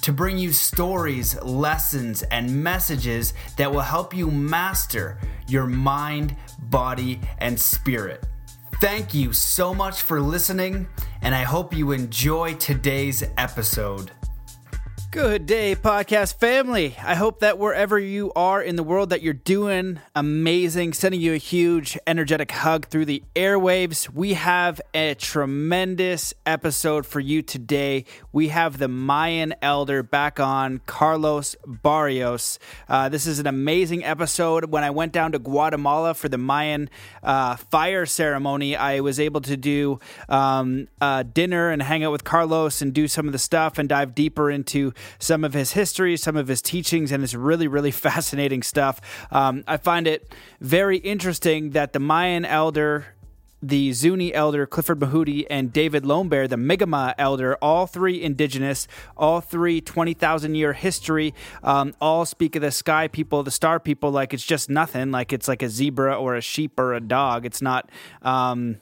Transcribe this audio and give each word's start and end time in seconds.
to 0.00 0.12
bring 0.12 0.38
you 0.38 0.52
stories, 0.52 1.40
lessons, 1.42 2.22
and 2.24 2.62
messages 2.62 3.34
that 3.56 3.70
will 3.70 3.80
help 3.80 4.14
you 4.14 4.30
master 4.30 5.18
your 5.46 5.66
mind, 5.66 6.36
body, 6.58 7.20
and 7.38 7.58
spirit. 7.58 8.24
Thank 8.80 9.12
you 9.12 9.32
so 9.32 9.74
much 9.74 10.02
for 10.02 10.20
listening, 10.20 10.88
and 11.20 11.34
I 11.34 11.42
hope 11.42 11.74
you 11.74 11.92
enjoy 11.92 12.54
today's 12.54 13.22
episode. 13.36 14.10
Good 15.10 15.44
day, 15.44 15.74
podcast 15.74 16.36
family. 16.36 16.94
I 17.02 17.16
hope 17.16 17.40
that 17.40 17.58
wherever 17.58 17.98
you 17.98 18.30
are 18.36 18.62
in 18.62 18.76
the 18.76 18.84
world 18.84 19.10
that 19.10 19.22
you're 19.22 19.34
doing 19.34 19.98
amazing. 20.14 20.92
Sending 20.92 21.20
you 21.20 21.34
a 21.34 21.36
huge 21.36 21.98
energetic 22.06 22.52
hug 22.52 22.86
through 22.86 23.06
the 23.06 23.20
airwaves. 23.34 24.08
We 24.08 24.34
have 24.34 24.80
a 24.94 25.14
tremendous 25.14 26.32
episode 26.46 27.06
for 27.06 27.18
you 27.18 27.42
today. 27.42 28.04
We 28.32 28.48
have 28.50 28.78
the 28.78 28.86
Mayan 28.86 29.52
elder 29.60 30.04
back 30.04 30.38
on, 30.38 30.80
Carlos 30.86 31.56
Barrios. 31.66 32.60
Uh, 32.88 33.08
this 33.08 33.26
is 33.26 33.40
an 33.40 33.48
amazing 33.48 34.04
episode. 34.04 34.66
When 34.66 34.84
I 34.84 34.90
went 34.90 35.10
down 35.12 35.32
to 35.32 35.40
Guatemala 35.40 36.14
for 36.14 36.28
the 36.28 36.38
Mayan 36.38 36.88
uh, 37.24 37.56
fire 37.56 38.06
ceremony, 38.06 38.76
I 38.76 39.00
was 39.00 39.18
able 39.18 39.40
to 39.40 39.56
do 39.56 39.98
um, 40.28 40.86
dinner 41.32 41.70
and 41.70 41.82
hang 41.82 42.04
out 42.04 42.12
with 42.12 42.22
Carlos 42.22 42.80
and 42.80 42.94
do 42.94 43.08
some 43.08 43.26
of 43.26 43.32
the 43.32 43.40
stuff 43.40 43.76
and 43.76 43.88
dive 43.88 44.14
deeper 44.14 44.52
into 44.52 44.92
some 45.18 45.44
of 45.44 45.54
his 45.54 45.72
history, 45.72 46.16
some 46.16 46.36
of 46.36 46.48
his 46.48 46.62
teachings, 46.62 47.12
and 47.12 47.22
it's 47.22 47.34
really, 47.34 47.68
really 47.68 47.90
fascinating 48.08 48.62
stuff. 48.62 49.00
Um, 49.30 49.64
I 49.66 49.76
find 49.76 50.06
it 50.06 50.34
very 50.60 50.98
interesting 50.98 51.70
that 51.70 51.92
the 51.92 52.00
Mayan 52.00 52.44
elder 52.44 53.06
the 53.62 53.92
Zuni 53.92 54.32
elder 54.32 54.66
Clifford 54.66 55.00
Mahooty 55.00 55.46
and 55.50 55.72
David 55.72 56.04
Lombear, 56.04 56.48
the 56.48 56.56
Mi'kmaq 56.56 57.14
elder, 57.18 57.56
all 57.56 57.86
three 57.86 58.22
indigenous, 58.22 58.88
all 59.16 59.40
three 59.40 59.80
20,000 59.80 60.54
year 60.54 60.72
history, 60.72 61.34
um, 61.62 61.94
all 62.00 62.24
speak 62.24 62.56
of 62.56 62.62
the 62.62 62.70
sky 62.70 63.08
people, 63.08 63.42
the 63.42 63.50
star 63.50 63.78
people, 63.78 64.10
like 64.10 64.32
it's 64.32 64.44
just 64.44 64.70
nothing, 64.70 65.10
like 65.10 65.32
it's 65.32 65.48
like 65.48 65.62
a 65.62 65.68
zebra 65.68 66.14
or 66.14 66.36
a 66.36 66.40
sheep 66.40 66.78
or 66.78 66.94
a 66.94 67.00
dog. 67.00 67.44
It's 67.44 67.62
not. 67.62 67.90
Um, 68.22 68.78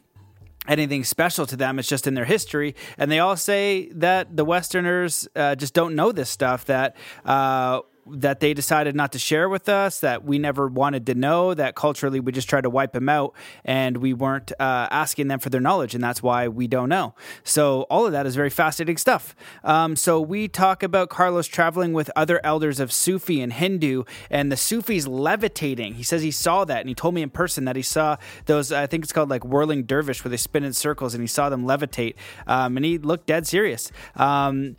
anything 0.69 1.03
special 1.03 1.47
to 1.47 1.57
them. 1.57 1.79
It's 1.79 1.89
just 1.89 2.07
in 2.07 2.15
their 2.15 2.27
history. 2.27 2.77
And 2.97 3.11
they 3.11 3.19
all 3.19 3.37
say 3.37 3.89
that 3.95 4.37
the 4.37 4.45
Westerners 4.45 5.27
uh, 5.35 5.55
just 5.57 5.75
don't 5.75 5.97
know 5.97 6.13
this 6.13 6.31
stuff, 6.31 6.67
that 6.67 6.97
uh, 7.25 7.81
that 8.13 8.41
they 8.41 8.55
decided 8.55 8.95
not 8.95 9.13
to 9.13 9.19
share 9.19 9.49
with 9.49 9.69
us, 9.69 10.01
that 10.01 10.25
we 10.25 10.39
never 10.39 10.67
wanted 10.69 11.07
to 11.07 11.15
know, 11.15 11.55
that 11.55 11.75
culturally 11.75 12.21
we 12.21 12.33
just 12.33 12.49
tried 12.49 12.63
to 12.63 12.71
wipe 12.71 12.93
them 12.93 13.09
out 13.09 13.35
and 13.65 13.99
we 13.99 14.13
weren't 14.13 14.53
uh, 14.59 14.89
asking 14.91 15.29
them 15.29 15.39
for 15.39 15.51
their 15.51 15.61
knowledge, 15.61 15.95
and 15.95 16.03
that's 16.03 16.23
why 16.23 16.49
we 16.49 16.67
don't 16.67 16.89
know. 16.89 17.15
So, 17.45 17.83
all 17.83 18.07
of 18.07 18.13
that 18.13 18.27
is 18.27 18.37
very 18.37 18.51
fascinating 18.51 18.97
stuff. 18.97 19.35
Um, 19.65 19.97
so, 19.97 20.21
we 20.21 20.49
talk 20.49 20.83
about 20.83 21.09
Carlos 21.09 21.47
traveling 21.47 21.93
with 21.93 22.11
other 22.17 22.41
elders 22.45 22.81
of 22.81 22.93
Sufi 22.93 23.41
and 23.41 23.53
Hindu, 23.53 24.05
and 24.31 24.51
the 24.51 24.57
Sufis 24.57 25.07
levitating. 25.07 25.95
He 25.95 26.03
says 26.03 26.23
he 26.23 26.31
saw 26.31 26.65
that, 26.65 26.81
and 26.81 26.89
he 26.89 26.95
told 26.95 27.15
me 27.15 27.23
in 27.23 27.31
person 27.31 27.65
that 27.65 27.77
he 27.77 27.83
saw 27.83 28.17
those, 28.47 28.73
I 28.73 28.87
think 28.87 29.05
it's 29.05 29.13
called 29.13 29.31
like 29.31 29.45
whirling 29.45 29.85
dervish, 29.85 30.25
where 30.25 30.31
they 30.31 30.37
spin 30.37 30.65
in 30.65 30.73
circles, 30.73 31.15
and 31.15 31.23
he 31.23 31.29
saw 31.29 31.49
them 31.49 31.65
levitate, 31.65 32.15
um, 32.47 32.77
and 32.77 32.85
he 32.85 32.99
looked 32.99 33.27
dead 33.27 33.47
serious. 33.47 33.91
Um, 34.17 34.77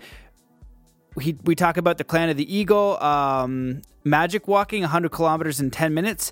he, 1.19 1.37
we 1.43 1.55
talk 1.55 1.77
about 1.77 1.97
the 1.97 2.03
clan 2.03 2.29
of 2.29 2.37
the 2.37 2.55
eagle 2.55 3.01
um, 3.03 3.81
magic 4.03 4.47
walking 4.47 4.81
100 4.81 5.09
kilometers 5.09 5.59
in 5.59 5.71
10 5.71 5.93
minutes. 5.93 6.31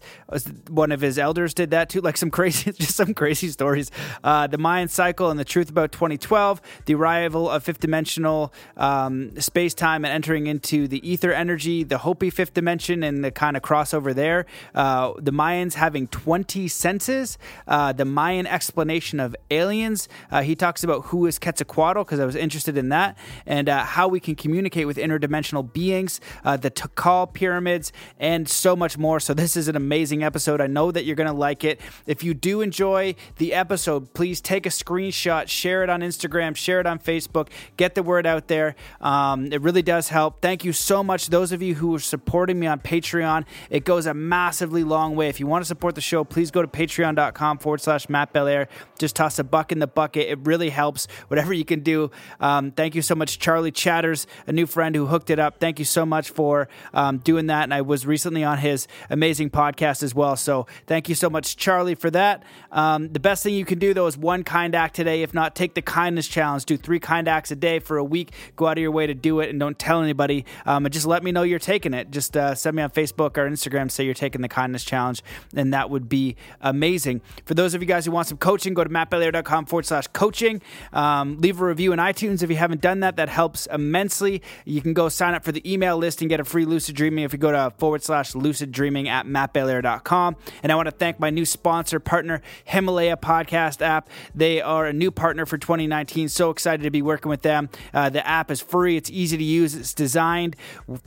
One 0.69 0.91
of 0.91 1.01
his 1.01 1.17
elders 1.17 1.53
did 1.53 1.71
that 1.71 1.89
too 1.89 2.01
like 2.07 2.17
some 2.17 2.31
crazy 2.31 2.71
just 2.71 2.95
some 2.95 3.13
crazy 3.13 3.49
stories. 3.49 3.91
Uh, 4.23 4.47
the 4.47 4.57
mayan 4.57 4.87
cycle 4.87 5.29
and 5.29 5.39
the 5.39 5.45
truth 5.45 5.69
about 5.69 5.91
2012 5.91 6.61
the 6.85 6.95
arrival 6.95 7.49
of 7.49 7.63
fifth 7.63 7.79
dimensional 7.79 8.53
um, 8.77 9.39
space 9.39 9.73
time 9.73 10.05
and 10.05 10.13
entering 10.13 10.47
into 10.47 10.87
the 10.87 11.07
ether 11.07 11.31
energy 11.31 11.83
the 11.83 11.99
hopi 11.99 12.29
fifth 12.29 12.53
dimension 12.53 13.03
and 13.03 13.23
the 13.23 13.31
kind 13.31 13.57
of 13.57 13.63
crossover 13.63 14.13
there. 14.13 14.45
Uh, 14.73 15.13
the 15.17 15.31
mayans 15.31 15.73
having 15.73 16.07
20 16.07 16.67
senses. 16.67 17.37
Uh, 17.67 17.91
the 17.91 18.05
mayan 18.05 18.47
explanation 18.47 19.19
of 19.19 19.35
aliens. 19.51 20.07
Uh, 20.31 20.41
he 20.41 20.55
talks 20.55 20.83
about 20.83 21.05
who 21.05 21.25
is 21.25 21.39
quetzalcoatl 21.39 21.99
because 21.99 22.19
i 22.19 22.25
was 22.25 22.35
interested 22.35 22.77
in 22.77 22.89
that 22.89 23.17
and 23.45 23.69
uh, 23.69 23.83
how 23.83 24.07
we 24.07 24.19
can 24.19 24.35
communicate 24.35 24.87
with 24.87 24.97
interdimensional 24.97 25.71
beings. 25.71 26.19
Uh, 26.43 26.57
the 26.57 26.71
Tikal 26.71 27.31
pyramid 27.33 27.56
pyramids, 27.57 27.91
and 28.19 28.47
so 28.47 28.75
much 28.75 28.97
more. 28.97 29.19
So, 29.19 29.33
this 29.33 29.57
is 29.57 29.67
an 29.67 29.75
amazing 29.75 30.23
episode. 30.23 30.61
I 30.61 30.67
know 30.67 30.91
that 30.91 31.05
you're 31.05 31.15
going 31.15 31.27
to 31.27 31.33
like 31.33 31.63
it. 31.63 31.81
If 32.05 32.23
you 32.23 32.33
do 32.33 32.61
enjoy 32.61 33.15
the 33.37 33.53
episode, 33.53 34.13
please 34.13 34.41
take 34.41 34.67
a 34.67 34.69
screenshot, 34.69 35.47
share 35.47 35.83
it 35.83 35.89
on 35.89 36.01
Instagram, 36.01 36.55
share 36.55 36.79
it 36.79 36.85
on 36.85 36.99
Facebook, 36.99 37.49
get 37.77 37.95
the 37.95 38.03
word 38.03 38.27
out 38.27 38.47
there. 38.47 38.75
Um, 39.01 39.51
it 39.51 39.61
really 39.61 39.81
does 39.81 40.09
help. 40.09 40.41
Thank 40.41 40.63
you 40.63 40.71
so 40.71 41.03
much, 41.03 41.29
those 41.29 41.51
of 41.51 41.61
you 41.63 41.75
who 41.75 41.95
are 41.95 41.99
supporting 41.99 42.59
me 42.59 42.67
on 42.67 42.79
Patreon. 42.79 43.45
It 43.71 43.85
goes 43.85 44.05
a 44.05 44.13
massively 44.13 44.83
long 44.83 45.15
way. 45.15 45.29
If 45.29 45.39
you 45.39 45.47
want 45.47 45.63
to 45.63 45.67
support 45.67 45.95
the 45.95 46.01
show, 46.01 46.23
please 46.23 46.51
go 46.51 46.61
to 46.61 46.67
patreon.com 46.67 47.57
forward 47.57 47.81
slash 47.81 48.07
Matt 48.07 48.33
Belair. 48.33 48.67
Just 48.99 49.15
toss 49.15 49.39
a 49.39 49.43
buck 49.43 49.71
in 49.71 49.79
the 49.79 49.87
bucket. 49.87 50.27
It 50.27 50.39
really 50.43 50.69
helps. 50.69 51.07
Whatever 51.27 51.53
you 51.53 51.65
can 51.65 51.79
do. 51.79 52.11
Um, 52.39 52.71
thank 52.71 52.93
you 52.93 53.01
so 53.01 53.15
much, 53.15 53.39
Charlie 53.39 53.71
Chatters, 53.71 54.27
a 54.45 54.51
new 54.51 54.67
friend 54.67 54.95
who 54.95 55.07
hooked 55.07 55.31
it 55.31 55.39
up. 55.39 55.59
Thank 55.59 55.79
you 55.79 55.85
so 55.85 56.05
much 56.05 56.29
for 56.29 56.67
um, 56.93 57.17
doing 57.17 57.46
that. 57.47 57.63
And 57.63 57.73
I 57.73 57.81
was 57.81 58.05
recently 58.05 58.43
on 58.43 58.57
his 58.59 58.87
amazing 59.09 59.49
podcast 59.49 60.03
as 60.03 60.13
well. 60.13 60.35
So 60.35 60.67
thank 60.85 61.09
you 61.09 61.15
so 61.15 61.29
much, 61.29 61.57
Charlie, 61.57 61.95
for 61.95 62.09
that. 62.11 62.43
Um, 62.71 63.09
the 63.09 63.19
best 63.19 63.43
thing 63.43 63.53
you 63.53 63.65
can 63.65 63.79
do, 63.79 63.93
though, 63.93 64.07
is 64.07 64.17
one 64.17 64.43
kind 64.43 64.75
act 64.75 64.95
today. 64.95 65.23
If 65.23 65.33
not, 65.33 65.55
take 65.55 65.73
the 65.73 65.81
kindness 65.81 66.27
challenge. 66.27 66.65
Do 66.65 66.77
three 66.77 66.99
kind 66.99 67.27
acts 67.27 67.51
a 67.51 67.55
day 67.55 67.79
for 67.79 67.97
a 67.97 68.03
week. 68.03 68.33
Go 68.55 68.67
out 68.67 68.77
of 68.77 68.81
your 68.81 68.91
way 68.91 69.07
to 69.07 69.13
do 69.13 69.39
it 69.39 69.49
and 69.49 69.59
don't 69.59 69.77
tell 69.77 70.01
anybody. 70.01 70.45
Um, 70.65 70.85
and 70.85 70.93
just 70.93 71.05
let 71.05 71.23
me 71.23 71.31
know 71.31 71.43
you're 71.43 71.59
taking 71.59 71.93
it. 71.93 72.11
Just 72.11 72.35
uh, 72.37 72.55
send 72.55 72.75
me 72.75 72.83
on 72.83 72.89
Facebook 72.89 73.37
or 73.37 73.49
Instagram, 73.49 73.89
say 73.89 74.03
you're 74.03 74.13
taking 74.13 74.41
the 74.41 74.47
kindness 74.47 74.83
challenge, 74.83 75.23
and 75.55 75.73
that 75.73 75.89
would 75.89 76.09
be 76.09 76.35
amazing. 76.61 77.21
For 77.45 77.53
those 77.53 77.73
of 77.73 77.81
you 77.81 77.87
guys 77.87 78.05
who 78.05 78.11
want 78.11 78.27
some 78.27 78.37
coaching, 78.37 78.73
go 78.73 78.83
to 78.83 78.89
mattbelair.com 78.89 79.65
forward 79.65 79.85
slash 79.85 80.07
coaching. 80.07 80.61
Um, 80.93 81.37
leave 81.37 81.61
a 81.61 81.65
review 81.65 81.93
in 81.93 81.99
iTunes 81.99 82.43
if 82.43 82.49
you 82.49 82.55
haven't 82.55 82.81
done 82.81 82.99
that. 83.01 83.15
That 83.15 83.29
helps 83.29 83.67
immensely. 83.67 84.41
You 84.65 84.81
can 84.81 84.93
go 84.93 85.09
sign 85.09 85.33
up 85.33 85.43
for 85.43 85.51
the 85.51 85.71
email 85.71 85.97
list 85.97 86.21
and 86.21 86.29
get 86.29 86.39
a 86.39 86.45
free 86.45 86.65
lucid 86.65 86.95
dreaming 86.95 87.23
if 87.23 87.33
go 87.37 87.51
to 87.51 87.73
forward 87.77 88.03
slash 88.03 88.35
lucid 88.35 88.71
dreaming 88.71 89.07
at 89.07 89.25
mattbelair.com. 89.25 90.35
And 90.63 90.71
I 90.71 90.75
want 90.75 90.87
to 90.87 90.91
thank 90.91 91.19
my 91.19 91.29
new 91.29 91.45
sponsor 91.45 91.99
partner, 91.99 92.41
Himalaya 92.65 93.17
Podcast 93.17 93.81
app. 93.81 94.09
They 94.35 94.61
are 94.61 94.85
a 94.85 94.93
new 94.93 95.11
partner 95.11 95.45
for 95.45 95.57
2019. 95.57 96.29
So 96.29 96.49
excited 96.49 96.83
to 96.83 96.91
be 96.91 97.01
working 97.01 97.29
with 97.29 97.41
them. 97.41 97.69
Uh, 97.93 98.09
the 98.09 98.25
app 98.25 98.51
is 98.51 98.61
free, 98.61 98.97
it's 98.97 99.09
easy 99.09 99.37
to 99.37 99.43
use, 99.43 99.75
it's 99.75 99.93
designed 99.93 100.55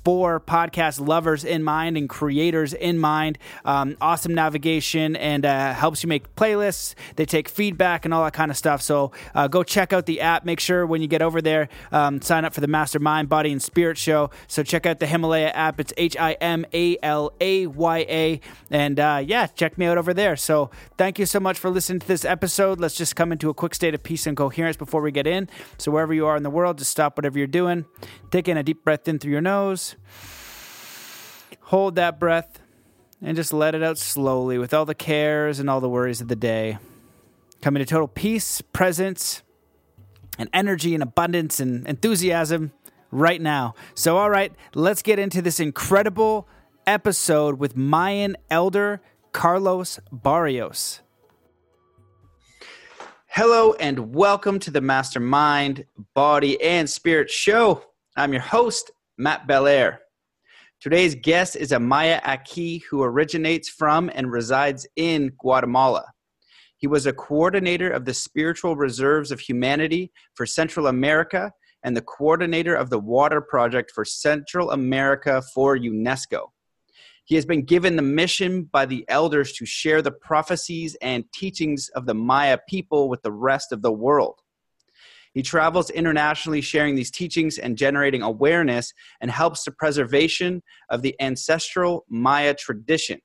for 0.04 0.40
podcast 0.40 1.06
lovers 1.06 1.44
in 1.44 1.62
mind 1.62 1.96
and 1.96 2.08
creators 2.08 2.72
in 2.72 2.98
mind. 2.98 3.38
Um, 3.64 3.96
awesome 4.00 4.34
navigation 4.34 5.16
and 5.16 5.44
uh, 5.44 5.72
helps 5.74 6.02
you 6.02 6.08
make 6.08 6.34
playlists. 6.34 6.94
They 7.16 7.24
take 7.24 7.48
feedback 7.48 8.04
and 8.04 8.14
all 8.14 8.24
that 8.24 8.32
kind 8.32 8.50
of 8.50 8.56
stuff. 8.56 8.82
So 8.82 9.12
uh, 9.34 9.48
go 9.48 9.62
check 9.62 9.92
out 9.92 10.06
the 10.06 10.20
app. 10.20 10.44
Make 10.44 10.60
sure 10.60 10.86
when 10.86 11.02
you 11.02 11.08
get 11.08 11.22
over 11.22 11.40
there, 11.40 11.68
um, 11.92 12.20
sign 12.22 12.44
up 12.44 12.54
for 12.54 12.60
the 12.60 12.66
Mastermind 12.66 13.28
Body 13.28 13.52
and 13.52 13.62
Spirit 13.62 13.98
Show. 13.98 14.30
So 14.46 14.62
check 14.62 14.86
out 14.86 14.98
the 14.98 15.06
Himalaya 15.06 15.48
app. 15.48 15.80
It's 15.80 15.92
H 15.96 16.16
I 16.20 16.32
M 16.34 16.66
A 16.72 16.96
L 17.02 17.32
A 17.40 17.66
Y 17.66 17.98
A. 17.98 18.40
And 18.70 19.00
uh, 19.00 19.22
yeah, 19.24 19.46
check 19.46 19.78
me 19.78 19.86
out 19.86 19.98
over 19.98 20.14
there. 20.14 20.36
So 20.36 20.70
thank 20.96 21.18
you 21.18 21.26
so 21.26 21.40
much 21.40 21.58
for 21.58 21.70
listening 21.70 22.00
to 22.00 22.06
this 22.06 22.24
episode. 22.24 22.78
Let's 22.78 22.96
just 22.96 23.16
come 23.16 23.32
into 23.32 23.50
a 23.50 23.54
quick 23.54 23.74
state 23.74 23.94
of 23.94 24.02
peace 24.02 24.26
and 24.26 24.36
coherence 24.36 24.76
before 24.76 25.00
we 25.00 25.10
get 25.10 25.26
in. 25.26 25.48
So 25.78 25.90
wherever 25.90 26.14
you 26.14 26.26
are 26.26 26.36
in 26.36 26.42
the 26.42 26.50
world, 26.50 26.78
just 26.78 26.90
stop 26.90 27.16
whatever 27.16 27.38
you're 27.38 27.46
doing. 27.46 27.86
Take 28.30 28.46
in 28.46 28.56
a 28.56 28.62
deep 28.62 28.84
breath 28.84 29.08
in 29.08 29.18
through 29.18 29.32
your 29.32 29.40
nose. 29.40 29.96
Hold 31.62 31.94
that 31.96 32.20
breath 32.20 32.60
and 33.22 33.36
just 33.36 33.52
let 33.52 33.74
it 33.74 33.82
out 33.82 33.98
slowly 33.98 34.58
with 34.58 34.74
all 34.74 34.84
the 34.84 34.94
cares 34.94 35.58
and 35.58 35.70
all 35.70 35.80
the 35.80 35.88
worries 35.88 36.20
of 36.20 36.28
the 36.28 36.36
day. 36.36 36.78
Come 37.62 37.76
into 37.76 37.86
total 37.86 38.08
peace, 38.08 38.60
presence, 38.60 39.42
and 40.38 40.48
energy 40.54 40.94
and 40.94 41.02
abundance 41.02 41.60
and 41.60 41.86
enthusiasm 41.86 42.72
right 43.10 43.40
now. 43.40 43.74
So, 43.94 44.16
all 44.18 44.30
right, 44.30 44.52
let's 44.74 45.02
get 45.02 45.18
into 45.18 45.42
this 45.42 45.60
incredible 45.60 46.48
episode 46.86 47.58
with 47.58 47.76
Mayan 47.76 48.36
elder 48.50 49.00
Carlos 49.32 50.00
Barrios. 50.12 51.00
Hello, 53.28 53.74
and 53.74 54.12
welcome 54.14 54.58
to 54.58 54.70
the 54.72 54.80
Mastermind 54.80 55.84
Body 56.14 56.60
and 56.60 56.90
Spirit 56.90 57.30
Show. 57.30 57.84
I'm 58.16 58.32
your 58.32 58.42
host, 58.42 58.90
Matt 59.18 59.46
Belair. 59.46 60.00
Today's 60.80 61.14
guest 61.14 61.56
is 61.56 61.72
a 61.72 61.78
Maya 61.78 62.20
Ajq'ij, 62.22 62.82
who 62.90 63.02
originates 63.02 63.68
from 63.68 64.10
and 64.14 64.32
resides 64.32 64.86
in 64.96 65.30
Guatemala. 65.38 66.06
He 66.78 66.86
was 66.86 67.06
a 67.06 67.12
coordinator 67.12 67.90
of 67.90 68.06
the 68.06 68.14
Spiritual 68.14 68.74
Reserves 68.74 69.30
of 69.30 69.38
Humanity 69.38 70.10
for 70.34 70.46
Central 70.46 70.86
America 70.86 71.52
and 71.82 71.96
the 71.96 72.02
coordinator 72.02 72.74
of 72.74 72.90
the 72.90 72.98
Water 72.98 73.40
Project 73.40 73.90
for 73.90 74.04
Central 74.04 74.70
America 74.70 75.42
for 75.54 75.76
UNESCO. 75.76 76.48
He 77.24 77.36
has 77.36 77.46
been 77.46 77.64
given 77.64 77.96
the 77.96 78.02
mission 78.02 78.64
by 78.64 78.86
the 78.86 79.04
elders 79.08 79.52
to 79.52 79.66
share 79.66 80.02
the 80.02 80.10
prophecies 80.10 80.96
and 81.00 81.24
teachings 81.32 81.88
of 81.90 82.06
the 82.06 82.14
Maya 82.14 82.58
people 82.68 83.08
with 83.08 83.22
the 83.22 83.32
rest 83.32 83.72
of 83.72 83.82
the 83.82 83.92
world. 83.92 84.40
He 85.32 85.42
travels 85.42 85.90
internationally 85.90 86.60
sharing 86.60 86.96
these 86.96 87.10
teachings 87.10 87.56
and 87.58 87.78
generating 87.78 88.22
awareness 88.22 88.92
and 89.20 89.30
helps 89.30 89.62
the 89.62 89.70
preservation 89.70 90.62
of 90.88 91.02
the 91.02 91.14
ancestral 91.20 92.04
Maya 92.08 92.54
tradition. 92.54 93.20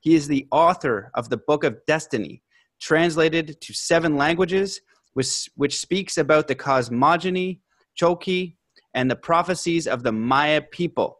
He 0.00 0.14
is 0.14 0.28
the 0.28 0.46
author 0.50 1.10
of 1.14 1.30
the 1.30 1.38
Book 1.38 1.64
of 1.64 1.78
Destiny, 1.86 2.42
translated 2.78 3.58
to 3.62 3.72
seven 3.72 4.18
languages, 4.18 4.82
which, 5.14 5.48
which 5.56 5.78
speaks 5.78 6.18
about 6.18 6.46
the 6.46 6.54
cosmogony, 6.54 7.60
Chol-Ki, 8.00 8.56
and 8.94 9.10
the 9.10 9.16
prophecies 9.16 9.86
of 9.86 10.02
the 10.02 10.12
Maya 10.12 10.60
people. 10.60 11.18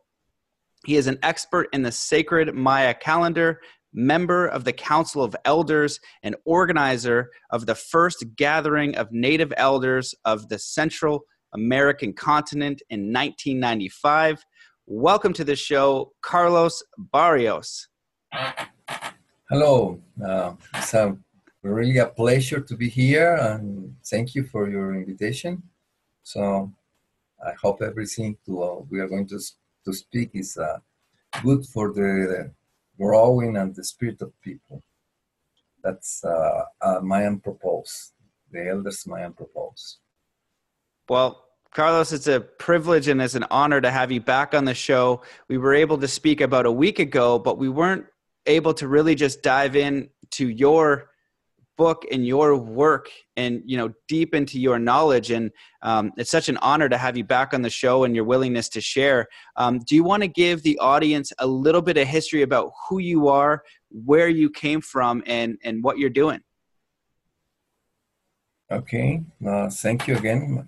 He 0.87 0.96
is 0.96 1.06
an 1.06 1.19
expert 1.23 1.69
in 1.73 1.82
the 1.82 1.93
sacred 1.93 2.55
Maya 2.55 2.94
calendar, 2.94 3.61
member 3.93 4.46
of 4.46 4.64
the 4.64 4.73
Council 4.73 5.23
of 5.23 5.35
Elders, 5.44 5.99
and 6.23 6.37
organizer 6.44 7.31
of 7.50 7.67
the 7.67 7.75
first 7.75 8.25
gathering 8.37 8.94
of 8.96 9.11
Native 9.11 9.52
elders 9.56 10.14
of 10.25 10.49
the 10.49 10.58
Central 10.58 11.25
American 11.55 12.12
continent 12.12 12.82
in 12.91 13.12
1995. 13.12 14.44
Welcome 14.87 15.32
to 15.35 15.44
the 15.44 15.56
show, 15.56 16.12
Carlos 16.20 16.82
Barrios. 16.99 17.88
Hello. 19.49 20.00
Uh, 20.23 20.52
it's 20.75 20.93
a, 20.94 21.17
really 21.72 21.99
a 21.99 22.06
pleasure 22.06 22.61
to 22.61 22.76
be 22.76 22.88
here, 22.88 23.34
and 23.37 23.96
thank 24.05 24.34
you 24.34 24.44
for 24.44 24.69
your 24.69 24.94
invitation. 24.94 25.62
So 26.22 26.72
I 27.44 27.52
hope 27.61 27.82
everything 27.82 28.37
to, 28.46 28.62
uh, 28.62 28.75
we 28.90 29.00
are 29.00 29.08
going 29.08 29.26
to 29.28 29.40
to 29.84 29.93
speak 29.93 30.31
is 30.34 30.56
uh, 30.56 30.78
good 31.43 31.64
for 31.66 31.93
the 31.93 32.50
growing 32.99 33.56
and 33.56 33.75
the 33.75 33.84
spirit 33.84 34.20
of 34.22 34.32
people. 34.40 34.82
That's 35.82 36.25
uh, 36.25 36.64
uh, 36.81 37.00
Mayan 37.02 37.38
propose, 37.40 38.12
the 38.50 38.69
elders 38.69 39.06
Mayan 39.06 39.32
propose. 39.32 39.99
Well, 41.08 41.44
Carlos, 41.72 42.12
it's 42.12 42.28
a 42.28 42.40
privilege 42.40 43.08
and 43.08 43.20
it's 43.20 43.34
an 43.34 43.44
honor 43.50 43.81
to 43.81 43.90
have 43.90 44.10
you 44.10 44.20
back 44.20 44.55
on 44.55 44.64
the 44.64 44.75
show. 44.75 45.22
We 45.49 45.58
were 45.58 45.75
able 45.75 45.99
to 45.99 46.08
speak 46.08 46.40
about 46.40 46.67
a 46.67 46.72
week 46.72 46.99
ago, 46.99 47.38
but 47.38 47.58
we 47.58 47.69
weren't 47.69 48.06
able 48.46 48.72
to 48.75 48.88
really 48.88 49.14
just 49.14 49.43
dive 49.43 49.76
in 49.76 50.08
to 50.31 50.49
your 50.49 51.10
book 51.76 52.05
and 52.11 52.26
your 52.26 52.56
work 52.56 53.09
and 53.37 53.62
you 53.65 53.76
know 53.76 53.93
deep 54.09 54.35
into 54.35 54.59
your 54.61 54.79
knowledge. 54.79 55.31
And 55.31 55.50
um, 55.82 56.12
it's 56.17 56.31
such 56.31 56.49
an 56.49 56.56
honor 56.59 56.88
to 56.88 56.99
have 56.99 57.17
you 57.17 57.25
back 57.25 57.55
on 57.55 57.62
the 57.62 57.71
show 57.71 58.05
and 58.05 58.15
your 58.15 58.25
willingness 58.25 58.69
to 58.71 58.81
share. 58.81 59.26
Um, 59.56 59.81
do 59.81 59.94
you 59.94 60.05
want 60.05 60.23
to 60.23 60.29
give 60.29 60.62
the 60.62 60.79
audience 60.79 61.32
a 61.38 61.47
little 61.47 61.82
bit 61.82 61.97
of 61.97 62.06
history 62.06 62.43
about 62.43 62.73
who 62.88 62.99
you 62.99 63.29
are 63.29 63.62
where 63.91 64.29
you 64.29 64.50
came 64.50 64.81
from 64.81 65.23
and 65.26 65.59
and 65.65 65.82
what 65.82 65.99
you're 65.99 66.11
doing? 66.11 66.41
Okay. 68.70 69.23
Uh, 69.47 69.69
thank 69.70 70.09
you 70.09 70.17
again 70.17 70.67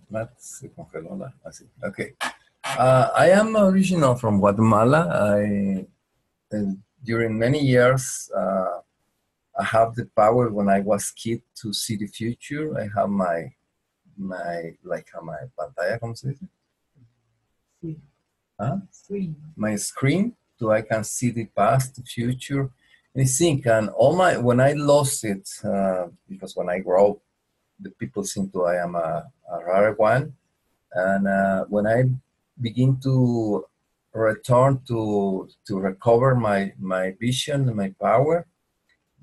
okay. 1.82 2.12
Uh, 2.64 3.08
i 3.16 3.30
am 3.30 3.56
original 3.56 4.14
from 4.14 4.38
guatemala. 4.38 5.08
I 5.10 5.86
uh, 6.54 6.72
during 7.04 7.38
many 7.38 7.60
years 7.60 8.30
uh, 8.36 8.80
I 9.58 9.64
have 9.64 9.94
the 9.94 10.04
power 10.04 10.50
when 10.50 10.68
I 10.68 10.80
was 10.80 11.10
kid 11.10 11.42
to 11.62 11.72
see 11.72 11.96
the 11.96 12.06
future. 12.06 12.78
I 12.78 12.88
have 12.94 13.08
my 13.08 13.52
my 14.18 14.76
like 14.84 15.08
how 15.12 15.20
my 15.20 15.36
pantalla, 15.58 15.98
¿cómo 15.98 16.16
se 16.16 16.28
dice? 16.28 16.46
Sí. 17.82 17.96
Huh? 18.60 18.78
Screen. 18.90 19.36
My 19.56 19.76
screen, 19.76 20.34
so 20.58 20.70
I 20.70 20.82
can 20.82 21.04
see 21.04 21.30
the 21.30 21.46
past, 21.46 21.96
the 21.96 22.02
future, 22.02 22.70
and 23.14 23.22
I 23.22 23.24
think. 23.24 23.66
And 23.66 23.88
all 23.90 24.14
my 24.14 24.36
when 24.36 24.60
I 24.60 24.72
lost 24.72 25.24
it, 25.24 25.48
uh, 25.64 26.06
because 26.28 26.54
when 26.56 26.68
I 26.68 26.80
grow 26.80 27.12
up, 27.12 27.18
the 27.80 27.90
people 27.90 28.24
think 28.24 28.52
to 28.52 28.64
I 28.64 28.82
am 28.82 28.94
a, 28.94 29.30
a 29.50 29.64
rare 29.64 29.92
one, 29.92 30.34
and 30.92 31.28
uh, 31.28 31.64
when 31.68 31.86
I 31.86 32.04
begin 32.60 32.98
to 33.00 33.66
return 34.12 34.80
to 34.88 35.48
to 35.66 35.78
recover 35.78 36.34
my 36.34 36.72
my 36.78 37.12
vision, 37.20 37.74
my 37.74 37.94
power 38.00 38.46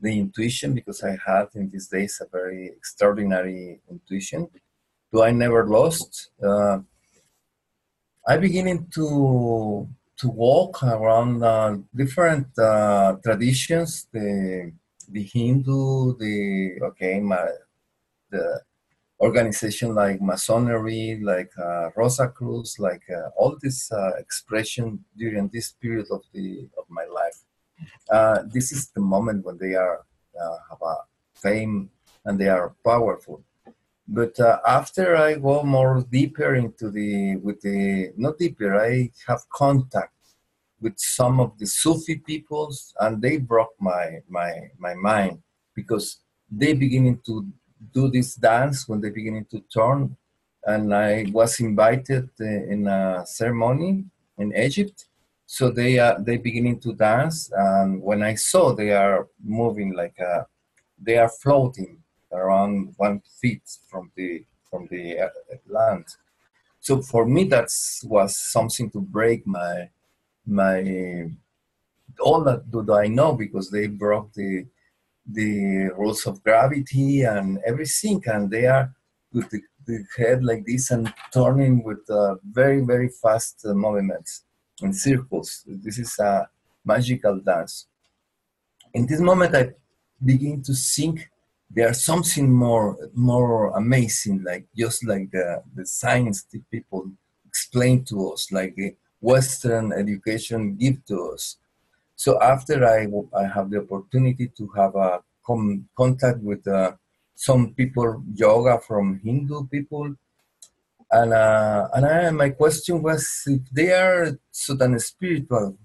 the 0.03 0.19
intuition 0.19 0.73
because 0.73 1.01
I 1.03 1.17
had 1.25 1.47
in 1.55 1.69
these 1.69 1.88
days 1.88 2.21
a 2.21 2.27
very 2.29 2.67
extraordinary 2.67 3.79
intuition. 3.89 4.50
Do 5.11 5.23
I 5.23 5.31
never 5.31 5.65
lost? 5.67 6.29
Uh, 6.44 6.79
I 8.27 8.38
beginning 8.38 8.88
to 8.95 9.88
to 10.17 10.27
walk 10.29 10.83
around 10.83 11.44
uh, 11.44 11.77
different 11.95 12.47
uh, 12.57 13.15
traditions, 13.23 14.07
the 14.11 14.71
the 15.09 15.23
Hindu, 15.23 16.17
the 16.17 16.79
okay, 16.89 17.19
my, 17.19 17.45
the 18.29 18.61
organization 19.19 19.95
like 19.95 20.21
Masonry, 20.21 21.19
like 21.23 21.51
uh, 21.57 21.89
Rosa 21.95 22.27
Cruz, 22.27 22.77
like 22.79 23.03
uh, 23.09 23.29
all 23.38 23.57
this 23.61 23.91
uh, 23.91 24.11
expression 24.17 25.03
during 25.17 25.50
this 25.50 25.71
period 25.71 26.07
of 26.11 26.21
the 26.33 26.67
of 26.77 26.85
my 26.89 27.05
life 27.05 27.12
this 28.56 28.71
is 28.71 28.89
the 28.89 29.01
moment 29.01 29.45
when 29.45 29.57
they 29.57 29.75
are 29.75 30.00
uh, 30.42 30.57
have 30.69 30.81
a 30.81 30.95
fame 31.36 31.89
and 32.25 32.39
they 32.39 32.50
are 32.50 32.75
powerful. 32.83 33.44
But 34.07 34.39
uh, 34.39 34.60
after 34.68 35.15
I 35.15 35.36
go 35.36 35.63
more 35.63 36.06
deeper 36.12 36.56
into 36.56 36.89
the 36.89 37.38
with 37.38 37.62
the 37.62 38.12
not 38.18 38.38
deeper, 38.38 38.69
I 38.80 39.10
have 39.27 39.42
contact 39.54 40.13
with 40.81 40.98
some 40.98 41.39
of 41.39 41.57
the 41.60 41.65
Sufi 41.65 42.15
peoples, 42.18 42.94
and 43.00 43.21
they 43.21 43.38
broke 43.38 43.75
my 43.80 44.06
my 44.30 44.51
my 44.77 44.94
mind 44.95 45.39
because 45.75 46.19
they 46.51 46.74
beginning 46.74 47.19
to 47.25 47.48
do 47.94 48.10
this 48.10 48.36
dance 48.36 48.88
when 48.88 49.00
they 49.01 49.10
beginning 49.10 49.45
to 49.51 49.60
turn 49.74 50.15
and 50.65 50.94
I 50.94 51.25
was 51.32 51.60
invited 51.60 52.29
uh, 52.39 52.46
in 52.46 52.88
a 52.88 53.24
ceremony 53.25 54.05
in 54.38 54.55
Egypt 54.55 55.05
so 55.55 55.69
they 55.69 56.00
are 56.00 56.15
they 56.27 56.38
beginning 56.38 56.79
to 56.79 56.93
dance 56.93 57.38
and 57.65 58.01
when 58.01 58.22
i 58.24 58.33
saw 58.33 58.74
they 58.74 58.91
are 58.91 59.27
moving 59.60 59.93
like 59.93 60.17
a 60.19 60.48
they 61.05 61.17
are 61.17 61.29
floating 61.43 61.93
around 62.31 62.93
one 62.98 63.22
feet 63.39 63.63
from 63.89 64.12
the 64.15 64.43
from 64.69 64.88
the 64.89 65.19
uh, 65.19 65.29
land. 65.67 66.05
So 66.79 67.01
for 67.01 67.25
me 67.25 67.43
that 67.45 67.69
was 68.03 68.38
something 68.38 68.89
to 68.91 69.00
break 69.00 69.45
my 69.45 69.89
my 70.45 71.29
all 72.19 72.43
that 72.43 72.69
do 72.72 72.93
i 72.93 73.07
know 73.07 73.31
because 73.33 73.69
they 73.69 73.88
broke 73.88 74.33
the 74.33 74.65
the 75.39 75.89
rules 76.00 76.25
of 76.25 76.43
gravity 76.43 77.22
and 77.22 77.60
everything 77.65 78.22
and 78.25 78.51
they 78.51 78.65
are 78.65 78.93
with 79.31 79.50
the, 79.51 79.62
the 79.88 80.03
head 80.17 80.43
like 80.43 80.63
this 80.65 80.91
and 80.91 81.13
turning 81.31 81.83
with 81.83 82.03
uh, 82.10 82.36
very 82.60 82.81
very 82.81 83.10
fast 83.22 83.65
uh, 83.65 83.74
movements 83.74 84.43
in 84.83 84.93
circles. 84.93 85.63
This 85.65 85.97
is 85.99 86.17
a 86.19 86.47
magical 86.85 87.39
dance. 87.39 87.87
In 88.93 89.07
this 89.07 89.19
moment, 89.19 89.55
I 89.55 89.71
begin 90.23 90.61
to 90.63 90.73
think 90.73 91.29
there's 91.69 92.03
something 92.03 92.51
more 92.51 92.97
more 93.13 93.75
amazing, 93.75 94.43
like 94.43 94.65
just 94.77 95.05
like 95.05 95.31
the, 95.31 95.63
the 95.75 95.85
science 95.85 96.43
the 96.51 96.61
people 96.71 97.09
explain 97.47 98.03
to 98.05 98.31
us, 98.31 98.51
like 98.51 98.75
the 98.75 98.95
Western 99.21 99.91
education 99.93 100.75
give 100.75 101.03
to 101.05 101.31
us. 101.33 101.57
So 102.15 102.39
after 102.41 102.85
I, 102.85 103.07
I 103.35 103.47
have 103.47 103.71
the 103.71 103.79
opportunity 103.79 104.51
to 104.57 104.67
have 104.75 104.95
a 104.95 105.21
com- 105.45 105.87
contact 105.97 106.39
with 106.39 106.67
uh, 106.67 106.93
some 107.35 107.73
people, 107.73 108.23
yoga 108.33 108.79
from 108.79 109.19
Hindu 109.23 109.67
people, 109.67 110.15
and 111.13 111.34
uh, 111.34 111.88
and 111.93 112.05
I, 112.05 112.32
my 112.32 112.50
question 112.50 113.01
was 113.03 113.24
if 113.46 113.62
they 113.72 113.91
are 113.91 114.38
so 114.51 114.75
damn 114.75 114.98
spiritual, 115.00 115.77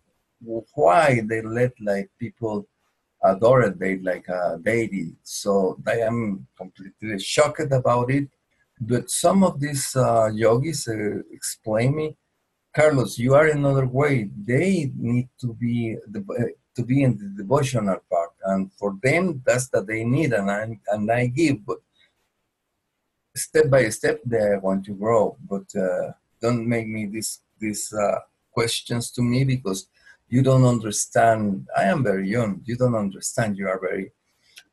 why 0.75 1.21
they 1.29 1.43
let 1.43 1.73
like 1.81 2.11
people 2.19 2.67
adore 3.23 3.71
they 3.71 3.99
like 3.99 4.27
a 4.29 4.59
deity. 4.63 5.17
So 5.23 5.79
I 5.87 5.99
am 6.11 6.47
completely 6.57 7.19
shocked 7.19 7.73
about 7.73 8.11
it. 8.11 8.29
But 8.81 9.11
some 9.11 9.43
of 9.43 9.59
these 9.61 9.95
uh, 9.97 10.31
yogis 10.33 10.87
uh, 10.89 11.23
explain 11.33 11.97
me, 11.97 12.17
Carlos, 12.75 13.19
you 13.19 13.35
are 13.35 13.49
another 13.49 13.87
way. 13.87 14.31
They 14.47 14.93
need 14.97 15.29
to 15.41 15.53
be 15.55 15.97
the, 16.07 16.23
to 16.77 16.83
be 16.85 17.03
in 17.03 17.19
the 17.19 17.43
devotional 17.43 17.99
part, 18.11 18.31
and 18.45 18.73
for 18.79 18.97
them 19.03 19.43
that's 19.45 19.69
that 19.71 19.89
they 19.89 20.05
need, 20.05 20.33
and 20.33 20.51
I 20.51 20.79
and 20.93 21.11
I 21.11 21.27
give. 21.27 21.67
But 21.67 21.79
step 23.47 23.71
by 23.71 23.89
step 23.89 24.21
they 24.25 24.57
want 24.63 24.85
to 24.85 24.93
grow 24.93 25.37
but 25.49 25.67
uh, 25.77 26.13
don't 26.43 26.67
make 26.67 26.87
me 26.87 27.07
these 27.07 27.41
this 27.61 27.93
uh, 27.93 28.19
questions 28.53 29.11
to 29.11 29.23
me 29.23 29.45
because 29.45 29.89
you 30.29 30.43
don't 30.43 30.65
understand. 30.65 31.67
I 31.77 31.85
am 31.85 32.03
very 32.05 32.29
young. 32.29 32.61
You 32.65 32.77
don't 32.77 32.95
understand. 32.95 33.57
You 33.57 33.69
are 33.69 33.81
very 33.81 34.13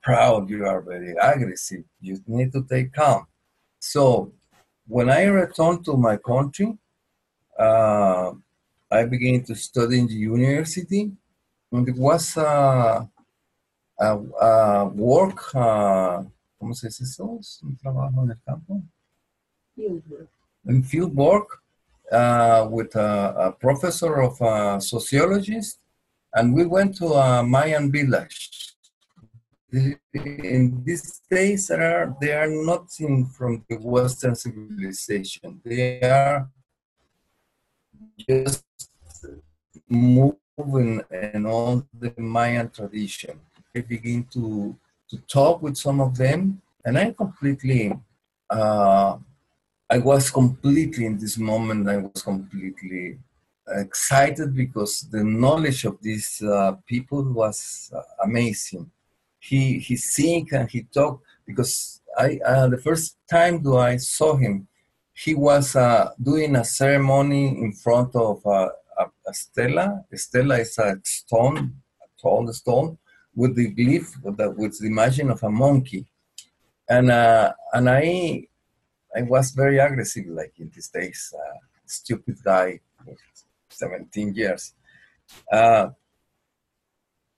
proud. 0.03 0.49
You 0.49 0.65
are 0.65 0.81
very 0.81 1.15
aggressive. 1.21 1.83
You 2.01 2.19
need 2.27 2.51
to 2.53 2.63
take 2.63 2.93
calm. 2.93 3.25
So 3.79 4.33
when 4.87 5.09
I 5.09 5.23
returned 5.25 5.85
to 5.85 5.95
my 5.97 6.17
country, 6.17 6.77
uh, 7.57 8.31
I 8.91 9.05
began 9.05 9.43
to 9.45 9.55
study 9.55 9.99
in 9.99 10.07
the 10.07 10.13
university, 10.13 11.11
and 11.71 11.87
it 11.87 11.95
was 11.95 12.37
a, 12.37 13.07
a, 13.99 14.17
a 14.51 14.85
work. 14.87 15.55
Uh, 16.65 16.69
¿Cómo 16.69 16.73
se 16.73 16.87
dice 16.87 17.03
eso? 17.03 17.39
Un 17.63 17.77
trabajo 17.77 18.23
en 18.23 18.31
el 18.31 18.41
campo. 18.43 18.81
Field 19.75 20.03
work. 20.09 20.29
In 20.65 20.83
field 20.83 21.15
work 21.15 21.61
uh, 22.11 22.67
with 22.71 22.95
a, 22.95 23.47
a, 23.47 23.51
professor 23.51 24.21
of 24.21 24.41
uh, 24.41 24.79
sociologist, 24.79 25.79
and 26.33 26.55
we 26.55 26.65
went 26.65 26.97
to 26.97 27.13
a 27.13 27.43
Mayan 27.43 27.91
village. 27.91 28.73
In 29.71 30.83
these 30.83 31.21
days, 31.29 31.67
they 31.67 31.75
are, 31.75 32.15
they 32.19 32.33
are 32.33 32.47
not 32.47 32.87
in 32.99 33.25
from 33.25 33.63
the 33.69 33.75
Western 33.75 34.33
civilization. 34.35 35.61
They 35.63 36.01
are 36.01 36.49
just 38.27 38.63
moving 39.89 41.03
and 41.11 41.45
on 41.45 41.87
the 41.93 42.13
Mayan 42.17 42.69
tradition. 42.69 43.39
They 43.73 43.81
begin 43.81 44.23
to, 44.33 44.75
to 45.09 45.17
talk 45.27 45.61
with 45.61 45.77
some 45.77 46.01
of 46.01 46.17
them, 46.17 46.61
and 46.83 46.97
I 46.97 47.11
completely 47.11 47.93
uh, 48.49 49.17
I 49.89 49.97
was 49.99 50.31
completely 50.31 51.05
in 51.05 51.17
this 51.17 51.37
moment. 51.37 51.87
I 51.89 51.97
was 51.97 52.21
completely 52.23 53.19
excited 53.67 54.55
because 54.55 55.01
the 55.11 55.23
knowledge 55.23 55.85
of 55.85 55.97
these 56.01 56.41
uh, 56.41 56.73
people 56.87 57.23
was 57.23 57.91
uh, 57.95 58.01
amazing. 58.23 58.89
He 59.39 59.79
he 59.79 59.95
sing 59.95 60.47
and 60.51 60.69
he 60.69 60.83
talk 60.83 61.21
because 61.45 62.01
I 62.17 62.39
uh, 62.45 62.67
the 62.67 62.79
first 62.79 63.17
time 63.29 63.61
do 63.61 63.77
I 63.77 63.97
saw 63.97 64.35
him, 64.35 64.67
he 65.13 65.35
was 65.35 65.75
uh, 65.75 66.11
doing 66.21 66.55
a 66.55 66.65
ceremony 66.65 67.47
in 67.47 67.73
front 67.73 68.15
of 68.15 68.45
uh, 68.45 68.69
a, 68.97 69.05
a 69.27 69.33
stela. 69.33 70.03
A 70.11 70.17
stela 70.17 70.57
is 70.59 70.77
a 70.79 70.99
stone, 71.03 71.75
a 72.01 72.21
tall 72.21 72.51
stone 72.53 72.97
with 73.35 73.55
the 73.55 73.73
glyph 73.75 74.23
with 74.23 74.37
the, 74.37 74.49
the 74.79 74.87
image 74.87 75.19
of 75.19 75.43
a 75.43 75.49
monkey, 75.49 76.05
and 76.89 77.11
uh, 77.11 77.51
and 77.73 77.89
I 77.89 78.47
I 79.15 79.21
was 79.23 79.51
very 79.51 79.79
aggressive, 79.79 80.27
like 80.27 80.53
in 80.57 80.69
these 80.73 80.89
days, 80.89 81.33
uh, 81.37 81.57
stupid 81.85 82.37
guy, 82.43 82.79
17 83.69 84.33
years. 84.33 84.73
Uh, 85.51 85.89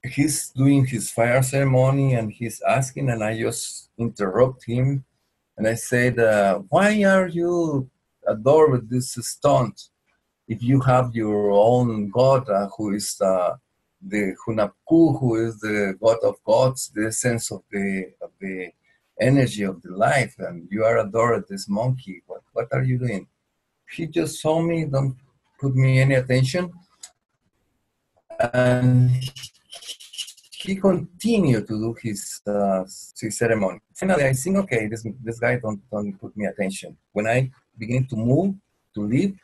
he's 0.04 0.50
doing 0.50 0.86
his 0.86 1.12
fire 1.12 1.44
ceremony 1.44 2.14
and 2.16 2.32
he's 2.32 2.62
asking, 2.62 3.10
and 3.10 3.24
I 3.24 3.40
just 3.40 3.90
interrupt 3.98 4.66
him, 4.66 5.04
and 5.58 5.68
I 5.68 5.76
said, 5.76 6.20
uh, 6.20 6.60
"Why 6.70 7.04
are 7.04 7.28
you 7.28 7.90
adored 8.28 8.72
with 8.72 8.90
this 8.90 9.14
stunt 9.14 9.90
if 10.48 10.64
you 10.64 10.80
have 10.82 11.16
your 11.16 11.52
own 11.52 12.10
God, 12.10 12.50
uh, 12.50 12.68
who 12.78 12.94
is 12.94 13.20
uh, 13.22 13.56
the 14.02 14.36
Hunab 14.46 14.72
Ku, 14.88 15.18
who 15.18 15.36
is 15.36 15.60
the 15.60 15.96
God 16.02 16.18
of 16.24 16.36
gods, 16.46 16.92
the 16.94 17.08
essence 17.08 17.52
of 17.52 17.64
the 17.72 18.12
of 18.22 18.32
the 18.40 18.72
energy 19.20 19.64
of 19.64 19.82
the 19.82 19.92
life 19.92 20.36
and 20.40 20.68
you 20.70 20.84
are 20.84 21.00
adored 21.00 21.46
this 21.50 21.68
monkey. 21.68 22.22
What, 22.28 22.42
what 22.54 22.68
are 22.72 22.84
you 22.84 23.00
doing? 23.00 23.28
He 23.90 24.08
just 24.08 24.42
saw 24.42 24.62
me 24.62 24.86
don't 24.86 25.16
put 25.60 25.76
me 25.76 26.00
any 26.00 26.16
attention. 26.16 26.72
And 28.54 29.10
he 30.52 30.76
continued 30.76 31.68
to 31.68 31.74
do 31.74 31.96
his, 32.02 32.42
uh, 32.46 32.84
his 33.20 33.38
ceremony. 33.38 33.80
Finally 33.96 34.26
i 34.26 34.34
think 34.34 34.58
okay 34.58 34.88
this, 34.88 35.06
this 35.24 35.40
guy 35.40 35.58
don't, 35.58 35.82
don't 35.90 36.14
put 36.20 36.36
me 36.38 36.46
attention. 36.46 36.96
When 37.14 37.28
i 37.28 37.50
begin 37.78 38.06
to 38.08 38.16
move 38.16 38.56
to 38.94 39.02
leave 39.02 39.38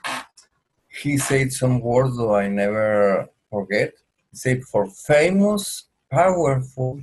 he 1.02 1.18
said 1.18 1.52
some 1.52 1.80
words 1.80 2.18
that 2.18 2.28
i 2.28 2.48
never 2.48 3.28
forget 3.50 3.94
said 4.34 4.64
for 4.64 4.88
famous 4.88 5.86
powerful 6.12 7.00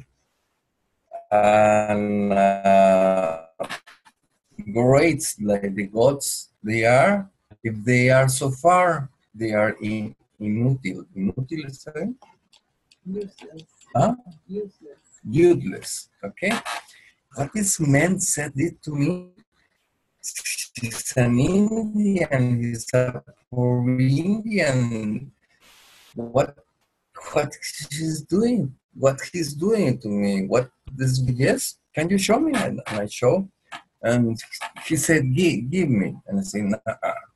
and 1.31 2.33
uh, 2.33 3.43
great 4.73 5.23
like 5.41 5.75
the 5.75 5.87
gods 5.87 6.51
they 6.63 6.85
are, 6.85 7.31
if 7.63 7.75
they 7.85 8.11
are 8.11 8.29
so 8.29 8.51
far, 8.51 9.09
they 9.35 9.53
are 9.53 9.77
in, 9.81 10.15
inútil. 10.41 11.07
Inútil 11.17 11.67
is 11.67 11.87
Useless. 13.07 13.65
Huh? 13.97 14.15
Useless. 14.47 15.03
Useless. 15.25 16.09
Okay? 16.23 16.53
What 17.35 17.51
this 17.55 17.81
man 17.81 18.21
said 18.21 18.53
it 18.57 18.83
to 18.83 18.95
me. 18.95 19.31
He's 20.75 21.17
an 21.17 21.39
Indian, 21.39 22.63
he's 22.63 22.93
a 22.93 23.23
poor 23.51 23.89
Indian. 24.01 25.33
What 26.15 26.59
what 27.33 27.55
he's 27.91 28.23
doing? 28.23 28.75
What 28.95 29.21
he's 29.33 29.55
doing 29.55 29.99
to 30.01 30.09
me? 30.09 30.47
What 30.47 30.71
this 30.93 31.21
yes 31.27 31.77
can 31.95 32.09
you 32.09 32.19
show 32.19 32.39
me 32.39 32.53
and 32.55 32.81
i 32.87 33.07
show? 33.07 33.49
And 34.03 34.41
he 34.87 34.97
said 34.97 35.35
give, 35.35 35.71
give 35.71 35.89
me. 35.89 36.15
And 36.27 36.41
i 36.41 36.43
said 36.43 36.65
nah, 36.65 36.79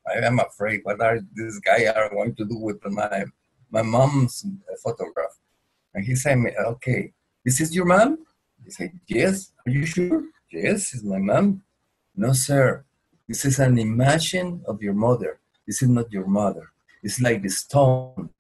i 0.07 0.25
am 0.25 0.39
afraid. 0.39 0.81
What 0.85 1.01
are 1.01 1.19
this 1.35 1.59
guy 1.59 1.87
are 1.87 2.09
going 2.11 2.35
to 2.37 2.45
do 2.45 2.59
with 2.59 2.81
my 2.87 3.25
my 3.71 3.83
mom's 3.83 4.45
photograph? 4.83 5.39
And 5.93 6.05
he 6.05 6.15
said 6.15 6.39
me, 6.39 6.51
okay. 6.59 7.13
This 7.45 7.61
is 7.61 7.75
your 7.75 7.85
mom? 7.85 8.19
He 8.65 8.71
said 8.71 8.93
yes. 9.07 9.53
Are 9.67 9.71
you 9.71 9.85
sure? 9.85 10.23
Yes 10.51 10.95
it's 10.95 11.03
my 11.03 11.19
mom. 11.19 11.63
No 12.17 12.33
sir. 12.33 12.85
This 13.29 13.45
is 13.45 13.59
an 13.59 13.79
image 13.79 14.35
of 14.67 14.83
your 14.83 14.95
mother. 14.95 15.41
This 15.67 15.83
is 15.83 15.89
not 15.89 16.13
your 16.13 16.27
mother. 16.27 16.71
It's 17.03 17.21
like 17.21 17.43
the 17.43 17.49
stone 17.49 18.31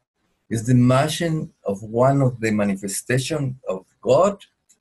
it's 0.50 0.66
the 0.66 0.72
image 0.72 1.22
of 1.64 1.82
one 1.82 2.20
of 2.20 2.40
the 2.40 2.50
manifestation 2.50 3.58
of 3.68 3.84
god 4.00 4.36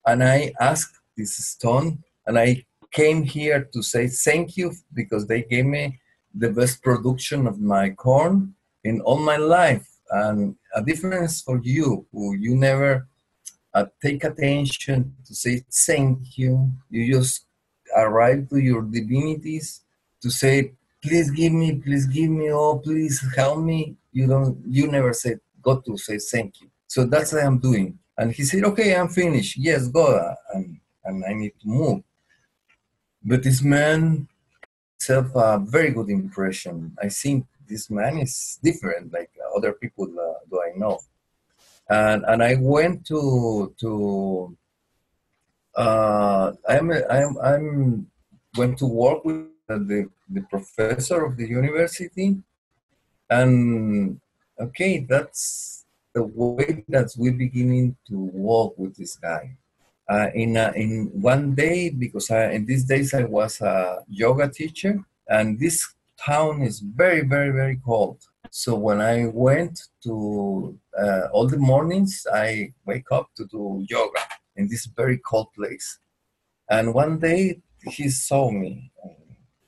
and 0.05 0.23
I 0.23 0.53
asked 0.59 0.99
this 1.17 1.35
stone, 1.37 2.03
and 2.25 2.37
I 2.37 2.65
came 2.91 3.23
here 3.23 3.69
to 3.73 3.81
say 3.81 4.07
thank 4.07 4.57
you 4.57 4.73
because 4.93 5.27
they 5.27 5.43
gave 5.43 5.65
me 5.65 5.99
the 6.35 6.49
best 6.49 6.81
production 6.83 7.47
of 7.47 7.59
my 7.59 7.91
corn 7.91 8.55
in 8.83 9.01
all 9.01 9.19
my 9.19 9.37
life. 9.37 9.87
And 10.09 10.55
a 10.75 10.83
difference 10.83 11.41
for 11.41 11.59
you, 11.63 12.05
who 12.11 12.35
you 12.35 12.55
never 12.55 13.07
uh, 13.73 13.85
take 14.01 14.23
attention 14.23 15.15
to 15.25 15.33
say 15.33 15.63
thank 15.71 16.37
you. 16.37 16.71
You 16.89 17.13
just 17.13 17.45
arrive 17.95 18.49
to 18.49 18.57
your 18.57 18.81
divinities 18.81 19.81
to 20.21 20.29
say, 20.29 20.73
please 21.01 21.31
give 21.31 21.53
me, 21.53 21.75
please 21.75 22.05
give 22.07 22.29
me, 22.29 22.51
oh, 22.51 22.77
please 22.77 23.23
help 23.35 23.59
me. 23.59 23.95
You 24.11 24.27
don't, 24.27 24.57
you 24.67 24.87
never 24.87 25.13
said, 25.13 25.39
God 25.63 25.83
to 25.85 25.97
say 25.97 26.17
thank 26.17 26.61
you. 26.61 26.69
So 26.87 27.05
that's 27.05 27.33
what 27.33 27.43
I'm 27.43 27.59
doing. 27.59 27.97
And 28.17 28.31
he 28.31 28.43
said, 28.43 28.63
okay, 28.65 28.95
I'm 28.95 29.07
finished. 29.07 29.57
Yes, 29.57 29.87
go. 29.87 30.35
And, 30.53 30.79
and 31.05 31.25
I 31.25 31.33
need 31.33 31.53
to 31.61 31.67
move. 31.67 32.03
But 33.23 33.41
this 33.41 33.63
man 33.63 34.27
self 34.99 35.35
a 35.35 35.59
very 35.59 35.91
good 35.91 36.09
impression. 36.09 36.95
I 37.01 37.09
think 37.09 37.45
this 37.67 37.89
man 37.89 38.17
is 38.19 38.59
different, 38.63 39.13
like 39.13 39.31
other 39.55 39.73
people 39.73 40.05
uh, 40.05 40.39
do 40.49 40.61
I 40.61 40.77
know. 40.77 40.99
And 41.89 42.23
and 42.27 42.41
I 42.41 42.55
went 42.55 43.05
to 43.07 43.73
to 43.81 44.57
uh, 45.75 46.51
I'm 46.67 46.91
I'm 46.91 47.37
I'm 47.37 47.67
went 48.57 48.77
to 48.79 48.85
work 48.85 49.25
with 49.25 49.47
the 49.67 50.09
the 50.29 50.41
professor 50.53 51.25
of 51.25 51.35
the 51.37 51.47
university, 51.47 52.37
and 53.29 54.19
okay, 54.59 55.05
that's 55.09 55.85
the 56.13 56.23
way 56.23 56.85
that 56.89 57.11
we're 57.17 57.33
beginning 57.33 57.95
to 58.07 58.17
walk 58.17 58.77
with 58.77 58.95
this 58.95 59.15
guy. 59.15 59.57
Uh, 60.09 60.27
in 60.35 60.57
uh, 60.57 60.71
in 60.75 61.09
one 61.13 61.55
day, 61.55 61.89
because 61.89 62.29
I, 62.29 62.51
in 62.51 62.65
these 62.65 62.83
days 62.83 63.13
I 63.13 63.23
was 63.23 63.61
a 63.61 63.99
yoga 64.09 64.49
teacher, 64.49 64.99
and 65.29 65.57
this 65.57 65.93
town 66.19 66.61
is 66.61 66.79
very 66.79 67.21
very 67.21 67.51
very 67.51 67.79
cold. 67.85 68.19
So 68.51 68.75
when 68.75 69.01
I 69.01 69.27
went 69.33 69.81
to 70.03 70.77
uh, 70.99 71.27
all 71.31 71.47
the 71.47 71.57
mornings, 71.57 72.27
I 72.31 72.73
wake 72.85 73.11
up 73.11 73.29
to 73.37 73.45
do 73.45 73.85
yoga 73.89 74.19
in 74.57 74.67
this 74.67 74.85
very 74.85 75.17
cold 75.19 75.47
place. 75.55 75.99
And 76.69 76.93
one 76.93 77.17
day 77.19 77.61
he 77.81 78.09
saw 78.09 78.51
me. 78.51 78.91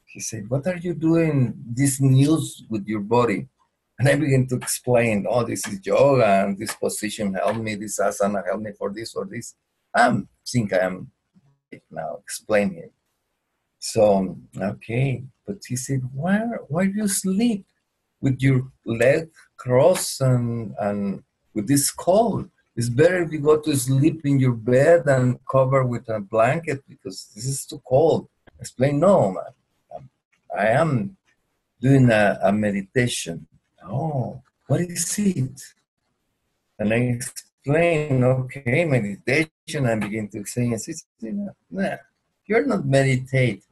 He 0.06 0.20
said, 0.20 0.50
"What 0.50 0.68
are 0.68 0.78
you 0.78 0.94
doing 0.94 1.56
this 1.66 2.02
news 2.02 2.64
with 2.70 2.86
your 2.88 3.02
body?" 3.02 3.48
And 3.98 4.10
I 4.10 4.16
begin 4.16 4.48
to 4.48 4.56
explain, 4.56 5.26
oh, 5.30 5.44
this 5.44 5.66
is 5.68 5.86
yoga 5.86 6.26
and 6.26 6.58
this 6.58 6.76
position 6.76 7.34
helped 7.34 7.60
me, 7.60 7.76
this 7.76 8.00
asana 8.00 8.46
helped 8.46 8.64
me 8.64 8.72
for 8.78 8.92
this 8.92 9.16
or 9.16 9.26
this. 9.26 9.56
Um, 9.94 10.28
I 10.32 10.46
think 10.46 10.74
I 10.74 10.80
am 10.80 11.12
now 11.90 12.18
explaining. 12.22 12.90
So, 13.80 14.38
okay, 14.60 15.24
but 15.48 15.58
he 15.66 15.76
said, 15.76 16.02
why, 16.14 16.40
why 16.68 16.88
do 16.88 16.94
you 16.96 17.08
sleep? 17.08 17.66
with 18.26 18.42
your 18.42 18.68
leg 18.86 19.30
crossed 19.56 20.20
and, 20.22 20.74
and 20.80 21.24
with 21.54 21.68
this 21.68 21.92
cold. 21.92 22.50
It's 22.76 22.90
better 22.90 23.22
if 23.22 23.32
you 23.32 23.40
go 23.40 23.58
to 23.62 23.76
sleep 23.78 24.26
in 24.26 24.40
your 24.40 24.54
bed 24.54 25.04
and 25.06 25.40
cover 25.50 25.86
with 25.86 26.10
a 26.10 26.20
blanket 26.20 26.84
because 26.90 27.32
this 27.34 27.46
is 27.46 27.66
too 27.66 27.82
cold. 27.88 28.28
Explain, 28.60 29.00
no, 29.00 29.32
man. 29.32 30.10
I 30.58 30.68
am 30.68 31.18
doing 31.80 32.10
a, 32.10 32.40
a 32.42 32.52
meditation. 32.52 33.48
Oh, 33.88 34.42
what 34.68 34.82
is 34.82 35.18
it? 35.20 35.62
And 36.80 36.94
I 36.94 36.98
explain, 37.18 38.24
okay, 38.24 38.86
meditation. 38.86 39.86
I 39.86 39.96
begin 39.96 40.28
to 40.30 40.46
say, 40.46 40.72
explain, 40.72 41.50
nah, 41.70 41.98
you're 42.46 42.66
not 42.66 42.86
meditate. 42.86 43.64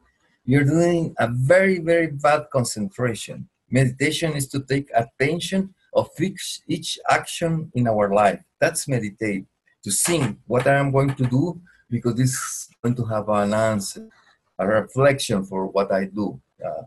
You're 0.45 0.63
doing 0.63 1.15
a 1.19 1.27
very, 1.27 1.79
very 1.79 2.07
bad 2.07 2.47
concentration. 2.51 3.49
Meditation 3.69 4.33
is 4.33 4.47
to 4.49 4.61
take 4.61 4.89
attention 4.95 5.73
of 5.93 6.09
each, 6.19 6.61
each 6.67 6.99
action 7.09 7.71
in 7.75 7.87
our 7.87 8.13
life. 8.13 8.41
That's 8.59 8.87
meditate. 8.87 9.45
To 9.83 9.91
think 9.91 10.37
what 10.47 10.67
I 10.67 10.75
am 10.75 10.91
going 10.91 11.13
to 11.15 11.25
do 11.25 11.61
because 11.93 12.15
this 12.15 12.33
is 12.33 12.69
going 12.81 12.95
to 12.95 13.05
have 13.05 13.29
an 13.29 13.53
answer, 13.53 14.09
a 14.57 14.65
reflection 14.65 15.45
for 15.45 15.67
what 15.67 15.91
I 15.91 16.05
do. 16.05 16.41
Uh, 16.63 16.83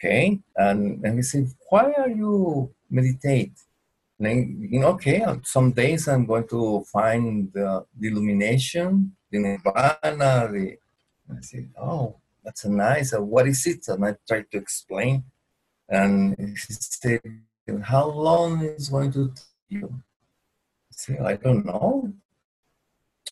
okay, 0.00 0.40
and 0.56 1.04
and 1.04 1.16
he 1.16 1.22
said, 1.22 1.48
why 1.68 1.92
are 1.92 2.08
you 2.08 2.72
meditate? 2.88 3.52
And 4.18 4.26
then, 4.26 4.68
you 4.70 4.80
know, 4.80 4.88
okay, 4.88 5.24
some 5.44 5.72
days 5.72 6.08
I'm 6.08 6.26
going 6.26 6.46
to 6.48 6.84
find 6.92 7.50
the, 7.54 7.86
the 7.98 8.08
illumination, 8.08 9.16
the 9.30 9.38
nirvana. 9.38 10.48
The, 10.52 10.76
I 11.30 11.40
said, 11.40 11.70
oh, 11.80 12.16
that's 12.44 12.64
a 12.64 12.70
nice. 12.70 13.14
Uh, 13.14 13.22
what 13.22 13.48
is 13.48 13.66
it? 13.66 13.88
And 13.88 14.04
I 14.04 14.16
tried 14.28 14.50
to 14.50 14.58
explain, 14.58 15.24
and 15.88 16.36
he 16.38 16.54
said, 16.56 17.22
how 17.82 18.10
long 18.10 18.62
is 18.62 18.88
going 18.88 19.12
to 19.12 19.28
take 19.28 19.44
you? 19.68 19.88
I 19.90 20.92
said, 20.92 21.20
I 21.20 21.36
don't 21.36 21.64
know. 21.64 22.12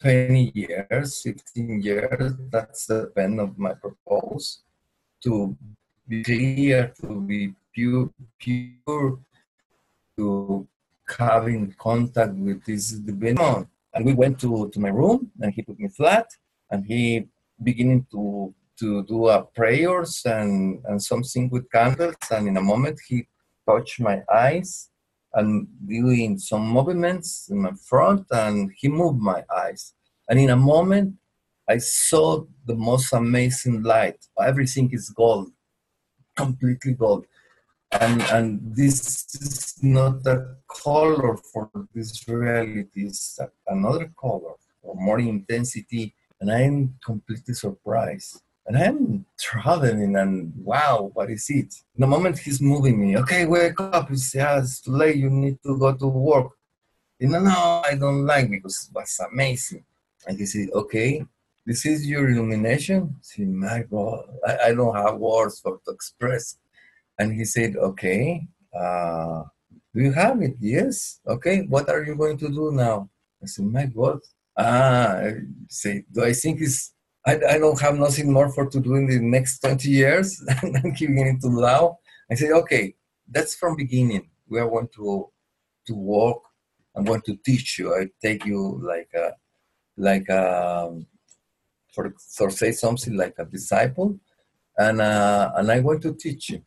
20 0.00 0.52
years, 0.54 1.22
15 1.22 1.82
years, 1.82 2.32
that's 2.50 2.86
the 2.86 3.10
pen 3.14 3.40
of 3.40 3.58
my 3.58 3.74
purpose. 3.74 4.62
To 5.24 5.56
clear, 6.08 6.92
to 7.00 7.20
be 7.20 7.54
pure, 7.72 8.10
pure, 8.38 9.18
to 10.16 10.66
having 11.16 11.74
contact 11.78 12.34
with 12.34 12.64
this 12.64 12.90
divine. 12.90 13.68
And 13.94 14.04
we 14.04 14.14
went 14.14 14.38
to, 14.40 14.68
to 14.70 14.80
my 14.80 14.90
room 14.90 15.30
and 15.40 15.52
he 15.52 15.62
put 15.62 15.78
me 15.78 15.88
flat 15.88 16.26
and 16.70 16.84
he 16.84 17.26
beginning 17.62 18.06
to 18.12 18.54
to 18.78 19.02
do 19.04 19.26
a 19.26 19.42
prayers 19.42 20.22
and, 20.24 20.80
and 20.84 21.02
something 21.02 21.50
with 21.50 21.68
candles 21.72 22.14
and 22.30 22.46
in 22.46 22.56
a 22.56 22.60
moment 22.60 22.96
he 23.08 23.26
touched 23.68 23.98
my 23.98 24.22
eyes 24.32 24.90
and 25.34 25.66
doing 25.84 26.38
some 26.38 26.64
movements 26.68 27.48
in 27.50 27.60
my 27.60 27.72
front 27.88 28.24
and 28.30 28.70
he 28.76 28.86
moved 28.86 29.18
my 29.18 29.42
eyes. 29.52 29.94
And 30.28 30.38
in 30.38 30.50
a 30.50 30.56
moment 30.56 31.14
i 31.68 31.78
saw 31.78 32.44
the 32.66 32.76
most 32.76 33.12
amazing 33.12 33.82
light. 33.82 34.24
Everything 34.40 34.88
is 34.92 35.10
gold 35.10 35.50
completely 36.42 36.92
gold. 37.02 37.24
And 38.04 38.20
and 38.36 38.46
this 38.80 38.98
is 39.34 39.82
not 39.82 40.16
a 40.26 40.36
color 40.84 41.36
for 41.50 41.70
this 41.94 42.10
reality 42.28 43.06
it's 43.10 43.38
another 43.66 44.06
color 44.24 44.54
or 44.82 44.94
more 45.06 45.20
intensity 45.34 46.04
and 46.38 46.48
i'm 46.58 46.76
completely 47.10 47.54
surprised. 47.54 48.42
And 48.66 48.76
i'm 48.84 49.24
traveling 49.48 50.12
and 50.22 50.52
wow 50.70 51.10
what 51.14 51.30
is 51.30 51.46
it? 51.60 51.70
The 51.96 52.06
moment 52.14 52.38
he's 52.44 52.60
moving 52.72 52.96
me 53.02 53.16
okay 53.22 53.42
wake 53.46 53.80
up 53.80 54.10
it's, 54.10 54.34
yeah, 54.34 54.58
it's 54.60 54.80
too 54.82 54.92
late 55.02 55.16
you 55.24 55.30
need 55.30 55.56
to 55.66 55.72
go 55.78 55.90
to 56.02 56.08
work. 56.30 56.50
You 57.20 57.28
know 57.30 57.40
no 57.40 57.82
i 57.90 57.92
don't 58.02 58.24
like 58.32 58.48
because 58.56 58.76
it 58.86 58.94
was 58.94 59.12
amazing. 59.32 59.84
And 60.26 60.34
he 60.38 60.44
said 60.52 60.68
okay 60.80 61.10
this 61.68 61.80
is 61.92 62.06
your 62.12 62.24
illumination 62.30 63.00
see 63.20 63.44
my 63.44 63.80
god 63.94 64.24
I, 64.48 64.52
I 64.68 64.70
don't 64.78 64.96
have 65.04 65.16
words 65.16 65.60
for 65.60 65.74
to 65.84 65.90
express 65.98 66.44
and 67.18 67.32
he 67.34 67.44
said, 67.44 67.76
okay, 67.76 68.46
uh, 68.72 69.42
do 69.94 70.02
you 70.02 70.12
have 70.12 70.40
it? 70.40 70.54
Yes. 70.60 71.20
Okay, 71.26 71.66
what 71.68 71.88
are 71.88 72.04
you 72.04 72.14
going 72.14 72.38
to 72.38 72.48
do 72.48 72.70
now? 72.72 73.10
I 73.42 73.46
said, 73.46 73.64
my 73.64 73.86
God. 73.86 74.20
Ah, 74.56 75.18
I 75.18 75.34
say, 75.68 76.04
do 76.12 76.24
I 76.24 76.32
think 76.32 76.60
it's, 76.60 76.94
I, 77.26 77.34
I 77.48 77.58
don't 77.58 77.80
have 77.80 77.96
nothing 77.96 78.32
more 78.32 78.50
for 78.50 78.66
to 78.66 78.80
do 78.80 78.94
in 78.94 79.06
the 79.06 79.18
next 79.18 79.60
20 79.60 79.88
years? 79.88 80.40
and 80.62 80.76
I'm 80.76 80.92
giving 80.92 81.26
it 81.26 81.40
to 81.42 81.50
now. 81.50 81.98
I 82.30 82.34
said, 82.34 82.52
okay, 82.52 82.94
that's 83.28 83.54
from 83.54 83.76
beginning. 83.76 84.30
We 84.48 84.60
are 84.60 84.68
going 84.68 84.88
to, 84.96 85.28
to 85.86 85.94
walk. 85.94 86.42
I'm 86.94 87.04
going 87.04 87.22
to 87.22 87.36
teach 87.36 87.78
you. 87.78 87.94
I 87.94 88.08
take 88.22 88.44
you 88.44 88.80
like 88.82 89.10
a, 89.14 89.32
like 89.96 90.28
a, 90.28 91.00
for, 91.98 92.14
for 92.36 92.48
say 92.50 92.70
something 92.70 93.16
like 93.16 93.34
a 93.38 93.44
disciple. 93.44 94.16
And, 94.78 95.00
uh, 95.00 95.50
and 95.56 95.72
I 95.72 95.80
want 95.80 96.02
to 96.02 96.14
teach 96.14 96.50
you 96.50 96.62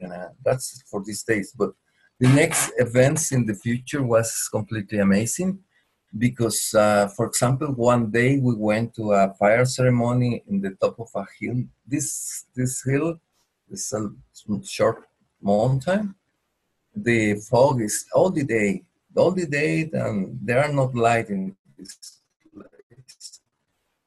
and 0.00 0.12
uh, 0.12 0.28
that's 0.44 0.82
for 0.90 1.02
these 1.04 1.22
days. 1.22 1.52
But 1.52 1.72
the 2.18 2.28
next 2.28 2.72
events 2.78 3.32
in 3.32 3.44
the 3.44 3.54
future 3.54 4.02
was 4.02 4.48
completely 4.50 4.98
amazing 4.98 5.58
because, 6.16 6.72
uh, 6.74 7.08
for 7.08 7.26
example, 7.26 7.68
one 7.68 8.10
day 8.10 8.38
we 8.38 8.54
went 8.54 8.94
to 8.94 9.12
a 9.12 9.34
fire 9.38 9.64
ceremony 9.64 10.42
in 10.48 10.60
the 10.60 10.70
top 10.80 10.98
of 10.98 11.08
a 11.14 11.26
hill. 11.38 11.64
This 11.86 12.46
this 12.56 12.82
hill 12.84 13.18
is 13.68 13.92
a 13.92 14.10
short 14.64 15.04
mountain. 15.42 16.14
The 16.96 17.34
fog 17.50 17.82
is 17.82 18.06
all 18.14 18.30
the 18.30 18.44
day, 18.44 18.84
all 19.16 19.32
the 19.32 19.46
day, 19.46 19.90
and 19.92 20.38
there 20.40 20.64
are 20.64 20.72
not 20.72 20.94
light 20.94 21.28
in 21.28 21.56
this. 21.76 22.20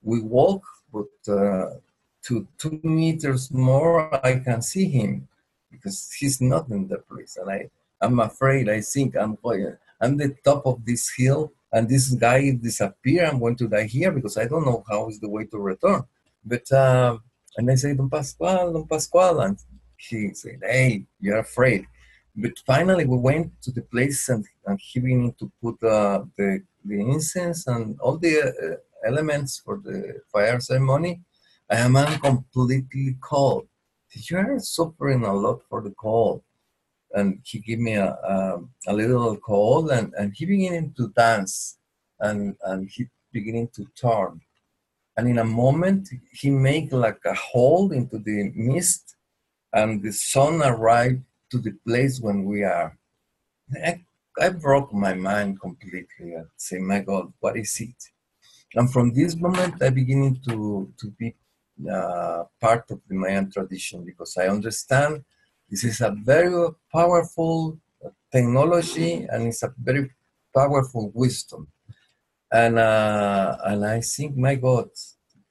We 0.07 0.21
walk, 0.21 0.63
but 0.93 1.15
uh, 1.27 1.65
to 2.27 2.47
two 2.57 2.79
meters 2.81 3.51
more, 3.51 3.93
I 4.25 4.39
can 4.39 4.61
see 4.61 4.87
him 4.99 5.27
because 5.69 5.97
he's 6.17 6.39
not 6.39 6.69
in 6.69 6.87
the 6.87 6.99
place. 7.09 7.35
And 7.39 7.51
I, 7.51 7.69
I'm 7.99 8.19
afraid, 8.21 8.69
I 8.69 8.79
think 8.79 9.17
I'm 9.17 9.37
I'm 9.99 10.15
the 10.15 10.33
top 10.45 10.65
of 10.65 10.85
this 10.85 11.11
hill 11.17 11.51
and 11.73 11.89
this 11.89 12.05
guy 12.13 12.51
disappear. 12.51 13.25
I'm 13.25 13.39
going 13.39 13.57
to 13.57 13.67
die 13.67 13.87
here 13.97 14.11
because 14.11 14.37
I 14.37 14.45
don't 14.45 14.65
know 14.65 14.85
how 14.89 15.09
is 15.09 15.19
the 15.19 15.27
way 15.27 15.43
to 15.45 15.57
return. 15.57 16.03
But, 16.45 16.71
uh, 16.71 17.17
and 17.57 17.69
I 17.69 17.75
say, 17.75 17.93
Don 17.93 18.09
Pascual, 18.09 18.71
Don 18.71 18.87
Pascual. 18.87 19.41
And 19.41 19.57
he 19.97 20.33
said, 20.33 20.59
hey, 20.63 21.03
you're 21.19 21.39
afraid. 21.39 21.85
But 22.33 22.53
finally 22.65 23.05
we 23.05 23.17
went 23.17 23.61
to 23.63 23.71
the 23.71 23.81
place 23.81 24.29
and, 24.29 24.45
and 24.65 24.79
he 24.79 25.01
began 25.01 25.33
to 25.39 25.51
put 25.61 25.83
uh, 25.83 26.23
the, 26.37 26.63
the 26.85 27.01
incense 27.01 27.67
and 27.67 27.99
all 27.99 28.17
the 28.17 28.33
uh, 28.39 28.86
elements 29.07 29.61
for 29.63 29.75
the 29.83 30.21
fire 30.31 30.59
ceremony. 30.59 31.21
I 31.69 31.77
am 31.77 31.95
completely 32.19 33.17
cold 33.21 33.67
you're 34.13 34.59
suffering 34.59 35.23
a 35.23 35.33
lot 35.33 35.61
for 35.69 35.81
the 35.81 35.91
cold. 35.91 36.41
And 37.13 37.39
he 37.43 37.59
gave 37.59 37.79
me 37.79 37.93
a, 37.93 38.09
a, 38.09 38.59
a 38.87 38.93
little 38.93 39.37
cold 39.37 39.91
and, 39.91 40.13
and 40.17 40.33
he 40.35 40.45
beginning 40.45 40.93
to 40.97 41.09
dance 41.15 41.77
and, 42.19 42.55
and 42.63 42.89
he 42.89 43.07
beginning 43.31 43.69
to 43.75 43.85
turn. 43.99 44.41
And 45.15 45.27
in 45.27 45.39
a 45.39 45.43
moment, 45.43 46.09
he 46.31 46.49
make 46.49 46.91
like 46.91 47.19
a 47.25 47.33
hole 47.33 47.91
into 47.91 48.19
the 48.19 48.51
mist 48.53 49.15
and 49.73 50.03
the 50.03 50.11
sun 50.11 50.61
arrived 50.61 51.23
to 51.51 51.59
the 51.59 51.71
place 51.87 52.19
when 52.19 52.45
we 52.45 52.63
are. 52.63 52.97
I, 53.83 54.03
I 54.39 54.49
broke 54.49 54.93
my 54.93 55.13
mind 55.13 55.59
completely 55.61 56.33
and 56.33 56.47
say, 56.57 56.77
my 56.77 56.99
God, 56.99 57.33
what 57.39 57.57
is 57.57 57.79
it? 57.79 57.95
And 58.75 58.91
from 58.91 59.13
this 59.13 59.35
moment, 59.35 59.81
I 59.81 59.89
beginning 59.89 60.41
to, 60.47 60.91
to 60.99 61.07
be 61.11 61.35
uh, 61.91 62.43
part 62.59 62.89
of 62.91 63.01
the 63.07 63.15
Mayan 63.15 63.51
tradition 63.51 64.03
because 64.03 64.35
I 64.37 64.47
understand 64.47 65.23
this 65.69 65.83
is 65.83 66.01
a 66.01 66.11
very 66.11 66.69
powerful 66.91 67.77
technology 68.31 69.27
and 69.29 69.47
it's 69.47 69.63
a 69.63 69.73
very 69.77 70.09
powerful 70.53 71.11
wisdom. 71.13 71.67
And 72.51 72.79
uh, 72.79 73.57
and 73.65 73.85
I 73.85 73.99
think, 74.01 74.37
my 74.37 74.55
God, 74.55 74.89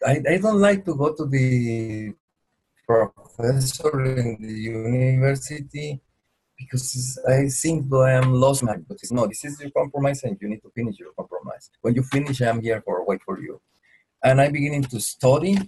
I, 0.04 0.22
I 0.28 0.38
don't 0.38 0.60
like 0.60 0.84
to 0.86 0.94
go 0.94 1.14
to 1.14 1.26
the 1.26 2.14
professor 2.86 4.02
in 4.04 4.38
the 4.40 4.52
university 4.52 6.00
because 6.58 7.18
I 7.28 7.48
think 7.48 7.92
I 7.92 8.12
am 8.12 8.32
lost 8.32 8.62
man, 8.62 8.84
but 8.88 8.98
it's 9.02 9.12
no, 9.12 9.26
this 9.26 9.44
is 9.44 9.60
your 9.60 9.70
compromise 9.70 10.22
and 10.24 10.36
you 10.40 10.48
need 10.48 10.62
to 10.62 10.70
finish 10.74 10.98
your 10.98 11.12
compromise. 11.12 11.70
When 11.82 11.94
you 11.94 12.02
finish, 12.02 12.40
I'm 12.40 12.62
here 12.62 12.82
for 12.84 13.04
wait 13.04 13.20
for 13.24 13.40
you. 13.40 13.60
And 14.24 14.40
I'm 14.40 14.52
beginning 14.52 14.84
to 14.84 15.00
study 15.00 15.58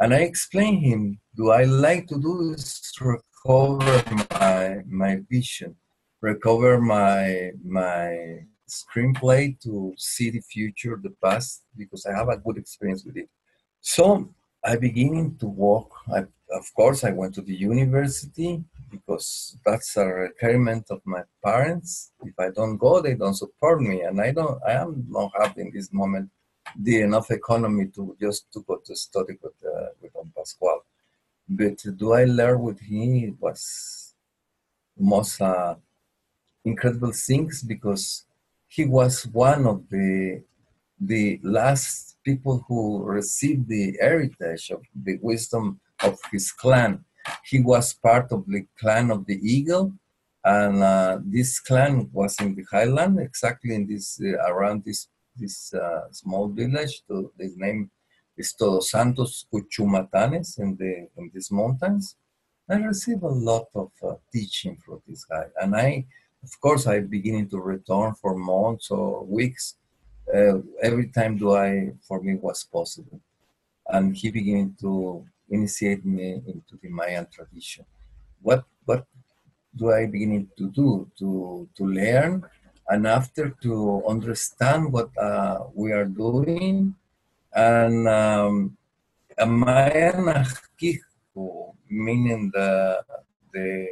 and 0.00 0.14
I 0.14 0.20
explain 0.20 0.80
him, 0.80 1.20
do 1.36 1.50
I 1.50 1.64
like 1.64 2.06
to 2.08 2.18
do 2.18 2.52
is 2.52 2.92
recover 3.00 4.02
my 4.30 4.82
my 4.88 5.20
vision, 5.30 5.76
recover 6.20 6.80
my 6.80 7.50
my 7.62 8.40
screenplay 8.68 9.60
to 9.60 9.92
see 9.98 10.30
the 10.30 10.40
future, 10.40 10.98
the 11.02 11.14
past, 11.22 11.64
because 11.76 12.06
I 12.06 12.16
have 12.16 12.28
a 12.28 12.38
good 12.38 12.56
experience 12.56 13.04
with 13.04 13.16
it. 13.16 13.28
So 13.80 14.32
I 14.64 14.76
beginning 14.76 15.36
to 15.38 15.46
work. 15.46 15.88
I, 16.12 16.24
of 16.52 16.72
course, 16.74 17.04
I 17.04 17.10
went 17.10 17.34
to 17.34 17.42
the 17.42 17.54
university, 17.54 18.62
because 18.90 19.56
that's 19.64 19.96
a 19.96 20.06
requirement 20.06 20.86
of 20.90 21.00
my 21.04 21.22
parents. 21.44 22.12
If 22.24 22.38
I 22.38 22.50
don't 22.50 22.76
go, 22.76 23.00
they 23.00 23.14
don't 23.14 23.34
support 23.34 23.80
me, 23.80 24.02
and 24.02 24.20
I 24.20 24.32
don't. 24.32 24.60
I 24.66 24.72
am 24.72 25.06
not 25.08 25.32
having 25.40 25.70
this 25.72 25.92
moment 25.92 26.30
the 26.78 27.00
enough 27.00 27.30
economy 27.30 27.86
to 27.94 28.16
just 28.20 28.52
to 28.52 28.60
go 28.66 28.76
to 28.84 28.96
study 28.96 29.34
with 29.42 29.52
uh, 29.64 29.88
with 30.00 30.12
Don 30.12 30.32
Pascual. 30.36 30.84
But 31.48 31.78
do 31.96 32.12
I 32.12 32.24
learn 32.24 32.62
with 32.62 32.80
him? 32.80 33.16
It 33.16 33.34
was 33.40 34.14
most 34.98 35.40
uh, 35.40 35.74
incredible 36.64 37.12
things 37.12 37.62
because 37.62 38.24
he 38.68 38.84
was 38.84 39.26
one 39.26 39.66
of 39.66 39.88
the 39.88 40.42
the 41.00 41.40
last 41.42 42.16
people 42.24 42.64
who 42.68 43.02
received 43.02 43.68
the 43.68 43.96
heritage 44.00 44.70
of 44.70 44.82
the 44.94 45.18
wisdom 45.22 45.80
of 46.02 46.18
his 46.32 46.52
clan. 46.52 47.04
He 47.44 47.60
was 47.60 47.92
part 47.94 48.32
of 48.32 48.46
the 48.46 48.66
clan 48.78 49.10
of 49.10 49.26
the 49.26 49.38
eagle, 49.42 49.92
and 50.44 50.82
uh, 50.82 51.18
this 51.22 51.60
clan 51.60 52.08
was 52.12 52.40
in 52.40 52.54
the 52.54 52.64
highland, 52.70 53.20
exactly 53.20 53.74
in 53.74 53.86
this 53.86 54.20
uh, 54.20 54.38
around 54.50 54.84
this 54.84 55.08
this 55.36 55.72
uh, 55.74 56.10
small 56.10 56.48
village. 56.48 57.02
To, 57.08 57.32
his 57.38 57.56
name 57.56 57.90
is 58.36 58.52
Todos 58.52 58.90
Santos 58.90 59.46
Cuchumatanes 59.52 60.58
in 60.58 60.76
the 60.76 61.08
in 61.16 61.30
these 61.32 61.50
mountains. 61.50 62.16
I 62.68 62.76
received 62.76 63.24
a 63.24 63.28
lot 63.28 63.66
of 63.74 63.90
uh, 64.02 64.14
teaching 64.32 64.76
from 64.76 65.02
this 65.06 65.24
guy, 65.24 65.46
and 65.60 65.74
I, 65.74 66.06
of 66.42 66.60
course, 66.60 66.86
I 66.86 67.00
beginning 67.00 67.48
to 67.50 67.58
return 67.58 68.14
for 68.14 68.34
months 68.36 68.90
or 68.90 69.24
weeks. 69.24 69.76
Uh, 70.32 70.58
every 70.80 71.08
time 71.08 71.36
do 71.36 71.56
I 71.56 71.90
for 72.06 72.22
me 72.22 72.36
was 72.36 72.62
possible, 72.62 73.20
and 73.88 74.16
he 74.16 74.30
began 74.30 74.76
to 74.80 75.24
initiate 75.50 76.04
me 76.04 76.42
into 76.46 76.78
the 76.82 76.88
Mayan 76.88 77.26
tradition. 77.30 77.84
What 78.40 78.64
what 78.84 79.04
do 79.76 79.92
I 79.92 80.06
beginning 80.06 80.48
to 80.58 80.70
do 80.70 81.10
to 81.18 81.68
to 81.76 81.84
learn 81.84 82.42
and 82.88 83.06
after 83.06 83.50
to 83.62 84.02
understand 84.08 84.92
what 84.92 85.10
uh, 85.18 85.64
we 85.74 85.92
are 85.92 86.06
doing 86.06 86.94
and 87.54 88.08
um, 88.08 88.76
Mayan 89.38 90.46
meaning 91.88 92.50
the 92.54 93.02
the 93.52 93.88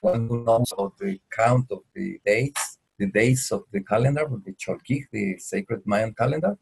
one 0.00 0.28
who 0.28 0.44
knows 0.44 0.72
about 0.72 0.96
the 0.98 1.18
count 1.30 1.66
of 1.70 1.80
the 1.94 2.20
dates, 2.24 2.78
the 2.98 3.06
dates 3.06 3.50
of 3.50 3.64
the 3.72 3.82
calendar, 3.82 4.26
the 4.44 4.52
Cholquij, 4.52 5.04
the 5.12 5.38
sacred 5.38 5.82
Mayan 5.84 6.14
calendar. 6.14 6.56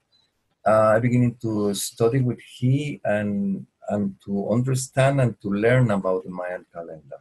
Uh, 0.67 0.95
I 0.97 0.99
beginning 0.99 1.37
to 1.43 1.75
study 1.75 2.21
with 2.21 2.41
he 2.41 3.01
and 3.05 3.67
and 3.89 4.17
to 4.25 4.51
understand 4.51 5.21
and 5.21 5.41
to 5.41 5.49
learn 5.49 5.91
about 5.91 6.25
the 6.25 6.31
Mayan 6.31 6.65
calendar. 6.73 7.21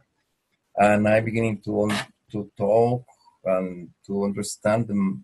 And 0.76 1.08
I 1.08 1.20
beginning 1.20 1.60
to 1.62 1.90
to 2.32 2.50
talk 2.56 3.04
and 3.44 3.90
to 4.06 4.24
understand 4.24 4.88
the 4.88 5.20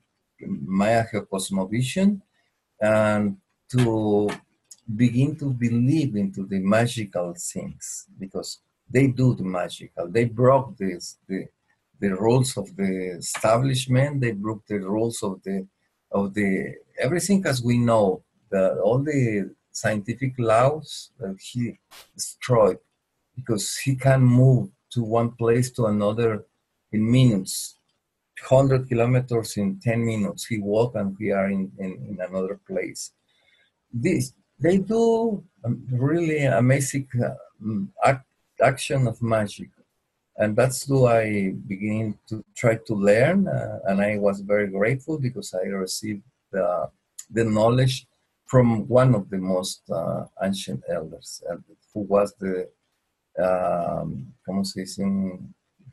Maya 0.47 1.05
cosmovision 1.31 2.21
and 2.81 3.37
to 3.71 4.29
begin 4.97 5.37
to 5.37 5.51
believe 5.51 6.17
into 6.17 6.47
the 6.47 6.59
magical 6.59 7.35
things 7.35 8.07
because 8.19 8.59
they 8.91 9.07
do 9.07 9.35
the 9.35 9.45
magical. 9.45 10.09
They 10.09 10.25
broke 10.25 10.77
this 10.77 11.19
the 11.29 11.47
the 12.01 12.15
rules 12.17 12.57
of 12.57 12.75
the 12.77 13.17
establishment. 13.19 14.21
They 14.21 14.33
broke 14.33 14.67
the 14.67 14.81
rules 14.81 15.23
of 15.23 15.43
the 15.43 15.67
of 16.11 16.35
the 16.35 16.75
everything 16.99 17.47
as 17.47 17.63
we 17.63 17.79
know. 17.79 18.23
The 18.51 18.81
all 18.81 18.99
the 18.99 19.51
scientific 19.75 20.35
laws 20.39 21.11
that 21.19 21.37
he 21.41 21.79
destroyed 22.15 22.79
because 23.37 23.77
he 23.77 23.95
can 23.97 24.23
move 24.23 24.71
to 24.91 25.03
one 25.03 25.31
place 25.33 25.71
to 25.73 25.87
another 25.87 26.45
in 26.93 27.11
minutes 27.11 27.75
100 28.49 28.89
kilometers 28.89 29.57
in 29.57 29.79
10 29.81 30.05
minutes. 30.05 30.47
He 30.47 30.59
walk 30.59 30.95
and 30.97 31.17
we 31.19 31.31
are 31.31 31.49
in, 31.49 31.71
in, 31.79 31.93
in 32.09 32.19
another 32.29 32.61
place. 32.67 33.13
This 33.93 34.33
they 34.61 34.79
do 34.79 35.43
really 35.91 36.45
amazing 36.45 37.09
uh, 37.23 37.35
act, 38.05 38.27
action 38.63 39.07
of 39.07 39.21
magic. 39.23 39.71
And 40.37 40.57
that's 40.57 40.87
do 40.87 41.07
i 41.07 41.55
begin 41.69 42.19
to 42.29 42.45
try 42.57 42.75
to 42.89 42.95
learn 42.95 43.47
uh, 43.47 43.79
and 43.87 44.01
i 44.03 44.19
was 44.19 44.41
very 44.41 44.67
grateful 44.67 45.17
because 45.17 45.55
i 45.55 45.65
received 45.69 46.25
the, 46.51 46.91
the 47.31 47.45
knowledge 47.45 48.09
from 48.55 48.87
one 48.87 49.17
of 49.17 49.29
the 49.31 49.39
most 49.55 49.83
uh, 49.91 50.27
ancient 50.41 50.81
elders, 50.89 51.43
who 51.93 52.03
was 52.03 52.33
the, 52.39 52.69
um. 53.45 54.33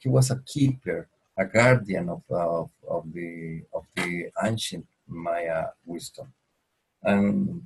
He 0.03 0.09
was 0.09 0.29
a 0.29 0.39
keeper, 0.45 1.07
a 1.35 1.45
guardian 1.45 2.09
of, 2.09 2.21
of, 2.29 2.69
of, 2.87 3.03
the, 3.13 3.63
of 3.73 3.83
the 3.95 4.27
ancient 4.43 4.85
Maya 5.07 5.69
wisdom. 5.85 6.27
And 7.01 7.63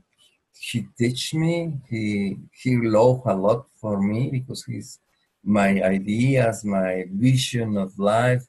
he 0.57 0.87
teach 0.97 1.33
me, 1.33 1.73
he, 1.89 2.37
he 2.63 2.77
loved 2.77 3.23
a 3.25 3.35
lot 3.35 3.65
for 3.81 4.01
me 4.01 4.29
because 4.31 4.63
he's 4.63 4.99
my 5.43 5.71
ideas, 5.83 6.63
my 6.63 7.05
vision 7.11 7.75
of 7.77 7.99
life, 7.99 8.45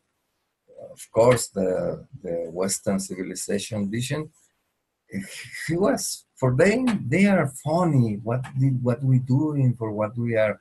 of 0.93 1.03
course, 1.11 1.49
the, 1.49 2.07
the 2.23 2.37
Western 2.53 3.01
civilization 3.01 3.91
vision, 3.91 4.31
he 5.67 5.77
was 5.77 6.25
for 6.37 6.55
them 6.55 7.07
they 7.09 7.27
are 7.27 7.49
funny. 7.65 8.19
What 8.23 8.45
did 8.59 8.83
what 8.83 9.03
we 9.03 9.19
doing 9.21 9.75
for 9.75 9.91
what 9.93 10.17
we 10.19 10.37
are 10.37 10.61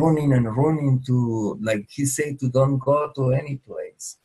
running 0.00 0.32
and 0.32 0.56
running 0.56 1.02
to 1.06 1.58
like 1.62 1.86
he 1.88 2.04
said 2.06 2.38
to 2.40 2.48
don't 2.48 2.78
go 2.78 3.10
to 3.14 3.32
any 3.32 3.56
place. 3.56 4.18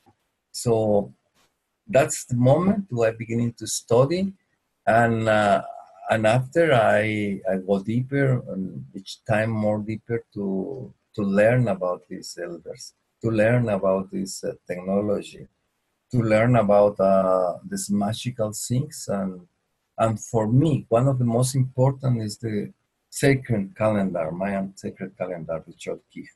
So 0.52 1.14
that's 1.88 2.26
the 2.26 2.36
moment 2.36 2.86
where 2.90 3.12
i 3.12 3.16
beginning 3.16 3.54
to 3.54 3.68
study. 3.68 4.34
And 4.86 5.30
uh, 5.30 5.62
and 6.10 6.28
after 6.28 6.74
i 6.74 7.40
i 7.50 7.56
go 7.68 7.80
deeper 7.80 8.44
and 8.52 8.86
each 8.94 9.24
time 9.26 9.50
more 9.50 9.80
deeper 9.80 10.24
to 10.34 10.94
to 11.16 11.22
learn 11.22 11.68
about 11.68 12.02
these 12.10 12.38
elders 12.42 12.94
to 13.22 13.30
learn 13.30 13.70
about 13.70 14.12
this 14.12 14.44
uh, 14.44 14.54
technology 14.68 15.48
to 16.12 16.22
learn 16.22 16.56
about 16.56 17.00
uh, 17.00 17.58
these 17.70 17.90
magical 17.90 18.52
things. 18.52 19.08
And 19.10 19.48
and 19.98 20.20
for 20.20 20.48
me 20.48 20.86
one 20.90 21.08
of 21.08 21.20
the 21.20 21.26
most 21.26 21.56
important 21.56 22.22
is 22.22 22.38
the 22.38 22.72
sacred 23.10 23.76
calendar 23.76 24.32
mayan 24.32 24.76
sacred 24.76 25.18
calendar 25.18 25.64
the 25.66 25.74
Cholquij. 25.74 26.28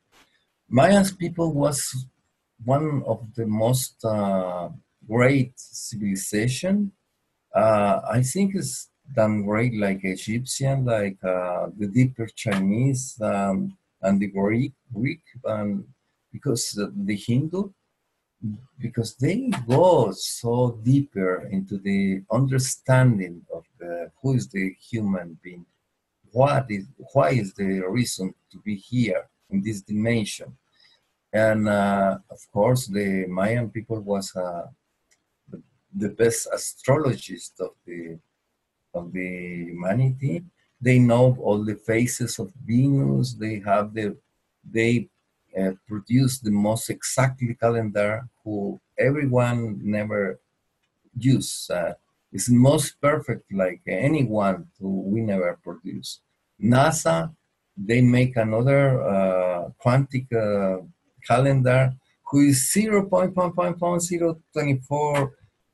Mayans 0.71 1.17
people 1.17 1.53
was 1.53 1.79
one 2.63 3.03
of 3.05 3.19
the 3.35 3.45
most 3.45 4.03
uh, 4.03 4.69
great 5.07 5.53
civilization. 5.55 6.91
Uh, 7.53 8.01
i 8.11 8.21
think 8.21 8.53
it's 8.53 8.89
done 9.13 9.43
great 9.43 9.73
like 9.75 10.03
egyptian 10.03 10.83
like 10.83 11.17
uh, 11.23 11.67
the 11.77 11.87
deeper 11.87 12.27
chinese 12.35 13.17
um, 13.21 13.77
and 14.01 14.19
the 14.19 14.27
greek 14.27 14.73
greek 14.93 15.21
and 15.45 15.85
because 16.33 16.63
the 17.07 17.15
hindu 17.15 17.69
because 18.79 19.15
they 19.15 19.49
go 19.67 20.11
so 20.11 20.79
deeper 20.83 21.47
into 21.51 21.77
the 21.77 22.23
understanding 22.31 23.41
of 23.53 23.65
who 24.21 24.33
is 24.33 24.47
the 24.49 24.73
human 24.79 25.37
being, 25.43 25.65
what 26.31 26.65
is 26.69 26.85
why 27.13 27.29
is 27.29 27.53
the 27.53 27.81
reason 27.87 28.33
to 28.51 28.59
be 28.59 28.75
here 28.75 29.27
in 29.49 29.61
this 29.61 29.81
dimension, 29.81 30.57
and 31.31 31.67
uh, 31.69 32.17
of 32.29 32.39
course 32.51 32.87
the 32.87 33.25
Mayan 33.27 33.69
people 33.69 33.99
was 34.01 34.35
uh, 34.35 34.67
the, 35.49 35.61
the 35.95 36.09
best 36.09 36.47
astrologist 36.51 37.59
of 37.59 37.71
the 37.85 38.17
of 38.93 39.11
the 39.13 39.65
humanity. 39.69 40.43
They 40.81 40.99
know 40.99 41.37
all 41.39 41.63
the 41.63 41.75
phases 41.75 42.39
of 42.39 42.51
Venus. 42.65 43.33
They 43.33 43.59
have 43.59 43.93
the 43.93 44.17
they 44.69 45.09
uh, 45.59 45.71
produce 45.87 46.39
the 46.39 46.51
most 46.51 46.89
exactly 46.89 47.55
calendar 47.55 48.27
who 48.43 48.79
everyone 48.97 49.79
never 49.81 50.39
use. 51.17 51.69
Uh, 51.69 51.93
it's 52.31 52.49
most 52.49 52.99
perfect 53.01 53.51
like 53.53 53.81
anyone 53.87 54.67
who 54.79 55.01
we 55.01 55.21
never 55.21 55.59
produce. 55.63 56.21
NASA, 56.61 57.33
they 57.77 58.01
make 58.01 58.35
another 58.35 59.01
uh, 59.03 59.69
quantic 59.83 60.31
uh, 60.33 60.81
calendar 61.25 61.93
who 62.23 62.41
is 62.41 62.71
0.024 62.75 65.31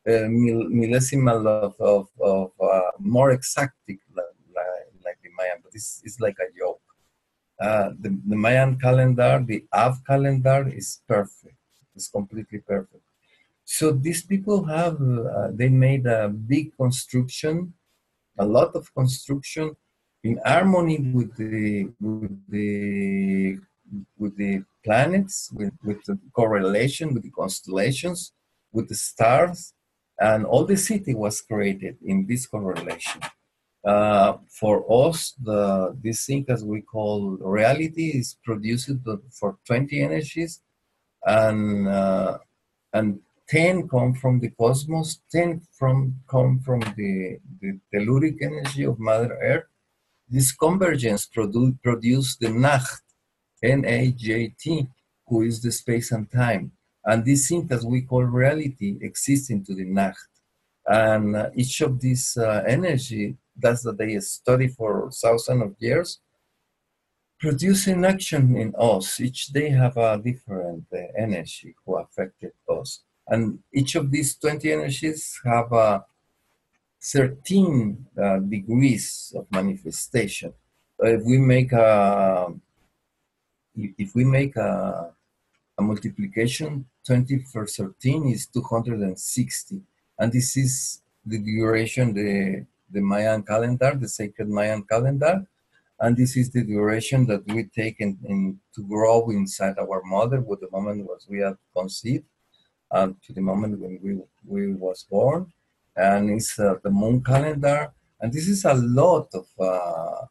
uh, 0.08 0.12
millesimal 0.12 1.46
of, 1.48 1.76
of, 1.80 2.08
of 2.20 2.52
uh, 2.62 2.92
more 3.00 3.32
exact 3.32 3.76
like, 3.88 4.00
like 5.06 5.18
the 5.24 5.30
Mayan, 5.38 5.60
but 5.64 5.72
it's, 5.74 6.02
it's 6.04 6.20
like 6.20 6.36
a 6.40 6.52
joke. 6.58 6.81
Uh, 7.62 7.92
the, 8.00 8.10
the, 8.26 8.36
Mayan 8.36 8.80
calendar, 8.80 9.44
the 9.46 9.64
Haab 9.72 10.04
calendar 10.06 10.68
is 10.68 11.02
perfect. 11.08 11.56
It's 11.96 12.08
completely 12.08 12.60
perfect. 12.60 13.04
So 13.64 13.92
these 13.92 14.24
people 14.24 14.64
have, 14.66 15.00
uh, 15.00 15.50
they 15.54 15.70
made 15.70 16.08
a 16.08 16.28
big 16.28 16.76
construction, 16.76 17.74
a 18.40 18.46
lot 18.46 18.76
of 18.76 18.92
construction 18.96 19.76
in 20.24 20.40
harmony 20.44 20.98
with 21.00 21.36
the, 21.38 21.90
with 22.00 22.50
the, 22.50 23.60
with 24.18 24.36
the 24.38 24.64
planets, 24.84 25.52
with, 25.54 25.74
with 25.84 26.04
the 26.06 26.18
correlation, 26.34 27.14
with 27.14 27.22
the 27.24 27.32
constellations, 27.32 28.34
with 28.72 28.90
the 28.90 28.96
stars, 28.96 29.74
and 30.20 30.46
all 30.46 30.66
the 30.66 30.78
city 30.78 31.14
was 31.14 31.42
created 31.42 31.98
in 32.04 32.26
this 32.26 32.48
correlation. 32.48 33.22
Uh, 33.84 34.38
for 34.48 34.86
us, 35.08 35.34
the 35.42 35.98
this 36.04 36.26
thing 36.26 36.46
as 36.50 36.64
we 36.64 36.82
call 36.82 37.38
reality 37.38 38.10
is 38.10 38.38
produced 38.44 38.92
for 39.32 39.58
20 39.66 40.02
energies, 40.02 40.62
and 41.26 41.88
uh, 41.88 42.38
and 42.94 43.20
10 43.52 43.90
come 43.90 44.14
from 44.14 44.40
the 44.40 44.50
cosmos, 44.52 45.20
10 45.30 45.62
from 45.78 46.16
come 46.30 46.60
from 46.60 46.80
the, 46.96 47.38
the 47.60 47.78
telluric 47.94 48.42
energy 48.42 48.84
of 48.86 48.98
Mother 48.98 49.38
Earth. 49.42 49.66
This 50.30 50.54
convergence 50.54 51.28
produ- 51.28 51.78
produce 51.84 52.38
the 52.38 52.48
Najt, 52.48 53.02
N-A-J-T, 53.62 54.88
who 55.28 55.42
is 55.42 55.62
the 55.62 55.72
space 55.74 56.14
and 56.14 56.32
time. 56.32 56.72
And 57.04 57.26
this 57.26 57.50
thing 57.50 57.68
that 57.68 57.84
we 57.84 58.04
call 58.04 58.24
reality 58.24 58.98
exists 59.02 59.50
into 59.50 59.74
the 59.74 59.86
Najt. 59.86 60.16
And 60.88 61.36
uh, 61.36 61.50
each 61.54 61.82
of 61.82 62.00
these 62.00 62.38
uh, 62.38 62.64
energy, 62.66 63.36
that's 63.62 63.84
that 63.84 63.98
they 63.98 64.20
study 64.20 64.68
for 64.68 65.10
thousands 65.12 65.64
of 65.64 65.76
years, 65.80 66.20
producing 67.40 68.04
action 68.06 68.56
in 68.58 68.74
us. 68.78 69.20
Each 69.20 69.48
day 69.48 69.70
have 69.70 69.98
a 69.98 70.18
different 70.18 70.86
uh, 70.94 70.98
energy 71.18 71.76
who 71.86 71.98
affected 71.98 72.54
us. 72.70 73.02
And 73.28 73.60
each 73.74 73.96
of 73.96 74.12
these 74.12 74.36
20 74.36 74.72
energies 74.72 75.40
have 75.46 75.72
uh, 75.72 76.02
13 77.02 78.06
uh, 78.22 78.40
degrees 78.40 79.34
of 79.36 79.48
manifestation. 79.52 80.54
if 81.00 81.24
we 81.26 81.38
make 81.40 81.72
a, 81.72 82.54
if 83.76 84.14
we 84.14 84.24
make 84.24 84.56
a, 84.56 85.12
a 85.78 85.82
multiplication, 85.82 86.86
20 87.06 87.40
for 87.52 87.66
13 87.66 88.28
is 88.28 88.46
260. 88.48 89.82
And 90.20 90.32
this 90.32 90.56
is 90.58 91.02
the 91.26 91.40
duration, 91.40 92.14
the, 92.14 92.66
the 92.92 93.02
Mayan 93.02 93.44
calendar, 93.44 93.96
the 94.00 94.08
sacred 94.08 94.50
Mayan 94.50 94.84
calendar. 94.84 95.46
And 96.00 96.18
this 96.18 96.36
is 96.36 96.50
the 96.52 96.64
duration 96.64 97.28
that 97.28 97.46
we 97.48 97.66
take 97.66 97.98
in, 98.00 98.18
in 98.26 98.60
to 98.76 98.82
grow 98.88 99.30
inside 99.30 99.78
our 99.78 100.02
mother 100.04 100.42
with 100.42 100.60
the 100.62 100.70
moment 100.72 101.06
was 101.06 101.28
we 101.30 101.44
are 101.44 101.58
conceived 101.78 102.26
uh, 102.90 103.10
to 103.24 103.34
the 103.34 103.42
moment 103.42 103.80
when 103.80 104.00
we, 104.02 104.18
we 104.46 104.74
was 104.74 105.06
born. 105.10 105.52
And 105.96 106.32
it's 106.32 106.58
uh, 106.60 106.76
the 106.84 106.90
moon 106.90 107.24
calendar. 107.24 107.92
And 108.20 108.34
this 108.34 108.48
is 108.48 108.66
a 108.66 108.74
lot 108.74 109.28
of, 109.34 109.46
uh, 109.60 110.26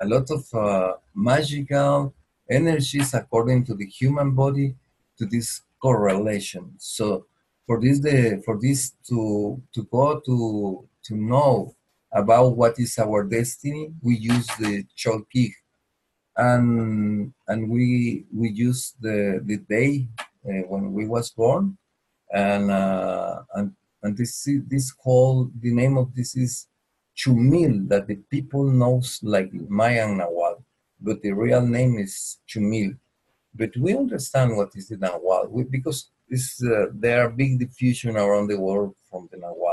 a 0.00 0.06
lot 0.06 0.30
of 0.30 0.54
uh, 0.54 0.94
magical 1.14 2.14
energies 2.48 3.12
according 3.12 3.64
to 3.64 3.74
the 3.74 3.86
human 3.86 4.36
body 4.36 4.76
to 5.18 5.26
this 5.26 5.62
correlation. 5.82 6.74
So 6.78 7.26
for 7.66 7.80
this, 7.80 7.98
the, 7.98 8.40
for 8.44 8.58
this 8.60 8.92
to, 9.08 9.60
to 9.74 9.82
go 9.84 10.20
to, 10.20 10.88
to 11.06 11.16
know 11.16 11.74
about 12.12 12.56
what 12.56 12.78
is 12.78 12.98
our 12.98 13.24
destiny, 13.24 13.92
we 14.02 14.16
use 14.16 14.46
the 14.58 14.84
Cholquij. 14.96 15.52
And, 16.36 17.32
and 17.48 17.70
we, 17.70 18.24
we 18.32 18.50
use 18.50 18.94
the, 19.00 19.40
the 19.44 19.58
day 19.58 20.08
uh, 20.48 20.62
when 20.68 20.92
we 20.92 21.06
was 21.06 21.30
born, 21.30 21.76
and 22.32 22.70
uh, 22.70 23.42
and 23.54 23.72
and 24.02 24.16
this 24.16 24.48
this 24.68 24.92
called 24.92 25.50
the 25.60 25.74
name 25.74 25.96
of 25.98 26.14
this 26.14 26.36
is 26.36 26.68
Chumil 27.16 27.88
that 27.88 28.06
the 28.06 28.16
people 28.30 28.64
knows 28.64 29.18
like 29.24 29.52
Mayan 29.52 30.18
Nahual, 30.18 30.62
but 31.00 31.20
the 31.22 31.32
real 31.32 31.62
name 31.62 31.98
is 31.98 32.38
Chumil. 32.48 32.96
But 33.56 33.76
we 33.76 33.96
understand 33.96 34.56
what 34.56 34.70
is 34.76 34.88
the 34.88 34.98
Nahual 34.98 35.50
we, 35.50 35.64
because 35.64 36.10
uh, 36.32 36.86
there 36.94 37.26
are 37.26 37.30
big 37.30 37.58
diffusion 37.58 38.16
around 38.16 38.46
the 38.46 38.60
world 38.60 38.94
from 39.10 39.28
the 39.32 39.38
Nahual. 39.38 39.65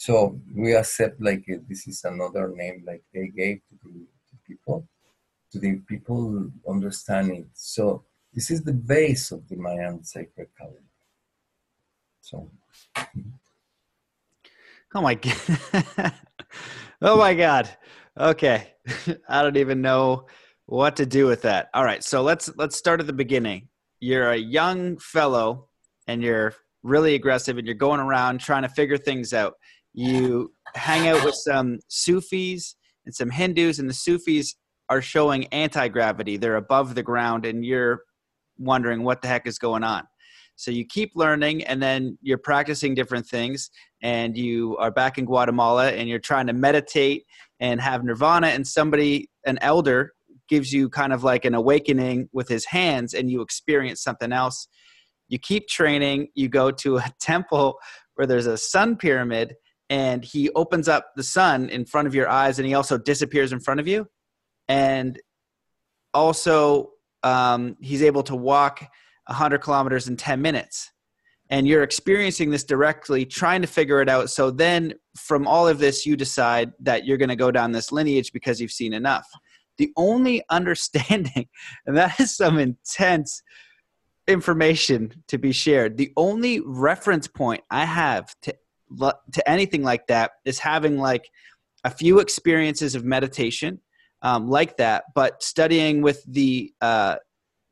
So 0.00 0.40
we 0.56 0.74
accept 0.74 1.20
like 1.20 1.44
uh, 1.52 1.58
this 1.68 1.86
is 1.86 2.04
another 2.04 2.48
name 2.56 2.84
like 2.86 3.02
they 3.12 3.26
gave 3.26 3.60
to 3.68 3.74
the 3.84 3.90
to 4.30 4.36
people, 4.48 4.88
to 5.52 5.58
the 5.58 5.76
people 5.86 6.50
understanding. 6.66 7.50
So 7.52 8.02
this 8.32 8.50
is 8.50 8.62
the 8.62 8.72
base 8.72 9.30
of 9.30 9.46
the 9.50 9.56
Mayan 9.56 10.02
sacred 10.02 10.48
calendar. 10.56 10.80
So. 12.22 12.50
Oh 14.94 15.02
my 15.02 15.16
god. 15.16 15.36
oh 17.02 17.18
my 17.18 17.34
god. 17.34 17.68
Okay. 18.18 18.72
I 19.28 19.42
don't 19.42 19.58
even 19.58 19.82
know 19.82 20.28
what 20.64 20.96
to 20.96 21.04
do 21.04 21.26
with 21.26 21.42
that. 21.42 21.68
All 21.74 21.84
right. 21.84 22.02
So 22.02 22.22
let's 22.22 22.50
let's 22.56 22.74
start 22.74 23.00
at 23.00 23.06
the 23.06 23.12
beginning. 23.12 23.68
You're 24.00 24.30
a 24.30 24.38
young 24.38 24.96
fellow 24.96 25.68
and 26.06 26.22
you're 26.22 26.54
really 26.82 27.14
aggressive 27.14 27.58
and 27.58 27.66
you're 27.66 27.74
going 27.74 28.00
around 28.00 28.40
trying 28.40 28.62
to 28.62 28.70
figure 28.70 28.96
things 28.96 29.34
out. 29.34 29.56
You 29.92 30.52
hang 30.74 31.08
out 31.08 31.24
with 31.24 31.34
some 31.34 31.80
Sufis 31.88 32.76
and 33.04 33.14
some 33.14 33.30
Hindus 33.30 33.78
and 33.78 33.88
the 33.88 33.94
Sufis 33.94 34.54
are 34.88 35.02
showing 35.02 35.46
anti-gravity. 35.46 36.36
They're 36.36 36.56
above 36.56 36.94
the 36.94 37.02
ground 37.02 37.44
and 37.44 37.64
you're 37.64 38.02
wondering 38.58 39.02
what 39.02 39.22
the 39.22 39.28
heck 39.28 39.46
is 39.46 39.58
going 39.58 39.84
on. 39.84 40.04
So 40.56 40.70
you 40.70 40.84
keep 40.84 41.12
learning 41.14 41.64
and 41.64 41.82
then 41.82 42.18
you're 42.20 42.38
practicing 42.38 42.94
different 42.94 43.26
things 43.26 43.70
and 44.02 44.36
you 44.36 44.76
are 44.76 44.90
back 44.90 45.16
in 45.16 45.24
Guatemala 45.24 45.90
and 45.90 46.08
you're 46.08 46.18
trying 46.18 46.46
to 46.48 46.52
meditate 46.52 47.24
and 47.60 47.80
have 47.80 48.04
nirvana 48.04 48.48
and 48.48 48.66
somebody 48.66 49.30
an 49.46 49.58
elder 49.62 50.12
gives 50.48 50.72
you 50.72 50.88
kind 50.90 51.12
of 51.12 51.24
like 51.24 51.44
an 51.44 51.54
awakening 51.54 52.28
with 52.32 52.48
his 52.48 52.66
hands 52.66 53.14
and 53.14 53.30
you 53.30 53.40
experience 53.40 54.02
something 54.02 54.32
else. 54.32 54.68
You 55.28 55.38
keep 55.38 55.68
training, 55.68 56.28
you 56.34 56.48
go 56.48 56.70
to 56.72 56.98
a 56.98 57.10
temple 57.20 57.78
where 58.16 58.26
there's 58.26 58.46
a 58.46 58.58
sun 58.58 58.96
pyramid 58.96 59.54
and 59.90 60.24
he 60.24 60.48
opens 60.50 60.88
up 60.88 61.10
the 61.16 61.22
sun 61.24 61.68
in 61.68 61.84
front 61.84 62.06
of 62.06 62.14
your 62.14 62.28
eyes 62.28 62.58
and 62.58 62.66
he 62.66 62.74
also 62.74 62.96
disappears 62.96 63.52
in 63.52 63.58
front 63.58 63.80
of 63.80 63.88
you. 63.88 64.06
And 64.68 65.20
also 66.14 66.92
um, 67.24 67.76
he's 67.80 68.02
able 68.02 68.22
to 68.22 68.36
walk 68.36 68.86
100 69.26 69.58
kilometers 69.58 70.06
in 70.06 70.16
10 70.16 70.40
minutes. 70.40 70.92
And 71.50 71.66
you're 71.66 71.82
experiencing 71.82 72.50
this 72.50 72.62
directly 72.62 73.26
trying 73.26 73.62
to 73.62 73.66
figure 73.66 74.00
it 74.00 74.08
out. 74.08 74.30
So 74.30 74.52
then 74.52 74.94
from 75.16 75.48
all 75.48 75.66
of 75.66 75.80
this 75.80 76.06
you 76.06 76.16
decide 76.16 76.70
that 76.78 77.04
you're 77.04 77.18
going 77.18 77.28
to 77.28 77.36
go 77.36 77.50
down 77.50 77.72
this 77.72 77.90
lineage 77.90 78.32
because 78.32 78.60
you've 78.60 78.70
seen 78.70 78.92
enough. 78.92 79.26
The 79.78 79.92
only 79.96 80.44
understanding 80.50 81.48
and 81.84 81.96
that 81.96 82.20
is 82.20 82.36
some 82.36 82.60
intense 82.60 83.42
information 84.28 85.24
to 85.26 85.36
be 85.36 85.50
shared. 85.50 85.96
The 85.96 86.12
only 86.16 86.60
reference 86.64 87.26
point 87.26 87.64
i 87.72 87.84
have 87.84 88.32
to 88.42 88.54
to 88.98 89.50
anything 89.50 89.82
like 89.82 90.06
that 90.08 90.32
is 90.44 90.58
having 90.58 90.98
like 90.98 91.28
a 91.84 91.90
few 91.90 92.18
experiences 92.18 92.94
of 92.94 93.04
meditation 93.04 93.80
um, 94.22 94.48
like 94.48 94.76
that 94.76 95.04
but 95.14 95.42
studying 95.42 96.02
with 96.02 96.22
the 96.26 96.72
uh, 96.80 97.16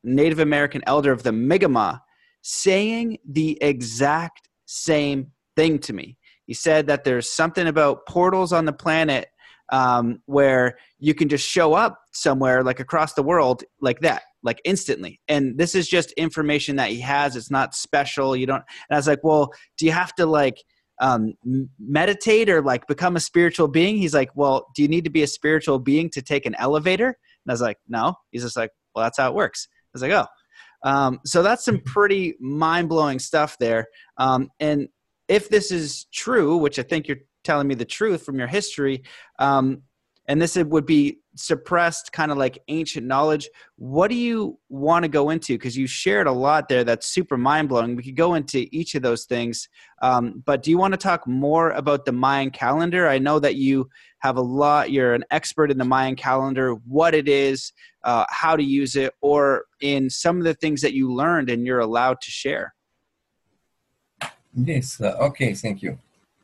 Native 0.04 0.38
American 0.38 0.82
elder 0.86 1.12
of 1.12 1.22
the 1.22 1.32
Mi'kmaq, 1.32 2.00
saying 2.42 3.18
the 3.28 3.58
exact 3.62 4.48
same 4.66 5.32
thing 5.56 5.78
to 5.80 5.92
me. 5.92 6.16
He 6.46 6.54
said 6.54 6.86
that 6.86 7.04
there's 7.04 7.30
something 7.30 7.66
about 7.66 8.06
portals 8.06 8.52
on 8.52 8.64
the 8.64 8.72
planet 8.72 9.28
um, 9.70 10.22
where 10.24 10.78
you 10.98 11.14
can 11.14 11.28
just 11.28 11.46
show 11.46 11.74
up 11.74 11.98
somewhere 12.12 12.64
like 12.64 12.80
across 12.80 13.12
the 13.12 13.22
world 13.22 13.64
like 13.82 14.00
that 14.00 14.22
like 14.42 14.60
instantly. 14.64 15.20
And 15.28 15.58
this 15.58 15.74
is 15.74 15.88
just 15.88 16.12
information 16.12 16.76
that 16.76 16.90
he 16.90 17.00
has. 17.00 17.36
It's 17.36 17.50
not 17.50 17.74
special. 17.74 18.34
You 18.34 18.46
don't 18.46 18.62
and 18.88 18.94
i 18.94 18.96
was 18.96 19.06
like 19.06 19.22
well 19.22 19.52
do 19.76 19.84
you 19.84 19.92
have 19.92 20.14
to 20.14 20.24
like 20.24 20.62
um, 21.00 21.34
meditate 21.78 22.48
or 22.48 22.62
like 22.62 22.86
become 22.86 23.16
a 23.16 23.20
spiritual 23.20 23.68
being 23.68 23.96
he's 23.96 24.14
like 24.14 24.30
well 24.34 24.66
do 24.74 24.82
you 24.82 24.88
need 24.88 25.04
to 25.04 25.10
be 25.10 25.22
a 25.22 25.26
spiritual 25.26 25.78
being 25.78 26.10
to 26.10 26.20
take 26.20 26.44
an 26.44 26.54
elevator 26.56 27.06
and 27.06 27.50
i 27.50 27.52
was 27.52 27.60
like 27.60 27.78
no 27.88 28.14
he's 28.30 28.42
just 28.42 28.56
like 28.56 28.70
well 28.94 29.04
that's 29.04 29.18
how 29.18 29.28
it 29.28 29.34
works 29.34 29.68
I 29.88 29.90
was 29.94 30.02
like, 30.02 30.12
oh. 30.12 30.26
Um, 30.88 31.20
so 31.24 31.42
that's 31.42 31.64
some 31.64 31.80
pretty 31.80 32.34
mind 32.40 32.88
blowing 32.88 33.18
stuff 33.18 33.56
there. 33.58 33.86
Um, 34.16 34.48
and 34.60 34.88
if 35.28 35.48
this 35.48 35.70
is 35.72 36.06
true, 36.12 36.56
which 36.56 36.78
I 36.78 36.82
think 36.82 37.08
you're 37.08 37.18
telling 37.42 37.66
me 37.66 37.74
the 37.74 37.84
truth 37.84 38.24
from 38.24 38.38
your 38.38 38.46
history, 38.46 39.02
um, 39.38 39.82
and 40.26 40.40
this 40.40 40.56
would 40.56 40.86
be 40.86 41.20
suppressed 41.38 42.12
kind 42.12 42.30
of 42.30 42.38
like 42.38 42.58
ancient 42.68 43.06
knowledge 43.06 43.48
what 43.76 44.08
do 44.08 44.16
you 44.16 44.58
want 44.68 45.04
to 45.04 45.08
go 45.08 45.30
into? 45.30 45.54
Because 45.54 45.76
you 45.76 45.86
shared 45.86 46.26
a 46.26 46.32
lot 46.32 46.68
there 46.68 46.82
that's 46.82 47.06
super 47.06 47.36
mind-blowing. 47.36 47.94
We 47.94 48.02
could 48.02 48.16
go 48.16 48.34
into 48.34 48.66
each 48.72 48.96
of 48.96 49.02
those 49.02 49.24
things 49.24 49.68
um, 50.02 50.42
but 50.44 50.62
do 50.62 50.70
you 50.70 50.78
want 50.78 50.92
to 50.94 50.98
talk 50.98 51.26
more 51.26 51.70
about 51.70 52.04
the 52.04 52.12
mayan 52.12 52.50
calendar? 52.50 53.08
I 53.08 53.18
know 53.18 53.38
that 53.38 53.56
you 53.56 53.88
have 54.20 54.36
a 54.36 54.42
lot 54.42 54.90
you're 54.90 55.14
an 55.14 55.24
expert 55.30 55.70
in 55.70 55.78
the 55.78 55.84
mayan 55.84 56.16
calendar 56.16 56.74
what 56.86 57.14
it 57.14 57.28
is 57.28 57.72
uh, 58.04 58.24
how 58.28 58.56
to 58.56 58.62
use 58.62 58.96
it 58.96 59.14
or 59.20 59.64
in 59.80 60.10
some 60.10 60.38
of 60.38 60.44
the 60.44 60.54
things 60.54 60.80
that 60.82 60.92
you 60.92 61.12
learned 61.12 61.50
and 61.50 61.66
you're 61.66 61.78
allowed 61.78 62.20
to 62.20 62.30
share. 62.30 62.74
Yes 64.54 65.00
uh, 65.00 65.16
okay 65.20 65.54
thank 65.54 65.82
you 65.82 65.98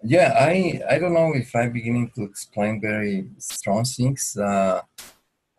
yeah, 0.04 0.34
I 0.38 0.80
I 0.90 0.98
don't 0.98 1.14
know 1.14 1.32
if 1.34 1.54
I'm 1.56 1.72
beginning 1.72 2.10
to 2.14 2.22
explain 2.24 2.80
very 2.80 3.16
strong 3.38 3.84
things. 3.84 4.36
Uh, 4.36 4.82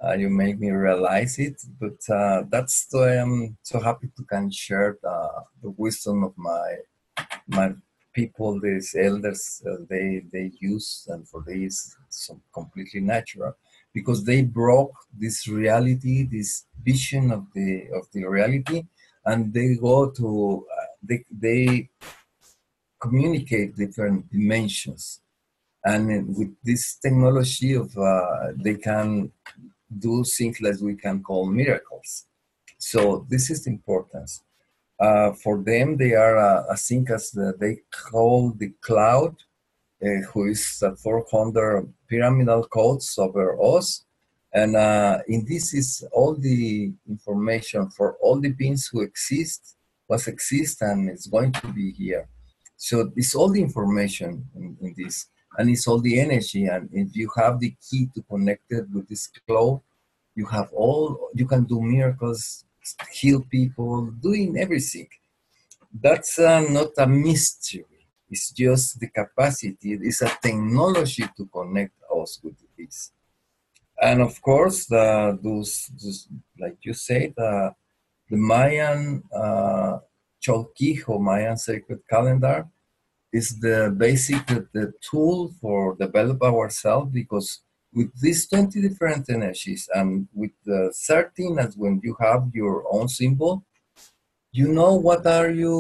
Uh, 0.06 0.16
you 0.24 0.30
make 0.30 0.58
me 0.60 0.70
realize 0.72 1.40
it, 1.48 1.58
but 1.80 2.00
uh, 2.20 2.44
that's 2.54 2.76
why 2.92 3.12
I'm 3.22 3.58
so 3.64 3.80
happy 3.80 4.08
to 4.18 4.24
can 4.32 4.52
share 4.52 4.92
the, 5.06 5.18
the 5.64 5.72
wisdom 5.84 6.18
of 6.28 6.34
my 6.38 6.68
my 7.48 7.68
people, 8.14 8.60
these 8.60 8.96
elders, 9.08 9.44
uh, 9.70 9.78
they 9.92 10.08
they 10.34 10.48
use, 10.74 10.90
and 11.12 11.22
for 11.32 11.42
this 11.48 11.76
so 12.10 12.32
completely 12.60 13.02
natural 13.02 13.54
because 13.94 14.20
they 14.24 14.42
broke 14.44 14.96
this 15.24 15.38
reality, 15.48 16.18
this 16.38 16.52
vision 16.90 17.32
of 17.38 17.44
the 17.56 17.70
of 18.00 18.06
the 18.14 18.24
reality, 18.38 18.80
and 19.30 19.54
they 19.54 19.70
go 19.90 19.98
to 20.20 20.28
uh, 20.78 20.90
they 21.10 21.20
they 21.46 21.90
communicate 23.06 23.76
different 23.76 24.32
dimensions, 24.32 25.22
and 25.84 26.36
with 26.38 26.54
this 26.64 26.84
technology 26.96 27.74
of 27.74 27.96
uh, 27.98 28.52
they 28.66 28.76
can 28.76 29.32
do 30.08 30.24
things 30.24 30.58
that 30.60 30.80
we 30.82 30.96
can 30.96 31.22
call 31.22 31.46
miracles. 31.46 32.26
So 32.78 33.26
this 33.30 33.50
is 33.50 33.64
the 33.64 33.72
importance. 33.72 34.44
Uh, 35.00 35.34
for 35.34 35.62
them, 35.62 35.98
they 35.98 36.14
are 36.14 36.38
uh, 36.38 36.64
a 36.70 36.78
thing 36.78 37.06
as 37.14 37.32
the, 37.32 37.54
they 37.60 37.80
call 37.92 38.52
the 38.52 38.72
cloud, 38.82 39.36
uh, 40.02 40.22
who 40.32 40.48
is 40.48 40.82
uh, 40.86 40.96
400 40.96 41.92
pyramidal 42.10 42.64
codes 42.66 43.18
over 43.18 43.58
us. 43.62 44.06
And 44.54 44.76
uh, 44.76 45.20
in 45.28 45.46
this 45.46 45.74
is 45.74 46.08
all 46.14 46.34
the 46.36 46.94
information 47.10 47.90
for 47.90 48.16
all 48.22 48.40
the 48.40 48.52
beings 48.52 48.88
who 48.88 49.02
exist, 49.02 49.76
was 50.08 50.28
exist, 50.28 50.82
and 50.82 51.10
is 51.10 51.28
going 51.28 51.52
to 51.54 51.68
be 51.74 51.92
here. 51.92 52.30
So 52.86 53.12
it's 53.16 53.34
all 53.34 53.50
the 53.50 53.64
information 53.64 54.48
in, 54.56 54.78
in 54.80 54.94
this 54.96 55.26
and 55.58 55.72
it's 55.72 55.88
all 55.88 56.00
the 56.00 56.20
energy. 56.20 56.66
And 56.66 56.88
if 56.94 57.16
you 57.16 57.32
have 57.36 57.60
the 57.60 57.74
key 57.82 58.10
to 58.14 58.22
connect 58.22 58.66
it 58.70 58.86
with 58.94 59.10
this 59.10 59.26
cloud, 59.48 59.82
you 60.36 60.46
have 60.46 60.70
all, 60.72 61.30
you 61.34 61.48
can 61.48 61.64
do 61.64 61.82
miracles, 61.82 62.64
heal 63.12 63.42
people, 63.50 64.12
doing 64.28 64.56
everything. 64.60 65.08
That's 66.00 66.38
uh, 66.38 66.62
not 66.70 66.90
a 67.00 67.08
mystery. 67.08 67.86
It's 68.30 68.52
just 68.52 69.00
the 69.00 69.08
capacity. 69.08 69.94
It's 69.94 70.22
a 70.22 70.32
technology 70.40 71.26
to 71.38 71.46
connect 71.48 71.98
us 72.22 72.40
with 72.44 72.58
this. 72.78 73.12
And 74.00 74.22
of 74.22 74.40
course, 74.44 74.86
the, 74.86 75.40
those, 75.42 75.90
those 76.00 76.28
like 76.60 76.78
you 76.84 76.94
said, 76.94 77.34
the, 77.36 77.74
the 78.30 78.38
Mayan 78.38 79.24
uh, 79.36 79.98
Chol-Ki, 80.40 81.02
Mayan 81.08 81.58
sacred 81.58 82.02
calendar, 82.08 82.68
is 83.32 83.60
the 83.60 83.94
basic 83.98 84.46
the, 84.48 84.68
the 84.74 84.94
tool 85.02 85.54
for 85.62 85.96
develop 85.96 86.42
ourselves 86.42 87.12
because 87.12 87.62
with 87.94 88.12
these 88.20 88.48
20 88.48 88.82
different 88.82 89.30
energies 89.30 89.90
and 89.94 90.28
with 90.34 90.52
the 90.66 90.94
13 91.08 91.60
as 91.60 91.78
when 91.78 92.00
you 92.04 92.16
have 92.20 92.50
your 92.54 92.84
own 92.92 93.08
symbol 93.08 93.64
you 94.56 94.70
know 94.70 94.96
what 94.96 95.28
are 95.28 95.50
you 95.50 95.76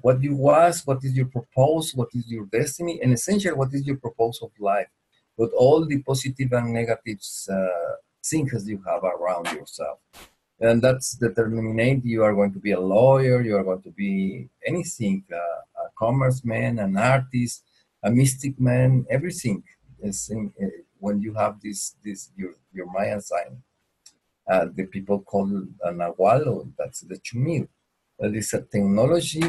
what 0.00 0.22
you 0.22 0.34
was 0.36 0.86
what 0.86 0.98
is 1.02 1.12
your 1.16 1.26
purpose 1.26 1.92
what 1.92 2.08
is 2.14 2.24
your 2.28 2.46
destiny 2.46 3.00
and 3.02 3.12
essentially 3.12 3.52
what 3.52 3.74
is 3.74 3.84
your 3.84 3.96
purpose 3.96 4.38
of 4.42 4.50
life. 4.60 4.86
But 5.36 5.50
all 5.58 5.84
the 5.84 5.98
positive 6.02 6.52
and 6.52 6.72
negative 6.72 7.18
uh, 7.50 7.92
things 8.24 8.68
you 8.68 8.80
have 8.86 9.02
around 9.02 9.50
yourself. 9.50 9.98
And 10.60 10.80
that's 10.80 11.16
determining 11.16 12.02
you 12.04 12.22
are 12.22 12.34
going 12.34 12.52
to 12.52 12.60
be 12.60 12.72
a 12.72 12.78
lawyer 12.80 13.42
you 13.42 13.56
are 13.56 13.64
going 13.64 13.82
to 13.82 13.90
be 13.90 14.48
anything 14.64 15.24
uh, 15.34 15.71
commerce 15.98 16.44
man, 16.44 16.78
an 16.78 16.96
artist, 16.96 17.62
a 18.02 18.10
mystic 18.10 18.58
man, 18.60 19.06
everything 19.10 19.62
is 20.00 20.28
in, 20.30 20.52
uh, 20.62 20.66
when 20.98 21.20
you 21.20 21.34
have 21.34 21.60
this 21.60 21.96
this 22.04 22.30
your 22.36 22.54
your 22.72 22.86
sign. 23.20 23.62
Uh, 24.50 24.66
the 24.74 24.84
people 24.86 25.20
call 25.20 25.46
an 25.84 25.98
agualo, 25.98 26.72
that's 26.76 27.00
the 27.02 27.16
chumil. 27.18 27.68
That 28.18 28.34
is 28.34 28.52
a 28.52 28.62
technology 28.62 29.42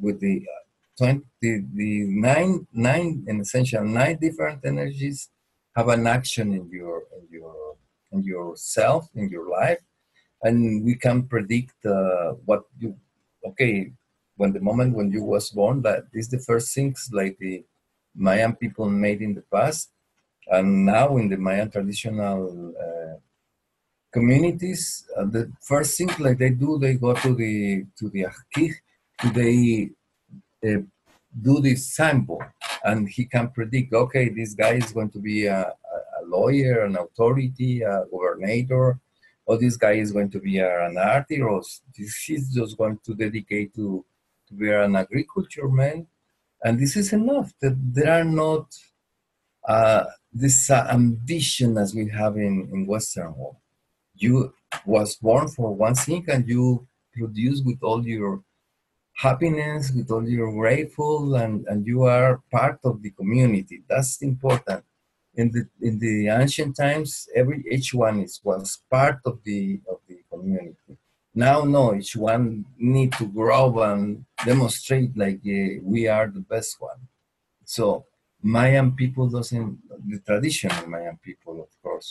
with 0.00 0.20
the 0.20 0.46
uh, 0.48 0.64
20, 0.98 1.22
the, 1.40 1.64
the 1.74 2.04
nine, 2.08 2.66
nine, 2.72 3.24
in 3.28 3.40
essential, 3.40 3.84
nine 3.84 4.18
different 4.20 4.64
energies 4.64 5.28
have 5.76 5.88
an 5.88 6.06
action 6.06 6.52
in 6.52 6.68
your, 6.70 7.04
in 7.16 7.28
your, 7.30 7.76
in 8.10 8.22
yourself, 8.24 9.08
in 9.14 9.28
your 9.30 9.48
life. 9.48 9.78
And 10.42 10.84
we 10.84 10.96
can 10.96 11.24
predict 11.24 11.84
uh, 11.86 12.32
what 12.44 12.64
you, 12.78 12.96
okay, 13.46 13.92
when 14.38 14.52
the 14.52 14.60
moment 14.68 14.96
when 14.96 15.10
you 15.10 15.22
was 15.34 15.50
born 15.50 15.82
that 15.82 16.04
is 16.20 16.28
the 16.28 16.38
first 16.48 16.74
things 16.74 17.10
like 17.12 17.36
the 17.38 17.64
Mayan 18.14 18.54
people 18.62 18.88
made 18.88 19.20
in 19.20 19.34
the 19.34 19.46
past, 19.54 19.90
and 20.56 20.86
now 20.86 21.16
in 21.18 21.28
the 21.28 21.36
Mayan 21.36 21.70
traditional 21.70 22.74
uh, 22.84 23.16
communities, 24.12 24.82
uh, 25.16 25.24
the 25.24 25.52
first 25.60 25.96
thing 25.96 26.10
like 26.18 26.38
they 26.38 26.50
do, 26.50 26.78
they 26.78 26.94
go 26.94 27.12
to 27.14 27.34
the 27.34 27.84
to 27.98 28.08
the 28.14 28.22
Ajq'ij, 28.30 28.72
they 29.38 29.90
uh, 30.68 30.80
do 31.46 31.60
this 31.60 31.94
sample, 31.94 32.42
and 32.84 33.08
he 33.08 33.24
can 33.24 33.46
predict. 33.50 33.92
Okay, 33.92 34.28
this 34.30 34.54
guy 34.54 34.74
is 34.82 34.92
going 34.92 35.10
to 35.10 35.20
be 35.20 35.46
a, 35.46 35.60
a 35.60 36.22
lawyer, 36.26 36.84
an 36.84 36.96
authority, 36.96 37.82
a 37.82 38.04
governor, 38.10 38.98
or 39.46 39.58
this 39.58 39.76
guy 39.76 39.92
is 40.04 40.12
going 40.12 40.30
to 40.30 40.40
be 40.40 40.58
an 40.58 40.96
artist, 40.96 41.42
or 41.42 41.62
he's 41.94 42.54
just 42.54 42.76
going 42.76 42.98
to 43.04 43.14
dedicate 43.14 43.74
to 43.74 44.04
we 44.50 44.70
are 44.70 44.82
an 44.82 44.96
agriculture 44.96 45.68
man, 45.68 46.06
and 46.62 46.78
this 46.78 46.96
is 46.96 47.12
enough. 47.12 47.52
That 47.60 47.76
there 47.94 48.20
are 48.20 48.24
not 48.24 48.66
uh, 49.66 50.04
this 50.32 50.70
uh, 50.70 50.86
ambition 50.90 51.78
as 51.78 51.94
we 51.94 52.08
have 52.08 52.36
in, 52.36 52.68
in 52.72 52.86
Western 52.86 53.34
world. 53.36 53.56
You 54.14 54.52
was 54.84 55.16
born 55.16 55.48
for 55.48 55.74
one 55.74 55.94
thing, 55.94 56.24
and 56.28 56.48
you 56.48 56.86
produce 57.12 57.62
with 57.62 57.78
all 57.82 58.06
your 58.06 58.42
happiness, 59.14 59.90
with 59.90 60.10
all 60.10 60.28
your 60.28 60.52
grateful, 60.52 61.34
and, 61.34 61.66
and 61.66 61.86
you 61.86 62.04
are 62.04 62.40
part 62.50 62.78
of 62.84 63.02
the 63.02 63.10
community. 63.10 63.82
That's 63.88 64.22
important. 64.22 64.84
In 65.34 65.52
the 65.52 65.68
in 65.80 66.00
the 66.00 66.28
ancient 66.28 66.76
times, 66.76 67.28
every 67.34 67.64
each 67.70 67.94
one 67.94 68.20
is 68.20 68.40
was 68.42 68.80
part 68.90 69.20
of 69.24 69.38
the 69.44 69.80
of 69.88 69.98
the 70.08 70.18
community 70.32 70.98
now 71.38 71.62
no 71.62 71.94
each 71.94 72.16
one 72.16 72.64
need 72.76 73.12
to 73.12 73.26
grow 73.28 73.80
and 73.82 74.24
demonstrate 74.44 75.16
like 75.16 75.40
uh, 75.46 75.78
we 75.84 76.08
are 76.08 76.26
the 76.26 76.40
best 76.40 76.80
one. 76.80 77.00
So 77.64 78.06
mayan 78.42 78.90
people 79.00 79.28
doesn't 79.28 79.78
the 80.10 80.18
traditional 80.18 80.88
mayan 80.88 81.16
people 81.22 81.56
of 81.66 81.70
course 81.82 82.08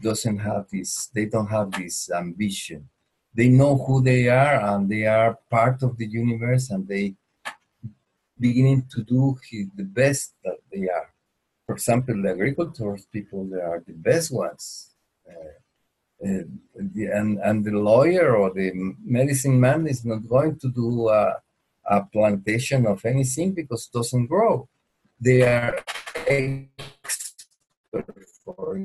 doesn't 0.00 0.38
have 0.38 0.64
this 0.70 1.10
they 1.14 1.26
don't 1.26 1.50
have 1.58 1.72
this 1.72 2.08
ambition. 2.12 2.88
They 3.34 3.48
know 3.48 3.74
who 3.84 4.00
they 4.00 4.28
are 4.28 4.56
and 4.70 4.88
they 4.88 5.06
are 5.06 5.38
part 5.50 5.82
of 5.82 5.96
the 5.96 6.06
universe 6.06 6.70
and 6.70 6.86
they 6.86 7.14
beginning 8.38 8.86
to 8.94 9.02
do 9.02 9.36
the 9.50 9.88
best 10.00 10.34
that 10.44 10.58
they 10.72 10.84
are. 10.88 11.08
For 11.66 11.74
example 11.74 12.22
the 12.22 12.30
agricultors 12.30 13.06
people 13.06 13.44
they 13.44 13.62
are 13.70 13.82
the 13.84 13.98
best 14.08 14.32
ones 14.32 14.94
uh, 15.28 15.61
uh, 16.24 16.44
the, 16.94 17.06
and, 17.06 17.38
and 17.40 17.64
the 17.64 17.72
lawyer 17.72 18.36
or 18.36 18.52
the 18.54 18.70
medicine 19.04 19.58
man 19.60 19.86
is 19.86 20.04
not 20.04 20.28
going 20.28 20.56
to 20.58 20.68
do 20.68 21.08
a, 21.08 21.36
a 21.90 22.04
plantation 22.04 22.86
of 22.86 23.04
anything 23.04 23.52
because 23.52 23.88
it 23.88 23.96
doesn't 23.96 24.26
grow. 24.26 24.68
They 25.20 25.42
are 25.42 25.78
expert 26.26 27.26
for 28.44 28.80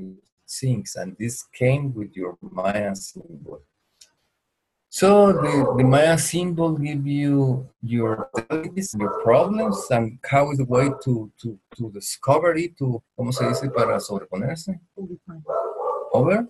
things, 0.47 0.95
and 0.95 1.15
this 1.19 1.43
came 1.53 1.93
with 1.93 2.15
your 2.15 2.37
Maya 2.41 2.95
symbol. 2.95 3.61
So 4.89 5.31
the, 5.31 5.75
the 5.77 5.83
Maya 5.83 6.17
symbol 6.17 6.75
give 6.75 7.05
you 7.05 7.69
your 7.83 8.31
your 8.95 9.21
problems 9.21 9.85
and 9.91 10.17
how 10.25 10.51
is 10.51 10.57
the 10.57 10.65
way 10.65 10.89
to, 11.03 11.31
to, 11.39 11.59
to 11.77 11.91
discover 11.91 12.55
it, 12.55 12.75
to, 12.79 13.03
¿cómo 13.15 13.31
se 13.31 13.47
dice 13.47 13.69
para 13.69 13.99
sobreponerse? 13.99 14.79
Over? 16.11 16.47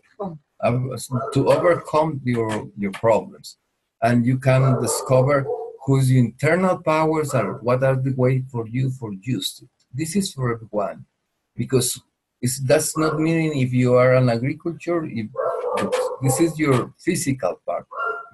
To 0.64 1.50
overcome 1.50 2.22
your 2.24 2.70
your 2.78 2.92
problems. 2.92 3.58
And 4.02 4.26
you 4.26 4.38
can 4.38 4.82
discover 4.82 5.46
whose 5.86 6.12
internal 6.12 6.78
powers 6.78 7.34
are 7.34 7.54
what 7.60 7.84
are 7.84 7.96
the 7.96 8.14
way 8.14 8.44
for 8.52 8.68
you 8.68 8.92
for 8.92 9.14
use 9.22 9.64
this 9.98 10.16
is 10.16 10.32
for 10.32 10.54
everyone. 10.54 11.06
Because 11.56 12.00
it's, 12.42 12.60
that's 12.60 12.98
not 12.98 13.20
meaning 13.20 13.60
if 13.60 13.74
you 13.74 13.96
are 13.96 14.14
an 14.16 14.30
agriculture 14.30 15.04
if, 15.06 15.28
this 16.22 16.40
is 16.40 16.58
your 16.58 16.94
physical 16.98 17.60
part. 17.66 17.86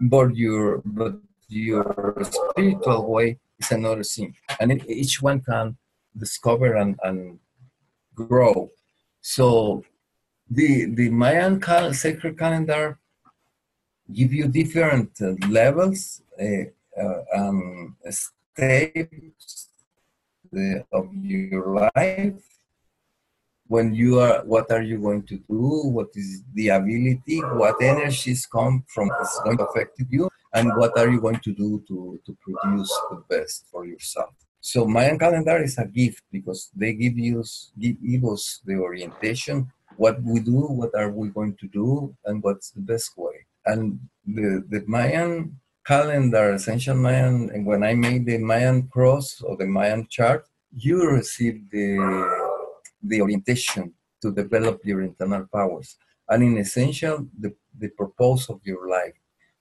But 0.02 0.36
your 0.36 0.82
but 0.86 1.16
your 1.48 2.18
spiritual 2.24 3.12
way 3.12 3.38
is 3.60 3.72
another 3.72 4.04
thing 4.04 4.36
and 4.60 4.84
each 4.90 5.22
one 5.22 5.40
can 5.42 5.78
discover 6.18 6.76
and, 6.76 7.00
and 7.04 7.40
grow. 8.16 8.70
So 9.22 9.84
the 10.54 10.86
the 10.86 11.10
Mayan 11.10 11.60
cal- 11.60 11.94
sacred 11.94 12.38
calendar 12.38 13.00
give 14.12 14.34
you 14.34 14.48
different 14.48 15.10
uh, 15.22 15.34
levels 15.50 16.22
uh, 16.40 16.66
uh, 17.02 17.22
um, 17.36 17.96
stages 18.10 19.70
of 20.92 21.10
your 21.14 21.90
life. 21.96 22.42
When 23.68 23.96
you 23.96 24.20
are 24.20 24.44
what 24.46 24.70
are 24.72 24.84
you 24.84 25.00
going 25.00 25.24
to 25.24 25.38
do? 25.38 25.64
What 25.98 26.10
is 26.14 26.44
the 26.54 26.70
ability? 26.70 27.40
What 27.40 27.82
energies 27.82 28.46
come 28.46 28.84
from 28.88 29.10
is 29.22 29.42
going 29.44 29.58
to 29.58 29.66
affect 29.66 30.02
you? 30.10 30.30
And 30.54 30.70
what 30.76 30.96
are 31.00 31.10
you 31.10 31.20
going 31.20 31.40
to 31.40 31.52
do 31.54 31.84
to, 31.88 32.20
to 32.26 32.38
produce 32.46 32.92
the 33.10 33.24
best 33.28 33.66
for 33.72 33.86
yourself? 33.88 34.36
So 34.60 34.86
mayan 34.86 35.18
calendar 35.18 35.64
is 35.64 35.78
a 35.80 35.86
gift 35.86 36.24
because 36.32 36.70
they 36.76 36.94
give 36.94 37.18
you 37.18 37.44
give 37.80 38.24
us 38.26 38.62
the 38.64 38.76
orientation 38.76 39.72
what 39.98 40.22
we 40.24 40.40
do 40.40 40.60
what 40.82 40.94
are 40.96 41.12
we 41.12 41.30
going 41.30 41.56
to 41.56 41.68
do 41.68 42.16
and 42.26 42.44
what's 42.44 42.72
the 42.72 42.82
best 42.82 43.18
way. 43.18 43.46
And 43.66 44.00
the, 44.26 44.64
the 44.70 44.84
mayan 44.88 45.60
calendar 45.86 46.54
essential 46.54 46.96
mayan 46.96 47.50
and 47.54 47.66
when 47.66 47.84
i 47.84 47.94
made 47.94 48.26
the 48.26 48.38
mayan 48.38 48.88
cross 48.88 49.42
or 49.42 49.58
the 49.58 49.66
mayan 49.66 50.08
chart 50.08 50.48
you 50.74 51.06
receive 51.10 51.70
the 51.72 51.98
the 53.04 53.22
orientation 53.22 53.94
to 54.22 54.32
develop 54.32 54.80
your 54.86 55.02
internal 55.02 55.46
powers. 55.54 55.98
And 56.30 56.42
in 56.42 56.58
essential 56.58 57.28
the, 57.38 57.54
the 57.78 57.90
purpose 57.90 58.50
of 58.50 58.62
your 58.64 58.90
life 58.90 59.14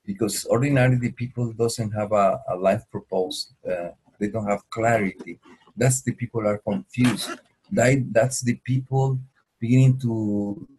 because 0.07 0.47
ordinarily 0.47 1.11
people 1.11 1.53
doesn't 1.53 1.91
have 1.91 2.12
a, 2.12 2.41
a 2.49 2.57
life 2.57 2.85
purpose 2.93 3.53
uh, 3.68 3.91
they 4.22 4.28
don't 4.28 4.47
have 4.47 4.62
clarity. 4.70 5.41
That's 5.76 6.01
the 6.03 6.12
people 6.12 6.47
are 6.47 6.59
confused. 6.59 7.30
That, 7.72 8.07
that's 8.12 8.41
the 8.41 8.55
people 8.64 9.18
beginning 9.65 9.95
to 10.05 10.15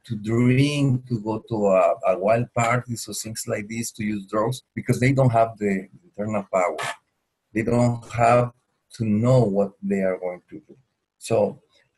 to 0.07 0.13
drink 0.31 1.07
to 1.09 1.15
go 1.27 1.35
to 1.49 1.57
a, 1.79 1.83
a 2.11 2.19
wild 2.25 2.47
parties 2.53 3.07
or 3.09 3.13
things 3.13 3.41
like 3.47 3.65
this 3.67 3.87
to 3.91 4.01
use 4.13 4.23
drugs 4.33 4.57
because 4.77 4.97
they 4.99 5.13
don't 5.17 5.35
have 5.39 5.51
the 5.63 5.73
internal 6.05 6.45
power 6.57 6.83
they 7.53 7.63
don't 7.71 8.03
have 8.11 8.51
to 8.95 9.03
know 9.05 9.39
what 9.57 9.71
they 9.81 10.01
are 10.09 10.19
going 10.25 10.41
to 10.49 10.57
do 10.67 10.75
so 11.29 11.37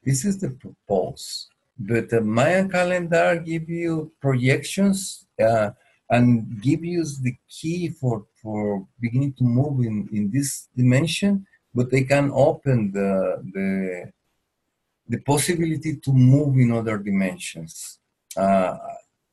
this 0.05 0.23
is 0.23 0.37
the 0.37 0.51
purpose. 0.51 1.49
But 1.77 2.09
the 2.09 2.21
Mayan 2.21 2.69
calendar 2.69 3.41
give 3.43 3.67
you 3.67 4.11
projections 4.21 5.25
uh, 5.41 5.71
and 6.09 6.61
give 6.61 6.85
you 6.85 7.03
the 7.23 7.35
key 7.49 7.89
for, 7.89 8.25
for 8.41 8.87
beginning 9.01 9.33
to 9.39 9.43
move 9.43 9.79
in, 9.83 10.07
in 10.13 10.29
this 10.31 10.69
dimension, 10.77 11.45
but 11.73 11.89
they 11.89 12.03
can 12.03 12.31
open 12.33 12.91
the, 12.93 13.43
the, 13.53 14.11
the 15.07 15.19
possibility 15.21 15.97
to 15.97 16.11
move 16.11 16.57
in 16.57 16.71
other 16.71 16.97
dimensions. 16.97 17.99
Uh, 18.35 18.77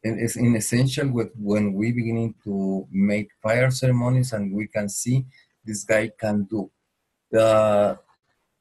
it's 0.03 0.37
in 0.37 0.55
essential 0.57 1.09
with 1.09 1.31
when 1.37 1.73
we 1.75 1.93
beginning 1.93 2.35
to 2.45 2.87
make 2.91 3.31
fire 3.43 3.71
ceremonies 3.71 4.33
and 4.33 4.53
we 4.53 4.67
can 4.67 4.89
see 4.89 5.25
this 5.65 5.85
guy 5.85 6.11
can 6.19 6.45
do. 6.45 6.71
Uh, 7.37 7.95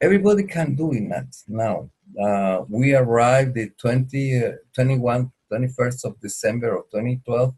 everybody 0.00 0.44
can 0.44 0.74
do 0.74 0.92
in 0.92 1.08
that 1.08 1.26
now 1.48 1.90
uh, 2.20 2.64
we 2.68 2.94
arrived 2.94 3.54
the 3.54 3.70
20, 3.78 4.44
uh, 4.44 4.52
21, 4.74 5.32
21st 5.50 6.04
of 6.04 6.20
December 6.20 6.76
of 6.76 6.84
2012. 6.90 7.54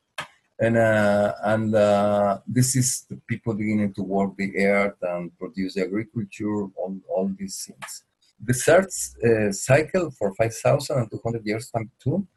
and 0.59 0.77
uh, 0.77 1.33
and 1.43 1.75
uh, 1.75 2.39
this 2.47 2.75
is 2.75 3.05
the 3.09 3.17
people 3.27 3.53
beginning 3.53 3.93
to 3.93 4.03
work 4.03 4.35
the 4.37 4.55
earth 4.65 4.95
and 5.01 5.37
produce 5.37 5.77
agriculture, 5.77 6.67
all, 6.75 6.97
all 7.09 7.31
these 7.37 7.65
things. 7.65 8.03
The 8.43 8.53
third 8.53 8.87
uh, 9.23 9.51
cycle 9.51 10.11
for 10.11 10.33
5,200 10.35 11.45
years 11.45 11.69
time 11.69 11.91
too, 12.01 12.27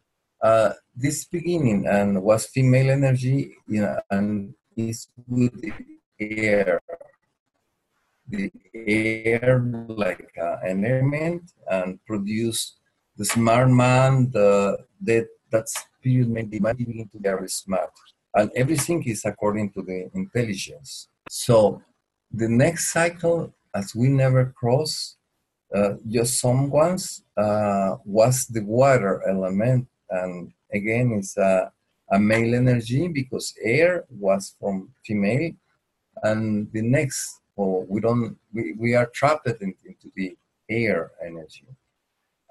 uh, 0.43 0.73
this 0.97 1.25
beginning 1.25 1.87
and 1.87 2.23
was 2.23 2.47
female 2.47 2.91
energy 2.91 3.55
you 3.67 3.83
know, 3.83 4.01
and 4.11 4.55
is 4.77 5.09
with 5.27 5.61
the 5.61 5.73
air. 6.19 6.81
The 8.29 8.53
air 8.75 9.61
like 9.89 10.31
uh, 10.41 10.57
an 10.63 10.85
element 10.85 11.43
and 11.71 11.99
produce 12.07 12.77
the 13.17 13.25
smart 13.25 13.71
man, 13.71 14.31
the, 14.31 14.79
the 15.01 15.27
that's 15.51 15.75
period 16.03 16.29
made 16.29 16.51
the 16.51 16.61
mind 16.61 16.79
begin 16.79 17.09
to 17.09 17.19
be 17.19 17.23
very 17.23 17.49
smart. 17.49 17.91
And 18.35 18.51
everything 18.55 19.03
is 19.05 19.25
according 19.25 19.73
to 19.73 19.83
the 19.83 20.11
intelligence. 20.15 21.09
So 21.31 21.83
the 22.31 22.49
next 22.49 22.93
cycle, 22.93 23.55
as 23.75 23.95
we 23.95 24.09
never 24.09 24.55
cross, 24.61 25.17
uh, 25.75 25.95
just 26.09 26.41
some 26.41 26.71
ones 26.71 27.25
uh, 27.37 27.97
was 28.05 28.47
the 28.47 28.63
water 28.63 29.23
element, 29.29 29.87
and 30.11 30.53
again 30.73 31.13
it's 31.13 31.37
a, 31.37 31.71
a 32.11 32.19
male 32.19 32.55
energy 32.55 33.09
because 33.09 33.55
air 33.63 34.05
was 34.09 34.55
from 34.59 34.91
female, 35.05 35.53
and 36.23 36.71
the 36.73 36.83
next, 36.83 37.41
well, 37.59 37.85
we 37.89 38.01
don't, 38.01 38.39
we, 38.53 38.75
we 38.79 38.95
are 38.95 39.07
trapped 39.07 39.49
in, 39.49 39.75
into 39.85 40.13
the 40.15 40.37
air 40.71 41.11
energy. 41.25 41.67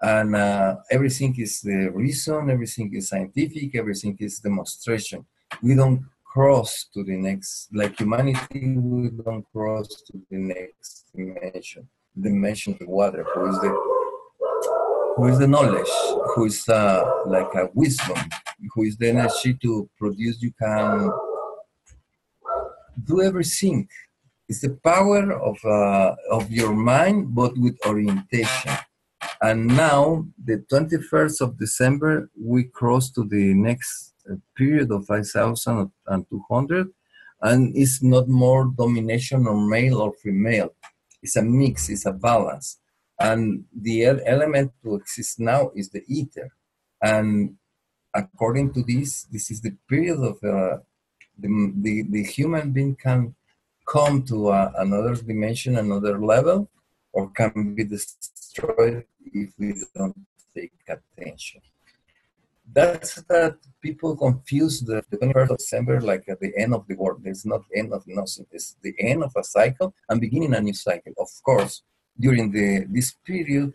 And 0.02 0.36
uh, 0.36 0.76
everything 0.92 1.34
is 1.40 1.62
the 1.62 1.90
reason 2.04 2.50
everything 2.52 2.94
is 2.94 3.08
scientific 3.10 3.76
everything 3.76 4.16
is 4.20 4.40
demonstration. 4.40 5.26
We 5.64 5.76
don't 5.76 6.06
cross 6.26 6.88
to 6.94 7.04
the 7.04 7.18
next, 7.18 7.70
like 7.74 7.98
humanity, 7.98 8.76
we 8.76 9.10
don't 9.10 9.46
cross 9.54 9.88
to 10.08 10.14
the 10.30 10.38
next 10.38 11.06
dimension, 11.16 11.88
dimension 12.20 12.78
of 12.82 12.88
water, 12.88 13.26
who 13.34 13.48
is 13.50 13.60
the, 13.64 13.70
who 15.16 15.28
is 15.28 15.40
the 15.40 15.48
knowledge, 15.48 15.94
who 16.36 16.46
is 16.46 16.68
uh, 16.68 17.10
like 17.26 17.52
a 17.56 17.70
wisdom, 17.74 18.18
who 18.74 18.84
is 18.84 18.98
the 18.98 19.10
energy 19.10 19.54
to 19.64 19.90
produce, 19.98 20.42
you 20.42 20.52
can 20.62 21.10
do 23.06 23.22
everything. 23.22 23.88
It's 24.50 24.62
the 24.62 24.78
power 24.84 25.32
of, 25.34 25.58
uh, 25.66 26.16
of 26.32 26.50
your 26.52 26.74
mind, 26.74 27.36
but 27.36 27.58
with 27.58 27.78
orientation. 27.86 28.72
And 29.42 29.68
now, 29.68 30.26
the 30.44 30.64
21st 30.72 31.42
of 31.42 31.60
December, 31.60 32.30
we 32.40 32.64
cross 32.64 33.12
to 33.12 33.24
the 33.24 33.54
next 33.54 34.14
period 34.56 34.92
of 34.92 35.06
5,200 35.06 36.88
and 37.42 37.76
it's 37.76 38.02
not 38.02 38.28
more 38.28 38.66
domination 38.66 39.48
on 39.48 39.70
male 39.70 40.02
or 40.02 40.14
female. 40.14 40.74
It's 41.22 41.36
a 41.36 41.42
mix, 41.42 41.90
it's 41.90 42.06
a 42.06 42.12
balance. 42.12 42.80
And 43.20 43.66
the 43.76 44.06
element 44.06 44.72
to 44.84 44.96
exist 44.96 45.40
now 45.40 45.72
is 45.76 45.90
the 45.90 46.04
ether. 46.08 46.52
And 47.02 47.58
according 48.14 48.74
to 48.74 48.84
this, 48.84 49.24
this 49.32 49.52
is 49.52 49.62
the 49.62 49.76
period 49.88 50.20
of 50.20 50.38
uh, 50.44 50.78
the, 51.38 51.74
the, 51.76 52.04
the 52.10 52.24
human 52.24 52.72
being 52.72 52.96
can 52.96 53.36
come 53.88 54.24
to 54.24 54.52
another 54.52 55.16
dimension, 55.16 55.78
another 55.78 56.20
level, 56.20 56.70
or 57.14 57.30
can 57.30 57.74
be 57.74 57.84
destroyed 57.84 59.06
if 59.34 59.50
we 59.58 59.74
don't 59.96 60.20
take 60.54 60.74
attention 60.88 61.62
that's 62.74 63.16
that 63.24 63.56
people 63.82 64.16
confuse 64.16 64.82
the, 64.82 65.04
the 65.10 65.18
21st 65.18 65.50
of 65.50 65.58
December 65.58 66.02
like 66.02 66.26
at 66.28 66.40
the 66.40 66.52
end 66.58 66.74
of 66.74 66.86
the 66.88 66.96
world. 66.96 67.22
There's 67.24 67.46
not 67.46 67.62
end 67.76 67.94
of 67.94 68.04
nothing. 68.08 68.46
It's 68.52 68.76
the 68.82 68.94
end 69.00 69.24
of 69.24 69.32
a 69.36 69.44
cycle 69.44 69.94
and 70.10 70.20
beginning 70.20 70.54
a 70.54 70.62
new 70.62 70.74
cycle. 70.74 71.14
Of 71.18 71.30
course, 71.44 71.84
during 72.20 72.52
the 72.52 72.86
this 72.90 73.16
period, 73.26 73.74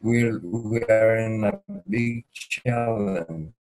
we're 0.00 0.38
we 0.38 0.82
are 0.82 1.16
in 1.16 1.44
a 1.44 1.60
big 1.88 2.24
challenge, 2.32 3.52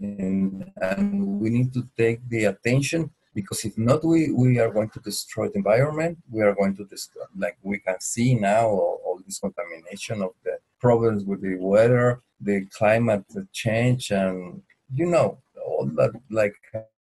and, 0.00 0.70
and 0.80 1.40
we 1.40 1.50
need 1.50 1.72
to 1.74 1.88
take 1.96 2.20
the 2.28 2.44
attention 2.44 3.10
because 3.34 3.64
if 3.64 3.76
not, 3.78 4.04
we 4.04 4.32
we 4.32 4.58
are 4.58 4.70
going 4.70 4.90
to 4.90 5.00
destroy 5.00 5.48
the 5.48 5.56
environment. 5.56 6.18
We 6.30 6.42
are 6.42 6.54
going 6.54 6.76
to 6.76 6.84
destroy, 6.84 7.22
like 7.36 7.56
we 7.62 7.78
can 7.78 8.00
see 8.00 8.34
now, 8.34 8.66
all, 8.66 9.00
all 9.04 9.20
this 9.24 9.38
contamination 9.38 10.22
of 10.22 10.32
the 10.44 10.58
problems 10.80 11.24
with 11.24 11.40
the 11.42 11.56
weather 11.56 12.22
the 12.40 12.66
climate 12.76 13.24
change 13.52 14.10
and 14.10 14.62
you 14.92 15.06
know 15.06 15.38
all 15.64 15.86
that 15.94 16.12
like 16.30 16.56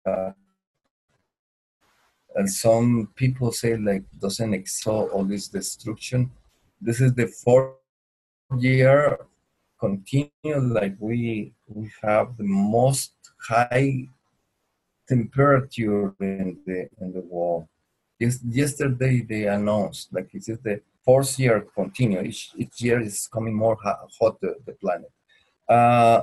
uh, 0.07 0.31
and 2.37 2.51
some 2.51 3.09
people 3.15 3.53
say 3.53 3.77
like 3.77 4.05
doesn't 4.21 4.55
exhaust 4.55 5.13
all 5.13 5.25
this 5.25 5.49
destruction 5.49 6.31
this 6.81 7.01
is 7.01 7.13
the 7.15 7.27
fourth 7.27 7.75
year 8.59 9.19
continue 9.79 10.57
like 10.57 10.97
we 10.99 11.53
we 11.67 11.91
have 12.03 12.37
the 12.39 12.45
most 12.45 13.13
high 13.47 14.07
temperature 15.09 16.15
in 16.21 16.59
the 16.67 16.89
in 17.01 17.13
the 17.13 17.21
world. 17.21 17.67
Yes, 18.19 18.39
yesterday 18.45 19.23
they 19.23 19.45
announced 19.47 20.09
like 20.13 20.29
it 20.35 20.49
is 20.49 20.59
the 20.59 20.81
fourth 21.05 21.39
year 21.39 21.67
continue. 21.75 22.21
Each, 22.21 22.51
each 22.57 22.83
year 22.83 23.01
is 23.01 23.29
coming 23.33 23.55
more 23.55 23.77
hot, 23.83 24.11
hot 24.21 24.41
the, 24.41 24.57
the 24.67 24.73
planet. 24.73 25.11
Uh, 25.69 26.23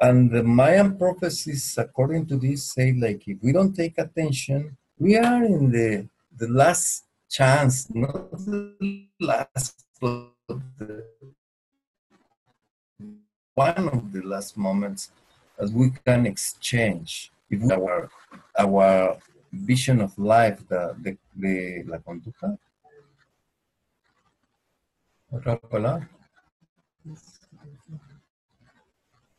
and 0.00 0.30
the 0.30 0.42
Mayan 0.42 0.98
prophecies, 0.98 1.78
according 1.78 2.26
to 2.26 2.36
this, 2.36 2.72
say 2.74 2.92
like 2.92 3.22
if 3.26 3.38
we 3.42 3.52
don't 3.52 3.74
take 3.74 3.96
attention, 3.98 4.76
we 4.98 5.16
are 5.16 5.44
in 5.44 5.70
the 5.70 6.08
the 6.36 6.48
last 6.48 7.04
chance, 7.30 7.88
not 7.94 8.30
the 8.32 9.06
last, 9.20 9.86
but 10.00 10.28
the, 10.78 11.04
one 13.54 13.88
of 13.88 14.12
the 14.12 14.22
last 14.22 14.58
moments 14.58 15.10
as 15.58 15.72
we 15.72 15.90
can 16.04 16.26
exchange 16.26 17.32
if 17.50 17.70
our 17.70 18.10
our 18.58 19.18
vision 19.52 20.00
of 20.00 20.16
life, 20.18 20.66
the 20.68 20.94
the, 21.02 21.16
the 21.34 21.82
la 21.86 21.98
conducta. 21.98 22.58
Otra 25.32 25.58
palabra. 25.58 26.08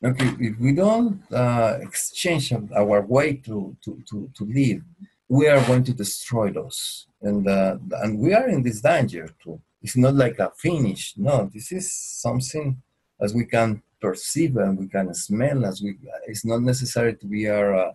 Okay, 0.03 0.29
if 0.39 0.59
we 0.59 0.73
don't 0.73 1.21
uh, 1.33 1.79
exchange 1.81 2.53
our 2.75 3.01
way 3.01 3.33
to, 3.33 3.75
to, 3.83 3.99
to, 4.07 4.29
to 4.35 4.45
live, 4.45 4.83
we 5.27 5.47
are 5.47 5.59
going 5.65 5.83
to 5.83 5.93
destroy 5.93 6.51
those. 6.51 7.07
And, 7.21 7.47
uh, 7.47 7.77
and 8.03 8.19
we 8.19 8.33
are 8.33 8.47
in 8.47 8.61
this 8.61 8.79
danger 8.81 9.27
too. 9.43 9.59
It's 9.81 9.97
not 9.97 10.13
like 10.13 10.37
a 10.37 10.51
finish. 10.55 11.15
No, 11.17 11.49
this 11.51 11.71
is 11.71 11.91
something 11.91 12.81
as 13.20 13.34
we 13.34 13.45
can 13.45 13.82
perceive 13.99 14.57
and 14.57 14.78
we 14.78 14.88
can 14.88 15.13
smell 15.13 15.65
as 15.65 15.82
we, 15.82 15.97
it's 16.28 16.45
not 16.45 16.61
necessary 16.61 17.15
to 17.15 17.26
be 17.26 17.49
uh, 17.49 17.55
a, 17.55 17.93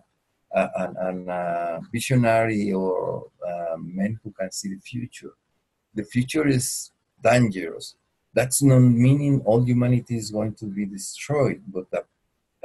a, 0.53 0.93
a, 1.01 1.31
a 1.31 1.81
visionary 1.91 2.73
or 2.73 3.27
uh, 3.47 3.75
a 3.75 3.77
man 3.77 4.19
who 4.23 4.31
can 4.31 4.51
see 4.51 4.69
the 4.69 4.81
future. 4.81 5.33
The 5.95 6.03
future 6.03 6.47
is 6.47 6.91
dangerous 7.23 7.95
that's 8.33 8.63
not 8.63 8.79
meaning 8.79 9.41
all 9.45 9.63
humanity 9.63 10.17
is 10.17 10.31
going 10.31 10.53
to 10.55 10.65
be 10.65 10.85
destroyed, 10.85 11.61
but 11.67 11.85
uh, 11.93 12.01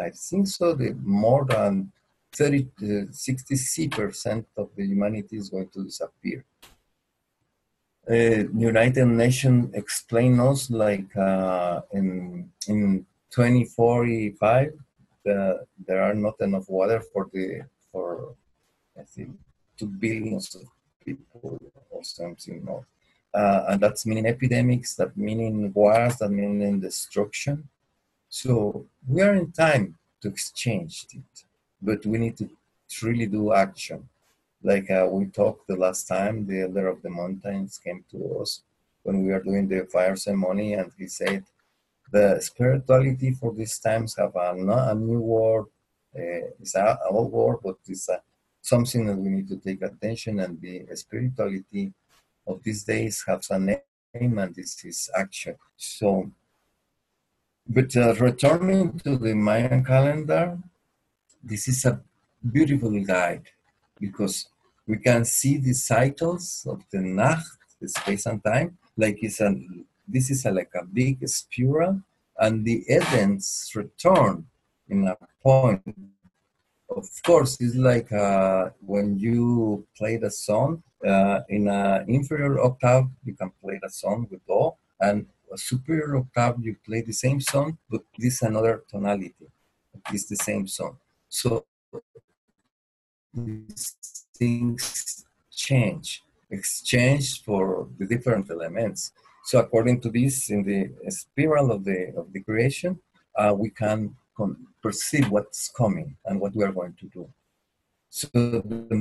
I 0.00 0.10
think 0.10 0.46
so. 0.48 0.74
The 0.74 0.96
more 1.02 1.44
than 1.44 1.92
30, 2.32 2.68
uh, 2.78 2.84
60% 3.10 4.44
of 4.56 4.70
the 4.74 4.86
humanity 4.86 5.36
is 5.36 5.50
going 5.50 5.68
to 5.70 5.84
disappear. 5.84 6.44
Uh, 8.10 8.48
United 8.56 9.06
Nations 9.06 9.74
explain 9.74 10.40
us 10.40 10.70
like 10.70 11.14
uh, 11.16 11.82
in 11.92 12.50
in 12.66 13.04
2045 13.30 14.72
the, 15.24 15.66
there 15.86 16.02
are 16.02 16.14
not 16.14 16.40
enough 16.40 16.68
water 16.68 17.00
for 17.12 17.28
the 17.32 17.62
for 17.92 18.34
I 18.98 19.02
think 19.02 19.30
two 19.76 19.86
billions 19.86 20.54
of 20.54 20.62
people 21.04 21.58
or 21.90 22.02
something. 22.02 22.64
more 22.64 22.86
uh, 23.34 23.64
and 23.68 23.80
that's 23.80 24.06
meaning 24.06 24.26
epidemics, 24.26 24.94
that 24.94 25.16
meaning 25.16 25.72
wars, 25.72 26.16
that 26.16 26.30
meaning 26.30 26.80
destruction. 26.80 27.68
So 28.28 28.86
we 29.06 29.22
are 29.22 29.34
in 29.34 29.52
time 29.52 29.96
to 30.22 30.28
exchange 30.28 31.06
it, 31.12 31.44
but 31.80 32.04
we 32.06 32.18
need 32.18 32.36
to 32.38 32.48
truly 32.88 33.26
do 33.26 33.52
action. 33.52 34.08
Like 34.62 34.90
uh, 34.90 35.06
we 35.10 35.26
talked 35.26 35.68
the 35.68 35.76
last 35.76 36.08
time, 36.08 36.46
the 36.46 36.62
elder 36.62 36.88
of 36.88 37.02
the 37.02 37.10
mountains 37.10 37.78
came 37.78 38.04
to 38.10 38.40
us 38.40 38.62
when 39.02 39.24
we 39.24 39.32
were 39.32 39.42
doing 39.42 39.68
the 39.68 39.86
fire 39.86 40.16
ceremony, 40.16 40.74
and 40.74 40.90
he 40.98 41.06
said, 41.06 41.44
"The 42.10 42.40
spirituality 42.40 43.32
for 43.32 43.54
these 43.54 43.78
times 43.78 44.16
have 44.16 44.34
a, 44.34 44.50
a 44.52 44.94
new 44.94 45.20
word. 45.20 45.66
Uh, 46.16 46.50
it's 46.60 46.74
an 46.74 46.96
old 47.10 47.32
word, 47.32 47.58
but 47.62 47.76
it's 47.86 48.08
a, 48.08 48.20
something 48.60 49.06
that 49.06 49.16
we 49.16 49.28
need 49.28 49.48
to 49.48 49.56
take 49.56 49.82
attention 49.82 50.40
and 50.40 50.60
the 50.60 50.86
spirituality." 50.94 51.92
of 52.48 52.62
these 52.62 52.82
days 52.84 53.22
has 53.26 53.50
a 53.50 53.58
name 53.58 54.38
and 54.38 54.54
this 54.54 54.84
is 54.84 55.10
action. 55.16 55.54
So, 55.76 56.30
but 57.66 57.94
uh, 57.96 58.14
returning 58.14 58.98
to 59.00 59.16
the 59.16 59.34
Mayan 59.34 59.84
calendar, 59.84 60.58
this 61.44 61.68
is 61.68 61.84
a 61.84 62.00
beautiful 62.50 62.98
guide 63.04 63.46
because 64.00 64.48
we 64.86 64.98
can 64.98 65.24
see 65.24 65.58
the 65.58 65.74
cycles 65.74 66.66
of 66.68 66.82
the 66.90 66.98
Najt, 66.98 67.44
the 67.80 67.88
space 67.88 68.26
and 68.26 68.42
time, 68.42 68.78
like 68.96 69.18
it's 69.22 69.40
a, 69.40 69.54
this 70.06 70.30
is 70.30 70.44
a, 70.46 70.50
like 70.50 70.70
a 70.74 70.84
big 70.84 71.26
spiral, 71.28 72.00
and 72.38 72.64
the 72.64 72.84
events 72.88 73.72
return 73.74 74.46
in 74.88 75.06
a 75.06 75.16
point. 75.42 75.82
Of 76.88 77.06
course, 77.24 77.58
it's 77.60 77.76
like 77.76 78.10
uh, 78.12 78.70
when 78.80 79.18
you 79.18 79.86
play 79.96 80.16
the 80.16 80.30
song, 80.30 80.82
uh, 81.06 81.40
in 81.48 81.68
an 81.68 82.08
inferior 82.08 82.58
octave, 82.60 83.06
you 83.24 83.34
can 83.34 83.52
play 83.62 83.78
the 83.82 83.90
song 83.90 84.26
with 84.30 84.44
Do, 84.46 84.72
and 85.00 85.26
a 85.52 85.58
superior 85.58 86.16
octave, 86.16 86.56
you 86.60 86.76
play 86.84 87.02
the 87.02 87.12
same 87.12 87.40
song, 87.40 87.78
but 87.90 88.02
this 88.18 88.34
is 88.34 88.42
another 88.42 88.84
tonality. 88.88 89.34
It's 90.12 90.26
the 90.26 90.36
same 90.36 90.66
song. 90.66 90.96
So 91.28 91.66
these 93.34 93.96
things 94.36 95.24
change, 95.50 96.22
exchange 96.50 97.42
for 97.42 97.88
the 97.98 98.06
different 98.06 98.50
elements. 98.50 99.12
So 99.44 99.58
according 99.58 100.00
to 100.02 100.10
this, 100.10 100.50
in 100.50 100.62
the 100.62 101.10
spiral 101.10 101.72
of 101.72 101.84
the 101.84 102.12
of 102.16 102.32
the 102.32 102.40
creation, 102.42 102.98
uh, 103.36 103.54
we 103.56 103.70
can 103.70 104.14
perceive 104.82 105.30
what's 105.30 105.70
coming 105.70 106.16
and 106.26 106.40
what 106.40 106.54
we 106.54 106.64
are 106.64 106.72
going 106.72 106.94
to 107.00 107.06
do. 107.06 107.28
So 108.10 108.28
the 108.32 108.94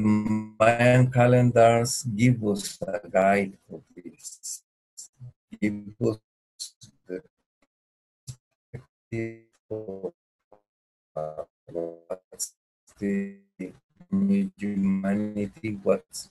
Mayan 0.59 1.11
calendars 1.11 2.03
give 2.03 2.43
us 2.43 2.77
a 2.81 3.07
guide 3.09 3.57
for 3.69 3.81
this. 3.95 4.63
Give 5.61 5.95
us 6.01 6.19
the 9.09 9.41
uh, 11.15 11.43
what's 11.67 12.53
the 12.99 13.46
humanity, 14.11 15.79
what's 15.83 16.29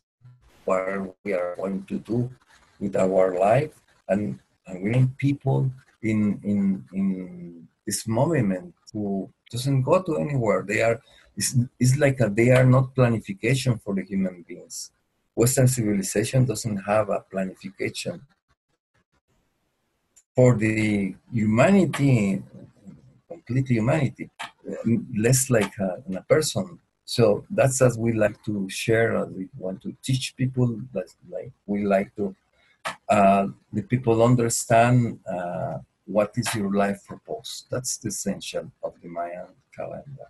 what 0.64 1.14
we 1.24 1.32
are 1.32 1.54
going 1.56 1.84
to 1.84 1.98
do 1.98 2.30
with 2.80 2.96
our 2.96 3.38
life, 3.38 3.72
and, 4.08 4.38
and 4.66 4.82
we 4.82 4.90
need 4.90 5.16
people 5.16 5.70
in 6.02 6.40
in 6.42 6.84
in 6.92 7.68
this 7.86 8.06
moment 8.06 8.74
who 8.92 9.30
doesn't 9.50 9.82
go 9.82 10.02
to 10.02 10.18
anywhere. 10.18 10.62
They 10.66 10.82
are 10.82 11.00
it's, 11.36 11.54
it's 11.78 11.96
like 11.98 12.20
a, 12.20 12.28
they 12.28 12.50
are 12.50 12.64
not 12.64 12.94
planification 12.94 13.80
for 13.82 13.94
the 13.94 14.02
human 14.02 14.44
beings. 14.48 14.90
Western 15.34 15.68
civilization 15.68 16.44
doesn't 16.46 16.78
have 16.78 17.10
a 17.10 17.24
planification. 17.32 18.20
For 20.34 20.56
the 20.56 21.14
humanity, 21.32 22.42
complete 23.28 23.68
humanity, 23.68 24.30
less 25.16 25.50
like 25.50 25.72
a, 25.78 26.02
a 26.14 26.22
person. 26.22 26.78
So 27.06 27.46
that's 27.50 27.80
as 27.80 27.96
we 27.96 28.12
like 28.12 28.42
to 28.44 28.68
share. 28.68 29.16
Uh, 29.16 29.26
we 29.26 29.48
want 29.56 29.80
to 29.82 29.96
teach 30.02 30.36
people 30.36 30.78
that 30.92 31.06
like 31.30 31.52
we 31.66 31.84
like 31.84 32.14
to 32.16 32.34
uh, 33.08 33.46
the 33.72 33.82
people 33.82 34.22
understand 34.22 35.18
uh, 35.26 35.78
what 36.04 36.32
is 36.36 36.52
your 36.54 36.72
life 36.72 37.00
purpose. 37.06 37.64
That's 37.70 37.96
the 37.98 38.08
essential 38.08 38.70
of 38.82 38.94
the 39.02 39.08
Mayan 39.08 39.46
calendar. 39.74 40.28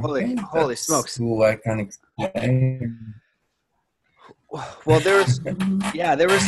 Holy, 0.00 0.34
holy 0.36 0.76
smokes! 0.76 1.16
Who 1.16 1.44
I 1.44 1.56
can 1.56 1.80
explain. 1.80 3.14
Well, 4.86 5.00
there's, 5.00 5.40
yeah, 5.92 6.14
there 6.14 6.28
was, 6.28 6.46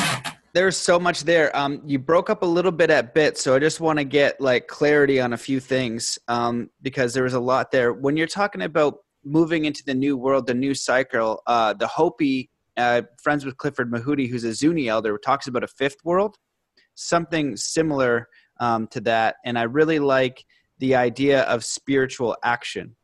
there's 0.57 0.79
so 0.79 0.99
much 0.99 1.25
there. 1.25 1.55
Um, 1.55 1.83
you 1.85 1.99
broke 1.99 2.31
up 2.31 2.43
a 2.43 2.47
little 2.47 2.73
bit 2.73 2.89
at 2.89 3.13
bit, 3.13 3.37
so 3.37 3.55
I 3.55 3.59
just 3.59 3.79
want 3.79 3.99
to 3.99 4.07
get 4.07 4.41
like 4.41 4.69
clarity 4.69 5.21
on 5.21 5.35
a 5.35 5.37
few 5.37 5.61
things 5.61 6.19
um, 6.29 6.71
because 6.81 7.13
there 7.13 7.25
was 7.25 7.35
a 7.35 7.41
lot 7.41 7.71
there. 7.71 7.93
When 7.93 8.17
you're 8.17 8.27
talking 8.27 8.63
about 8.63 9.01
moving 9.23 9.67
into 9.67 9.85
the 9.85 9.93
new 9.93 10.17
world, 10.17 10.47
the 10.47 10.55
new 10.55 10.75
cycle, 10.75 11.43
uh, 11.47 11.75
the 11.75 11.87
Hopi, 11.87 12.49
uh, 12.79 13.03
friends 13.23 13.45
with 13.45 13.59
Clifford 13.59 13.93
Mahooty, 13.93 14.31
who's 14.31 14.45
a 14.45 14.55
Zuni 14.55 14.89
elder, 14.89 15.19
talks 15.19 15.47
about 15.47 15.63
a 15.63 15.69
fifth 15.69 15.99
world, 16.05 16.37
something 16.95 17.55
similar 17.55 18.27
um, 18.59 18.87
to 18.93 19.03
that. 19.03 19.37
And 19.45 19.59
I 19.59 19.65
really 19.65 19.99
like 19.99 20.43
the 20.79 20.95
idea 20.95 21.43
of 21.43 21.67
spiritual 21.67 22.35
action 22.43 22.97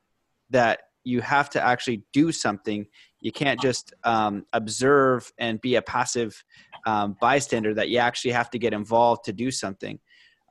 that 0.49 0.81
you 1.05 1.21
have 1.21 1.51
to 1.51 1.63
actually 1.63 2.03
do 2.15 2.33
something. 2.33 2.87
You 3.21 3.31
can't 3.31 3.61
just 3.61 3.93
um, 4.05 4.47
observe 4.55 5.31
and 5.39 5.61
be 5.61 5.75
a 5.75 5.83
passive 5.83 6.43
um, 6.87 7.17
bystander, 7.21 7.75
that 7.75 7.89
you 7.89 7.99
actually 7.99 8.33
have 8.33 8.51
to 8.51 8.59
get 8.59 8.73
involved 8.73 9.25
to 9.25 9.33
do 9.33 9.51
something. 9.51 9.99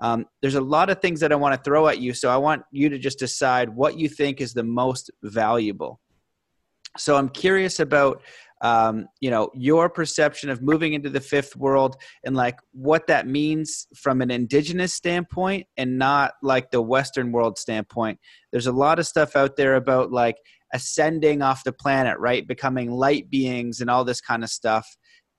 Um, 0.01 0.25
there's 0.41 0.55
a 0.55 0.61
lot 0.61 0.89
of 0.89 0.99
things 0.99 1.19
that 1.19 1.31
I 1.31 1.35
want 1.35 1.55
to 1.55 1.61
throw 1.63 1.87
at 1.87 1.99
you. 1.99 2.13
So 2.13 2.29
I 2.29 2.37
want 2.37 2.63
you 2.71 2.89
to 2.89 2.97
just 2.97 3.19
decide 3.19 3.69
what 3.69 3.99
you 3.99 4.09
think 4.09 4.41
is 4.41 4.53
the 4.53 4.63
most 4.63 5.11
valuable. 5.21 5.99
So 6.97 7.15
I'm 7.15 7.29
curious 7.29 7.79
about 7.79 8.21
um, 8.61 9.07
you 9.19 9.31
know 9.31 9.49
your 9.55 9.89
perception 9.89 10.49
of 10.49 10.61
moving 10.61 10.93
into 10.93 11.09
the 11.09 11.19
fifth 11.19 11.55
world 11.55 11.95
and 12.23 12.35
like 12.35 12.59
what 12.73 13.07
that 13.07 13.27
means 13.27 13.87
from 13.95 14.21
an 14.21 14.31
indigenous 14.31 14.93
standpoint 14.93 15.65
and 15.77 15.97
not 15.97 16.33
like 16.43 16.69
the 16.71 16.81
western 16.81 17.31
world 17.31 17.57
standpoint 17.57 18.19
there's 18.51 18.67
a 18.67 18.71
lot 18.71 18.99
of 18.99 19.07
stuff 19.07 19.35
out 19.35 19.55
there 19.55 19.75
about 19.75 20.11
like 20.11 20.37
ascending 20.73 21.41
off 21.41 21.63
the 21.63 21.73
planet 21.73 22.17
right 22.19 22.47
becoming 22.47 22.91
light 22.91 23.29
beings 23.31 23.81
and 23.81 23.89
all 23.89 24.05
this 24.05 24.21
kind 24.21 24.43
of 24.43 24.49
stuff 24.49 24.87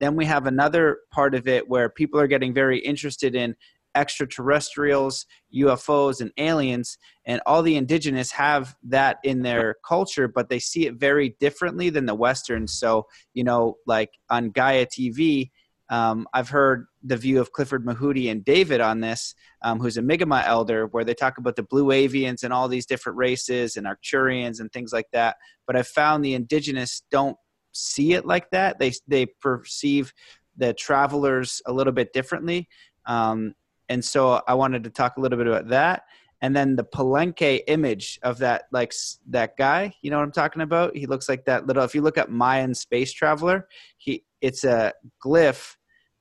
then 0.03 0.17
we 0.17 0.25
have 0.27 0.47
another 0.47 0.99
part 1.13 1.33
of 1.33 1.47
it 1.47 1.69
where 1.69 1.89
people 1.89 2.19
are 2.19 2.27
getting 2.27 2.53
very 2.53 2.81
interested 2.81 3.37
in 3.37 3.55
extraterrestrials, 3.95 5.27
UFOs, 5.55 6.21
and 6.21 6.33
aliens. 6.39 6.99
And 7.25 7.41
all 7.47 7.63
the 7.63 7.77
indigenous 7.77 8.33
have 8.33 8.75
that 8.89 9.19
in 9.23 9.43
their 9.43 9.77
culture, 9.87 10.27
but 10.27 10.49
they 10.49 10.59
see 10.59 10.87
it 10.87 10.95
very 10.95 11.37
differently 11.39 11.89
than 11.89 12.07
the 12.07 12.17
Westerns. 12.17 12.73
So, 12.73 13.07
you 13.33 13.45
know, 13.45 13.77
like 13.87 14.11
on 14.29 14.51
Gaia 14.51 14.87
TV, 14.87 15.51
um, 15.89 16.27
I've 16.35 16.49
heard 16.49 16.87
the 17.05 17.17
view 17.17 17.41
of 17.41 17.53
Clifford 17.53 17.85
Mahooty 17.85 18.31
and 18.31 18.45
David 18.45 18.81
on 18.81 19.01
this, 19.01 19.35
um, 19.63 19.79
who's 19.79 19.99
a 19.99 20.03
Mi'kmaq 20.03 20.47
elder, 20.47 20.87
where 20.87 21.05
they 21.05 21.15
talk 21.15 21.39
about 21.39 21.55
the 21.55 21.63
blue 21.63 21.87
avians 21.87 22.43
and 22.43 22.53
all 22.53 22.67
these 22.67 22.87
different 22.87 23.19
races 23.19 23.77
and 23.77 23.87
Arcturians 23.87 24.59
and 24.59 24.73
things 24.73 24.93
like 24.93 25.09
that. 25.13 25.37
But 25.67 25.77
I've 25.77 25.87
found 25.87 26.25
the 26.25 26.35
indigenous 26.35 27.03
don't 27.11 27.37
see 27.73 28.13
it 28.13 28.27
like 28.27 28.51
that. 28.51 28.79
They 28.79 28.93
they 29.09 29.27
perceive 29.27 30.13
the 30.57 30.75
travelers 30.75 31.63
a 31.67 31.73
little 31.73 31.93
bit 31.93 32.13
differently. 32.13 32.69
Um, 33.07 33.55
and 33.89 34.05
so 34.05 34.43
I 34.47 34.55
wanted 34.55 34.85
to 34.85 34.91
talk 34.91 35.17
a 35.17 35.21
little 35.21 35.39
bit 35.39 35.47
about 35.47 35.69
that. 35.69 36.05
And 36.41 36.57
then 36.57 36.75
the 36.75 36.85
Palenque 36.85 37.61
image 37.69 38.19
of 38.23 38.39
that, 38.39 38.65
like 38.73 38.93
that 39.29 39.57
guy, 39.57 39.95
you 40.03 40.11
know 40.11 40.17
what 40.17 40.25
I'm 40.25 40.33
talking 40.33 40.63
about? 40.63 40.97
He 40.97 41.07
looks 41.07 41.29
like 41.29 41.45
that 41.45 41.67
little. 41.67 41.85
If 41.85 41.95
you 41.95 42.03
look 42.03 42.19
at 42.19 42.31
Mayan 42.31 42.75
space 42.75 43.13
traveler, 43.13 43.69
he 43.97 44.25
it's 44.41 44.65
a 44.65 44.93
glyph, 45.25 45.77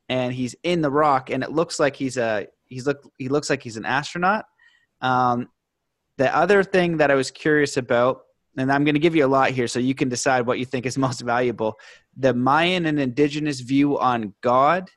and 0.10 0.32
he's 0.32 0.56
in 0.62 0.82
the 0.82 0.91
rock, 0.91 1.32
and 1.32 1.43
it 1.43 1.52
looks 1.52 1.80
like 1.80 1.95
he's 1.95 2.18
a 2.18 2.47
he's 2.68 2.86
look 2.86 3.12
he 3.18 3.30
looks 3.30 3.49
like 3.49 3.64
he's 3.64 3.78
an 3.78 3.86
astronaut. 3.86 4.45
Um, 5.02 5.49
the 6.18 6.36
other 6.36 6.64
thing 6.64 6.97
that 6.97 7.10
I 7.10 7.16
was 7.16 7.32
curious 7.32 7.78
about, 7.78 8.22
and 8.58 8.72
I'm 8.72 8.84
going 8.84 8.95
to 8.95 8.99
give 8.99 9.16
you 9.16 9.26
a 9.26 9.28
lot 9.28 9.52
here, 9.52 9.68
so 9.68 9.80
you 9.80 9.95
can 9.95 10.10
decide 10.10 10.45
what 10.45 10.60
you 10.60 10.66
think 10.66 10.86
is 10.86 10.97
most 11.10 11.22
valuable. 11.22 11.78
The 12.18 12.34
Mayan 12.34 12.86
and 12.86 12.99
indigenous 12.99 13.62
view 13.62 13.99
on 13.99 14.34
God 14.41 14.89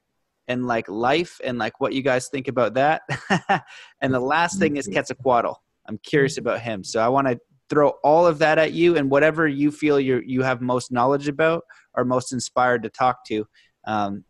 and 0.48 0.66
like 0.66 0.88
life 0.88 1.40
and 1.42 1.58
like 1.58 1.80
what 1.80 1.94
you 1.94 2.02
guys 2.02 2.28
think 2.28 2.48
about 2.48 2.74
that. 2.74 3.02
and 4.00 4.12
the 4.12 4.20
last 4.20 4.58
thing 4.58 4.76
is 4.76 4.86
Quetzalcoatl. 4.86 5.54
I'm 5.86 5.98
curious 5.98 6.38
about 6.38 6.60
him. 6.60 6.82
So 6.84 7.00
I 7.00 7.08
want 7.08 7.28
to 7.28 7.38
throw 7.70 7.90
all 8.02 8.26
of 8.26 8.38
that 8.38 8.58
at 8.58 8.72
you 8.72 8.96
and 8.96 9.10
whatever 9.10 9.48
you 9.48 9.70
feel 9.70 9.98
you 9.98 10.22
you 10.26 10.42
have 10.42 10.60
most 10.60 10.92
knowledge 10.92 11.28
about 11.28 11.64
or 11.94 12.04
most 12.04 12.32
inspired 12.32 12.82
to 12.82 12.90
talk 12.90 13.24
to. 13.26 13.46
Um, 13.86 14.24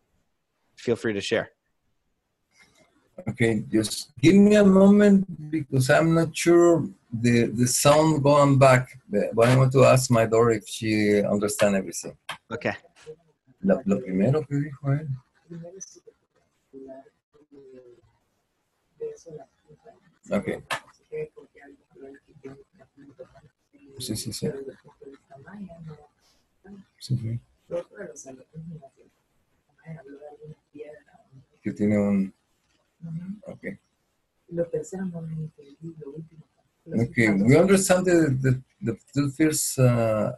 feel 0.77 0.97
free 0.97 1.14
to 1.14 1.20
share. 1.20 1.51
Okay, 3.29 3.62
just 3.70 4.12
give 4.20 4.35
me 4.35 4.57
a 4.57 4.64
moment 4.64 5.51
because 5.51 5.89
I'm 5.89 6.14
not 6.14 6.37
sure 6.37 6.89
the 7.23 7.47
the 7.47 7.67
sound 7.67 8.23
going 8.23 8.59
back. 8.59 8.99
But 9.09 9.49
I 9.49 9.57
want 9.57 9.73
to 9.73 9.85
ask 9.85 10.11
my 10.11 10.27
daughter 10.27 10.51
if 10.51 10.67
she 10.67 11.23
understand 11.23 11.77
everything. 11.77 12.17
Okay. 12.51 12.75
Lo, 13.62 13.81
lo 13.87 14.01
primero 14.01 14.45
que 14.45 14.57
dijo 14.57 14.93
él. 14.93 15.09
Okay. 20.31 20.62
Sí, 23.99 24.17
sí, 24.17 24.33
sí. 24.33 24.51
Sí, 26.99 27.17
sí. 27.17 27.41
Que 31.62 31.73
tiene 31.73 31.99
un... 31.99 32.35
Okay. 33.47 33.79
Okay, 36.93 37.30
we 37.30 37.57
understand 37.57 38.05
the, 38.05 38.61
the, 38.82 38.97
the 39.14 39.30
first 39.30 39.78
uh, 39.78 40.32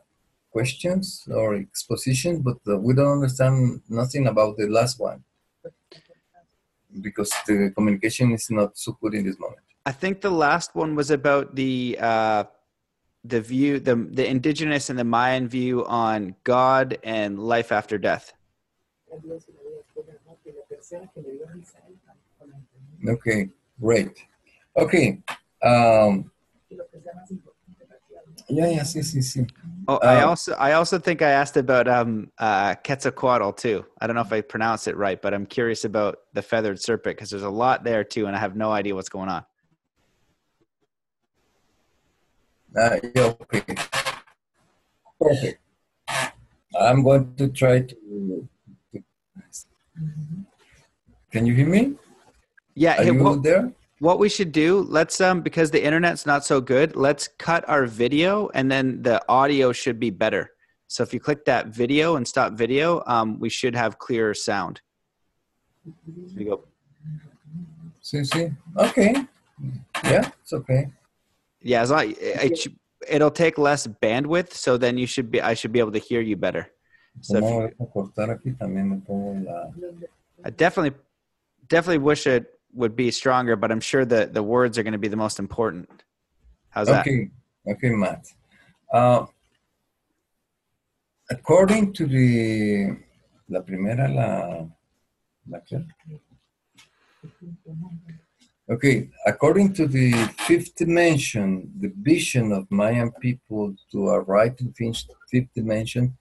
questions 0.51 1.27
or 1.31 1.57
exposition, 1.57 2.41
but 2.41 2.59
uh, 2.69 2.79
we 2.79 2.95
don't 2.95 3.13
understand 3.13 3.81
nothing 3.89 4.29
about 4.29 4.57
the 4.57 4.69
last 4.69 5.01
one 5.01 5.25
because 7.01 7.33
the 7.47 7.73
communication 7.75 8.33
is 8.33 8.51
not 8.51 8.79
so 8.79 8.97
good 9.01 9.15
in 9.15 9.25
this 9.27 9.39
moment. 9.39 9.61
I 9.85 9.93
think 9.93 10.21
the 10.21 10.31
last 10.31 10.75
one 10.75 10.95
was 10.95 11.11
about 11.11 11.55
the 11.55 11.99
uh, 12.01 12.45
the 13.25 13.41
view, 13.41 13.81
the 13.81 13.97
the 13.97 14.27
indigenous 14.27 14.89
and 14.91 14.99
the 14.99 15.05
Mayan 15.05 15.49
view 15.49 15.85
on 15.87 16.35
God 16.45 16.99
and 17.03 17.39
life 17.39 17.73
after 17.73 17.99
death. 17.99 18.33
Okay, 23.09 23.49
great. 23.81 24.15
Okay. 24.77 25.23
Um, 25.63 26.31
yeah, 28.49 28.69
yeah, 28.69 28.83
sí, 28.83 29.03
sí, 29.03 29.23
sí. 29.23 29.47
Oh, 29.89 29.99
I 30.03 30.23
also 30.23 30.53
I 30.55 30.73
also 30.73 30.99
think 30.99 31.23
I 31.23 31.31
asked 31.31 31.57
about 31.57 31.87
um 31.87 32.31
uh 32.39 32.75
Quetzalcoatl 32.85 33.53
too. 33.53 33.85
I 34.01 34.07
don't 34.07 34.17
know 34.17 34.23
if 34.23 34.33
I 34.33 34.41
pronounced 34.41 34.89
it 34.89 34.97
right, 34.97 35.21
but 35.21 35.33
I'm 35.33 35.47
curious 35.47 35.85
about 35.85 36.19
the 36.35 36.43
feathered 36.43 36.81
serpent 36.81 37.17
because 37.17 37.31
there's 37.31 37.43
a 37.43 37.51
lot 37.51 37.85
there 37.85 38.05
too, 38.05 38.27
and 38.27 38.35
I 38.35 38.41
have 38.41 38.57
no 38.57 38.73
idea 38.73 38.95
what's 38.95 39.09
going 39.09 39.29
on. 39.29 39.45
Uh, 42.77 42.99
okay. 43.17 43.77
Perfect. 45.21 45.61
I'm 46.79 47.03
going 47.03 47.35
to 47.37 47.49
try 47.49 47.81
to. 47.81 48.49
Can 51.31 51.47
you 51.47 51.55
hear 51.55 51.67
me? 51.67 51.95
Yeah. 52.75 53.01
Are 53.01 53.05
hey, 53.05 53.13
you 53.13 53.23
what, 53.23 53.43
there? 53.43 53.73
What 53.99 54.19
we 54.19 54.29
should 54.29 54.53
do? 54.53 54.81
Let's 54.89 55.21
um 55.21 55.41
because 55.43 55.71
the 55.71 55.83
internet's 55.85 56.27
not 56.27 56.45
so 56.45 56.61
good. 56.61 56.97
Let's 56.97 57.29
cut 57.39 57.69
our 57.69 57.87
video, 57.87 58.49
and 58.55 58.71
then 58.71 59.03
the 59.03 59.23
audio 59.29 59.73
should 59.73 59.99
be 59.99 60.11
better. 60.11 60.53
So 60.89 61.03
if 61.03 61.13
you 61.13 61.21
click 61.21 61.45
that 61.47 61.69
video 61.69 62.17
and 62.17 62.27
stop 62.27 62.53
video, 62.53 63.03
um, 63.07 63.41
we 63.41 63.49
should 63.49 63.75
have 63.75 63.99
clearer 63.99 64.35
sound. 64.35 64.81
There 66.07 66.43
you 66.43 66.51
go. 66.51 66.65
Sí, 68.03 68.21
sí. 68.25 68.55
Okay. 68.77 69.27
Yeah, 70.05 70.31
it's 70.43 70.53
okay. 70.53 70.91
Yeah, 71.61 71.83
as 71.83 71.91
long 71.91 72.15
it, 72.21 72.59
should- 72.59 72.77
it'll 73.09 73.31
take 73.33 73.59
less 73.59 73.87
bandwidth, 73.87 74.53
so 74.53 74.77
then 74.77 74.97
you 74.99 75.07
should 75.07 75.31
be 75.31 75.41
I 75.41 75.55
should 75.55 75.73
be 75.73 75.81
able 75.81 75.93
to 75.93 75.99
hear 75.99 76.21
you 76.21 76.37
better. 76.37 76.71
So 77.21 77.39
if 77.39 77.45
you, 77.45 77.51
voy 77.51 77.73
a 77.81 77.87
cortar 77.87 78.29
aquí 78.31 78.57
también 78.57 78.91
me 78.91 78.97
pongo 78.99 79.43
la. 79.45 79.71
I 80.45 80.51
definitely 80.51 80.97
definitely 81.67 81.99
wish 81.99 82.27
it 82.27 82.56
would 82.77 82.95
be 82.95 83.11
stronger, 83.11 83.57
but 83.57 83.73
I'm 83.73 83.81
sure 83.81 84.05
that 84.05 84.35
the 84.35 84.43
words 84.43 84.79
are 84.79 84.83
going 84.83 84.93
to 84.93 84.99
be 84.99 85.09
the 85.09 85.17
most 85.17 85.39
important. 85.39 85.89
How's 86.71 86.89
that? 86.89 87.01
Okay, 87.01 87.31
okay, 87.67 87.91
Matt. 87.91 88.27
Uh, 88.93 89.27
according 91.31 91.93
to 91.95 92.07
the 92.07 92.97
la 93.49 93.61
primera 93.61 94.09
la 94.09 94.67
la? 95.49 95.59
Okay, 98.69 99.09
according 99.25 99.73
to 99.75 99.87
the 99.87 100.13
fifth 100.47 100.75
dimension, 100.75 101.71
the 101.79 101.93
vision 102.01 102.53
of 102.53 102.69
Mayan 102.71 103.13
people 103.21 103.75
to 103.93 104.09
arrive 104.09 104.57
in 104.61 104.73
fifth 104.73 105.07
fifth 105.31 105.53
dimension 105.55 106.17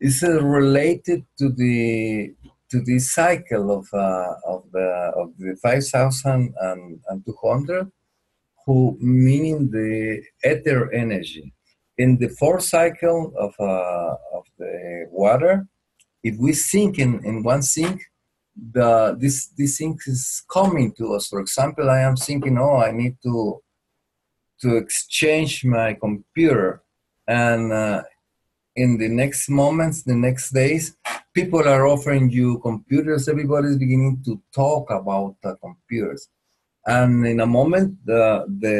is 0.00 0.22
related 0.22 1.24
to 1.38 1.48
the 1.48 2.34
to 2.70 2.80
the 2.82 2.98
cycle 2.98 3.70
of 3.70 3.86
uh, 3.92 4.34
of 4.46 4.64
the 4.72 4.88
of 5.16 5.28
the 5.38 5.56
five 5.62 5.84
thousand 5.86 6.54
and, 6.60 7.00
and 7.08 7.24
two 7.24 7.36
hundred, 7.42 7.90
who 8.64 8.96
meaning 9.00 9.70
the 9.70 10.22
ether 10.44 10.92
energy. 10.92 11.52
In 11.96 12.18
the 12.18 12.28
fourth 12.28 12.62
cycle 12.62 13.32
of 13.38 13.54
uh, 13.58 14.14
of 14.32 14.44
the 14.58 15.06
water, 15.10 15.66
if 16.22 16.36
we 16.38 16.52
sink 16.52 16.98
in, 16.98 17.24
in 17.24 17.42
one 17.42 17.62
sink, 17.62 18.02
the 18.72 19.16
this 19.18 19.48
this 19.56 19.78
sink 19.78 20.00
is 20.06 20.42
coming 20.50 20.92
to 20.98 21.14
us. 21.14 21.28
For 21.28 21.40
example, 21.40 21.90
I 21.90 22.00
am 22.00 22.16
thinking, 22.16 22.58
oh, 22.58 22.76
I 22.76 22.92
need 22.92 23.16
to 23.22 23.60
to 24.62 24.76
exchange 24.76 25.64
my 25.64 25.94
computer, 25.94 26.82
and 27.26 27.72
uh, 27.72 28.02
in 28.76 28.98
the 28.98 29.08
next 29.08 29.48
moments, 29.48 30.02
the 30.02 30.14
next 30.14 30.50
days, 30.50 30.96
people 31.40 31.68
are 31.68 31.86
offering 31.86 32.30
you 32.30 32.58
computers. 32.58 33.28
Everybody's 33.28 33.78
beginning 33.84 34.22
to 34.26 34.32
talk 34.52 34.90
about 34.90 35.36
the 35.42 35.54
computers, 35.66 36.28
and 36.86 37.26
in 37.32 37.38
a 37.40 37.46
moment, 37.58 37.88
the 38.04 38.24
the 38.64 38.78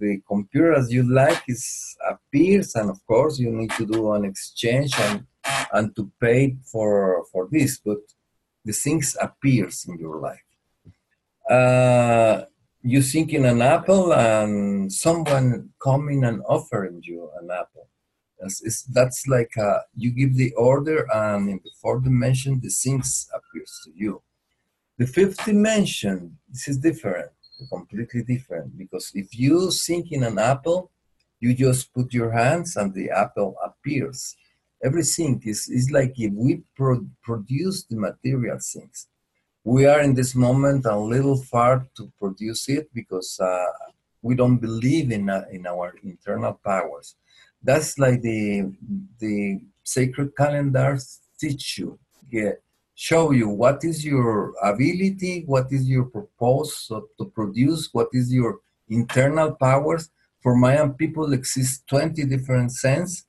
the 0.00 0.12
computer 0.32 0.72
as 0.80 0.86
you 0.96 1.02
like 1.22 1.42
is 1.54 1.64
appears, 2.12 2.68
and 2.78 2.88
of 2.94 2.98
course, 3.06 3.34
you 3.38 3.50
need 3.60 3.72
to 3.80 3.84
do 3.94 4.00
an 4.16 4.24
exchange 4.24 4.92
and 5.06 5.26
and 5.76 5.86
to 5.96 6.02
pay 6.24 6.56
for 6.72 6.92
for 7.30 7.42
this, 7.54 7.72
but 7.88 8.02
the 8.64 8.76
things 8.84 9.16
appears 9.26 9.76
in 9.88 9.94
your 10.04 10.16
life. 10.28 10.48
Uh, 11.58 12.36
you 12.82 13.00
think 13.02 13.32
in 13.38 13.44
an 13.44 13.60
apple 13.76 14.06
and 14.12 14.92
someone 14.92 15.48
coming 15.88 16.20
and 16.28 16.38
offering 16.56 17.00
you 17.02 17.20
an 17.40 17.48
apple. 17.62 17.86
That's, 18.38 18.82
that's 18.84 19.26
like 19.26 19.56
uh, 19.58 19.80
you 19.96 20.10
give 20.12 20.36
the 20.36 20.52
order, 20.54 21.06
and 21.12 21.48
in 21.48 21.60
the 21.64 21.70
fourth 21.80 22.04
dimension, 22.04 22.60
the 22.60 22.68
things 22.68 23.28
appears 23.34 23.80
to 23.84 23.90
you. 23.94 24.22
The 24.98 25.06
fifth 25.06 25.44
dimension, 25.44 26.38
this 26.48 26.68
is 26.68 26.78
different, 26.78 27.30
completely 27.68 28.22
different, 28.22 28.76
because 28.78 29.10
if 29.14 29.38
you 29.38 29.70
think 29.70 30.12
in 30.12 30.22
an 30.22 30.38
apple, 30.38 30.90
you 31.40 31.54
just 31.54 31.92
put 31.94 32.12
your 32.12 32.32
hands 32.32 32.76
and 32.76 32.92
the 32.94 33.10
apple 33.10 33.56
appears. 33.64 34.36
Everything 34.82 35.40
is, 35.44 35.68
is 35.68 35.90
like 35.90 36.14
if 36.16 36.32
we 36.32 36.62
pro- 36.76 37.06
produce 37.22 37.84
the 37.84 37.96
material 37.96 38.58
things. 38.58 39.08
We 39.64 39.86
are 39.86 40.00
in 40.00 40.14
this 40.14 40.34
moment 40.34 40.86
a 40.86 40.96
little 40.96 41.36
far 41.36 41.86
to 41.96 42.12
produce 42.18 42.68
it 42.68 42.88
because 42.94 43.38
uh, 43.40 43.66
we 44.22 44.34
don't 44.34 44.58
believe 44.58 45.10
in, 45.10 45.28
uh, 45.28 45.44
in 45.50 45.66
our 45.66 45.94
internal 46.02 46.58
powers 46.64 47.16
that's 47.62 47.98
like 47.98 48.22
the 48.22 48.72
the 49.18 49.60
sacred 49.82 50.36
calendars 50.36 51.20
teach 51.38 51.78
you 51.78 51.98
yeah, 52.30 52.52
show 52.94 53.30
you 53.30 53.48
what 53.48 53.84
is 53.84 54.04
your 54.04 54.52
ability 54.62 55.44
what 55.46 55.66
is 55.70 55.88
your 55.88 56.04
purpose 56.04 56.88
to 56.88 57.24
produce 57.34 57.88
what 57.92 58.08
is 58.12 58.32
your 58.32 58.60
internal 58.88 59.54
powers. 59.54 60.10
For 60.42 60.56
mayan 60.56 60.94
people 60.94 61.32
exist 61.32 61.84
20 61.88 62.24
different 62.24 62.72
sense. 62.72 63.24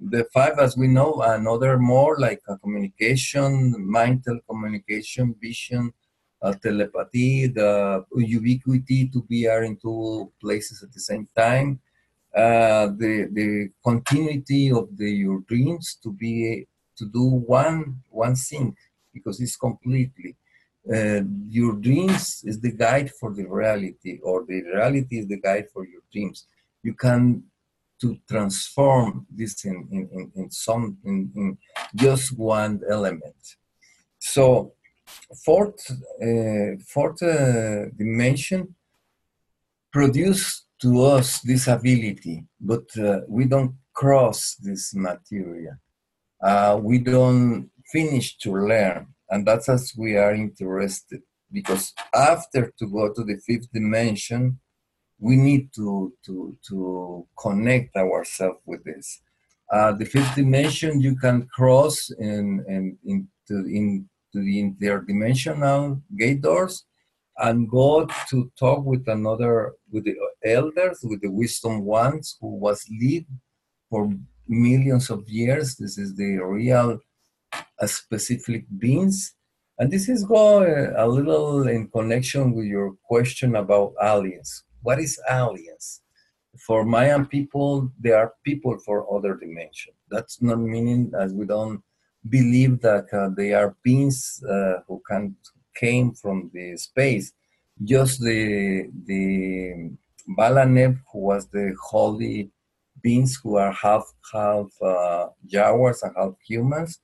The 0.00 0.24
five 0.32 0.58
as 0.58 0.76
we 0.76 0.86
know 0.86 1.20
another 1.22 1.78
more 1.78 2.16
like 2.18 2.40
a 2.48 2.56
communication 2.58 3.74
mental 3.78 4.38
communication 4.48 5.34
vision 5.40 5.92
telepathy 6.62 7.48
the 7.48 8.04
ubiquity 8.14 9.08
to 9.08 9.22
be 9.24 9.48
are 9.48 9.64
in 9.64 9.76
two 9.76 10.32
places 10.40 10.84
at 10.84 10.92
the 10.92 11.00
same 11.00 11.28
time 11.36 11.80
uh, 12.38 12.86
the 13.02 13.28
the 13.38 13.48
continuity 13.84 14.70
of 14.70 14.86
the, 14.96 15.10
your 15.10 15.40
dreams 15.52 15.98
to 16.02 16.12
be 16.12 16.66
to 16.98 17.04
do 17.18 17.24
one 17.60 18.00
one 18.10 18.36
thing 18.36 18.76
because 19.12 19.40
it's 19.40 19.56
completely 19.56 20.36
uh, 20.94 21.20
your 21.48 21.74
dreams 21.74 22.42
is 22.44 22.60
the 22.60 22.72
guide 22.72 23.10
for 23.18 23.32
the 23.34 23.46
reality 23.46 24.18
or 24.22 24.44
the 24.46 24.62
reality 24.62 25.18
is 25.18 25.26
the 25.26 25.40
guide 25.40 25.66
for 25.72 25.84
your 25.86 26.02
dreams. 26.12 26.46
You 26.82 26.94
can 26.94 27.42
to 28.00 28.16
transform 28.28 29.26
this 29.38 29.64
in 29.64 29.88
in, 29.90 30.08
in, 30.12 30.32
in 30.36 30.50
some 30.50 30.96
in, 31.04 31.30
in 31.34 31.58
just 31.94 32.38
one 32.38 32.80
element. 32.88 33.42
So 34.18 34.74
fourth 35.44 35.80
uh, 36.22 36.80
fourth 36.86 37.22
uh, 37.22 37.86
dimension 37.96 38.74
produce 39.92 40.67
to 40.80 41.02
us 41.02 41.40
this 41.40 41.66
ability, 41.66 42.44
but 42.60 42.84
uh, 42.98 43.20
we 43.28 43.44
don't 43.44 43.74
cross 43.92 44.56
this 44.60 44.94
material. 44.94 45.74
Uh, 46.42 46.78
we 46.80 46.98
don't 46.98 47.70
finish 47.92 48.36
to 48.38 48.52
learn, 48.52 49.06
and 49.30 49.46
that's 49.46 49.68
as 49.68 49.92
we 49.96 50.16
are 50.16 50.34
interested. 50.34 51.22
Because 51.50 51.94
after 52.14 52.72
to 52.78 52.86
go 52.86 53.12
to 53.12 53.24
the 53.24 53.38
fifth 53.46 53.72
dimension, 53.72 54.60
we 55.18 55.36
need 55.36 55.72
to 55.74 56.12
to 56.26 56.56
to 56.68 57.26
connect 57.38 57.96
ourselves 57.96 58.60
with 58.66 58.84
this. 58.84 59.22
Uh, 59.72 59.92
the 59.92 60.04
fifth 60.04 60.34
dimension 60.34 61.00
you 61.00 61.16
can 61.16 61.46
cross 61.54 62.10
in, 62.18 62.64
in 62.68 62.98
into 63.04 63.66
into 63.68 64.06
the 64.34 64.62
interdimensional 64.62 66.00
gate 66.16 66.42
doors 66.42 66.84
and 67.38 67.68
go 67.68 68.06
to 68.28 68.50
talk 68.58 68.84
with 68.84 69.06
another 69.08 69.74
with 69.90 70.04
the 70.04 70.16
elders 70.44 71.00
with 71.02 71.20
the 71.20 71.30
wisdom 71.30 71.84
ones 71.84 72.36
who 72.40 72.48
was 72.56 72.84
lived 73.00 73.26
for 73.90 74.12
millions 74.46 75.10
of 75.10 75.28
years. 75.28 75.76
This 75.76 75.98
is 75.98 76.16
the 76.16 76.38
real 76.38 76.98
uh, 77.54 77.86
specific 77.86 78.64
beings. 78.78 79.34
And 79.78 79.90
this 79.90 80.08
is 80.08 80.24
go 80.24 80.62
uh, 80.62 80.92
a 80.96 81.06
little 81.06 81.68
in 81.68 81.88
connection 81.88 82.52
with 82.52 82.66
your 82.66 82.94
question 83.04 83.56
about 83.56 83.94
aliens. 84.02 84.64
What 84.82 84.98
is 84.98 85.20
aliens? 85.30 86.00
For 86.66 86.84
mayan 86.84 87.26
people 87.26 87.92
they 88.00 88.10
are 88.10 88.34
people 88.44 88.78
for 88.78 89.06
other 89.14 89.36
dimension. 89.36 89.92
That's 90.10 90.42
not 90.42 90.58
meaning 90.58 91.12
as 91.18 91.32
we 91.32 91.46
don't 91.46 91.82
believe 92.28 92.80
that 92.80 93.06
uh, 93.12 93.28
they 93.36 93.52
are 93.54 93.76
beings 93.84 94.42
uh, 94.50 94.78
who 94.88 95.00
can 95.08 95.36
came 95.78 96.12
from 96.12 96.50
the 96.52 96.76
space. 96.76 97.32
Just 97.82 98.20
the 98.20 98.90
the 99.06 99.90
Balaneb, 100.36 100.98
who 101.12 101.18
was 101.30 101.46
the 101.48 101.74
holy 101.80 102.50
beings 103.02 103.38
who 103.42 103.56
are 103.56 103.72
half 103.72 104.04
half 104.32 104.66
uh, 104.82 105.28
and 106.02 106.12
half 106.16 106.34
humans, 106.46 107.00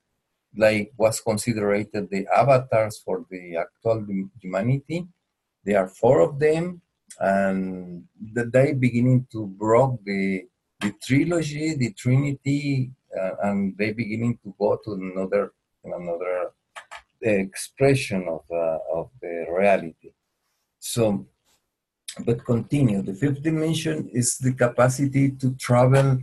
like 0.57 0.93
was 0.97 1.21
considered 1.21 1.89
the 1.93 2.27
avatars 2.35 2.99
for 3.05 3.25
the 3.31 3.57
actual 3.57 4.05
humanity. 4.41 5.07
There 5.65 5.79
are 5.79 5.89
four 5.89 6.21
of 6.21 6.39
them, 6.39 6.83
and 7.21 8.05
they 8.35 8.73
beginning 8.73 9.27
to 9.33 9.47
broke 9.47 10.05
the 10.05 10.47
the 10.81 10.93
trilogy, 11.03 11.75
the 11.75 11.93
Trinity, 11.93 12.91
uh, 13.19 13.31
and 13.45 13.77
they 13.79 13.93
beginning 13.93 14.39
to 14.43 14.55
go 14.59 14.79
to 14.85 14.93
another 14.93 15.53
another 15.85 16.51
expression 17.31 18.27
of, 18.29 18.43
uh, 18.51 18.79
of 18.93 19.11
the 19.21 19.47
reality. 19.51 20.11
So, 20.79 21.27
but 22.25 22.45
continue. 22.45 23.03
The 23.03 23.15
fifth 23.15 23.43
dimension 23.43 24.09
is 24.13 24.39
the 24.39 24.53
capacity 24.53 25.31
to 25.31 25.55
travel 25.55 26.19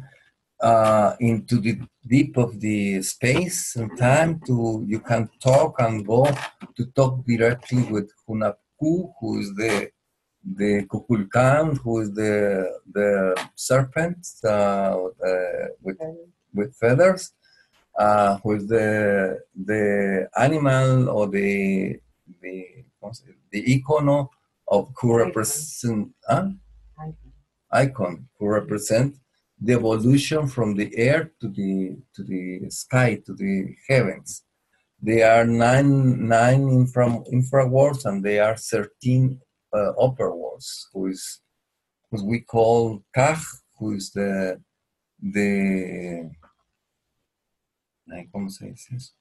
uh, 0.62 1.16
into 1.20 1.60
the 1.60 1.80
deep 2.08 2.38
of 2.38 2.60
the 2.60 3.02
space 3.02 3.76
and 3.76 3.98
time. 3.98 4.40
To 4.48 4.84
you 4.88 5.00
can 5.00 5.30
talk 5.42 5.76
and 5.80 6.06
go 6.06 6.26
to 6.78 6.86
talk 6.96 7.26
directly 7.26 7.84
with 7.84 8.12
Hunab 8.28 8.56
Ku, 8.80 9.12
who 9.20 9.40
is 9.40 9.54
the 9.56 9.90
the 10.44 10.86
Kukulkan, 10.86 11.78
who 11.80 12.02
is 12.02 12.14
the 12.14 12.80
the 12.94 13.36
serpent 13.56 14.26
uh, 14.44 14.48
uh, 14.48 15.68
with 15.82 15.98
with 16.54 16.76
feathers, 16.76 17.32
uh, 17.98 18.38
who 18.38 18.54
is 18.54 18.68
the 18.68 19.40
the 19.66 20.28
animal 20.38 21.10
or 21.10 21.28
the 21.28 22.00
the 22.42 22.66
the 23.52 23.64
icono 23.64 24.30
of 24.68 24.90
who 25.00 25.18
represent 25.18 26.10
huh? 26.28 26.50
icon 27.72 28.28
who 28.38 28.48
represent 28.48 29.16
the 29.62 29.74
evolution 29.74 30.48
from 30.48 30.76
the 30.76 30.90
air 30.98 31.32
to 31.40 31.48
the 31.48 31.96
to 32.16 32.24
the 32.24 32.70
sky 32.70 33.22
to 33.26 33.34
the 33.34 33.76
heavens. 33.88 34.44
They 35.02 35.22
are 35.24 35.46
nine 35.46 36.28
nine 36.28 36.68
infra 36.70 37.06
infra 37.32 37.68
worlds 37.68 38.06
and 38.06 38.24
they 38.24 38.40
are 38.40 38.56
thirteen 38.56 39.40
uh, 39.74 39.92
upper 40.00 40.36
worlds, 40.36 40.90
who 40.94 41.08
is 41.08 41.42
who 42.10 42.26
we 42.26 42.40
call 42.40 43.04
Kach, 43.16 43.44
who 43.78 43.94
is 43.94 44.12
the 44.12 44.62
the 45.22 46.32
¿cómo 48.32 48.50
se 48.50 48.68
dice 48.68 48.96
eso? 48.96 49.14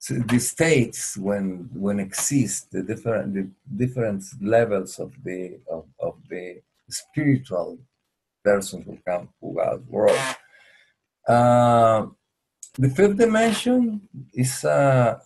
So 0.00 0.14
the 0.14 0.38
states 0.38 1.16
when 1.16 1.68
when 1.74 1.98
exist 1.98 2.70
the 2.70 2.82
different 2.82 3.34
the 3.34 3.50
different 3.76 4.22
levels 4.40 5.00
of 5.00 5.12
the 5.24 5.58
of, 5.68 5.86
of 5.98 6.14
the 6.28 6.62
spiritual 6.88 7.78
person 8.44 8.82
who 8.82 8.96
come 9.06 9.28
who 9.40 9.54
God 9.54 9.84
world. 9.88 10.18
Uh, 11.26 12.06
the 12.78 12.88
fifth 12.90 13.16
dimension 13.16 14.00
is 14.32 14.64
uh, 14.64 15.18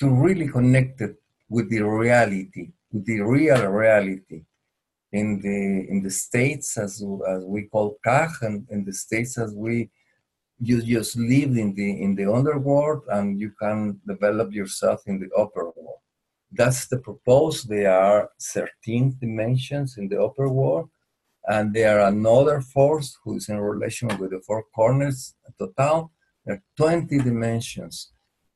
to 0.00 0.08
really 0.08 0.48
connect 0.48 1.00
it 1.02 1.16
with 1.50 1.68
the 1.70 1.82
reality, 1.82 2.70
with 2.92 3.04
the 3.04 3.20
real 3.20 3.66
reality 3.66 4.42
in 5.12 5.40
the 5.40 5.86
in 5.90 6.02
the 6.02 6.10
states 6.10 6.76
as 6.76 7.02
as 7.28 7.44
we 7.44 7.62
call 7.62 7.96
Kach 8.04 8.42
and 8.42 8.66
in 8.70 8.84
the 8.84 8.92
states 8.92 9.38
as 9.38 9.54
we 9.54 9.90
you 10.60 10.82
just 10.82 11.16
live 11.16 11.56
in 11.56 11.74
the 11.74 12.02
in 12.02 12.14
the 12.14 12.30
underworld 12.30 13.02
and 13.08 13.38
you 13.38 13.50
can 13.62 14.00
develop 14.06 14.52
yourself 14.52 15.02
in 15.06 15.20
the 15.20 15.30
upper 15.36 15.64
world. 15.64 16.00
That's 16.50 16.86
the 16.86 16.98
purpose 16.98 17.62
there 17.62 17.92
are 17.92 18.30
13 18.40 19.18
dimensions 19.20 19.98
in 19.98 20.08
the 20.08 20.20
upper 20.20 20.48
world 20.48 20.88
and 21.46 21.72
there 21.72 22.00
are 22.00 22.08
another 22.08 22.60
force 22.60 23.16
who 23.22 23.36
is 23.36 23.48
in 23.48 23.60
relation 23.60 24.08
with 24.18 24.30
the 24.30 24.40
four 24.46 24.64
corners 24.74 25.34
total. 25.58 26.10
There 26.44 26.56
are 26.56 26.62
20 26.76 27.18
dimensions 27.18 28.12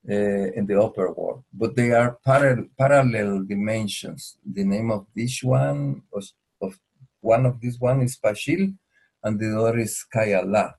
uh, 0.09 0.12
in 0.12 0.66
the 0.66 0.80
upper 0.82 1.12
world 1.12 1.44
but 1.53 1.76
they 1.76 1.92
are 1.92 2.18
par- 2.24 2.66
parallel 2.76 3.44
dimensions. 3.44 4.38
The 4.44 4.64
name 4.64 4.90
of 4.90 5.07
this 5.14 5.40
one 5.42 6.03
was, 6.12 6.34
of 6.61 6.80
one 7.20 7.46
of 7.46 7.61
this 7.61 7.78
one 7.78 8.03
is 8.03 8.18
Paxil 8.18 8.74
and 9.22 9.38
the 9.38 9.57
other 9.57 9.78
is 9.78 10.05
kayala 10.12 10.72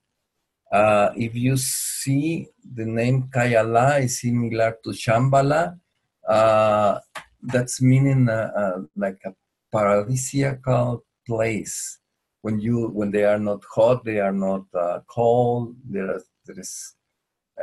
uh, 0.74 1.10
if 1.16 1.36
you 1.36 1.56
see 1.58 2.48
the 2.76 2.86
name 2.86 3.30
Kayala 3.34 4.04
is 4.04 4.22
similar 4.22 4.78
to 4.84 4.90
Shambhala, 4.90 5.80
uh, 6.28 7.00
that's 7.42 7.82
meaning 7.82 8.28
uh, 8.28 8.52
uh, 8.56 8.82
like 8.96 9.20
a 9.26 9.34
paradisiacal 9.74 11.02
place. 11.28 12.00
when 12.44 12.60
you 12.60 12.90
when 12.90 13.10
they 13.10 13.24
are 13.24 13.40
not 13.40 13.64
hot, 13.74 14.04
they 14.04 14.20
are 14.20 14.34
not 14.34 14.66
uh, 14.76 15.00
cold. 15.08 15.76
There 15.90 16.18
is, 16.18 16.24
there 16.46 16.60
is 16.60 16.96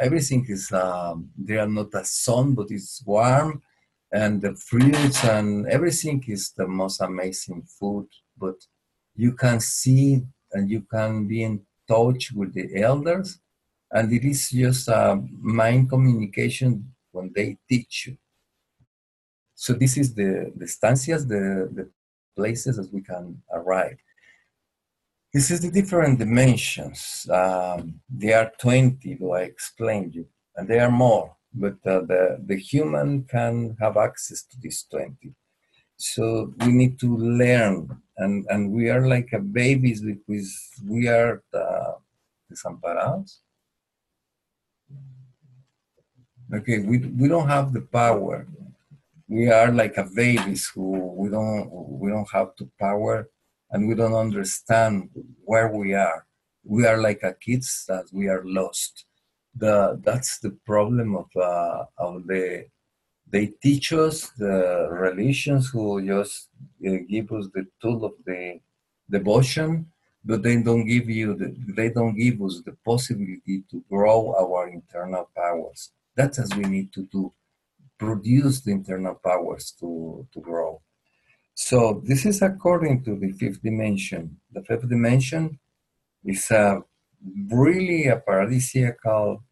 everything 0.00 0.46
is 0.48 0.72
um, 0.72 1.30
they 1.36 1.58
are 1.58 1.68
not 1.68 1.94
a 1.94 2.04
sun, 2.04 2.54
but 2.54 2.68
it's 2.70 3.02
warm, 3.04 3.62
and 4.10 4.40
the 4.40 4.54
fruits 4.56 5.22
and 5.24 5.66
everything 5.68 6.24
is 6.28 6.52
the 6.56 6.66
most 6.66 7.00
amazing 7.02 7.62
food. 7.78 8.06
But 8.38 8.56
you 9.14 9.32
can 9.32 9.60
see 9.60 10.22
and 10.52 10.70
you 10.70 10.80
can 10.90 11.26
be 11.26 11.42
in 11.42 11.60
touch 11.94 12.22
with 12.38 12.50
the 12.54 12.66
elders, 12.90 13.28
and 13.90 14.12
it 14.12 14.24
is 14.24 14.40
just 14.50 14.88
a 14.88 15.20
mind 15.60 15.82
communication 15.94 16.70
when 17.12 17.32
they 17.34 17.48
teach 17.68 17.94
you. 18.06 18.16
So 19.54 19.74
this 19.82 19.94
is 20.02 20.08
the 20.14 20.30
the 20.58 20.66
estancias, 20.70 21.22
the 21.34 21.44
the 21.78 21.84
places 22.36 22.76
that 22.76 22.90
we 22.94 23.02
can 23.02 23.24
arrive. 23.58 23.98
This 25.34 25.50
is 25.50 25.60
the 25.60 25.70
different 25.70 26.18
dimensions. 26.18 27.00
Um, 27.30 28.00
there 28.08 28.36
are 28.40 28.52
20, 28.58 29.14
though 29.20 29.34
I 29.34 29.42
explained 29.42 30.14
you, 30.14 30.26
and 30.56 30.66
there 30.66 30.82
are 30.86 30.90
more, 30.90 31.36
but 31.54 31.74
uh, 31.86 32.00
the, 32.00 32.22
the 32.44 32.56
human 32.56 33.24
can 33.24 33.76
have 33.80 33.96
access 33.96 34.42
to 34.42 34.56
these 34.60 34.86
20. 34.90 35.32
So 36.00 36.54
we 36.60 36.72
need 36.72 36.98
to 37.00 37.14
learn, 37.14 38.00
and, 38.16 38.46
and 38.48 38.72
we 38.72 38.88
are 38.88 39.06
like 39.06 39.34
a 39.34 39.38
babies 39.38 40.00
because 40.00 40.50
we 40.88 41.08
are 41.08 41.42
uh, 41.52 41.92
desamparados. 42.50 43.40
Okay, 46.54 46.78
we, 46.78 46.98
we 46.98 47.28
don't 47.28 47.48
have 47.48 47.74
the 47.74 47.82
power. 47.82 48.46
We 49.28 49.50
are 49.50 49.70
like 49.70 49.98
a 49.98 50.04
babies 50.04 50.72
who 50.74 50.88
we 51.18 51.28
don't 51.28 51.68
we 51.70 52.08
don't 52.08 52.30
have 52.32 52.52
the 52.58 52.68
power 52.80 53.28
and 53.70 53.86
we 53.86 53.94
don't 53.94 54.14
understand 54.14 55.10
where 55.44 55.68
we 55.68 55.92
are. 55.92 56.26
We 56.64 56.86
are 56.86 56.96
like 56.96 57.22
a 57.22 57.34
kids 57.34 57.84
that 57.88 58.06
we 58.10 58.28
are 58.28 58.42
lost. 58.44 59.04
The 59.54 60.00
that's 60.02 60.38
the 60.38 60.56
problem 60.64 61.14
of 61.14 61.28
uh, 61.36 61.84
of 61.98 62.26
the 62.26 62.64
they 63.30 63.46
teach 63.62 63.92
us 63.92 64.30
the 64.30 64.88
religions 64.90 65.70
who 65.70 66.04
just 66.04 66.48
uh, 66.86 66.98
give 67.08 67.30
us 67.32 67.46
the 67.54 67.66
tool 67.80 68.04
of 68.04 68.12
the 68.26 68.60
devotion, 69.08 69.86
but 70.24 70.42
they 70.42 70.56
don't 70.62 70.86
give 70.86 71.08
you 71.08 71.34
the, 71.34 71.54
they 71.74 71.90
don't 71.90 72.16
give 72.16 72.42
us 72.42 72.60
the 72.64 72.76
possibility 72.84 73.62
to 73.70 73.82
grow 73.88 74.34
our 74.38 74.68
internal 74.68 75.28
powers. 75.36 75.92
That's 76.16 76.38
as 76.38 76.50
we 76.54 76.64
need 76.64 76.92
to 76.92 77.06
do, 77.06 77.32
produce 77.98 78.60
the 78.60 78.72
internal 78.72 79.14
powers 79.14 79.72
to 79.80 80.26
to 80.32 80.40
grow. 80.40 80.80
So 81.54 82.02
this 82.04 82.24
is 82.24 82.42
according 82.42 83.04
to 83.04 83.16
the 83.16 83.32
fifth 83.32 83.62
dimension. 83.62 84.38
The 84.52 84.62
fifth 84.62 84.88
dimension 84.88 85.58
is 86.24 86.50
a 86.50 86.82
really 87.50 88.06
a 88.06 88.16
paradisiacal 88.16 89.42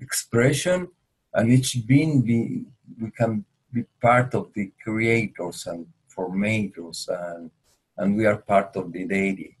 expression, 0.00 0.88
and 1.34 1.50
each 1.52 1.86
being 1.86 2.22
be, 2.22 2.64
we 2.98 3.10
can 3.10 3.44
be 3.72 3.84
part 4.00 4.34
of 4.34 4.50
the 4.54 4.72
creators 4.82 5.66
and 5.66 5.86
formators, 6.14 7.08
and 7.08 7.50
and 7.96 8.16
we 8.16 8.26
are 8.26 8.36
part 8.36 8.76
of 8.76 8.92
the 8.92 9.04
deity 9.04 9.56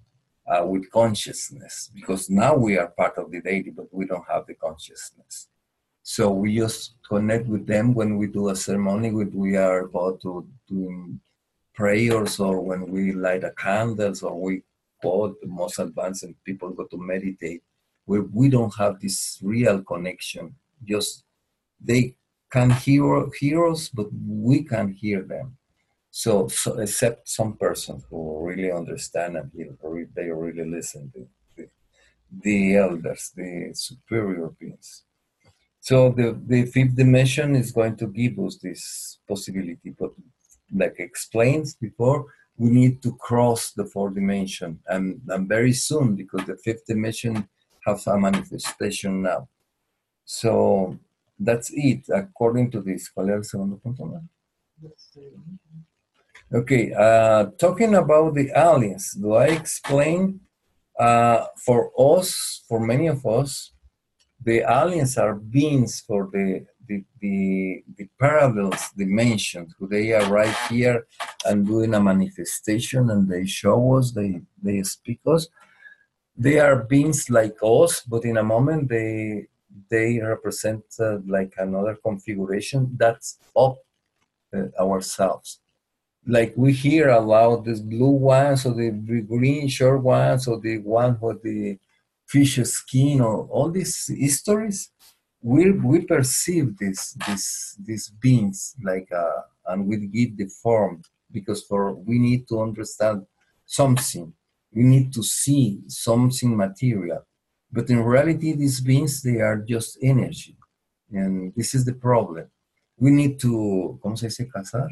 uh, 0.46 0.64
with 0.64 0.90
consciousness 0.90 1.90
because 1.94 2.30
now 2.30 2.56
we 2.56 2.78
are 2.78 2.88
part 2.88 3.18
of 3.18 3.30
the 3.30 3.40
deity, 3.40 3.70
but 3.70 3.92
we 3.92 4.06
don't 4.06 4.28
have 4.28 4.46
the 4.46 4.54
consciousness. 4.54 5.48
So 6.02 6.30
we 6.30 6.56
just 6.56 6.94
connect 7.08 7.46
with 7.46 7.66
them 7.66 7.94
when 7.94 8.16
we 8.16 8.26
do 8.26 8.48
a 8.48 8.56
ceremony. 8.56 9.12
When 9.12 9.32
we 9.32 9.56
are 9.56 9.80
about 9.80 10.22
to 10.22 10.46
doing 10.66 11.20
prayers 11.74 12.40
or 12.40 12.60
when 12.60 12.90
we 12.90 13.12
light 13.12 13.44
a 13.44 13.52
candles 13.52 14.22
or 14.22 14.40
we 14.40 14.62
quote 15.00 15.40
the 15.40 15.46
most 15.46 15.78
advanced 15.78 16.24
and 16.24 16.34
people 16.44 16.70
go 16.70 16.84
to 16.84 16.98
meditate 16.98 17.62
where 18.04 18.22
we 18.22 18.48
don't 18.48 18.74
have 18.76 19.00
this 19.00 19.38
real 19.42 19.82
connection 19.82 20.54
just 20.84 21.24
they 21.80 22.14
can 22.50 22.70
hear, 22.70 23.66
us 23.68 23.88
but 23.88 24.08
we 24.26 24.62
can 24.62 24.92
hear 24.92 25.22
them 25.22 25.56
so, 26.10 26.48
so 26.48 26.78
except 26.78 27.28
some 27.28 27.56
persons 27.56 28.04
who 28.10 28.40
really 28.42 28.72
understand 28.72 29.36
and 29.36 29.50
they 30.14 30.30
really 30.30 30.68
listen 30.68 31.10
to 31.14 31.26
the, 31.56 31.68
the 32.42 32.76
elders 32.76 33.32
the 33.36 33.70
superior 33.74 34.48
beings 34.58 35.04
so 35.80 36.10
the, 36.10 36.38
the 36.46 36.66
fifth 36.66 36.94
dimension 36.94 37.56
is 37.56 37.72
going 37.72 37.96
to 37.96 38.06
give 38.06 38.38
us 38.38 38.56
this 38.56 39.18
possibility 39.26 39.94
but 39.98 40.10
like 40.74 40.96
explained 40.98 41.74
before, 41.80 42.26
we 42.56 42.70
need 42.70 43.02
to 43.02 43.16
cross 43.16 43.72
the 43.72 43.86
fourth 43.86 44.14
dimension 44.14 44.78
and, 44.88 45.20
and 45.28 45.48
very 45.48 45.72
soon 45.72 46.14
because 46.14 46.44
the 46.46 46.56
fifth 46.56 46.86
dimension 46.86 47.48
has 47.86 48.06
a 48.06 48.18
manifestation 48.18 49.22
now. 49.22 49.48
So 50.24 50.98
that's 51.40 51.70
it 51.72 52.02
according 52.14 52.70
to 52.72 52.80
this. 52.82 53.10
¿Cuál 53.10 53.28
era 53.28 53.36
el 53.38 53.44
segundo? 53.44 53.80
Okay, 56.52 56.92
uh, 56.92 57.46
talking 57.58 57.94
about 57.94 58.34
the 58.34 58.50
aliens, 58.56 59.12
do 59.12 59.34
I 59.34 59.46
explain 59.46 60.40
uh, 60.98 61.46
for 61.64 61.90
us, 61.98 62.64
for 62.68 62.80
many 62.80 63.06
of 63.06 63.24
us, 63.24 63.72
the 64.42 64.64
aliens 64.68 65.16
are 65.16 65.34
beings 65.34 66.00
for 66.00 66.28
the 66.32 66.66
the, 66.90 67.04
the, 67.20 67.84
the 67.98 68.08
parallels 68.18 68.90
dimensions 68.98 69.72
who 69.78 69.86
they 69.86 70.12
are 70.12 70.28
right 70.28 70.56
here 70.68 71.06
and 71.44 71.64
doing 71.64 71.94
a 71.94 72.00
manifestation 72.00 73.10
and 73.10 73.28
they 73.30 73.46
show 73.46 73.96
us 73.96 74.10
they 74.10 74.40
they 74.60 74.82
speak 74.82 75.20
us 75.24 75.46
they 76.36 76.58
are 76.58 76.82
beings 76.82 77.30
like 77.30 77.56
us 77.62 78.00
but 78.00 78.24
in 78.24 78.38
a 78.38 78.42
moment 78.42 78.88
they 78.88 79.46
they 79.90 80.18
represent 80.20 80.84
uh, 80.98 81.18
like 81.26 81.54
another 81.58 81.96
configuration 82.02 82.90
that's 82.96 83.38
up 83.56 83.78
uh, 84.54 84.66
ourselves. 84.80 85.60
Like 86.26 86.52
we 86.56 86.72
hear 86.72 87.08
about 87.08 87.64
this 87.64 87.80
blue 87.80 88.10
ones 88.10 88.66
or 88.66 88.74
the 88.74 88.90
green 89.26 89.68
short 89.68 90.02
ones 90.02 90.46
or 90.46 90.60
the 90.60 90.78
one 90.78 91.18
with 91.20 91.42
the 91.42 91.78
fish 92.26 92.56
skin 92.64 93.20
or 93.20 93.46
all 93.48 93.70
these 93.70 94.06
histories 94.08 94.90
we 95.42 95.70
we 95.72 96.02
perceive 96.02 96.76
this 96.78 97.12
this 97.26 97.76
these 97.82 98.08
beings 98.10 98.74
like 98.82 99.08
uh, 99.12 99.42
and 99.66 99.86
we 99.86 99.96
give 100.06 100.36
the 100.36 100.46
form 100.62 101.02
because 101.32 101.62
for 101.64 101.94
we 101.94 102.18
need 102.18 102.46
to 102.48 102.60
understand 102.60 103.26
something. 103.66 104.32
We 104.72 104.82
need 104.82 105.12
to 105.14 105.22
see 105.22 105.80
something 105.88 106.56
material 106.56 107.26
but 107.72 107.88
in 107.90 108.02
reality 108.02 108.52
these 108.52 108.80
beings 108.80 109.22
they 109.22 109.40
are 109.40 109.56
just 109.56 109.98
energy 110.02 110.56
and 111.12 111.52
this 111.56 111.74
is 111.74 111.84
the 111.84 111.94
problem 111.94 112.46
we 112.98 113.10
need 113.10 113.38
to 113.38 113.98
¿cómo 114.02 114.16
se 114.16 114.26
dice 114.26 114.48
casar? 114.48 114.88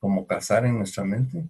como 0.00 0.26
casar 0.26 0.66
en 0.66 0.78
nuestra 0.78 1.04
mente 1.04 1.44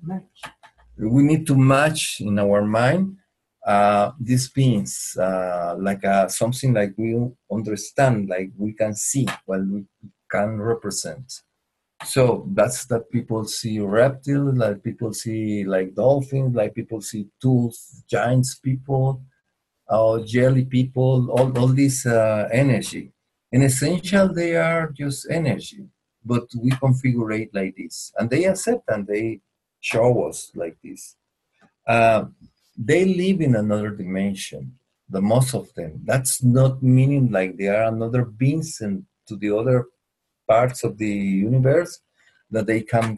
we 0.96 1.22
need 1.22 1.46
to 1.46 1.56
match 1.56 2.20
in 2.20 2.38
our 2.38 2.62
mind 2.62 3.16
uh, 3.64 4.12
these 4.20 4.48
beings 4.50 5.16
uh, 5.18 5.74
like 5.78 6.04
uh, 6.04 6.28
something 6.28 6.74
like 6.74 6.92
we 6.96 7.16
understand, 7.50 8.28
like 8.28 8.50
we 8.58 8.72
can 8.72 8.94
see, 8.94 9.26
what 9.46 9.60
we 9.66 9.84
can 10.30 10.60
represent. 10.60 11.40
So 12.04 12.46
that's 12.52 12.86
that 12.86 13.10
people 13.10 13.44
see 13.44 13.78
reptiles, 13.80 14.56
like 14.56 14.82
people 14.82 15.12
see 15.12 15.64
like 15.64 15.94
dolphins, 15.94 16.54
like 16.54 16.74
people 16.74 17.00
see 17.00 17.28
tools, 17.40 18.04
giants 18.08 18.56
people, 18.56 19.22
or 19.88 20.24
jelly 20.24 20.64
people, 20.64 21.30
all, 21.30 21.56
all 21.58 21.68
this 21.68 22.06
uh, 22.06 22.48
energy. 22.52 23.12
In 23.52 23.62
essential, 23.62 24.32
they 24.32 24.56
are 24.56 24.90
just 24.90 25.26
energy, 25.30 25.86
but 26.24 26.44
we 26.60 26.70
configure 26.70 27.40
it 27.42 27.50
like 27.54 27.76
this, 27.76 28.12
and 28.18 28.28
they 28.28 28.44
accept 28.44 28.84
and 28.88 29.06
they 29.06 29.40
show 29.80 30.24
us 30.24 30.50
like 30.54 30.76
this. 30.82 31.16
Uh, 31.86 32.24
they 32.76 33.04
live 33.04 33.40
in 33.40 33.54
another 33.54 33.90
dimension 33.90 34.78
the 35.08 35.20
most 35.20 35.54
of 35.54 35.72
them 35.74 36.00
that's 36.04 36.42
not 36.42 36.82
meaning 36.82 37.30
like 37.30 37.56
they 37.56 37.68
are 37.68 37.84
another 37.84 38.24
beings 38.24 38.80
and 38.80 39.04
to 39.26 39.36
the 39.36 39.50
other 39.50 39.86
parts 40.48 40.84
of 40.84 40.98
the 40.98 41.08
universe 41.08 42.00
that 42.50 42.66
they 42.66 42.82
can, 42.82 43.16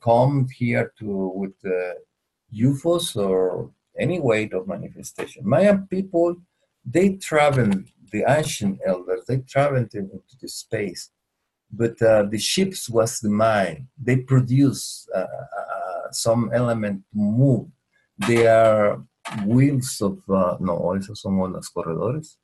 come 0.00 0.46
here 0.56 0.92
to 0.98 1.32
with 1.34 1.54
uh, 1.64 1.94
ufos 2.54 3.16
or 3.16 3.70
any 3.98 4.20
way 4.20 4.48
of 4.52 4.68
manifestation. 4.68 5.42
Mayan 5.48 5.86
people 5.88 6.36
they 6.84 7.16
travel 7.16 7.70
the 8.12 8.24
ancient 8.26 8.78
elders 8.86 9.24
they 9.26 9.38
traveled 9.38 9.92
into 9.94 10.34
the 10.40 10.48
space 10.48 11.10
but 11.70 12.00
uh, 12.00 12.22
the 12.22 12.38
ships 12.38 12.88
was 12.88 13.20
the 13.20 13.28
mind 13.28 13.86
they 14.02 14.16
produce 14.16 15.06
uh, 15.14 15.18
uh 15.18 15.78
some 16.12 16.50
element 16.52 17.02
to 17.12 17.18
move. 17.18 17.68
They 18.18 18.46
are 18.46 19.02
wheels 19.44 20.00
of, 20.00 20.18
uh, 20.28 20.56
no, 20.60 20.94
esos 20.96 21.20
somos 21.22 21.52
los 21.52 21.68
corredores. 21.68 22.38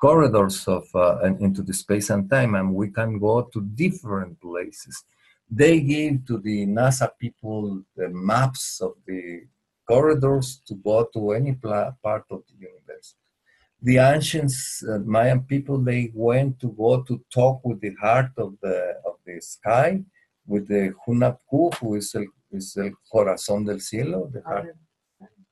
Corridors 0.00 0.66
of 0.68 0.86
uh, 0.94 1.18
into 1.40 1.62
the 1.62 1.74
space 1.74 2.10
and 2.10 2.30
time, 2.30 2.54
and 2.54 2.74
we 2.74 2.88
can 2.88 3.18
go 3.18 3.42
to 3.42 3.60
different 3.60 4.40
places. 4.40 5.04
they 5.50 5.80
give 5.80 6.26
to 6.26 6.38
the 6.38 6.66
NASA 6.66 7.10
people 7.18 7.82
the 7.96 8.08
maps 8.10 8.80
of 8.80 8.94
the 9.06 9.44
corridors 9.86 10.60
to 10.66 10.74
go 10.74 11.08
to 11.14 11.32
any 11.32 11.52
pla- 11.54 11.92
part 12.02 12.24
of 12.30 12.42
the 12.48 12.66
universe. 12.66 13.14
The 13.80 13.98
ancient 13.98 14.52
uh, 14.88 14.98
Mayan 14.98 15.40
people 15.42 15.78
they 15.78 16.10
went 16.12 16.60
to 16.60 16.68
go 16.68 17.02
to 17.02 17.24
talk 17.32 17.64
with 17.64 17.80
the 17.80 17.94
heart 18.00 18.32
of 18.36 18.56
the 18.60 18.96
of 19.06 19.14
the 19.24 19.40
sky, 19.40 20.02
with 20.46 20.68
the 20.68 20.92
Hunab 21.06 21.38
Ku, 21.48 21.70
who 21.80 21.94
is 21.94 22.14
el, 22.14 22.26
is 22.50 22.76
el 22.76 22.90
corazón 23.12 23.64
del 23.64 23.80
cielo, 23.80 24.30
the 24.32 24.42
heart, 24.42 24.76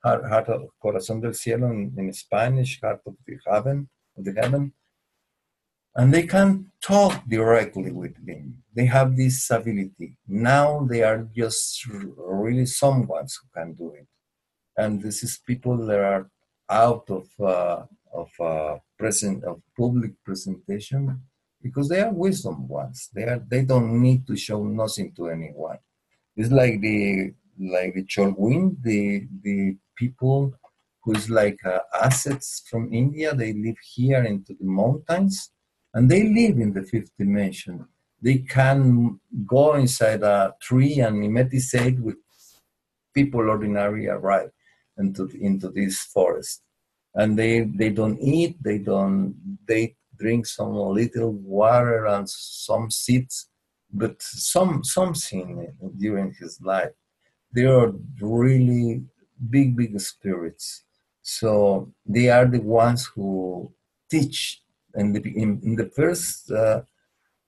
heart, 0.03 0.25
heart 0.29 0.49
of 0.49 0.69
corazón 0.83 1.23
del 1.23 1.35
cielo 1.35 1.71
in, 1.71 1.95
in 1.97 2.13
Spanish, 2.13 2.81
heart 2.81 3.01
of 3.07 3.15
the 3.27 3.39
heaven, 3.47 3.89
the 4.17 4.33
heaven 4.41 4.73
and 5.97 6.13
they 6.13 6.27
can 6.27 6.71
talk 6.83 7.25
directly 7.27 7.91
with 7.91 8.15
them. 8.25 8.63
They 8.75 8.85
have 8.85 9.17
this 9.17 9.51
ability. 9.51 10.19
Now 10.29 10.87
they 10.89 11.03
are 11.03 11.27
just 11.35 11.87
really 11.87 12.67
someone 12.67 13.25
who 13.25 13.61
can 13.61 13.73
do 13.73 13.95
it, 13.95 14.07
and 14.77 15.03
this 15.03 15.23
is 15.23 15.41
people 15.45 15.79
that 15.87 15.99
are 15.99 16.31
out 16.69 17.09
of 17.09 17.27
uh, 17.41 17.85
of 18.13 18.31
uh, 18.39 18.77
present 18.99 19.45
of 19.45 19.63
public 19.77 20.13
presentation 20.23 21.23
because 21.63 21.89
they 21.89 22.03
are 22.03 22.13
wisdom 22.13 22.69
ones. 22.69 23.09
They 23.15 23.25
are 23.25 23.43
they 23.49 23.63
don't 23.63 24.01
need 24.01 24.27
to 24.27 24.37
show 24.37 24.63
nothing 24.65 25.13
to 25.17 25.29
anyone. 25.29 25.79
It's 26.37 26.53
like 26.53 26.81
the 26.83 27.33
like 27.59 27.95
the 27.95 28.05
Cholwin, 28.05 28.77
the 28.83 29.27
the 29.43 29.77
people 29.97 30.53
who 31.07 31.15
is 31.15 31.31
like 31.31 31.65
uh, 31.65 31.79
assets 32.03 32.65
from 32.69 32.93
India. 32.93 33.35
They 33.35 33.53
live 33.55 33.79
here 33.95 34.25
into 34.25 34.55
the 34.55 34.67
mountains 34.67 35.53
and 35.95 36.11
they 36.11 36.25
live 36.25 36.59
in 36.59 36.75
the 36.75 36.83
fifth 36.83 37.11
dimension. 37.17 37.87
They 38.21 38.39
can 38.39 39.21
go 39.47 39.75
inside 39.77 40.23
a 40.23 40.55
tree 40.61 41.01
and 41.01 41.17
mimeticate 41.17 41.99
with 42.01 42.17
people 43.15 43.49
ordinarily 43.49 44.09
arrive 44.09 44.51
into 44.99 45.29
into 45.41 45.69
this 45.71 46.03
forest, 46.05 46.63
and 47.15 47.39
they 47.39 47.61
they 47.61 47.91
don't 47.91 48.19
eat. 48.21 48.63
They 48.63 48.79
don't 48.79 49.35
they 49.67 49.97
drink 50.19 50.47
some 50.47 50.75
little 50.75 51.33
water 51.33 52.07
and 52.07 52.29
some 52.29 52.91
seeds, 52.91 53.49
but 53.93 54.21
some 54.21 54.83
something 54.83 55.73
during 55.97 56.35
his 56.41 56.61
life. 56.61 56.95
They 57.55 57.65
are 57.65 57.93
really 58.21 59.05
big 59.51 59.77
big 59.77 60.01
spirits. 60.01 60.86
So 61.29 61.93
they 62.07 62.31
are 62.31 62.47
the 62.47 62.61
ones 62.61 63.11
who 63.13 63.73
teach 64.09 64.63
in 64.95 65.13
the, 65.13 65.21
in, 65.21 65.61
in 65.65 65.75
the 65.75 65.91
first 65.91 66.53
uh, 66.53 66.83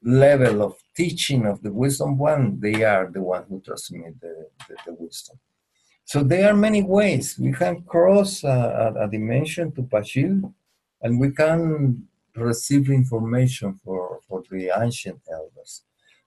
level 0.03 0.63
of 0.65 0.75
teaching 0.97 1.47
of 1.47 1.63
the 1.63 1.73
wisdom 1.73 2.19
one, 2.19 2.59
they 2.59 2.83
are 2.83 3.09
the 3.09 3.23
one 3.23 3.45
who 3.49 3.61
transmit 3.61 4.21
the, 4.21 4.49
the, 4.69 4.75
the 4.85 4.95
wisdom. 4.95 5.39
So 6.05 6.25
there 6.25 6.51
are 6.51 6.57
many 6.57 6.83
ways 6.83 7.39
we 7.39 7.53
can 7.53 7.83
cross 7.83 8.43
a, 8.43 8.95
a, 8.99 9.09
dimension 9.09 9.71
to 9.77 9.83
Paxil, 9.83 10.53
and 11.01 11.21
we 11.21 11.31
can 11.31 12.03
receive 12.35 12.91
information 12.91 13.79
for, 13.85 14.19
for 14.29 14.43
the 14.51 14.73
ancient 14.77 15.21
elders. 15.31 15.83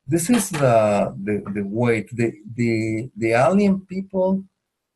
This 0.07 0.29
is 0.29 0.51
the, 0.51 1.13
the, 1.21 1.43
the 1.53 1.63
way. 1.63 2.05
The, 2.13 2.31
the, 2.55 3.09
the 3.17 3.31
alien 3.33 3.81
people, 3.81 4.45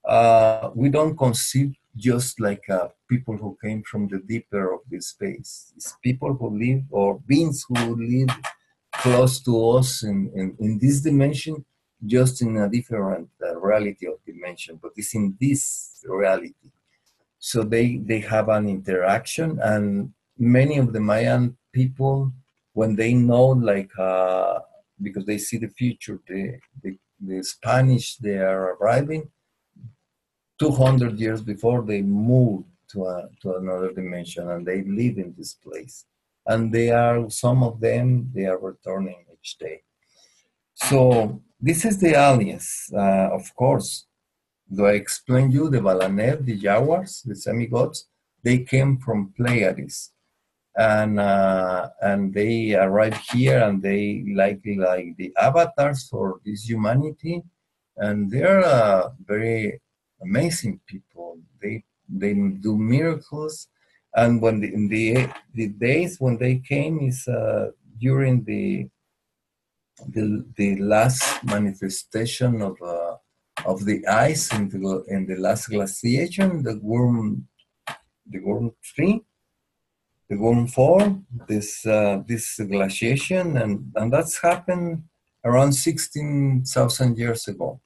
uh, 0.08 0.70
we 0.74 0.88
don't 0.88 1.18
conceive 1.18 1.76
just 1.98 2.40
like 2.40 2.70
uh, 2.70 2.88
people 3.10 3.38
who 3.38 3.58
came 3.64 3.84
from 3.84 4.08
the 4.08 4.20
deeper 4.20 4.74
of 4.74 4.82
this 4.90 5.08
space. 5.08 5.72
It's 5.76 5.96
people 6.04 6.34
who 6.34 6.58
live 6.58 6.84
or 6.92 7.20
beings 7.26 7.66
who 7.68 7.96
live 7.96 8.30
close 8.92 9.40
to 9.42 9.70
us 9.72 10.04
in, 10.04 10.32
in, 10.36 10.56
in 10.60 10.80
this 10.80 11.02
dimension, 11.02 11.66
just 12.06 12.42
in 12.42 12.58
a 12.58 12.70
different 12.70 13.30
uh, 13.44 13.60
reality 13.60 14.08
of 14.08 14.16
dimension, 14.26 14.80
but 14.82 14.92
it's 14.96 15.16
in 15.16 15.36
this 15.40 16.04
reality. 16.08 16.72
So 17.40 17.64
they, 17.64 17.98
they 17.98 18.20
have 18.22 18.50
an 18.50 18.68
interaction, 18.68 19.60
and 19.62 20.12
many 20.38 20.78
of 20.78 20.94
the 20.94 21.00
Mayan 21.00 21.58
people, 21.72 22.32
when 22.74 22.96
they 22.96 23.14
know, 23.14 23.46
like, 23.46 23.92
uh, 24.00 24.60
because 25.02 25.26
they 25.26 25.38
see 25.38 25.58
the 25.58 25.68
future, 25.68 26.20
the, 26.28 26.58
the, 26.82 26.98
the 27.20 27.44
Spanish, 27.44 28.18
they 28.18 28.38
are 28.38 28.76
arriving, 28.76 29.30
200 30.60 31.20
years 31.20 31.42
before 31.42 31.84
they 31.84 32.02
moved 32.02 32.66
to, 32.90 33.06
a, 33.06 33.28
to 33.42 33.56
another 33.56 33.92
dimension 33.92 34.50
and 34.50 34.66
they 34.66 34.84
live 34.84 35.18
in 35.18 35.34
this 35.38 35.54
place. 35.54 36.06
And 36.48 36.72
they 36.72 36.92
are 36.92 37.30
some 37.30 37.64
of 37.64 37.80
them 37.80 38.32
they 38.34 38.46
are 38.46 38.60
returning 38.60 39.26
each 39.34 39.58
day. 39.58 39.82
So 40.76 41.42
this 41.60 41.86
is 41.86 42.00
the 42.00 42.14
aliens 42.16 42.90
uh, 42.94 43.30
of 43.32 43.56
course. 43.56 44.06
Do 44.72 44.88
i 44.88 44.94
explain 44.94 45.52
you 45.52 45.70
the 45.70 45.80
balaner 45.80 46.44
the 46.44 46.58
jaguars 46.58 47.22
the 47.26 47.36
semi-gods? 47.36 48.08
They 48.44 48.60
came 48.60 48.98
from 48.98 49.34
pleiades. 49.38 50.12
And 50.78 51.20
uh, 51.20 51.90
and 52.02 52.34
they 52.34 52.76
arrived 52.76 53.32
here 53.32 53.60
and 53.64 53.82
they 53.82 54.26
likely 54.36 54.76
like 54.76 55.16
the 55.18 55.32
avatars 55.38 56.08
for 56.10 56.42
this 56.46 56.68
humanity. 56.70 57.44
And 57.98 58.30
they're 58.30 58.66
uh, 58.66 59.12
very 59.26 59.80
amazing 60.26 60.76
people. 60.92 61.30
They 61.62 61.84
they 62.22 62.34
do 62.66 62.74
miracles, 62.78 63.68
and 64.22 64.32
when 64.44 64.56
the, 64.62 64.70
in 64.78 64.84
the 64.96 65.08
the 65.54 65.68
days 65.88 66.12
when 66.24 66.38
they 66.44 66.56
came 66.72 66.96
is 67.10 67.20
uh, 67.28 67.72
during 68.06 68.44
the 68.52 68.90
the 70.16 70.26
the 70.60 70.72
last 70.94 71.24
manifestation 71.44 72.62
of 72.62 72.76
uh, 72.82 73.16
of 73.72 73.78
the 73.86 74.06
ice 74.08 74.54
in 74.58 74.70
the 74.70 75.04
in 75.16 75.22
the 75.26 75.38
last 75.46 75.70
glaciation, 75.70 76.64
the 76.64 76.76
Würm 76.90 77.44
the 78.34 78.40
Würm 78.40 78.74
three, 78.84 79.16
the 80.30 80.36
Würm 80.36 80.70
four, 80.70 81.00
this 81.48 81.86
uh, 81.86 82.22
this 82.28 82.60
glaciation, 82.72 83.58
and 83.62 83.92
and 83.96 84.12
that's 84.14 84.42
happened 84.42 85.04
around 85.44 85.72
sixteen 85.74 86.64
thousand 86.66 87.18
years 87.18 87.48
ago. 87.48 87.80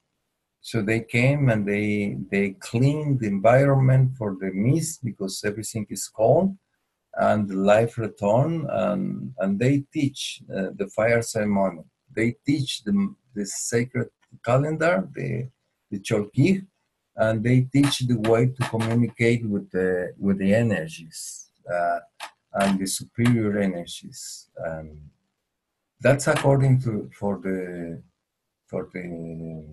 So 0.61 0.81
they 0.81 1.01
came 1.01 1.49
and 1.49 1.65
they 1.65 2.17
they 2.31 2.51
cleaned 2.51 3.19
the 3.19 3.27
environment 3.27 4.17
for 4.17 4.35
the 4.39 4.51
mist 4.51 5.03
because 5.03 5.43
everything 5.45 5.85
is 5.89 6.07
cold, 6.07 6.57
and 7.15 7.49
life 7.49 7.97
return 7.97 8.67
and 8.69 9.33
and 9.39 9.59
they 9.59 9.85
teach 9.93 10.41
uh, 10.53 10.69
the 10.75 10.87
fire 10.87 11.21
ceremony. 11.21 11.83
They 12.13 12.35
teach 12.45 12.83
the 12.83 13.15
the 13.35 13.45
sacred 13.45 14.09
calendar, 14.43 15.07
the 15.15 15.49
the 15.91 15.99
Chol-Ki, 15.99 16.61
and 17.15 17.43
they 17.43 17.61
teach 17.61 17.99
the 17.99 18.19
way 18.29 18.47
to 18.47 18.69
communicate 18.69 19.47
with 19.47 19.71
the 19.71 20.13
with 20.17 20.37
the 20.39 20.53
energies 20.53 21.49
uh, 21.73 21.99
and 22.53 22.79
the 22.79 22.87
superior 22.87 23.59
energies. 23.59 24.49
And 24.57 24.99
that's 26.01 26.27
according 26.27 26.81
to 26.81 27.09
for 27.17 27.39
the 27.39 28.01
for 28.67 28.89
the 28.93 29.65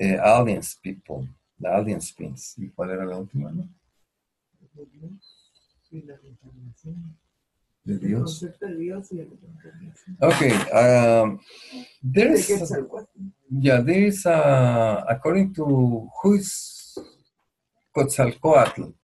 eh, 0.00 0.18
aliens 0.18 0.78
people, 0.82 1.28
the 1.60 1.68
aliens 1.68 2.14
beings. 2.16 2.54
¿Y 2.56 2.70
cuál 2.70 2.90
era 2.90 3.04
la 3.04 3.18
última? 3.18 3.50
No? 3.50 3.68
De 4.74 4.86
Dios 4.86 5.40
y 5.90 6.02
la 6.02 6.16
reencarnación. 6.16 7.16
De 7.84 7.98
Dios. 7.98 8.22
concepto 8.22 8.66
de 8.66 8.76
Dios 8.76 9.12
y 9.12 9.16
la 9.16 9.24
reencarnación. 9.24 10.16
Okay, 10.20 10.52
um, 10.72 11.38
there 12.02 12.34
De 12.34 12.40
yeah, 13.50 13.80
there 13.80 14.06
is 14.06 14.24
uh, 14.24 15.04
according 15.08 15.52
to 15.52 16.08
who 16.22 16.34
is 16.34 16.98
Quetzalcoatl. 17.92 18.94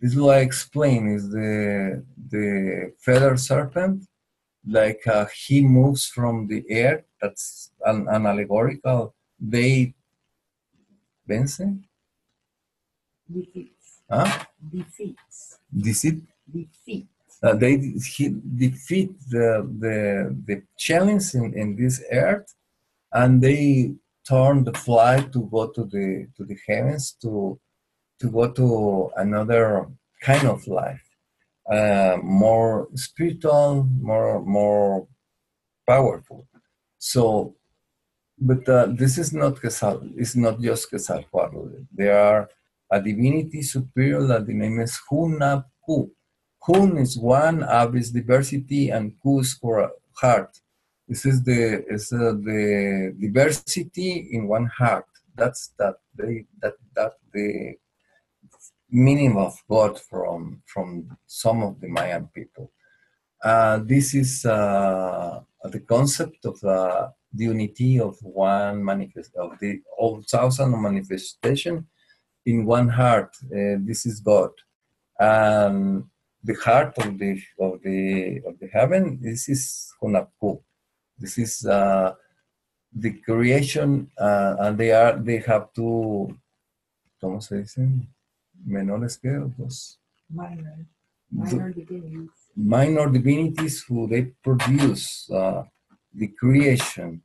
This 0.00 0.12
is 0.12 0.18
what 0.18 0.38
I 0.38 0.40
explain 0.40 1.08
is 1.08 1.30
the 1.30 2.04
the 2.28 2.92
feather 2.98 3.36
serpent, 3.36 4.04
like 4.66 5.06
uh, 5.06 5.26
he 5.26 5.60
moves 5.62 6.06
from 6.06 6.48
the 6.48 6.64
air. 6.68 7.04
That's 7.20 7.70
an, 7.84 8.08
an 8.08 8.26
allegorical. 8.26 9.14
They 9.38 9.94
vence, 11.26 11.60
Defeats. 13.32 14.00
huh? 14.10 14.44
Defeats. 14.70 15.58
Deceit 15.74 16.22
Defeat. 16.52 17.06
uh, 17.42 17.54
they 17.54 17.76
he 18.16 18.24
defeat 18.64 19.10
the 19.30 19.46
the 19.84 19.96
the 20.46 20.62
challenge 20.76 21.34
in, 21.34 21.54
in 21.54 21.76
this 21.76 22.02
earth 22.12 22.54
and 23.12 23.40
they 23.42 23.94
turn 24.28 24.64
the 24.64 24.72
flight 24.74 25.32
to 25.32 25.40
go 25.54 25.68
to 25.68 25.84
the 25.84 26.26
to 26.36 26.44
the 26.44 26.56
heavens 26.68 27.12
to 27.22 27.58
to 28.20 28.30
go 28.30 28.50
to 28.52 29.10
another 29.16 29.86
kind 30.20 30.46
of 30.46 30.66
life 30.66 31.06
uh, 31.72 32.16
more 32.22 32.88
spiritual 32.94 33.88
more 34.00 34.42
more 34.42 35.06
powerful 35.88 36.46
so 36.98 37.54
but 38.42 38.68
uh, 38.68 38.86
this 38.90 39.18
is 39.18 39.32
not 39.32 39.60
Quetzal, 39.60 40.02
it's 40.16 40.34
not 40.34 40.60
just 40.60 40.90
Quetzalcoatl. 40.90 41.68
There 41.94 42.18
are 42.18 42.48
a 42.90 43.00
divinity 43.00 43.62
superior 43.62 44.22
that 44.24 44.46
the 44.46 44.54
name 44.54 44.80
is 44.80 44.98
Hunab 45.08 45.64
Ku. 45.86 46.10
Hun 46.60 46.98
is 46.98 47.16
one, 47.16 47.62
Ab 47.62 47.94
is 47.96 48.10
diversity, 48.10 48.90
and 48.90 49.14
Ku 49.22 49.40
is 49.40 49.54
for 49.54 49.92
heart. 50.14 50.58
This 51.08 51.24
is 51.24 51.42
the 51.42 51.84
is 51.88 52.12
uh, 52.12 52.34
the 52.48 53.14
diversity 53.20 54.28
in 54.32 54.48
one 54.48 54.66
heart. 54.66 55.06
That's 55.36 55.72
that 55.78 55.96
they 56.16 56.44
that 56.60 56.74
that 56.96 57.14
the 57.32 57.74
meaning 58.90 59.36
of 59.36 59.54
God 59.68 60.00
from 60.00 60.62
from 60.66 61.16
some 61.26 61.62
of 61.62 61.80
the 61.80 61.88
Mayan 61.88 62.28
people. 62.34 62.70
Uh, 63.42 63.80
this 63.82 64.14
is 64.14 64.44
uh, 64.44 65.40
the 65.64 65.80
concept 65.80 66.44
of 66.44 66.62
uh, 66.62 67.08
the 67.32 67.44
unity 67.44 67.98
of 67.98 68.16
one 68.22 68.84
manifest 68.84 69.34
of 69.36 69.58
the 69.60 69.80
of 69.98 70.24
thousand 70.26 70.70
manifestation 70.80 71.86
in 72.46 72.64
one 72.64 72.88
heart. 72.88 73.36
Uh, 73.44 73.76
this 73.80 74.06
is 74.06 74.20
God, 74.20 74.50
and 75.18 76.04
the 76.44 76.54
heart 76.54 76.96
of 76.98 77.18
the 77.18 77.40
of 77.58 77.82
the 77.82 78.40
of 78.46 78.58
the 78.60 78.68
heaven. 78.72 79.18
This 79.20 79.48
is 79.48 79.92
Hunahpu. 80.02 80.60
This 81.18 81.38
is 81.38 81.64
uh, 81.66 82.14
the 82.92 83.12
creation, 83.12 84.10
uh, 84.18 84.56
and 84.60 84.78
they 84.78 84.92
are 84.92 85.16
they 85.18 85.38
have 85.38 85.72
two. 85.72 86.36
¿Cómo 87.22 87.40
se 87.42 87.58
dice? 87.62 87.88
Menores 88.66 89.16
que 89.16 89.30
dos. 89.56 89.98
Minor. 90.28 90.86
Minor 91.30 91.72
divinities. 91.72 92.42
minor 92.56 93.08
divinities 93.08 93.82
who 93.82 94.06
they 94.06 94.22
produce 94.42 95.30
uh, 95.30 95.62
the 96.14 96.28
creation, 96.28 97.22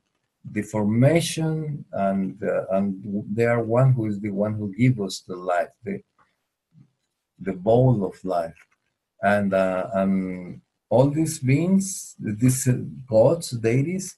the 0.50 0.62
formation, 0.62 1.84
and 1.92 2.42
uh, 2.42 2.64
and 2.72 3.24
they 3.34 3.44
are 3.44 3.62
one 3.62 3.92
who 3.92 4.06
is 4.06 4.20
the 4.20 4.30
one 4.30 4.54
who 4.54 4.74
gives 4.74 5.00
us 5.00 5.24
the 5.26 5.36
life, 5.36 5.72
the 5.84 6.00
the 7.40 7.52
bowl 7.52 8.04
of 8.04 8.22
life, 8.24 8.60
and 9.22 9.52
uh, 9.54 9.88
and 9.94 10.60
all 10.90 11.10
these 11.10 11.38
beings, 11.38 12.14
these 12.18 12.66
uh, 12.66 12.78
gods, 13.06 13.50
deities, 13.50 14.16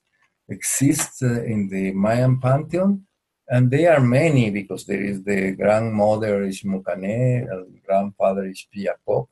exist 0.49 1.23
uh, 1.23 1.43
in 1.43 1.69
the 1.69 1.93
Mayan 1.93 2.41
pantheon. 2.41 3.07
And 3.53 3.69
they 3.69 3.87
are 3.87 4.01
many 4.01 4.51
because 4.51 4.87
there 4.87 5.03
is 5.03 5.25
the 5.25 5.51
grandmother 5.53 6.45
is 6.45 6.63
Mukane, 6.63 7.51
and 7.51 7.83
grandfather 7.85 8.47
is 8.47 8.65
Piacoc, 8.73 9.27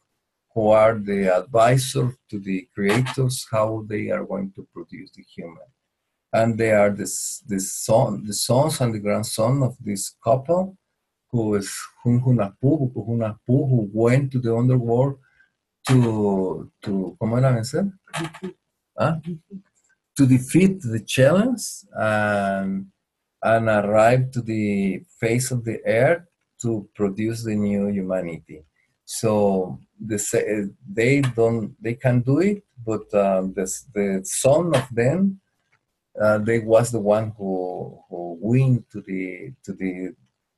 who 0.58 0.70
are 0.70 0.94
the 1.10 1.20
advisor 1.40 2.06
to 2.28 2.36
the 2.40 2.68
creators 2.74 3.46
how 3.48 3.84
they 3.90 4.10
are 4.10 4.24
going 4.32 4.50
to 4.56 4.66
produce 4.74 5.10
the 5.12 5.24
human 5.34 5.68
and 6.32 6.58
they 6.58 6.72
are 6.72 6.90
the, 6.90 7.08
the 7.52 7.60
son 7.60 8.24
the 8.26 8.34
sons 8.34 8.80
and 8.80 8.92
the 8.92 9.04
grandson 9.06 9.62
of 9.62 9.76
this 9.88 10.16
couple 10.24 10.76
who 11.30 11.54
is 11.54 11.70
Hunhunapu, 12.04 12.92
Hunhunapu 12.92 13.56
who 13.70 13.88
went 13.92 14.32
to 14.32 14.40
the 14.40 14.52
underworld 14.60 15.14
to 15.86 16.72
to 16.82 17.16
¿cómo 17.20 17.38
era 17.38 17.56
ese? 17.60 17.80
Huh? 18.98 19.14
to 20.16 20.26
defeat 20.26 20.80
the 20.80 21.02
challenge 21.16 21.64
um, 21.94 22.90
and 23.44 23.68
and 23.68 23.68
arrive 23.68 24.32
to 24.32 24.40
the 24.42 25.04
face 25.20 25.52
of 25.52 25.64
the 25.64 25.78
earth 25.86 26.24
to 26.62 26.88
produce 26.96 27.44
the 27.44 27.54
new 27.54 27.86
humanity 27.98 28.64
so 29.10 29.80
the, 29.98 30.70
they 30.86 31.22
don't 31.22 31.74
they 31.82 31.94
can 31.94 32.20
do 32.20 32.40
it 32.40 32.62
but 32.84 33.02
um, 33.14 33.54
the, 33.54 33.64
the 33.94 34.20
son 34.24 34.74
of 34.74 34.86
them 34.92 35.40
uh, 36.20 36.38
they 36.38 36.58
was 36.58 36.90
the 36.90 37.00
one 37.00 37.32
who 37.38 37.98
who 38.08 38.38
win 38.40 38.84
to 38.92 39.00
the 39.00 39.52
to 39.64 39.72
the 39.72 40.12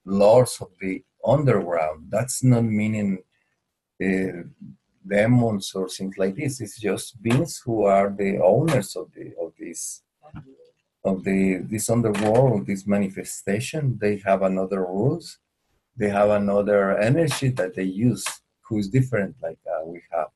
lords 0.05 0.59
of 0.61 0.69
the 0.81 1.03
underground. 1.25 2.07
That's 2.09 2.43
not 2.43 2.65
meaning 2.65 3.19
uh, 4.03 4.43
demons 5.07 5.73
or 5.75 5.89
things 5.89 6.17
like 6.19 6.37
this. 6.37 6.61
It's 6.61 6.81
just 6.81 7.23
beings 7.23 7.61
who 7.65 7.85
are 7.85 8.11
the 8.11 8.39
owners 8.39 8.97
of 8.97 9.13
the 9.15 9.33
of 9.41 9.53
this 9.59 10.03
of 11.05 11.25
the 11.25 11.59
this 11.71 11.91
underworld 11.91 12.67
this 12.67 12.87
manifestation. 12.87 13.99
They 14.01 14.17
have 14.25 14.43
another 14.43 14.81
rules. 14.81 15.39
They 15.97 16.09
have 16.09 16.31
another 16.31 16.97
energy 16.99 17.49
that 17.51 17.75
they 17.75 17.85
use 17.85 18.25
who 18.71 18.79
is 18.79 18.89
different 18.89 19.35
like 19.43 19.59
uh, 19.67 19.85
we 19.85 20.01
have. 20.13 20.29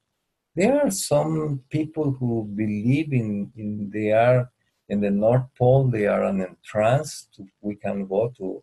There 0.56 0.84
are 0.84 0.90
some 0.90 1.62
people 1.70 2.10
who 2.10 2.44
believe 2.54 3.12
in, 3.12 3.50
in 3.56 3.90
they 3.90 4.10
are 4.10 4.50
in 4.88 5.00
the 5.00 5.10
north 5.10 5.46
pole 5.58 5.84
they 5.84 6.06
are 6.06 6.24
in 6.24 6.42
a 6.42 6.48
trance 6.62 7.28
to, 7.34 7.46
we 7.62 7.76
can 7.76 8.06
go 8.06 8.32
to 8.36 8.62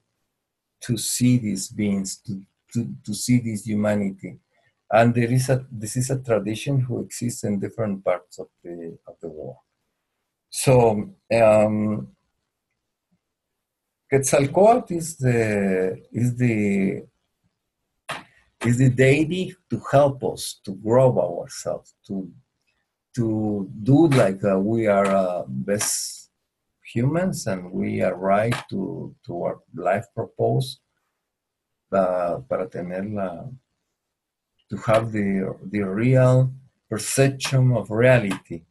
to 0.81 0.97
see 0.97 1.37
these 1.37 1.67
beings 1.69 2.17
to, 2.17 2.41
to, 2.73 2.93
to 3.05 3.13
see 3.13 3.39
this 3.39 3.65
humanity. 3.65 4.37
And 4.91 5.15
there 5.15 5.31
is 5.31 5.49
a 5.49 5.65
this 5.71 5.95
is 5.95 6.09
a 6.09 6.19
tradition 6.19 6.81
who 6.81 7.01
exists 7.01 7.43
in 7.43 7.59
different 7.59 8.03
parts 8.03 8.39
of 8.39 8.47
the 8.63 8.97
of 9.07 9.15
the 9.21 9.29
world. 9.29 9.55
So 10.49 11.13
um, 11.33 12.09
Quetzalcoatl 14.09 14.93
is 14.93 15.15
the 15.15 16.03
is 16.11 16.35
the 16.35 17.05
is 18.65 18.77
the 18.77 18.89
deity 18.89 19.55
to 19.69 19.81
help 19.91 20.23
us 20.23 20.59
to 20.65 20.75
grow 20.75 21.17
ourselves 21.17 21.95
to 22.07 22.29
to 23.15 23.69
do 23.83 24.07
like 24.07 24.43
uh, 24.43 24.59
we 24.59 24.87
are 24.87 25.07
uh, 25.07 25.43
best 25.47 26.29
humans 26.93 27.47
and 27.47 27.71
we 27.71 28.01
are 28.01 28.15
right 28.15 28.55
to 28.69 29.13
to 29.25 29.43
our 29.43 29.59
life 29.75 30.05
purpose 30.15 30.79
uh, 31.91 32.39
para 32.47 32.67
tener 32.67 33.03
la 33.03 33.45
to 34.69 34.77
have 34.87 35.11
the 35.11 35.51
the 35.71 35.81
real 35.81 36.51
perception 36.91 37.71
of 37.71 37.89
reality. 37.89 38.63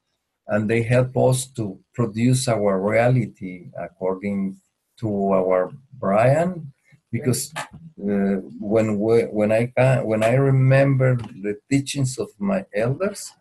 And 0.47 0.69
they 0.69 0.83
help 0.83 1.17
us 1.17 1.47
to 1.57 1.81
produce 1.95 2.49
our 2.49 2.79
reality 2.79 3.71
according 3.79 4.61
to 5.01 5.09
our 5.33 5.73
Brian 5.95 6.73
because 7.11 7.53
uh, 7.57 8.37
when 8.59 8.99
we, 8.99 9.23
when 9.25 9.53
I 9.53 9.73
when 10.03 10.23
I 10.23 10.35
remember 10.35 11.17
the 11.17 11.59
teachings 11.71 12.19
of 12.19 12.29
my 12.39 12.65
elders, 12.75 13.33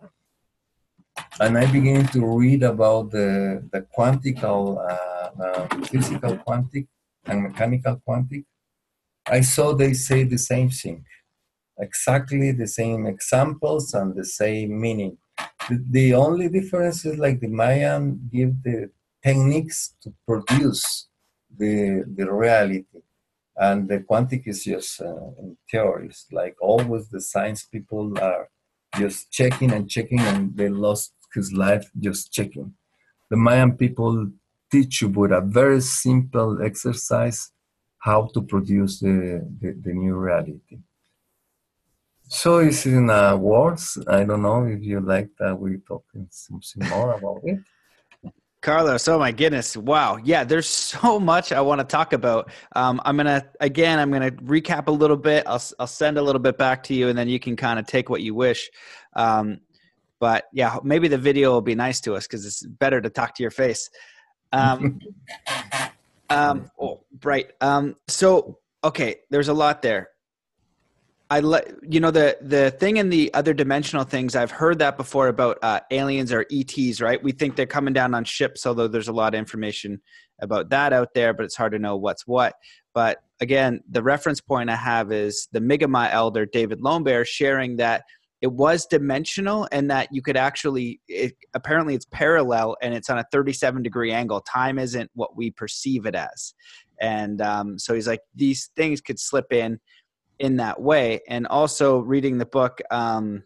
and 1.39 1.57
I 1.57 1.72
begin 1.72 2.07
to 2.07 2.26
read 2.26 2.63
about 2.63 3.11
the 3.11 3.63
the 3.72 3.82
quantical, 3.95 4.78
uh, 4.78 5.43
uh, 5.43 5.67
physical 5.86 6.38
quantic 6.38 6.88
and 7.26 7.43
mechanical 7.43 8.01
quantic, 8.07 8.45
I 9.28 9.41
saw 9.41 9.74
they 9.74 9.93
say 9.93 10.24
the 10.24 10.38
same 10.38 10.70
thing, 10.70 11.05
exactly 11.80 12.51
the 12.51 12.67
same 12.67 13.05
examples 13.05 13.93
and 13.93 14.15
the 14.15 14.26
same 14.26 14.80
meaning. 14.80 15.17
The, 15.70 15.84
the 15.89 16.13
only 16.15 16.49
difference 16.49 17.05
is 17.05 17.17
like 17.17 17.39
the 17.39 17.47
Mayan 17.47 18.30
give 18.34 18.63
the 18.63 18.89
techniques 19.24 19.95
to 20.01 20.13
produce 20.28 21.07
the 21.57 22.03
the 22.17 22.32
reality 22.32 23.01
and 23.60 23.90
the 23.90 23.99
quantic 23.99 24.48
is 24.48 24.64
just 24.64 25.02
uh, 25.02 25.27
in 25.40 25.57
theories 25.69 26.26
like 26.31 26.56
always 26.61 27.10
the 27.10 27.22
science 27.22 27.65
people 27.65 28.18
are 28.19 28.49
just 28.98 29.31
checking 29.31 29.72
and 29.72 29.90
checking 29.90 30.19
and 30.19 30.56
they 30.56 30.69
lost 30.69 31.14
his 31.34 31.53
life 31.53 31.90
just 31.99 32.31
checking. 32.31 32.73
The 33.30 33.38
mayan 33.38 33.73
people 33.77 34.31
teach 34.72 35.02
you 35.02 35.10
with 35.10 35.31
a 35.31 35.41
very 35.41 35.81
simple 35.81 36.61
exercise 36.64 37.52
how 37.99 38.30
to 38.34 38.41
produce 38.41 38.99
the, 38.99 39.45
the, 39.61 39.76
the 39.84 39.94
new 39.94 40.15
reality. 40.15 40.80
So 42.23 42.60
it's 42.60 42.86
in 42.86 43.10
uh, 43.10 43.36
words? 43.36 43.98
I 44.07 44.23
don't 44.23 44.41
know 44.41 44.65
if 44.65 44.81
you 44.81 44.99
like 44.99 45.30
that 45.40 45.60
we 45.60 45.77
talking 45.88 46.27
something 46.30 46.88
more 46.90 47.14
about 47.14 47.41
it 47.44 47.60
Carlos, 48.61 49.07
oh 49.07 49.18
my 49.18 49.31
goodness. 49.31 49.77
Wow. 49.77 50.18
Yeah, 50.18 50.44
there's 50.44 50.68
so 50.68 51.19
much 51.31 51.52
I 51.52 51.61
want 51.61 51.80
to 51.80 51.86
talk 51.86 52.14
about. 52.14 52.52
Um, 52.76 53.02
I'm 53.06 53.15
going 53.15 53.27
to, 53.27 53.45
again, 53.61 53.99
I'm 53.99 54.11
going 54.11 54.22
to 54.22 54.31
recap 54.44 54.88
a 54.88 54.91
little 54.91 55.18
bit. 55.18 55.44
I'll, 55.48 55.61
I'll 55.80 55.88
send 55.88 56.18
a 56.18 56.22
little 56.22 56.41
bit 56.41 56.57
back 56.57 56.84
to 56.84 56.94
you 56.94 57.07
and 57.07 57.18
then 57.18 57.30
you 57.30 57.40
can 57.40 57.56
kind 57.56 57.80
of 57.80 57.88
take 57.88 58.10
what 58.10 58.22
you 58.22 58.36
wish. 58.36 58.69
Um, 59.14 59.61
but 60.19 60.45
yeah, 60.52 60.77
maybe 60.84 61.07
the 61.07 61.18
video 61.18 61.52
will 61.52 61.61
be 61.61 61.76
nice 61.76 62.02
to 62.02 62.15
us 62.15 62.27
because 62.27 62.45
it's 62.45 62.64
better 62.64 62.99
to 62.99 63.10
talk 63.10 63.36
to 63.36 63.44
your 63.44 63.52
face. 63.52 63.90
Um, 64.52 64.99
um, 66.30 66.69
oh, 66.80 67.02
right. 67.23 67.52
Um, 67.61 67.95
so, 68.10 68.60
okay, 68.84 69.18
there's 69.30 69.48
a 69.48 69.53
lot 69.53 69.81
there. 69.81 70.10
I 71.31 71.41
let 71.41 71.72
you 71.88 71.99
know 71.99 72.10
the 72.10 72.38
the 72.41 72.72
thing 72.72 72.97
in 72.97 73.10
the 73.10 73.31
other 73.34 73.53
dimensional 73.53 74.03
things. 74.03 74.35
I've 74.35 74.51
heard 74.51 74.80
that 74.80 74.97
before 74.97 75.27
about 75.27 75.60
uh, 75.61 75.80
aliens 75.91 76.34
or 76.34 76.45
ETs. 76.51 77.01
Right? 77.01 77.22
We 77.22 77.31
think 77.31 77.56
they're 77.56 77.68
coming 77.68 77.93
down 77.93 78.15
on 78.15 78.23
ships, 78.23 78.65
although 78.65 78.88
there's 78.88 79.10
a 79.10 79.14
lot 79.14 79.35
of 79.35 79.39
information 79.39 80.01
about 80.41 80.69
that 80.69 80.93
out 80.93 81.14
there, 81.14 81.34
but 81.34 81.45
it's 81.45 81.56
hard 81.56 81.73
to 81.73 81.80
know 81.80 81.97
what's 81.97 82.26
what. 82.26 82.56
But 82.93 83.19
again, 83.41 83.81
the 83.89 84.01
reference 84.01 84.41
point 84.41 84.69
I 84.69 84.76
have 84.76 85.11
is 85.11 85.47
the 85.51 85.61
Mi'kmaq 85.61 86.11
elder 86.11 86.45
David 86.45 86.81
Lone 86.81 87.06
sharing 87.26 87.77
that 87.77 88.03
it 88.41 88.51
was 88.51 88.85
dimensional 88.85 89.68
and 89.72 89.91
that 89.91 90.07
you 90.11 90.22
could 90.22 90.38
actually 90.38 91.01
it, 91.07 91.34
apparently 91.53 91.93
it's 91.93 92.06
parallel 92.06 92.77
and 92.81 92.93
it's 92.93 93.10
on 93.10 93.19
a 93.19 93.26
37 93.31 93.84
degree 93.84 94.11
angle. 94.11 94.41
Time 94.41 94.80
isn't 94.80 95.11
what 95.14 95.35
we 95.35 95.51
perceive 95.51 96.06
it 96.06 96.15
as, 96.15 96.53
and 97.01 97.41
um, 97.41 97.77
so 97.77 97.93
he's 97.93 98.07
like 98.07 98.22
these 98.35 98.72
things 98.76 99.01
could 99.01 99.19
slip 99.19 99.51
in 99.51 99.80
in 100.40 100.57
that 100.57 100.82
way 100.82 101.22
and 101.28 101.45
also 101.48 101.99
reading 101.99 102.38
the 102.38 102.45
book 102.45 102.80
um, 102.91 103.44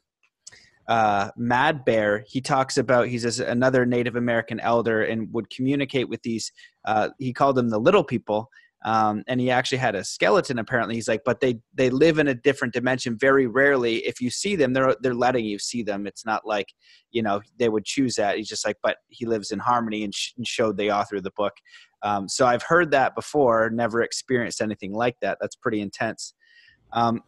uh, 0.88 1.30
Mad 1.38 1.86
Bear, 1.86 2.24
he 2.28 2.42
talks 2.42 2.78
about 2.78 3.08
he's 3.08 3.40
another 3.40 3.86
Native 3.86 4.16
American 4.16 4.60
elder 4.60 5.04
and 5.04 5.32
would 5.34 5.50
communicate 5.50 6.10
with 6.10 6.22
these. 6.24 6.52
Uh, 6.86 7.10
he 7.20 7.32
called 7.32 7.56
them 7.56 7.70
the 7.70 7.80
little 7.80 8.04
people, 8.04 8.50
um, 8.84 9.24
and 9.28 9.40
he 9.40 9.50
actually 9.50 9.78
had 9.78 9.96
a 9.96 10.04
skeleton. 10.04 10.60
Apparently, 10.60 10.96
he's 10.96 11.08
like, 11.08 11.22
but 11.24 11.40
they 11.40 11.60
they 11.74 11.90
live 11.90 12.20
in 12.20 12.28
a 12.28 12.36
different 12.36 12.74
dimension. 12.74 13.18
Very 13.18 13.48
rarely, 13.48 14.06
if 14.06 14.20
you 14.20 14.30
see 14.30 14.58
them, 14.58 14.74
they're 14.74 14.96
they're 15.00 15.14
letting 15.14 15.46
you 15.46 15.58
see 15.58 15.84
them. 15.84 16.06
It's 16.06 16.26
not 16.26 16.46
like 16.46 16.68
you 17.12 17.22
know 17.22 17.42
they 17.58 17.70
would 17.70 17.86
choose 17.86 18.16
that. 18.16 18.36
He's 18.36 18.50
just 18.50 18.68
like, 18.68 18.78
but 18.84 18.98
he 19.08 19.26
lives 19.26 19.52
in 19.52 19.60
harmony 19.60 20.04
and, 20.04 20.14
sh- 20.14 20.34
and 20.36 20.46
showed 20.46 20.78
the 20.78 20.92
author 20.92 21.16
of 21.16 21.24
the 21.24 21.32
book. 21.38 21.54
Um, 22.02 22.28
so 22.28 22.46
I've 22.46 22.64
heard 22.64 22.92
that 22.92 23.16
before, 23.16 23.70
never 23.70 24.02
experienced 24.02 24.62
anything 24.62 24.92
like 24.94 25.16
that. 25.22 25.38
That's 25.40 25.56
pretty 25.56 25.80
intense. 25.80 26.34
Um, 26.94 27.24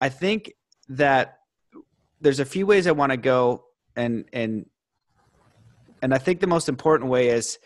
I 0.00 0.08
think 0.08 0.52
that 0.88 1.38
there's 2.20 2.40
a 2.40 2.44
few 2.44 2.66
ways 2.66 2.86
I 2.86 2.92
want 2.92 3.12
to 3.12 3.16
go, 3.16 3.64
and 3.94 4.24
and 4.32 4.66
and 6.02 6.12
I 6.12 6.18
think 6.18 6.40
the 6.40 6.46
most 6.46 6.68
important 6.68 7.10
way 7.10 7.28
is 7.28 7.58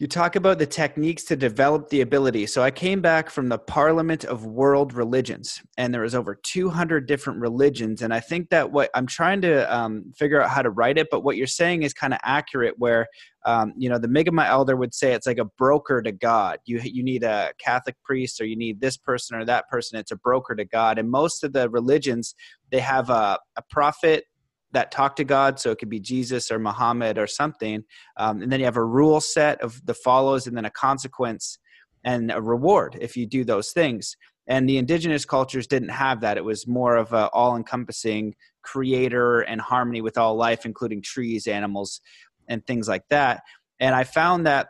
you 0.00 0.06
talk 0.06 0.34
about 0.34 0.58
the 0.58 0.64
techniques 0.64 1.24
to 1.24 1.36
develop 1.36 1.90
the 1.90 2.00
ability. 2.00 2.46
So 2.46 2.62
I 2.62 2.70
came 2.70 3.02
back 3.02 3.28
from 3.28 3.50
the 3.50 3.58
Parliament 3.58 4.24
of 4.24 4.46
World 4.46 4.94
Religions, 4.94 5.60
and 5.76 5.92
there 5.92 6.00
was 6.00 6.14
over 6.14 6.34
200 6.34 7.06
different 7.06 7.38
religions. 7.38 8.00
And 8.00 8.14
I 8.14 8.18
think 8.18 8.48
that 8.48 8.72
what 8.72 8.88
I'm 8.94 9.06
trying 9.06 9.42
to 9.42 9.72
um, 9.72 10.10
figure 10.16 10.40
out 10.40 10.48
how 10.48 10.62
to 10.62 10.70
write 10.70 10.96
it, 10.96 11.08
but 11.10 11.22
what 11.22 11.36
you're 11.36 11.46
saying 11.46 11.82
is 11.82 11.92
kind 11.92 12.14
of 12.14 12.20
accurate. 12.22 12.76
Where 12.78 13.08
um, 13.44 13.74
you 13.76 13.90
know 13.90 13.98
the 13.98 14.08
Mi'kmaq 14.08 14.46
elder 14.46 14.74
would 14.74 14.94
say 14.94 15.12
it's 15.12 15.26
like 15.26 15.38
a 15.38 15.44
broker 15.44 16.00
to 16.00 16.12
God. 16.12 16.60
You 16.64 16.80
you 16.82 17.02
need 17.02 17.22
a 17.22 17.52
Catholic 17.62 17.96
priest, 18.02 18.40
or 18.40 18.46
you 18.46 18.56
need 18.56 18.80
this 18.80 18.96
person 18.96 19.36
or 19.36 19.44
that 19.44 19.68
person. 19.68 19.98
It's 19.98 20.12
a 20.12 20.16
broker 20.16 20.54
to 20.54 20.64
God. 20.64 20.98
And 20.98 21.10
most 21.10 21.44
of 21.44 21.52
the 21.52 21.68
religions 21.68 22.34
they 22.70 22.80
have 22.80 23.10
a, 23.10 23.38
a 23.56 23.62
prophet 23.68 24.24
that 24.72 24.90
talk 24.90 25.16
to 25.16 25.24
God. 25.24 25.58
So 25.58 25.70
it 25.70 25.78
could 25.78 25.88
be 25.90 26.00
Jesus 26.00 26.50
or 26.50 26.58
Muhammad 26.58 27.18
or 27.18 27.26
something. 27.26 27.84
Um, 28.16 28.42
and 28.42 28.52
then 28.52 28.60
you 28.60 28.66
have 28.66 28.76
a 28.76 28.84
rule 28.84 29.20
set 29.20 29.60
of 29.62 29.84
the 29.84 29.94
follows 29.94 30.46
and 30.46 30.56
then 30.56 30.64
a 30.64 30.70
consequence 30.70 31.58
and 32.04 32.30
a 32.30 32.40
reward 32.40 32.96
if 33.00 33.16
you 33.16 33.26
do 33.26 33.44
those 33.44 33.72
things. 33.72 34.16
And 34.46 34.68
the 34.68 34.78
indigenous 34.78 35.24
cultures 35.24 35.66
didn't 35.66 35.90
have 35.90 36.22
that. 36.22 36.36
It 36.36 36.44
was 36.44 36.66
more 36.66 36.96
of 36.96 37.12
a 37.12 37.28
all 37.28 37.56
encompassing 37.56 38.34
creator 38.62 39.40
and 39.40 39.60
harmony 39.60 40.00
with 40.00 40.18
all 40.18 40.34
life, 40.34 40.66
including 40.66 41.02
trees, 41.02 41.46
animals, 41.46 42.00
and 42.48 42.66
things 42.66 42.88
like 42.88 43.04
that. 43.10 43.42
And 43.78 43.94
I 43.94 44.04
found 44.04 44.46
that 44.46 44.68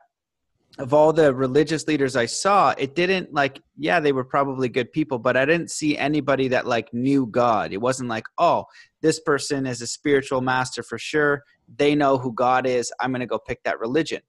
of 0.81 0.95
all 0.95 1.13
the 1.13 1.35
religious 1.35 1.87
leaders 1.87 2.17
I 2.17 2.25
saw, 2.25 2.75
it 2.79 2.95
didn't 2.95 3.35
like, 3.35 3.61
yeah, 3.77 4.01
they 4.01 4.13
were 4.13 4.25
probably 4.25 4.69
good 4.69 4.91
people, 4.93 5.19
but 5.19 5.37
I 5.37 5.45
didn't 5.45 5.71
see 5.71 5.97
anybody 5.97 6.49
that 6.49 6.67
like 6.67 6.93
knew 6.95 7.27
God. 7.27 7.73
It 7.73 7.81
wasn't 7.81 8.09
like, 8.09 8.25
oh, 8.39 8.65
this 9.03 9.21
person 9.21 9.67
is 9.67 9.83
a 9.83 9.87
spiritual 9.87 10.41
master 10.41 10.83
for 10.83 10.99
sure. 10.99 11.45
They 11.77 11.95
know 11.95 12.17
who 12.17 12.33
God 12.33 12.67
is. 12.67 12.91
I'm 12.99 13.11
going 13.11 13.21
to 13.21 13.27
go 13.27 13.39
pick 13.39 13.63
that 13.65 13.79
religion. 13.79 14.23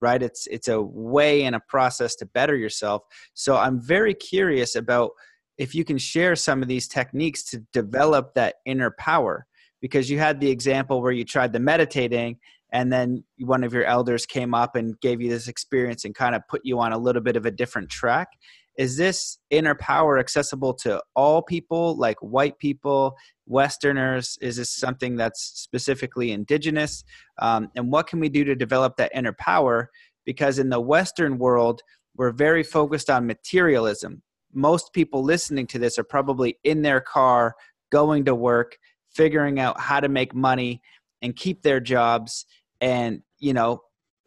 Right? 0.00 0.22
It's 0.22 0.46
it's 0.46 0.68
a 0.68 0.80
way 0.80 1.42
and 1.42 1.56
a 1.56 1.60
process 1.68 2.14
to 2.16 2.26
better 2.26 2.56
yourself. 2.56 3.02
So 3.34 3.56
I'm 3.56 3.80
very 3.80 4.14
curious 4.14 4.76
about 4.76 5.10
if 5.58 5.74
you 5.74 5.84
can 5.84 5.98
share 5.98 6.36
some 6.36 6.62
of 6.62 6.68
these 6.68 6.86
techniques 6.86 7.42
to 7.50 7.58
develop 7.72 8.32
that 8.34 8.56
inner 8.64 8.92
power 8.92 9.44
because 9.80 10.08
you 10.08 10.18
had 10.18 10.40
the 10.40 10.50
example 10.50 11.02
where 11.02 11.12
you 11.12 11.24
tried 11.24 11.52
the 11.52 11.58
meditating 11.58 12.38
and 12.70 12.92
then 12.92 13.24
one 13.38 13.64
of 13.64 13.72
your 13.72 13.84
elders 13.84 14.26
came 14.26 14.54
up 14.54 14.76
and 14.76 14.98
gave 15.00 15.20
you 15.20 15.28
this 15.28 15.48
experience 15.48 16.04
and 16.04 16.14
kind 16.14 16.34
of 16.34 16.42
put 16.48 16.62
you 16.64 16.78
on 16.80 16.92
a 16.92 16.98
little 16.98 17.22
bit 17.22 17.36
of 17.36 17.46
a 17.46 17.50
different 17.50 17.88
track. 17.88 18.28
Is 18.76 18.96
this 18.96 19.38
inner 19.50 19.74
power 19.74 20.18
accessible 20.18 20.74
to 20.74 21.02
all 21.16 21.42
people 21.42 21.96
like 21.96 22.16
white 22.20 22.58
people 22.58 23.16
westerners? 23.46 24.38
Is 24.40 24.56
this 24.56 24.70
something 24.70 25.16
that's 25.16 25.42
specifically 25.42 26.30
indigenous? 26.30 27.02
Um, 27.38 27.70
and 27.74 27.90
what 27.90 28.06
can 28.06 28.20
we 28.20 28.28
do 28.28 28.44
to 28.44 28.54
develop 28.54 28.96
that 28.96 29.12
inner 29.14 29.32
power? 29.32 29.90
Because 30.24 30.58
in 30.58 30.68
the 30.68 30.80
western 30.80 31.38
world 31.38 31.82
we're 32.16 32.32
very 32.32 32.62
focused 32.62 33.08
on 33.08 33.26
materialism. 33.26 34.22
Most 34.52 34.92
people 34.92 35.22
listening 35.22 35.66
to 35.68 35.78
this 35.78 35.98
are 35.98 36.04
probably 36.04 36.58
in 36.64 36.82
their 36.82 37.00
car 37.00 37.54
going 37.90 38.24
to 38.26 38.34
work 38.34 38.76
figuring 39.08 39.58
out 39.58 39.80
how 39.80 40.00
to 40.00 40.08
make 40.08 40.34
money 40.34 40.82
and 41.22 41.34
keep 41.34 41.62
their 41.62 41.80
jobs 41.80 42.44
and 42.80 43.22
you 43.38 43.52
know 43.52 43.82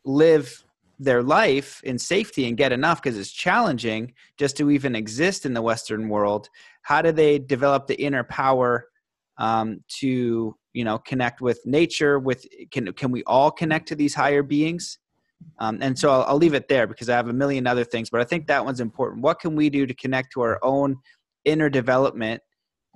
live 0.05 0.63
their 1.01 1.23
life 1.23 1.81
in 1.83 1.97
safety 1.97 2.47
and 2.47 2.55
get 2.55 2.71
enough 2.71 3.01
because 3.01 3.17
it's 3.17 3.31
challenging 3.31 4.13
just 4.37 4.55
to 4.55 4.69
even 4.69 4.95
exist 4.95 5.47
in 5.47 5.53
the 5.53 5.61
western 5.61 6.07
world. 6.07 6.47
How 6.83 7.01
do 7.01 7.11
they 7.11 7.39
develop 7.39 7.87
the 7.87 7.99
inner 7.99 8.23
power 8.23 8.87
um, 9.37 9.83
to 9.99 10.55
you 10.73 10.85
know 10.85 10.99
connect 10.99 11.41
with 11.41 11.59
nature 11.65 12.19
with 12.19 12.45
can 12.69 12.93
can 12.93 13.11
we 13.11 13.23
all 13.23 13.49
connect 13.49 13.87
to 13.89 13.95
these 13.95 14.13
higher 14.13 14.43
beings? 14.43 14.99
Um, 15.57 15.79
and 15.81 15.97
so 15.97 16.11
I'll, 16.11 16.23
I'll 16.23 16.37
leave 16.37 16.53
it 16.53 16.67
there 16.67 16.85
because 16.85 17.09
i 17.09 17.15
have 17.15 17.27
a 17.27 17.33
million 17.33 17.65
other 17.65 17.83
things 17.83 18.11
but 18.11 18.21
i 18.21 18.23
think 18.23 18.45
that 18.47 18.63
one's 18.63 18.79
important. 18.79 19.23
What 19.23 19.39
can 19.39 19.55
we 19.55 19.71
do 19.71 19.87
to 19.87 19.93
connect 19.95 20.33
to 20.33 20.41
our 20.41 20.59
own 20.61 20.97
inner 21.45 21.69
development? 21.69 22.43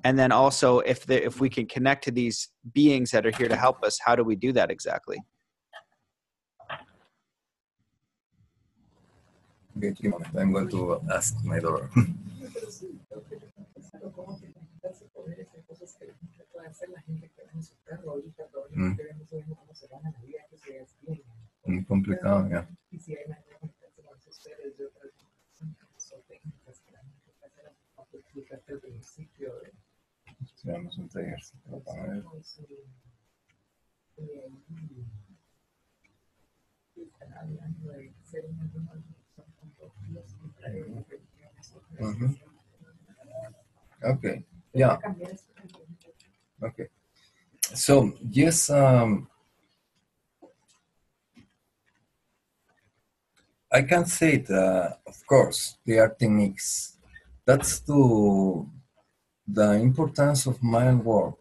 And 0.04 0.20
then 0.20 0.32
also 0.32 0.80
if 0.80 1.08
the, 1.08 1.26
if 1.26 1.40
we 1.40 1.50
can 1.50 1.66
connect 1.66 2.04
to 2.04 2.12
these 2.12 2.50
beings 2.74 3.10
that 3.12 3.26
are 3.26 3.32
here 3.32 3.48
to 3.48 3.56
help 3.56 3.84
us 3.84 3.98
how 4.06 4.16
do 4.16 4.24
we 4.24 4.36
do 4.36 4.52
that 4.52 4.70
exactly 4.70 5.18
Wait 9.76 10.00
a 10.00 10.10
moment, 10.10 10.36
I'm 10.38 10.54
going 10.54 10.70
to 10.70 11.02
ask 11.14 11.36
my 11.44 11.60
daughter. 11.60 11.90
Mm. 18.76 18.98
Muy 21.66 21.84
complicado, 21.86 22.48
ya. 22.50 22.68
Estudiamos 30.42 30.98
un 30.98 31.10
taller, 31.10 31.40
para 31.86 32.04
ver. 32.08 32.24
Mhm. 42.00 42.36
Okay. 44.04 44.44
Yeah. 44.74 44.98
Okay. 46.62 46.88
So 47.74 48.14
yes, 48.30 48.70
um, 48.70 49.28
I 53.72 53.82
can 53.82 54.06
say 54.06 54.38
that 54.38 55.00
of 55.08 55.18
course 55.28 55.78
they 55.86 55.98
are 56.00 56.10
techniques. 56.10 56.98
That's 57.46 57.80
to 57.82 58.70
the 59.48 59.74
importance 59.74 60.46
of 60.48 60.62
Mayan 60.64 61.04
work. 61.04 61.36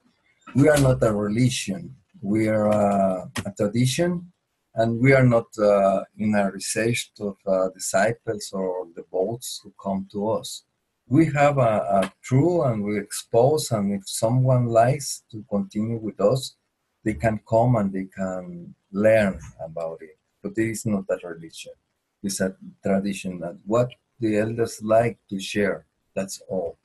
We 0.54 0.68
are 0.68 0.78
not 0.78 1.02
a 1.02 1.12
religion. 1.12 1.96
We 2.22 2.48
are 2.48 2.68
a, 2.68 3.30
a 3.44 3.52
tradition 3.56 4.32
and 4.74 5.00
we 5.00 5.12
are 5.12 5.24
not 5.24 5.46
uh, 5.58 6.02
in 6.18 6.34
a 6.34 6.50
research 6.50 7.12
of 7.20 7.36
uh, 7.46 7.68
disciples 7.70 8.50
or 8.52 8.86
the 8.96 9.04
boats 9.10 9.60
who 9.62 9.72
come 9.80 10.06
to 10.10 10.30
us. 10.30 10.64
We 11.06 11.26
have 11.32 11.58
a, 11.58 12.00
a 12.00 12.12
true 12.22 12.62
and 12.62 12.82
we 12.82 12.98
expose, 12.98 13.70
and 13.70 13.92
if 13.92 14.08
someone 14.08 14.66
likes 14.66 15.22
to 15.30 15.44
continue 15.48 15.98
with 15.98 16.20
us, 16.20 16.56
they 17.04 17.14
can 17.14 17.40
come 17.48 17.76
and 17.76 17.92
they 17.92 18.06
can 18.06 18.74
learn 18.90 19.38
about 19.64 19.98
it. 20.00 20.18
But 20.42 20.52
it 20.56 20.70
is 20.70 20.86
not 20.86 21.04
a 21.10 21.28
religion; 21.28 21.72
it's 22.22 22.40
a 22.40 22.56
tradition 22.82 23.38
that 23.40 23.56
what 23.66 23.90
the 24.18 24.38
elders 24.38 24.80
like 24.82 25.18
to 25.30 25.38
share. 25.38 25.84
That's 26.14 26.40
all. 26.48 26.78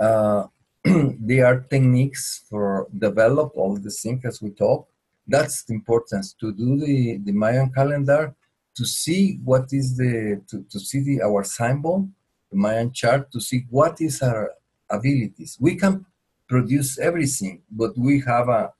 Uh, 0.00 0.46
there 0.84 1.46
are 1.46 1.60
techniques 1.60 2.44
for 2.48 2.88
develop 2.96 3.52
all 3.54 3.76
the 3.76 3.90
things 3.90 4.24
as 4.24 4.42
we 4.42 4.50
talk 4.50 4.88
that's 5.28 5.62
the 5.64 5.74
importance 5.74 6.32
to 6.40 6.52
do 6.52 6.78
the, 6.78 7.18
the 7.18 7.32
Mayan 7.32 7.70
calendar 7.70 8.34
to 8.74 8.86
see 8.86 9.38
what 9.44 9.66
is 9.72 9.96
the 9.96 10.40
to, 10.48 10.64
to 10.70 10.80
see 10.80 11.00
the, 11.00 11.22
our 11.22 11.44
symbol, 11.44 12.08
the 12.50 12.56
Mayan 12.56 12.92
chart, 12.92 13.30
to 13.32 13.40
see 13.40 13.66
what 13.68 14.00
is 14.00 14.22
our 14.22 14.52
abilities. 14.88 15.58
We 15.60 15.76
can 15.76 16.06
produce 16.48 16.98
everything, 16.98 17.62
but 17.70 17.96
we 17.98 18.20
have 18.20 18.48
a 18.48 18.72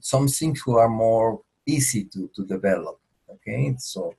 some 0.00 0.26
things 0.28 0.62
who 0.64 0.78
are 0.78 0.88
more 0.88 1.42
easy 1.66 2.04
to, 2.04 2.30
to 2.34 2.44
develop. 2.46 2.98
Okay, 3.30 3.74
so 3.78 4.14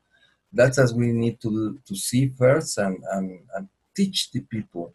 that's 0.54 0.78
as 0.78 0.94
we 0.94 1.12
need 1.12 1.42
to 1.42 1.80
to 1.88 1.96
see 1.96 2.28
first 2.38 2.78
and, 2.78 2.98
and, 3.14 3.40
and 3.56 3.68
teach 3.96 4.32
the 4.32 4.42
people. 4.42 4.94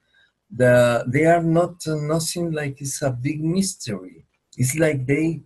The 0.51 1.05
they 1.09 1.25
are 1.25 1.43
not 1.43 1.87
uh, 1.89 1.97
nothing 1.97 2.53
like 2.53 2.81
it's 2.81 3.03
a 3.03 3.11
big 3.11 3.43
mystery. 3.43 4.27
It's 4.57 4.79
like 4.79 5.07
they 5.07 5.43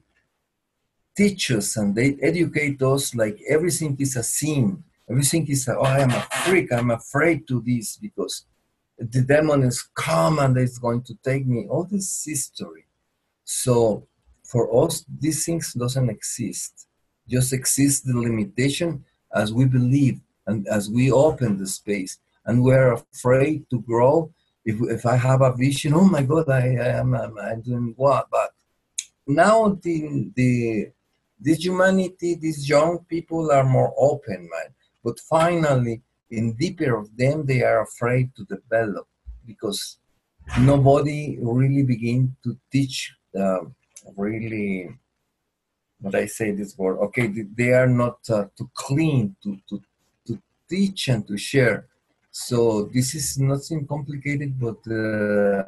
teach 1.16 1.51
us 1.51 1.77
and 1.77 1.95
they 1.95 2.16
educate 2.23 2.81
us 2.82 3.15
like 3.15 3.39
everything 3.49 3.97
is 3.99 4.16
a 4.16 4.23
sin. 4.23 4.82
Everything 5.09 5.47
is, 5.49 5.66
a, 5.69 5.77
oh, 5.77 5.82
I 5.82 6.01
am 6.01 6.11
a 6.11 6.20
freak. 6.45 6.73
I'm 6.73 6.91
afraid 6.91 7.47
to 7.49 7.61
this 7.66 7.97
because 7.97 8.47
the 8.97 9.23
demon 9.23 9.62
is 9.65 9.82
come 9.95 10.39
and 10.39 10.57
it's 10.57 10.78
going 10.78 11.03
to 11.03 11.15
take 11.24 11.47
me. 11.47 11.66
All 11.69 11.85
this 11.85 12.24
history. 12.24 12.85
So 13.45 14.07
for 14.45 14.85
us, 14.85 15.05
these 15.19 15.45
things 15.45 15.74
doesn't 15.74 16.11
exist. 16.11 16.87
Just 17.28 17.53
exists 17.53 18.03
the 18.03 18.16
limitation 18.16 19.05
as 19.35 19.53
we 19.53 19.65
believe 19.65 20.20
and 20.47 20.66
as 20.69 20.91
we 20.91 21.11
open 21.11 21.59
the 21.59 21.66
space. 21.66 22.19
And 22.47 22.62
we're 22.62 22.93
afraid 22.93 23.69
to 23.70 23.81
grow. 23.81 24.32
If, 24.65 24.77
if 24.82 25.07
I 25.07 25.16
have 25.16 25.41
a 25.41 25.55
vision, 25.55 25.95
oh 25.95 26.05
my 26.05 26.23
God, 26.23 26.49
I, 26.49 26.77
I 26.77 26.89
am 27.01 27.15
I'm, 27.15 27.39
I'm 27.39 27.61
doing 27.62 27.95
what? 27.97 28.28
But 28.31 28.53
now 29.27 29.78
the, 29.82 30.31
the 30.35 30.93
this 31.41 31.65
humanity, 31.65 32.35
these 32.35 32.69
young 32.69 32.99
people 33.09 33.51
are 33.51 33.65
more 33.65 33.95
open 33.99 34.49
mind. 34.51 34.75
But 35.03 35.19
finally, 35.21 36.03
in 36.31 36.55
deeper 36.55 36.97
of 36.97 37.17
them, 37.17 37.47
they 37.47 37.62
are 37.62 37.83
afraid 37.83 38.31
to 38.37 38.45
develop 38.45 39.07
because 39.47 39.99
nobody 40.61 41.39
really 41.41 41.83
begin 41.83 42.37
to 42.45 42.57
teach 42.71 43.15
uh, 43.39 43.61
really 44.17 44.91
what 46.01 46.15
I 46.15 46.27
say 46.27 46.51
this 46.53 46.77
word. 46.79 46.99
Okay, 47.07 47.27
they 47.57 47.73
are 47.73 47.89
not 47.89 48.19
uh, 48.29 48.45
too 48.57 48.71
clean 48.75 49.37
to, 49.43 49.59
to 49.69 49.83
to 50.27 50.39
teach 50.69 51.09
and 51.09 51.27
to 51.27 51.37
share. 51.37 51.87
So 52.31 52.85
this 52.95 53.15
is 53.15 53.39
nothing 53.39 53.87
complicated, 53.87 54.59
but 54.59 54.79
uh, 54.91 55.62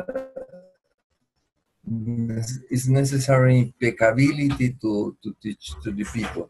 it's 1.84 2.88
necessary 2.88 3.58
impeccability 3.58 4.76
to, 4.80 5.16
to 5.22 5.34
teach 5.42 5.72
to 5.82 5.90
the 5.90 6.04
people. 6.04 6.48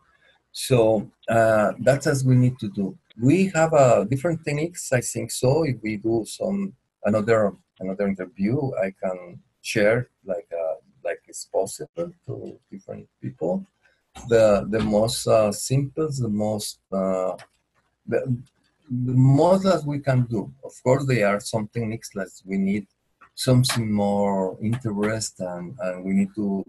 So 0.53 1.11
uh, 1.29 1.73
that's 1.81 2.07
as 2.07 2.25
we 2.25 2.37
need 2.37 2.59
to 2.59 2.69
do. 2.69 2.97
We 3.21 3.51
have 3.55 3.73
uh, 3.73 4.05
different 4.05 4.45
techniques, 4.45 4.93
I 4.93 5.01
think 5.01 5.31
so. 5.31 5.65
If 5.65 5.77
we 5.83 5.97
do 5.97 6.25
some 6.27 6.75
another 7.05 7.53
another 7.81 8.07
interview, 8.07 8.71
I 8.83 8.93
can 9.03 9.41
share 9.63 10.09
like 10.25 10.49
uh, 10.53 10.77
like 11.05 11.21
it's 11.27 11.47
possible 11.47 12.13
to 12.27 12.59
different 12.71 13.09
people. 13.21 13.67
The 14.29 14.67
the 14.69 14.81
most 14.81 15.27
uh, 15.27 15.53
simple, 15.53 16.09
the 16.11 16.29
most 16.29 16.81
uh, 16.93 17.37
the, 18.07 18.37
the 18.91 19.15
most 19.15 19.65
that 19.65 19.85
we 19.87 20.01
can 20.01 20.23
do. 20.25 20.53
Of 20.65 20.73
course, 20.83 21.07
there 21.07 21.29
are 21.29 21.41
some 21.41 21.69
techniques 21.69 22.11
that 22.15 22.29
we 22.45 22.59
need 22.59 22.87
something 23.35 23.91
more 23.93 24.57
interest 24.61 25.41
and, 25.41 25.77
and 25.81 26.05
we 26.05 26.13
need 26.13 26.35
to 26.35 26.65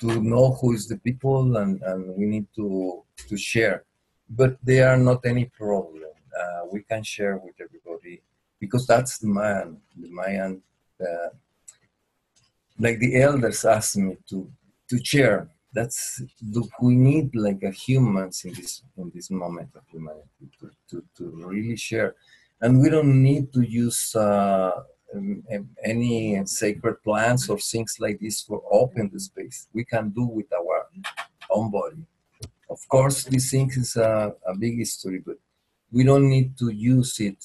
to 0.00 0.22
know 0.22 0.52
who 0.52 0.72
is 0.72 0.86
the 0.86 0.96
people 0.98 1.56
and, 1.56 1.82
and 1.82 2.16
we 2.16 2.24
need 2.26 2.46
to 2.54 3.02
to 3.28 3.36
share. 3.36 3.84
But 4.28 4.56
there 4.62 4.88
are 4.88 4.96
not 4.96 5.26
any 5.26 5.46
problem 5.46 6.10
uh, 6.38 6.60
we 6.70 6.82
can 6.82 7.02
share 7.02 7.36
with 7.36 7.54
everybody 7.60 8.22
because 8.60 8.86
that's 8.86 9.18
the 9.18 9.28
man 9.28 9.78
the 9.96 10.08
mayan 10.10 10.62
uh, 11.00 11.30
like 12.78 12.98
the 12.98 13.20
elders 13.20 13.64
asked 13.64 13.96
me 13.96 14.16
to 14.28 14.50
to 14.88 15.04
share. 15.04 15.48
That's 15.72 16.20
the, 16.42 16.68
we 16.82 16.96
need 16.96 17.34
like 17.36 17.62
a 17.62 17.70
humans 17.70 18.44
in 18.44 18.54
this 18.54 18.82
in 18.96 19.10
this 19.14 19.30
moment 19.30 19.70
of 19.76 19.82
humanity 19.88 20.46
to, 20.60 20.70
to, 20.90 21.04
to 21.16 21.24
really 21.46 21.76
share. 21.76 22.14
And 22.60 22.80
we 22.80 22.90
don't 22.90 23.22
need 23.22 23.52
to 23.54 23.62
use 23.62 24.14
uh, 24.14 24.82
um, 25.14 25.42
um, 25.52 25.68
any 25.84 26.40
sacred 26.46 27.02
plants 27.02 27.48
or 27.48 27.58
things 27.58 27.96
like 27.98 28.18
this 28.20 28.42
for 28.42 28.62
open 28.70 29.10
the 29.12 29.20
space. 29.20 29.68
We 29.72 29.84
can 29.84 30.10
do 30.10 30.24
with 30.24 30.52
our 30.52 30.88
own 31.50 31.70
body. 31.70 32.04
Of 32.68 32.88
course, 32.88 33.24
this 33.24 33.50
thing 33.50 33.70
is 33.70 33.96
a, 33.96 34.34
a 34.46 34.56
big 34.56 34.78
history, 34.78 35.20
but 35.24 35.36
we 35.90 36.04
don't 36.04 36.28
need 36.28 36.56
to 36.58 36.70
use 36.70 37.18
it. 37.18 37.44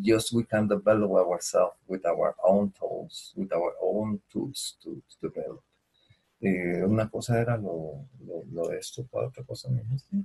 Just 0.00 0.32
we 0.32 0.42
can 0.42 0.66
develop 0.66 1.10
ourselves 1.12 1.76
with 1.86 2.04
our 2.04 2.34
own 2.44 2.72
tools, 2.78 3.32
with 3.36 3.52
our 3.52 3.74
own 3.80 4.20
tools 4.32 4.74
to, 4.82 5.00
to 5.10 5.28
develop. 5.28 5.62
Eh, 6.40 6.84
una 6.84 7.08
cosa 7.08 7.40
era 7.40 7.56
lo, 7.56 8.06
lo, 8.24 8.44
lo 8.52 8.68
de 8.68 8.78
esto, 8.78 9.04
¿cuál 9.10 9.26
otra 9.26 9.44
cosa 9.44 9.68
me 9.70 9.82
dijiste? 9.82 10.24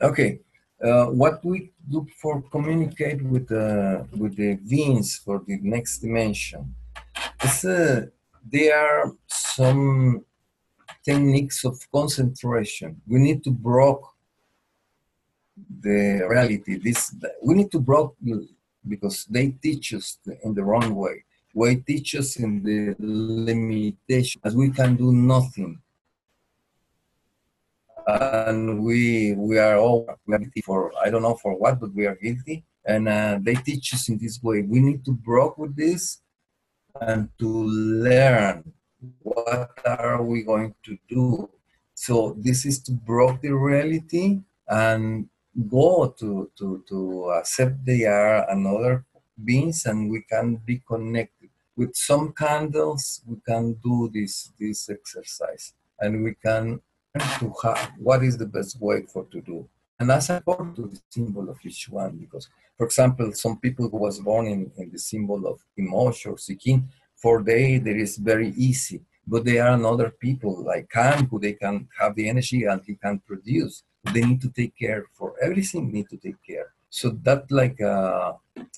Okay, 0.00 0.40
uh, 0.82 1.06
what 1.06 1.44
we 1.44 1.70
look 1.88 2.08
for 2.20 2.42
communicate 2.50 3.22
with 3.22 3.48
the 3.48 4.06
with 4.16 4.36
the 4.36 4.54
beings 4.68 5.16
for 5.16 5.42
the 5.46 5.58
next 5.62 5.98
dimension. 5.98 6.74
Is, 7.44 7.64
uh, 7.64 8.06
there 8.50 8.76
are 8.76 9.12
some 9.26 10.24
techniques 11.04 11.64
of 11.64 11.78
concentration. 11.92 13.00
We 13.06 13.20
need 13.20 13.44
to 13.44 13.50
broke 13.50 14.06
the 15.80 16.26
reality. 16.28 16.78
This 16.78 17.14
we 17.42 17.54
need 17.54 17.70
to 17.72 17.80
broke 17.80 18.16
because 18.86 19.24
they 19.26 19.48
teach 19.62 19.94
us 19.94 20.18
in 20.42 20.54
the 20.54 20.64
wrong 20.64 20.94
way. 20.94 21.24
They 21.54 21.76
teach 21.76 22.14
us 22.14 22.36
in 22.36 22.62
the 22.62 22.96
limitation 22.98 24.40
as 24.44 24.56
we 24.56 24.70
can 24.70 24.96
do 24.96 25.12
nothing 25.12 25.80
and 28.06 28.82
we 28.82 29.34
we 29.34 29.58
are 29.58 29.76
all 29.76 30.06
guilty 30.28 30.60
for 30.60 30.92
I 31.02 31.10
don't 31.10 31.22
know 31.22 31.34
for 31.34 31.56
what, 31.56 31.80
but 31.80 31.94
we 31.94 32.06
are 32.06 32.16
guilty. 32.16 32.64
And 32.84 33.08
uh, 33.08 33.38
they 33.40 33.54
teach 33.54 33.94
us 33.94 34.08
in 34.08 34.18
this 34.18 34.42
way. 34.42 34.62
We 34.62 34.80
need 34.80 35.04
to 35.04 35.12
broke 35.12 35.56
with 35.56 35.76
this 35.76 36.20
and 37.00 37.28
to 37.38 37.48
learn 37.48 38.72
what 39.20 39.70
are 39.86 40.22
we 40.22 40.42
going 40.42 40.74
to 40.84 40.98
do. 41.08 41.48
So 41.94 42.36
this 42.38 42.66
is 42.66 42.82
to 42.84 42.92
broke 42.92 43.40
the 43.40 43.52
reality 43.52 44.40
and 44.68 45.28
go 45.68 46.14
to 46.18 46.50
to 46.58 46.82
to 46.88 47.30
accept 47.38 47.84
they 47.84 48.04
are 48.04 48.48
another 48.50 49.04
beings 49.44 49.86
and 49.86 50.10
we 50.10 50.22
can 50.22 50.56
be 50.56 50.82
connected 50.88 51.50
with 51.76 51.94
some 51.94 52.32
candles 52.32 53.22
we 53.26 53.36
can 53.46 53.74
do 53.84 54.10
this 54.12 54.50
this 54.58 54.88
exercise 54.88 55.74
and 56.00 56.24
we 56.24 56.34
can 56.34 56.80
to 57.18 57.52
have 57.62 57.92
what 57.98 58.22
is 58.22 58.38
the 58.38 58.46
best 58.46 58.80
way 58.80 59.04
for 59.12 59.24
to 59.26 59.40
do. 59.40 59.68
And 59.98 60.10
as 60.10 60.30
according 60.30 60.74
to 60.76 60.82
the 60.82 61.00
symbol 61.10 61.48
of 61.50 61.58
each 61.64 61.88
one, 61.88 62.16
because 62.16 62.48
for 62.76 62.86
example, 62.86 63.32
some 63.32 63.58
people 63.58 63.88
who 63.88 63.98
was 63.98 64.18
born 64.18 64.46
in, 64.46 64.70
in 64.76 64.90
the 64.90 64.98
symbol 64.98 65.46
of 65.46 65.60
emotion 65.76 66.32
or 66.32 66.38
seeking, 66.38 66.88
for 67.14 67.42
they 67.42 67.78
there 67.78 67.98
is 67.98 68.16
very 68.16 68.50
easy. 68.56 69.02
But 69.26 69.44
there 69.44 69.64
are 69.64 69.74
another 69.74 70.10
people 70.10 70.64
like 70.64 70.88
Khan 70.88 71.26
who 71.26 71.38
they 71.38 71.52
can 71.52 71.88
have 71.98 72.16
the 72.16 72.28
energy 72.28 72.64
and 72.64 72.80
he 72.84 72.96
can 72.96 73.20
produce. 73.20 73.84
They 74.12 74.22
need 74.22 74.40
to 74.40 74.50
take 74.50 74.76
care 74.76 75.04
for 75.12 75.34
everything 75.40 75.92
need 75.92 76.08
to 76.08 76.16
take 76.16 76.42
care. 76.44 76.72
So 76.90 77.10
that 77.22 77.50
like 77.50 77.80
uh, 77.80 78.32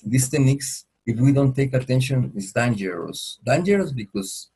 these 0.04 0.28
techniques, 0.28 0.84
if 1.06 1.18
we 1.18 1.32
don't 1.32 1.54
take 1.54 1.72
attention, 1.72 2.32
is 2.36 2.52
dangerous. 2.52 3.38
Dangerous 3.42 3.92
because 3.92 4.50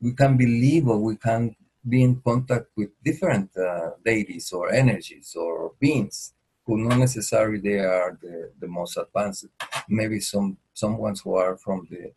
we 0.00 0.12
can 0.12 0.38
believe 0.38 0.88
or 0.88 0.98
we 0.98 1.16
can 1.16 1.54
be 1.88 2.02
in 2.02 2.20
contact 2.20 2.66
with 2.76 2.90
different 3.04 3.50
uh, 3.56 3.90
deities 4.04 4.52
or 4.52 4.72
energies 4.72 5.34
or 5.36 5.72
beings 5.78 6.32
who 6.66 6.78
not 6.78 6.98
necessarily 6.98 7.58
they 7.58 7.78
are 7.78 8.18
the, 8.22 8.50
the 8.60 8.66
most 8.66 8.96
advanced. 8.96 9.46
Maybe 9.88 10.20
some 10.20 10.56
some 10.72 10.96
ones 10.98 11.20
who 11.20 11.34
are 11.36 11.56
from 11.56 11.86
the 11.90 12.12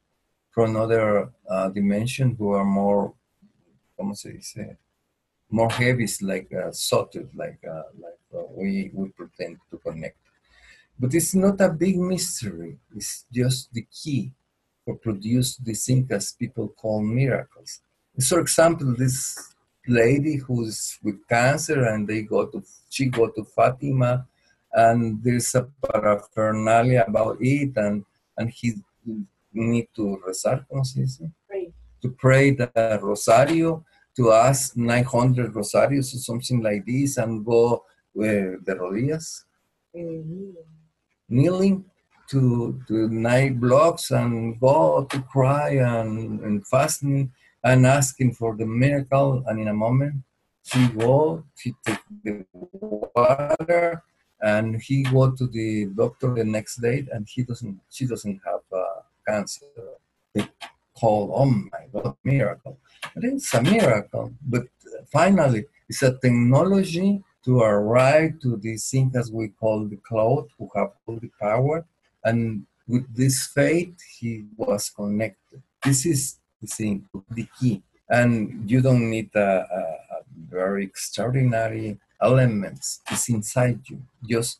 from 0.52 0.72
another 0.72 1.30
uh, 1.50 1.70
dimension 1.70 2.36
who 2.38 2.52
are 2.54 2.66
more, 2.66 3.14
¿cómo 4.00 4.16
se 4.16 4.32
dice? 4.32 4.78
More 5.52 5.70
heavy, 5.70 6.08
like 6.22 6.52
uh, 6.54 6.72
subtle, 6.72 7.30
like 7.36 7.60
uh, 7.70 7.84
like 8.00 8.20
uh, 8.34 8.48
we 8.50 8.90
we 8.94 9.10
pretend 9.10 9.58
to 9.70 9.78
connect. 9.78 10.18
But 11.00 11.14
it's 11.14 11.36
not 11.36 11.62
a 11.62 11.70
big 11.70 11.98
mystery. 12.00 12.78
It's 12.96 13.26
just 13.32 13.72
the 13.74 13.86
key 13.92 14.32
for 14.84 14.96
produce 14.96 15.58
these 15.58 15.86
things 15.86 16.10
as 16.12 16.32
people 16.32 16.70
call 16.70 17.02
miracles. 17.02 17.82
For 18.28 18.40
example, 18.40 18.96
this 18.98 19.54
lady 19.88 20.36
who's 20.38 21.00
with 21.04 21.16
cancer 21.28 21.86
and 21.86 22.08
they 22.08 22.22
go 22.24 22.46
to 22.48 22.64
she 22.90 23.06
go 23.08 23.28
to 23.30 23.44
Fatima 23.56 24.26
and 24.74 25.22
there's 25.24 25.56
a 25.56 25.68
paraphernalia 25.86 27.06
about 27.08 27.38
it 27.42 27.72
and 27.78 28.04
and 28.38 28.50
he 28.50 28.74
need 29.54 29.88
to 29.96 30.20
rezar, 30.26 30.66
¿cómo 30.70 30.86
se 30.86 31.02
dice? 31.02 31.32
Pray. 31.48 31.74
To 32.02 32.10
pray 32.10 32.52
the 32.52 33.00
rosario, 33.02 33.84
to 34.16 34.32
ask 34.32 34.78
900 34.78 35.54
rosarios 35.54 36.14
or 36.14 36.20
something 36.20 36.62
like 36.62 36.86
this 36.86 37.18
and 37.18 37.44
go 37.46 37.76
uh, 37.76 37.82
the 38.66 38.76
rodillas, 38.80 39.44
Eh, 39.96 40.00
kneeling. 40.04 40.56
kneeling 41.30 41.86
to, 42.30 42.80
to 42.88 43.08
nine 43.10 43.58
blocks 43.60 44.12
and 44.12 44.60
go 44.60 45.06
to 45.10 45.20
cry 45.24 45.70
and, 45.78 46.42
and 46.42 46.68
fasting 46.68 47.32
and 47.68 47.86
asking 47.86 48.32
for 48.40 48.56
the 48.56 48.66
miracle. 48.66 49.44
And 49.48 49.60
in 49.60 49.68
a 49.68 49.74
moment, 49.74 50.16
she 50.64 50.88
go, 50.88 51.44
she 51.60 51.70
take 51.86 52.04
the 52.24 52.46
water, 52.54 54.04
and 54.42 54.82
he 54.82 55.04
go 55.04 55.32
to 55.32 55.46
the 55.48 55.86
doctor 56.02 56.34
the 56.34 56.44
next 56.44 56.78
day, 56.88 57.06
and 57.14 57.28
he 57.34 57.44
doesn't, 57.44 57.80
she 57.90 58.06
doesn't 58.06 58.40
have 58.46 58.64
uh, 58.72 59.02
cancer. 59.28 59.66
They 60.34 60.48
call, 61.00 61.32
oh 61.36 61.46
my 61.46 61.84
God, 61.94 62.16
miracle. 62.24 62.78
But 63.14 63.24
it's 63.24 63.54
a 63.54 63.62
miracle. 63.62 64.34
But 64.54 64.66
finally, 65.12 65.66
it's 65.90 66.04
a 66.04 66.18
technology 66.18 67.24
to 67.46 67.60
arrive 67.60 68.40
to 68.44 68.58
these 68.58 68.90
things 68.90 69.16
as 69.16 69.32
we 69.32 69.48
call 69.50 69.86
the 69.86 70.00
cloud, 70.08 70.48
who 70.58 70.70
have 70.76 70.92
all 71.06 71.18
the 71.20 71.32
power, 71.40 71.86
and 72.24 72.66
with 72.88 73.06
this 73.16 73.48
faith, 73.48 73.96
he 74.20 74.46
was 74.56 74.90
connected. 74.90 75.62
This 75.84 76.06
is 76.06 76.38
the 76.62 76.68
thing, 76.68 77.08
the 77.32 77.48
key. 77.60 77.82
And 78.10 78.70
you 78.70 78.82
don't 78.82 79.10
need 79.10 79.30
a, 79.36 79.40
a, 79.40 79.82
a 80.18 80.20
very 80.50 80.84
extraordinary 80.86 82.00
elements. 82.22 83.02
It's 83.12 83.30
inside 83.30 83.82
you. 83.88 84.02
Just 84.28 84.60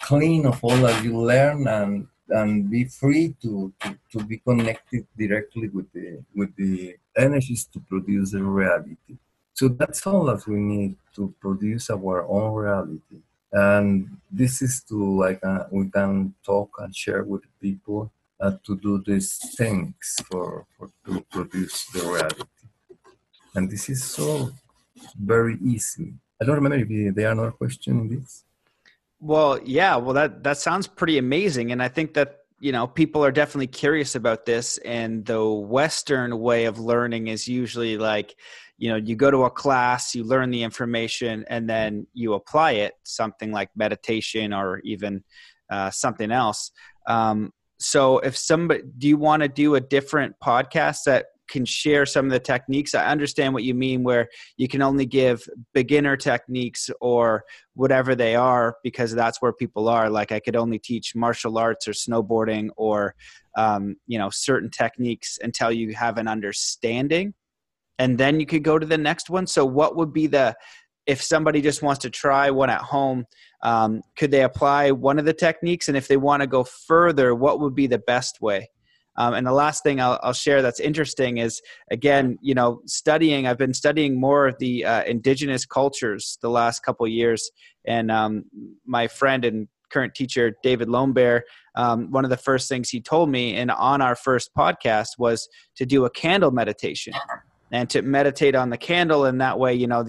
clean 0.00 0.46
of 0.46 0.62
all 0.62 0.76
that 0.76 1.02
you 1.02 1.18
learn 1.18 1.66
and 1.66 2.06
and 2.28 2.70
be 2.70 2.84
free 2.84 3.34
to, 3.42 3.72
to, 3.80 3.98
to 4.12 4.24
be 4.24 4.38
connected 4.38 5.06
directly 5.16 5.68
with 5.68 5.90
the 5.92 6.22
with 6.34 6.54
the 6.56 6.96
energies 7.16 7.64
to 7.66 7.80
produce 7.80 8.32
the 8.32 8.42
reality. 8.42 9.16
So 9.52 9.68
that's 9.68 10.06
all 10.06 10.24
that 10.26 10.46
we 10.46 10.56
need 10.56 10.96
to 11.16 11.32
produce 11.40 11.90
our 11.90 12.26
own 12.26 12.54
reality. 12.54 13.20
And 13.52 14.16
this 14.32 14.62
is 14.62 14.82
to 14.88 14.96
like 15.18 15.44
uh, 15.44 15.64
we 15.70 15.88
can 15.90 16.34
talk 16.44 16.70
and 16.78 16.94
share 16.94 17.22
with 17.22 17.42
people 17.60 18.10
uh, 18.44 18.52
to 18.66 18.76
do 18.76 19.02
these 19.06 19.38
things 19.56 20.16
for, 20.30 20.66
for 20.76 20.90
to 21.06 21.24
produce 21.30 21.86
the 21.86 22.00
reality. 22.00 22.42
And 23.54 23.70
this 23.70 23.88
is 23.88 24.04
so 24.04 24.50
very 25.18 25.56
easy. 25.62 26.12
I 26.40 26.44
don't 26.44 26.56
remember 26.56 26.76
if 26.76 27.14
there 27.14 27.28
are 27.28 27.32
another 27.32 27.52
question 27.52 28.00
in 28.00 28.20
this. 28.20 28.44
Well, 29.20 29.58
yeah, 29.64 29.96
well 29.96 30.12
that 30.12 30.42
that 30.44 30.58
sounds 30.58 30.86
pretty 30.86 31.16
amazing, 31.16 31.72
and 31.72 31.82
I 31.82 31.88
think 31.88 32.12
that 32.14 32.40
you 32.60 32.72
know 32.72 32.86
people 32.86 33.24
are 33.24 33.32
definitely 33.32 33.68
curious 33.68 34.14
about 34.16 34.44
this. 34.44 34.76
And 34.78 35.24
the 35.24 35.42
Western 35.48 36.38
way 36.40 36.66
of 36.66 36.78
learning 36.78 37.28
is 37.28 37.48
usually 37.48 37.96
like, 37.96 38.34
you 38.76 38.90
know, 38.90 38.96
you 38.96 39.16
go 39.16 39.30
to 39.30 39.44
a 39.44 39.50
class, 39.50 40.14
you 40.14 40.24
learn 40.24 40.50
the 40.50 40.62
information, 40.62 41.44
and 41.48 41.70
then 41.70 42.06
you 42.12 42.34
apply 42.34 42.72
it, 42.72 42.92
something 43.04 43.50
like 43.50 43.70
meditation 43.74 44.52
or 44.52 44.80
even 44.84 45.24
uh, 45.70 45.90
something 45.90 46.30
else. 46.30 46.70
Um, 47.06 47.52
so, 47.78 48.18
if 48.20 48.36
somebody, 48.36 48.82
do 48.98 49.08
you 49.08 49.16
want 49.16 49.42
to 49.42 49.48
do 49.48 49.74
a 49.74 49.80
different 49.80 50.34
podcast 50.42 51.04
that 51.06 51.26
can 51.48 51.64
share 51.64 52.06
some 52.06 52.26
of 52.26 52.32
the 52.32 52.40
techniques. 52.40 52.94
I 52.94 53.06
understand 53.06 53.54
what 53.54 53.64
you 53.64 53.74
mean, 53.74 54.02
where 54.02 54.28
you 54.56 54.68
can 54.68 54.82
only 54.82 55.06
give 55.06 55.46
beginner 55.72 56.16
techniques 56.16 56.90
or 57.00 57.44
whatever 57.74 58.14
they 58.14 58.34
are 58.34 58.76
because 58.82 59.14
that's 59.14 59.42
where 59.42 59.52
people 59.52 59.88
are. 59.88 60.08
Like 60.08 60.32
I 60.32 60.40
could 60.40 60.56
only 60.56 60.78
teach 60.78 61.14
martial 61.14 61.58
arts 61.58 61.86
or 61.86 61.92
snowboarding 61.92 62.68
or 62.76 63.14
um, 63.56 63.96
you 64.06 64.18
know 64.18 64.30
certain 64.30 64.70
techniques 64.70 65.38
until 65.42 65.70
you 65.70 65.94
have 65.94 66.18
an 66.18 66.28
understanding, 66.28 67.34
and 67.98 68.18
then 68.18 68.40
you 68.40 68.46
could 68.46 68.64
go 68.64 68.78
to 68.78 68.86
the 68.86 68.98
next 68.98 69.30
one. 69.30 69.46
So, 69.46 69.64
what 69.64 69.96
would 69.96 70.12
be 70.12 70.26
the 70.26 70.56
if 71.06 71.22
somebody 71.22 71.60
just 71.60 71.82
wants 71.82 72.00
to 72.02 72.10
try 72.10 72.50
one 72.50 72.70
at 72.70 72.80
home, 72.80 73.24
um, 73.62 74.02
could 74.16 74.30
they 74.30 74.42
apply 74.42 74.90
one 74.90 75.18
of 75.18 75.24
the 75.24 75.32
techniques? 75.32 75.88
And 75.88 75.96
if 75.96 76.08
they 76.08 76.16
want 76.16 76.42
to 76.42 76.46
go 76.46 76.64
further, 76.64 77.34
what 77.34 77.60
would 77.60 77.74
be 77.74 77.86
the 77.86 77.98
best 77.98 78.40
way? 78.40 78.68
Um, 79.16 79.34
and 79.34 79.46
the 79.46 79.52
last 79.52 79.82
thing 79.82 80.00
I'll, 80.00 80.18
I'll, 80.22 80.32
share 80.32 80.60
that's 80.60 80.80
interesting 80.80 81.38
is 81.38 81.62
again, 81.90 82.36
you 82.42 82.54
know, 82.54 82.80
studying. 82.86 83.46
I've 83.46 83.58
been 83.58 83.74
studying 83.74 84.18
more 84.18 84.48
of 84.48 84.58
the 84.58 84.84
uh, 84.84 85.04
indigenous 85.04 85.64
cultures 85.64 86.36
the 86.42 86.50
last 86.50 86.80
couple 86.82 87.06
years, 87.06 87.50
and 87.86 88.10
um, 88.10 88.44
my 88.84 89.06
friend 89.06 89.44
and 89.44 89.68
current 89.90 90.14
teacher 90.16 90.56
David 90.64 90.88
Lombert, 90.88 91.42
um, 91.76 92.10
one 92.10 92.24
of 92.24 92.30
the 92.30 92.36
first 92.36 92.68
things 92.68 92.90
he 92.90 93.00
told 93.00 93.30
me, 93.30 93.54
and 93.54 93.70
on 93.70 94.02
our 94.02 94.16
first 94.16 94.50
podcast, 94.56 95.10
was 95.18 95.48
to 95.76 95.86
do 95.86 96.04
a 96.04 96.10
candle 96.10 96.50
meditation 96.50 97.14
and 97.70 97.88
to 97.90 98.02
meditate 98.02 98.56
on 98.56 98.70
the 98.70 98.78
candle, 98.78 99.26
and 99.26 99.40
that 99.40 99.58
way, 99.58 99.74
you 99.74 99.86
know. 99.86 100.04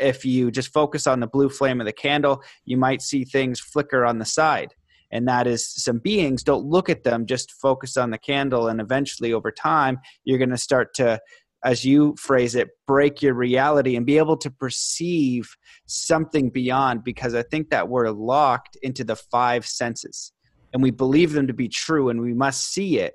If 0.00 0.24
you 0.24 0.50
just 0.50 0.72
focus 0.72 1.06
on 1.06 1.20
the 1.20 1.26
blue 1.26 1.48
flame 1.48 1.80
of 1.80 1.86
the 1.86 1.92
candle, 1.92 2.42
you 2.64 2.76
might 2.76 3.02
see 3.02 3.24
things 3.24 3.60
flicker 3.60 4.04
on 4.04 4.18
the 4.18 4.24
side. 4.24 4.74
And 5.12 5.26
that 5.26 5.46
is 5.46 5.68
some 5.68 5.98
beings 5.98 6.44
don't 6.44 6.64
look 6.64 6.88
at 6.88 7.02
them 7.02 7.26
just 7.26 7.52
focus 7.52 7.96
on 7.96 8.10
the 8.10 8.18
candle 8.18 8.68
and 8.68 8.80
eventually 8.80 9.32
over 9.32 9.50
time 9.50 9.98
you're 10.22 10.38
going 10.38 10.50
to 10.50 10.56
start 10.56 10.94
to 10.94 11.20
as 11.64 11.84
you 11.84 12.14
phrase 12.16 12.54
it 12.54 12.68
break 12.86 13.20
your 13.20 13.34
reality 13.34 13.96
and 13.96 14.06
be 14.06 14.18
able 14.18 14.36
to 14.36 14.50
perceive 14.52 15.52
something 15.86 16.48
beyond 16.48 17.02
because 17.02 17.34
i 17.34 17.42
think 17.42 17.70
that 17.70 17.88
we're 17.88 18.10
locked 18.10 18.76
into 18.82 19.02
the 19.02 19.16
five 19.16 19.66
senses. 19.66 20.32
And 20.72 20.82
we 20.82 20.90
believe 20.90 21.32
them 21.32 21.46
to 21.46 21.52
be 21.52 21.68
true 21.68 22.10
and 22.10 22.20
we 22.20 22.32
must 22.32 22.72
see 22.72 22.98
it. 22.98 23.14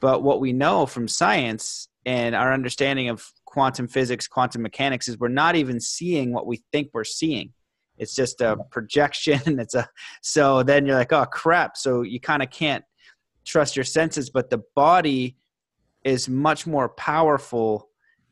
But 0.00 0.22
what 0.22 0.40
we 0.40 0.52
know 0.52 0.86
from 0.86 1.08
science 1.08 1.88
and 2.06 2.34
our 2.34 2.52
understanding 2.52 3.08
of 3.08 3.26
quantum 3.50 3.88
physics 3.88 4.28
quantum 4.28 4.62
mechanics 4.62 5.08
is 5.08 5.18
we're 5.18 5.28
not 5.28 5.56
even 5.56 5.80
seeing 5.80 6.32
what 6.32 6.46
we 6.46 6.62
think 6.72 6.88
we're 6.94 7.04
seeing. 7.04 7.52
It's 7.98 8.14
just 8.14 8.40
a 8.40 8.56
projection. 8.70 9.40
It's 9.60 9.74
a 9.74 9.88
so 10.22 10.62
then 10.62 10.86
you're 10.86 10.96
like 10.96 11.12
oh 11.12 11.26
crap. 11.26 11.76
So 11.76 12.02
you 12.02 12.20
kind 12.20 12.42
of 12.42 12.50
can't 12.50 12.84
trust 13.44 13.76
your 13.76 13.84
senses 13.84 14.30
but 14.30 14.50
the 14.50 14.62
body 14.76 15.36
is 16.04 16.28
much 16.28 16.66
more 16.66 16.90
powerful 16.90 17.88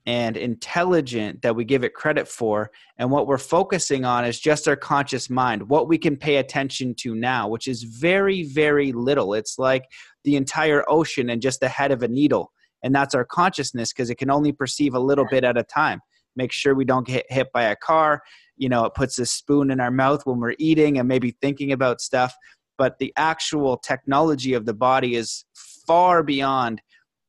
and 0.07 0.37
intelligent 0.37 1.43
that 1.43 1.55
we 1.55 1.65
give 1.65 1.85
it 1.85 1.93
credit 1.93 2.27
for. 2.29 2.71
And 2.97 3.11
what 3.11 3.27
we're 3.27 3.37
focusing 3.37 4.07
on 4.07 4.25
is 4.25 4.41
just 4.41 4.69
our 4.69 4.77
conscious 4.77 5.29
mind 5.29 5.69
what 5.69 5.89
we 5.89 5.99
can 5.99 6.17
pay 6.17 6.37
attention 6.37 6.95
to 7.01 7.17
now 7.17 7.49
which 7.49 7.67
is 7.67 7.83
very 7.83 8.45
very 8.45 8.93
little. 8.93 9.35
It's 9.35 9.59
like 9.59 9.85
the 10.23 10.37
entire 10.37 10.85
ocean 10.89 11.29
and 11.29 11.43
just 11.43 11.59
the 11.59 11.69
head 11.69 11.91
of 11.91 12.05
a 12.05 12.09
needle 12.09 12.53
and 12.83 12.95
that's 12.95 13.15
our 13.15 13.25
consciousness 13.25 13.93
because 13.93 14.11
it 14.11 14.17
can 14.17 14.31
only 14.31 14.53
perceive 14.53 14.95
a 14.95 15.01
little 15.01 15.27
bit 15.31 15.45
at 15.45 15.57
a 15.57 15.63
time. 15.63 16.01
Make 16.37 16.53
sure 16.53 16.75
we 16.75 16.85
don't 16.85 17.07
get 17.07 17.27
hit 17.31 17.49
by 17.53 17.65
a 17.65 17.77
car. 17.77 18.23
You 18.57 18.69
know 18.69 18.85
it 18.85 18.95
puts 18.95 19.19
a 19.19 19.27
spoon 19.27 19.71
in 19.71 19.81
our 19.81 19.91
mouth 19.91 20.25
when 20.25 20.39
we're 20.39 20.55
eating 20.59 20.99
and 20.99 21.09
maybe 21.09 21.37
thinking 21.41 21.73
about 21.73 22.01
stuff. 22.01 22.35
But 22.77 22.99
the 22.99 23.13
actual 23.17 23.77
technology 23.77 24.55
of 24.55 24.67
the 24.67 24.75
body 24.75 25.17
is 25.17 25.45
far 25.87 26.23
beyond 26.23 26.81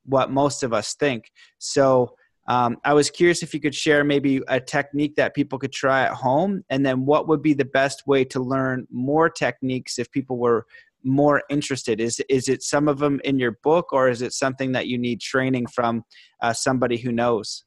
what 0.06 0.32
most 0.32 0.64
of 0.64 0.74
us 0.74 0.96
think. 0.96 1.32
So 1.58 2.16
um, 2.48 2.78
i 2.84 2.94
was 2.96 3.12
curious 3.12 3.44
if 3.44 3.54
you 3.54 3.60
could 3.60 3.76
share 3.76 4.04
maybe 4.04 4.42
a 4.48 4.60
technique 4.60 5.16
that 5.18 5.36
people 5.36 5.60
could 5.60 5.72
try 5.72 6.02
at 6.04 6.14
home. 6.14 6.64
And 6.70 6.86
then 6.86 7.06
what 7.06 7.28
would 7.28 7.42
be 7.42 7.54
the 7.54 7.66
best 7.66 8.08
way 8.08 8.26
to 8.26 8.40
learn 8.40 8.88
more 8.92 9.30
techniques 9.30 10.00
if 10.00 10.12
people 10.12 10.38
were 10.38 10.66
more 11.04 11.44
interested 11.50 12.02
is 12.02 12.22
is 12.30 12.50
it 12.50 12.62
some 12.62 12.88
of 12.88 13.00
them 13.00 13.22
in 13.24 13.40
your 13.40 13.58
book 13.64 13.94
or 13.94 14.10
is 14.10 14.22
it 14.22 14.34
something 14.34 14.74
that 14.74 14.88
you 14.88 14.98
need 14.98 15.22
training 15.22 15.66
from 15.68 16.04
uh, 16.42 16.52
somebody 16.52 16.98
who 16.98 17.12
knows 17.12 17.64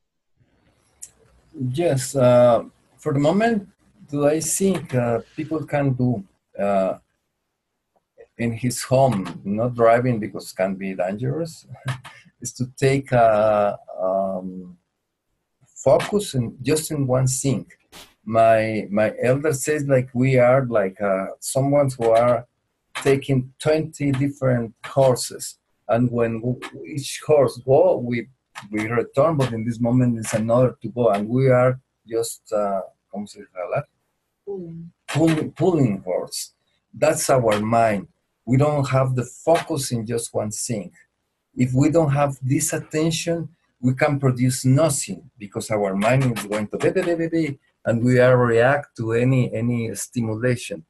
yes 1.54 2.14
uh, 2.14 2.62
for 3.02 3.12
the 3.12 3.18
moment, 3.18 3.68
do 4.08 4.28
I 4.28 4.38
think 4.38 4.94
uh, 4.94 5.22
people 5.34 5.66
can 5.66 5.94
do 5.94 6.22
uh, 6.56 6.98
in 8.38 8.52
his 8.52 8.80
home, 8.84 9.40
not 9.44 9.74
driving 9.74 10.20
because 10.20 10.52
can 10.52 10.76
be 10.76 10.94
dangerous, 10.94 11.66
is 12.40 12.52
to 12.52 12.66
take 12.76 13.10
a 13.10 13.76
um, 14.00 14.78
focus 15.66 16.34
in 16.34 16.56
just 16.62 16.92
in 16.92 17.08
one 17.08 17.26
thing. 17.26 17.66
My 18.24 18.86
my 18.88 19.12
elder 19.20 19.52
says 19.52 19.82
like 19.88 20.08
we 20.14 20.38
are 20.38 20.64
like 20.64 21.00
uh, 21.00 21.26
someone 21.40 21.90
who 21.98 22.10
are 22.10 22.46
taking 23.02 23.52
20 23.58 24.12
different 24.12 24.74
horses 24.84 25.58
and 25.88 26.10
when 26.10 26.42
each 26.86 27.20
horse 27.26 27.60
go 27.64 27.96
we 27.96 28.28
we 28.70 28.86
return 28.86 29.36
but 29.36 29.52
in 29.52 29.64
this 29.64 29.80
moment 29.80 30.18
it's 30.18 30.34
another 30.34 30.76
to 30.80 30.88
go 30.88 31.10
and 31.10 31.28
we 31.28 31.48
are 31.48 31.80
just 32.06 32.52
uh, 32.52 32.80
¿cómo 33.12 33.28
se 33.28 33.40
dice 33.40 33.86
Pulling. 34.44 34.92
Pulling, 35.06 35.52
pulling. 35.52 36.02
That's 36.92 37.30
our 37.30 37.60
mind. 37.60 38.08
We 38.44 38.56
don't 38.56 38.88
have 38.88 39.14
the 39.14 39.24
focus 39.24 39.92
in 39.92 40.04
just 40.04 40.34
one 40.34 40.50
thing. 40.50 40.90
If 41.54 41.72
we 41.72 41.90
don't 41.90 42.10
have 42.10 42.36
this 42.42 42.72
attention, 42.72 43.48
we 43.80 43.94
can 43.94 44.18
produce 44.18 44.64
nothing 44.64 45.30
because 45.38 45.70
our 45.70 45.94
mind 45.94 46.36
is 46.36 46.46
going 46.46 46.66
to 46.68 46.78
be, 46.78 46.90
be, 46.90 47.02
be, 47.02 47.14
be, 47.14 47.28
be, 47.28 47.58
and 47.84 48.02
we 48.02 48.18
are 48.18 48.36
react 48.36 48.96
to 48.96 49.12
any 49.12 49.52
any 49.52 49.94
stimulation. 49.94 50.84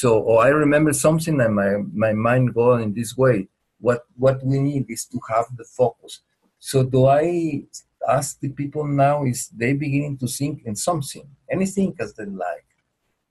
So 0.00 0.26
oh, 0.28 0.38
I 0.38 0.48
remember 0.48 0.92
something 0.92 1.40
and 1.40 1.54
my, 1.54 1.76
my 1.92 2.12
mind 2.12 2.52
going 2.52 2.82
in 2.82 2.94
this 2.94 3.16
way. 3.16 3.46
What 3.78 4.00
what 4.16 4.44
we 4.44 4.58
need 4.58 4.86
is 4.88 5.04
to 5.12 5.20
have 5.28 5.46
the 5.56 5.62
focus. 5.62 6.22
So 6.58 6.82
do 6.82 7.06
I 7.06 7.62
ask 8.08 8.40
the 8.40 8.48
people 8.48 8.84
now 8.84 9.24
is 9.24 9.50
they 9.50 9.72
beginning 9.72 10.18
to 10.18 10.26
think 10.26 10.62
in 10.64 10.74
something, 10.74 11.26
anything 11.48 11.94
as 12.00 12.12
they 12.14 12.24
like. 12.24 12.66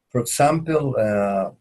For 0.09 0.21
example, 0.21 0.95
uh, 0.97 1.51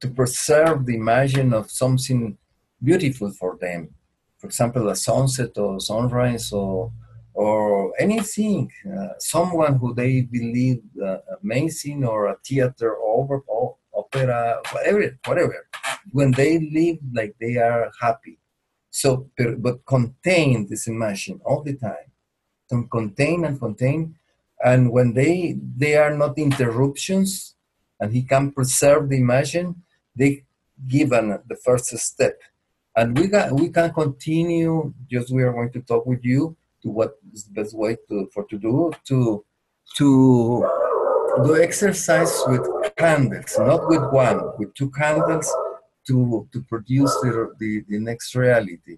to 0.00 0.08
preserve 0.08 0.86
the 0.86 0.96
imagine 0.96 1.52
of 1.52 1.70
something 1.70 2.38
beautiful 2.82 3.32
for 3.32 3.58
them. 3.60 3.90
For 4.38 4.46
example, 4.46 4.88
a 4.88 4.96
sunset 4.96 5.58
or 5.58 5.78
sunrise 5.78 6.52
or 6.52 6.90
or 7.34 7.92
anything, 8.00 8.70
uh, 8.86 9.08
someone 9.18 9.76
who 9.76 9.92
they 9.94 10.22
believe 10.22 10.80
uh, 11.04 11.18
amazing 11.42 12.04
or 12.04 12.28
a 12.28 12.36
theater 12.46 12.94
or, 12.94 13.42
opera, 13.92 14.60
whatever, 14.72 15.18
whatever. 15.26 15.68
When 16.12 16.30
they 16.32 16.58
live 16.72 16.98
like 17.12 17.34
they 17.40 17.56
are 17.56 17.90
happy, 18.00 18.38
so, 18.90 19.28
but 19.58 19.84
contain 19.86 20.68
this 20.68 20.86
imagine 20.86 21.40
all 21.44 21.62
the 21.62 21.74
time. 21.74 22.12
So 22.70 22.82
contain 22.84 23.44
and 23.44 23.58
contain. 23.58 24.14
And 24.64 24.92
when 24.92 25.14
they 25.14 25.58
they 25.76 25.96
are 25.96 26.16
not 26.16 26.38
interruptions, 26.38 27.56
and 28.00 28.12
he 28.12 28.22
can 28.22 28.52
preserve 28.52 29.08
the 29.08 29.16
imagine, 29.18 29.82
they 30.14 30.44
given 30.86 31.38
the 31.48 31.56
first 31.56 31.96
step. 31.98 32.40
And 32.96 33.18
we 33.18 33.26
got 33.26 33.52
we 33.52 33.68
can 33.70 33.92
continue. 33.92 34.94
Just 35.10 35.32
we 35.32 35.42
are 35.42 35.52
going 35.52 35.72
to 35.72 35.80
talk 35.80 36.06
with 36.06 36.24
you 36.24 36.56
to 36.82 36.88
what 36.90 37.18
is 37.34 37.44
the 37.44 37.52
best 37.60 37.76
way 37.76 37.96
to 38.08 38.28
for 38.32 38.44
to 38.44 38.58
do 38.58 38.92
to 39.08 39.44
to 39.96 40.08
do 41.44 41.60
exercise 41.60 42.32
with 42.46 42.64
candles, 42.96 43.58
not 43.58 43.88
with 43.88 44.04
one, 44.12 44.40
with 44.58 44.72
two 44.74 44.90
candles 44.90 45.52
to 46.06 46.48
to 46.52 46.62
produce 46.62 47.12
the 47.22 47.52
the, 47.60 47.84
the 47.88 47.98
next 47.98 48.34
reality. 48.34 48.96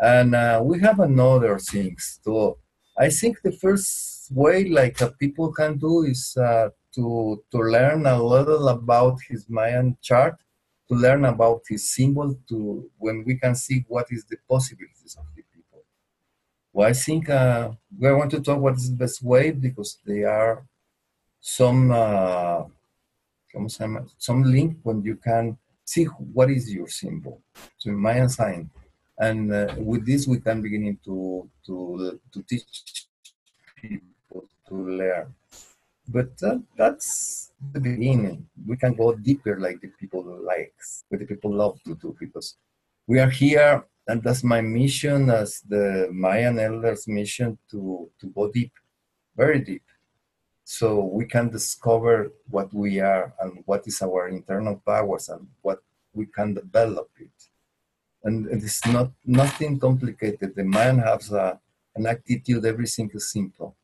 And 0.00 0.34
uh, 0.34 0.60
we 0.62 0.80
have 0.80 0.98
another 1.00 1.58
things. 1.58 2.18
So 2.24 2.58
I 2.98 3.10
think 3.10 3.42
the 3.42 3.52
first 3.52 4.32
way 4.32 4.68
like 4.68 5.00
uh, 5.00 5.10
people 5.20 5.52
can 5.52 5.78
do 5.78 6.02
is 6.02 6.36
uh, 6.36 6.70
to 6.94 7.42
to 7.52 7.58
learn 7.58 8.06
a 8.06 8.22
little 8.22 8.68
about 8.68 9.18
his 9.28 9.46
Mayan 9.48 9.96
chart, 10.02 10.36
to 10.88 10.94
learn 10.94 11.24
about 11.26 11.60
his 11.68 11.94
symbol, 11.94 12.28
to 12.48 12.90
when 12.98 13.24
we 13.26 13.34
can 13.36 13.54
see 13.54 13.84
what 13.88 14.06
is 14.10 14.24
the 14.24 14.38
possibilities 14.48 15.16
of. 15.18 15.33
Well, 16.74 16.88
I 16.88 16.92
think 16.92 17.30
uh, 17.30 17.70
we 17.96 18.12
want 18.12 18.32
to 18.32 18.40
talk 18.40 18.58
what 18.58 18.74
is 18.74 18.90
the 18.90 18.96
best 18.96 19.22
way 19.22 19.52
because 19.52 19.98
there 20.04 20.28
are 20.28 20.66
some 21.40 21.92
uh, 21.92 22.64
some 24.18 24.42
link 24.42 24.78
when 24.82 25.00
you 25.04 25.14
can 25.14 25.56
see 25.84 26.04
what 26.04 26.50
is 26.50 26.74
your 26.74 26.88
symbol. 26.88 27.40
So 27.78 27.92
Mayan 27.92 28.28
sign. 28.28 28.70
And 29.16 29.54
uh, 29.54 29.72
with 29.78 30.04
this 30.04 30.26
we 30.26 30.40
can 30.40 30.62
begin 30.62 30.98
to 31.04 31.48
to 31.66 32.18
to 32.32 32.42
teach 32.42 33.06
people 33.80 34.42
to 34.66 34.74
learn. 34.74 35.32
But 36.08 36.32
uh, 36.42 36.58
that's 36.76 37.52
the 37.72 37.78
beginning. 37.78 38.48
We 38.66 38.76
can 38.76 38.94
go 38.94 39.14
deeper 39.14 39.60
like 39.60 39.80
the 39.80 39.92
people 40.00 40.24
like 40.24 40.74
what 41.08 41.20
the 41.20 41.26
people 41.26 41.54
love 41.54 41.78
to 41.84 41.94
do 41.94 42.16
because 42.18 42.56
we 43.06 43.20
are 43.20 43.30
here 43.30 43.84
and 44.08 44.22
that's 44.22 44.44
my 44.44 44.60
mission 44.60 45.30
as 45.30 45.60
the 45.68 46.08
mayan 46.12 46.58
elders 46.58 47.06
mission 47.08 47.58
to 47.70 48.10
to 48.20 48.26
go 48.28 48.50
deep 48.50 48.72
very 49.36 49.60
deep 49.60 49.84
so 50.64 51.04
we 51.04 51.24
can 51.26 51.50
discover 51.50 52.32
what 52.48 52.72
we 52.72 53.00
are 53.00 53.34
and 53.40 53.62
what 53.66 53.86
is 53.86 54.00
our 54.02 54.28
internal 54.28 54.80
powers 54.86 55.28
and 55.28 55.46
what 55.62 55.80
we 56.12 56.26
can 56.26 56.54
develop 56.54 57.08
it 57.18 57.34
and 58.24 58.46
it's 58.50 58.84
not 58.86 59.10
nothing 59.24 59.78
complicated. 59.78 60.56
The 60.56 60.64
man 60.64 60.98
has 60.98 61.30
a, 61.30 61.60
an 61.94 62.06
attitude. 62.06 62.64
Everything 62.64 63.10
is 63.14 63.30
simple. 63.30 63.76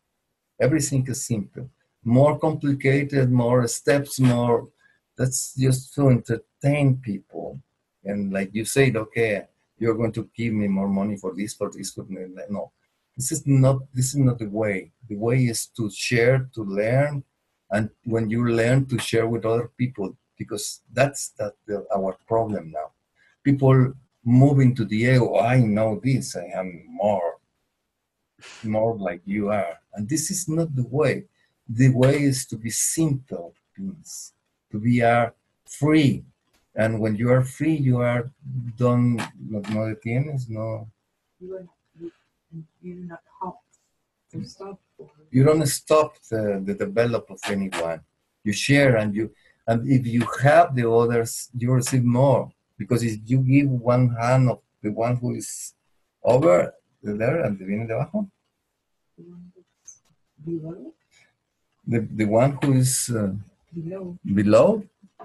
Everything 0.58 1.06
is 1.08 1.26
simple. 1.26 1.68
More 2.02 2.38
complicated, 2.38 3.30
more 3.30 3.66
steps, 3.68 4.18
more. 4.18 4.68
That's 5.16 5.54
just 5.54 5.94
to 5.94 6.08
entertain 6.08 6.96
people. 6.96 7.60
And 8.02 8.32
like 8.32 8.50
you 8.54 8.64
said, 8.64 8.96
okay, 8.96 9.44
you're 9.80 9.96
going 9.96 10.12
to 10.12 10.28
give 10.36 10.52
me 10.52 10.68
more 10.68 10.88
money 10.88 11.16
for 11.16 11.34
this, 11.34 11.54
for 11.54 11.70
this, 11.72 11.98
no. 12.48 12.70
This 13.16 13.32
is 13.32 13.46
not. 13.46 13.78
This 13.92 14.10
is 14.10 14.16
not 14.16 14.38
the 14.38 14.48
way. 14.48 14.92
The 15.08 15.16
way 15.16 15.44
is 15.46 15.66
to 15.76 15.90
share, 15.90 16.48
to 16.54 16.62
learn, 16.62 17.24
and 17.70 17.90
when 18.04 18.30
you 18.30 18.46
learn 18.48 18.86
to 18.86 18.98
share 18.98 19.26
with 19.26 19.44
other 19.44 19.70
people, 19.76 20.16
because 20.38 20.80
that's 20.92 21.30
that 21.38 21.54
the, 21.66 21.84
our 21.94 22.16
problem 22.26 22.70
now. 22.70 22.92
People 23.42 23.92
moving 24.24 24.74
to 24.74 24.84
the 24.84 24.96
ego, 24.96 25.38
I 25.38 25.60
know 25.60 26.00
this, 26.02 26.36
I 26.36 26.46
am 26.54 26.84
more, 26.88 27.38
more 28.62 28.96
like 28.96 29.22
you 29.24 29.50
are. 29.50 29.78
And 29.94 30.08
this 30.08 30.30
is 30.30 30.48
not 30.48 30.74
the 30.74 30.86
way. 30.86 31.24
The 31.68 31.90
way 31.90 32.22
is 32.22 32.46
to 32.46 32.56
be 32.56 32.70
simple 32.70 33.54
beings, 33.76 34.32
to 34.72 34.78
be 34.78 35.02
are 35.02 35.34
free. 35.66 36.24
And 36.74 37.00
when 37.00 37.16
you 37.16 37.30
are 37.32 37.42
free, 37.42 37.74
you 37.74 37.98
are 37.98 38.30
done, 38.76 39.16
no, 39.38 39.58
no 39.70 39.94
detienes, 39.94 40.48
no. 40.48 40.88
You 41.40 41.56
are, 41.56 41.66
you, 42.80 42.94
not 43.08 43.22
halt. 43.40 43.56
You 44.32 44.44
stop. 44.44 44.80
You 45.30 45.44
don't 45.44 45.66
stop 45.66 46.14
the, 46.30 46.62
the 46.64 46.74
development 46.74 47.40
of 47.44 47.50
anyone. 47.50 48.00
You 48.44 48.52
share 48.52 48.96
and 48.96 49.14
you, 49.14 49.32
and 49.66 49.88
if 49.88 50.06
you 50.06 50.26
have 50.42 50.74
the 50.74 50.90
others, 50.90 51.50
you 51.56 51.72
receive 51.72 52.04
more 52.04 52.52
because 52.78 53.02
if 53.02 53.18
you 53.26 53.38
give 53.38 53.68
one 53.68 54.08
hand 54.20 54.50
of 54.50 54.60
the 54.82 54.90
one 54.90 55.16
who 55.16 55.34
is 55.34 55.74
over 56.22 56.72
there 57.02 57.44
and 57.44 57.58
the 57.58 57.64
viene 57.64 57.86
de 57.86 57.94
abajo, 57.94 58.30
the, 61.86 62.00
the 62.14 62.24
one 62.24 62.58
who 62.62 62.72
is 62.74 63.10
uh, 63.10 63.32
below. 63.74 64.18
below, 64.24 64.82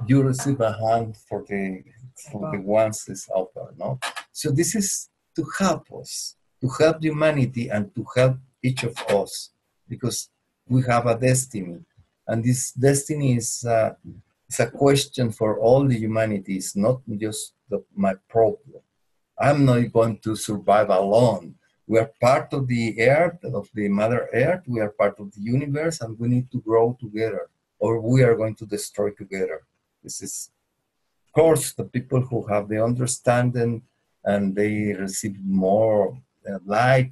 you 0.08 0.24
receive 0.24 0.60
a 0.62 0.74
hand 0.74 1.18
for 1.28 1.44
the 1.48 1.84
for 2.32 2.50
the 2.52 2.60
ones 2.60 3.08
is 3.10 3.28
over, 3.34 3.74
no? 3.78 4.00
So 4.32 4.52
this 4.52 4.76
is 4.76 5.10
to 5.36 5.46
help 5.60 5.92
us, 5.94 6.36
to 6.62 6.70
help 6.80 7.04
humanity 7.04 7.70
and 7.70 7.94
to 7.96 8.06
help 8.16 8.38
each 8.64 8.84
of 8.84 8.98
us, 9.10 9.52
because 9.90 10.30
we 10.68 10.82
have 10.84 11.06
a 11.08 11.18
destiny, 11.18 11.80
and 12.28 12.44
this 12.44 12.72
destiny 12.72 13.36
is 13.36 13.66
uh, 13.66 13.94
it's 14.48 14.60
a 14.60 14.70
question 14.70 15.32
for 15.32 15.60
all 15.60 15.88
the 15.88 15.98
humanity. 15.98 16.58
It's 16.58 16.76
not 16.76 17.02
just 17.18 17.54
the, 17.70 17.84
my 17.96 18.14
problem. 18.30 18.82
I'm 19.38 19.66
not 19.66 19.92
going 19.92 20.20
to 20.20 20.36
survive 20.36 20.90
alone. 20.90 21.56
We 21.88 22.00
are 22.00 22.12
part 22.22 22.54
of 22.54 22.68
the 22.68 23.00
earth, 23.02 23.44
of 23.44 23.70
the 23.74 23.88
Mother 23.90 24.30
Earth. 24.34 24.64
We 24.68 24.80
are 24.80 24.90
part 24.90 25.20
of 25.20 25.34
the 25.34 25.42
universe, 25.42 26.02
and 26.02 26.18
we 26.18 26.28
need 26.30 26.52
to 26.52 26.62
grow 26.62 26.98
together, 27.00 27.50
or 27.80 28.00
we 28.00 28.24
are 28.24 28.36
going 28.36 28.56
to 28.56 28.66
destroy 28.66 29.12
together. 29.12 29.62
This 30.06 30.22
is, 30.28 30.52
of 31.26 31.30
course, 31.40 31.74
the 31.74 31.88
people 31.96 32.22
who 32.30 32.40
have 32.52 32.66
the 32.70 32.82
understanding 32.90 33.74
and 34.24 34.56
they 34.56 34.94
receive 35.06 35.36
more 35.44 36.18
uh, 36.50 36.60
light. 36.66 37.12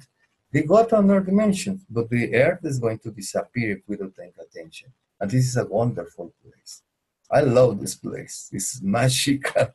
They 0.52 0.62
got 0.62 0.92
another 0.92 1.24
dimension, 1.30 1.74
but 1.90 2.08
the 2.08 2.24
earth 2.34 2.62
is 2.62 2.78
going 2.78 3.00
to 3.00 3.10
disappear 3.10 3.68
if 3.76 3.82
we 3.88 3.96
don't 3.96 4.16
pay 4.16 4.30
attention. 4.44 4.88
And 5.18 5.28
this 5.30 5.46
is 5.50 5.56
a 5.56 5.66
wonderful 5.66 6.32
place. 6.40 6.82
I 7.30 7.40
love 7.40 7.80
this 7.80 7.96
place. 7.96 8.36
It's 8.52 8.80
magical. 8.98 9.66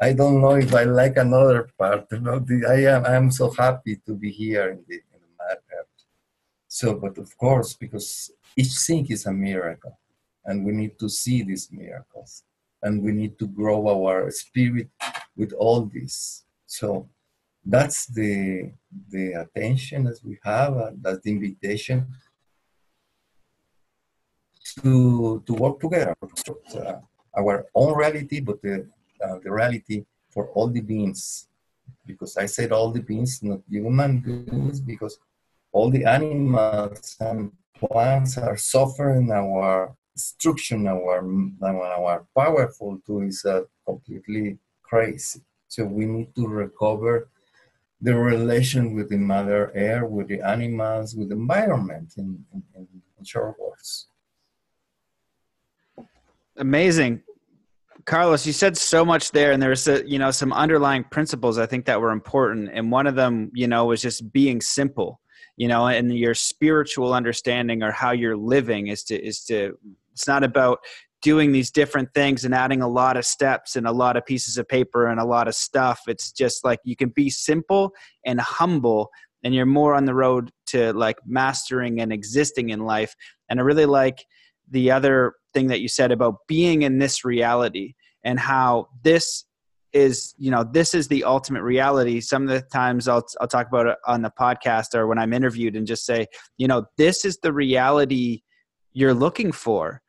I 0.00 0.12
don't 0.12 0.40
know 0.40 0.54
if 0.54 0.72
I 0.72 0.84
like 0.84 1.16
another 1.16 1.68
part. 1.76 2.06
I 2.12 2.78
am 2.94 3.04
I'm 3.04 3.30
so 3.32 3.50
happy 3.50 3.94
to 4.06 4.12
be 4.14 4.30
here 4.30 4.66
in 4.70 4.80
the, 4.86 4.94
in 5.14 5.20
the 5.38 5.76
Earth. 5.78 5.98
So, 6.68 6.94
but 6.94 7.18
of 7.18 7.36
course, 7.36 7.74
because 7.74 8.30
each 8.56 8.74
thing 8.86 9.06
is 9.08 9.26
a 9.26 9.32
miracle, 9.32 9.98
and 10.44 10.64
we 10.64 10.72
need 10.72 10.98
to 11.00 11.08
see 11.08 11.42
these 11.42 11.68
miracles, 11.72 12.44
and 12.82 13.02
we 13.02 13.12
need 13.12 13.38
to 13.38 13.46
grow 13.46 13.88
our 13.88 14.30
spirit 14.30 14.88
with 15.36 15.52
all 15.52 15.82
this. 15.82 16.44
So, 16.66 17.08
that's 17.64 18.06
the 18.06 18.72
the 19.10 19.32
attention 19.32 20.04
that 20.04 20.18
we 20.24 20.38
have. 20.44 20.76
Uh, 20.76 20.90
that's 21.02 21.20
the 21.22 21.32
invitation 21.32 22.06
to, 24.82 25.42
to 25.46 25.52
work 25.54 25.80
together, 25.80 26.16
uh, 26.76 26.94
our 27.36 27.66
own 27.74 27.96
reality, 27.96 28.40
but 28.40 28.60
the, 28.62 28.86
uh, 29.24 29.38
the 29.42 29.50
reality 29.50 30.04
for 30.30 30.48
all 30.48 30.68
the 30.68 30.80
beings. 30.80 31.48
Because 32.06 32.36
I 32.36 32.46
said 32.46 32.72
all 32.72 32.90
the 32.90 33.00
beings, 33.00 33.42
not 33.42 33.60
human 33.68 34.20
beings, 34.20 34.80
because 34.80 35.18
all 35.72 35.90
the 35.90 36.04
animals 36.04 37.16
and 37.20 37.52
plants 37.74 38.38
are 38.38 38.56
suffering 38.56 39.30
our 39.30 39.94
destruction, 40.18 40.86
our, 40.86 41.22
our 41.62 42.26
powerful 42.36 43.00
tool 43.06 43.22
is 43.22 43.44
uh, 43.44 43.62
completely 43.86 44.58
crazy. 44.82 45.40
So 45.68 45.84
we 45.84 46.04
need 46.06 46.34
to 46.34 46.46
recover 46.46 47.28
the 48.00 48.14
relation 48.14 48.94
with 48.94 49.08
the 49.10 49.16
mother 49.18 49.72
air, 49.74 50.06
with 50.06 50.28
the 50.28 50.40
animals, 50.40 51.14
with 51.14 51.28
the 51.30 51.34
environment 51.34 52.14
in, 52.16 52.44
in, 52.54 52.62
in 53.18 53.24
short 53.24 53.54
words. 53.58 54.08
Amazing. 56.56 57.22
Carlos, 58.04 58.46
you 58.46 58.52
said 58.52 58.76
so 58.76 59.04
much 59.04 59.32
there, 59.32 59.52
and 59.52 59.62
there's 59.62 59.86
a, 59.86 60.08
you 60.08 60.18
know 60.18 60.30
some 60.30 60.52
underlying 60.52 61.04
principles 61.04 61.58
I 61.58 61.66
think 61.66 61.84
that 61.86 62.00
were 62.00 62.10
important, 62.10 62.70
and 62.72 62.90
one 62.90 63.06
of 63.06 63.14
them, 63.14 63.50
you 63.52 63.68
know, 63.68 63.84
was 63.84 64.00
just 64.00 64.32
being 64.32 64.62
simple, 64.62 65.20
you 65.56 65.68
know, 65.68 65.86
and 65.88 66.16
your 66.16 66.34
spiritual 66.34 67.12
understanding 67.12 67.82
or 67.82 67.92
how 67.92 68.12
you're 68.12 68.36
living 68.36 68.86
is 68.86 69.04
to 69.04 69.14
is 69.22 69.44
to. 69.44 69.78
It's 70.18 70.26
not 70.26 70.42
about 70.42 70.80
doing 71.22 71.52
these 71.52 71.70
different 71.70 72.12
things 72.12 72.44
and 72.44 72.52
adding 72.52 72.82
a 72.82 72.88
lot 72.88 73.16
of 73.16 73.24
steps 73.24 73.76
and 73.76 73.86
a 73.86 73.92
lot 73.92 74.16
of 74.16 74.26
pieces 74.26 74.58
of 74.58 74.66
paper 74.66 75.06
and 75.06 75.20
a 75.20 75.24
lot 75.24 75.46
of 75.46 75.54
stuff. 75.54 76.00
It's 76.08 76.32
just 76.32 76.64
like 76.64 76.80
you 76.84 76.96
can 76.96 77.10
be 77.10 77.30
simple 77.30 77.92
and 78.26 78.40
humble, 78.40 79.10
and 79.44 79.54
you're 79.54 79.66
more 79.66 79.94
on 79.94 80.06
the 80.06 80.14
road 80.14 80.50
to 80.66 80.92
like 80.92 81.18
mastering 81.24 82.00
and 82.00 82.12
existing 82.12 82.70
in 82.70 82.80
life. 82.80 83.14
And 83.48 83.60
I 83.60 83.62
really 83.62 83.86
like 83.86 84.24
the 84.68 84.90
other 84.90 85.34
thing 85.54 85.68
that 85.68 85.80
you 85.80 85.88
said 85.88 86.10
about 86.10 86.38
being 86.48 86.82
in 86.82 86.98
this 86.98 87.24
reality 87.24 87.94
and 88.24 88.40
how 88.40 88.88
this 89.04 89.44
is 89.94 90.34
you 90.36 90.50
know 90.50 90.62
this 90.70 90.92
is 90.92 91.08
the 91.08 91.24
ultimate 91.24 91.62
reality 91.62 92.20
some 92.20 92.42
of 92.42 92.50
the 92.50 92.60
times 92.60 93.08
i'll 93.08 93.26
i'll 93.40 93.48
talk 93.48 93.66
about 93.66 93.86
it 93.86 93.96
on 94.06 94.20
the 94.20 94.30
podcast 94.38 94.94
or 94.94 95.06
when 95.06 95.18
i'm 95.18 95.32
interviewed 95.32 95.76
and 95.76 95.86
just 95.86 96.04
say 96.04 96.26
you 96.58 96.68
know 96.68 96.84
this 96.98 97.24
is 97.24 97.38
the 97.38 97.50
reality 97.50 98.42
you're 98.92 99.14
looking 99.14 99.50
for 99.50 100.02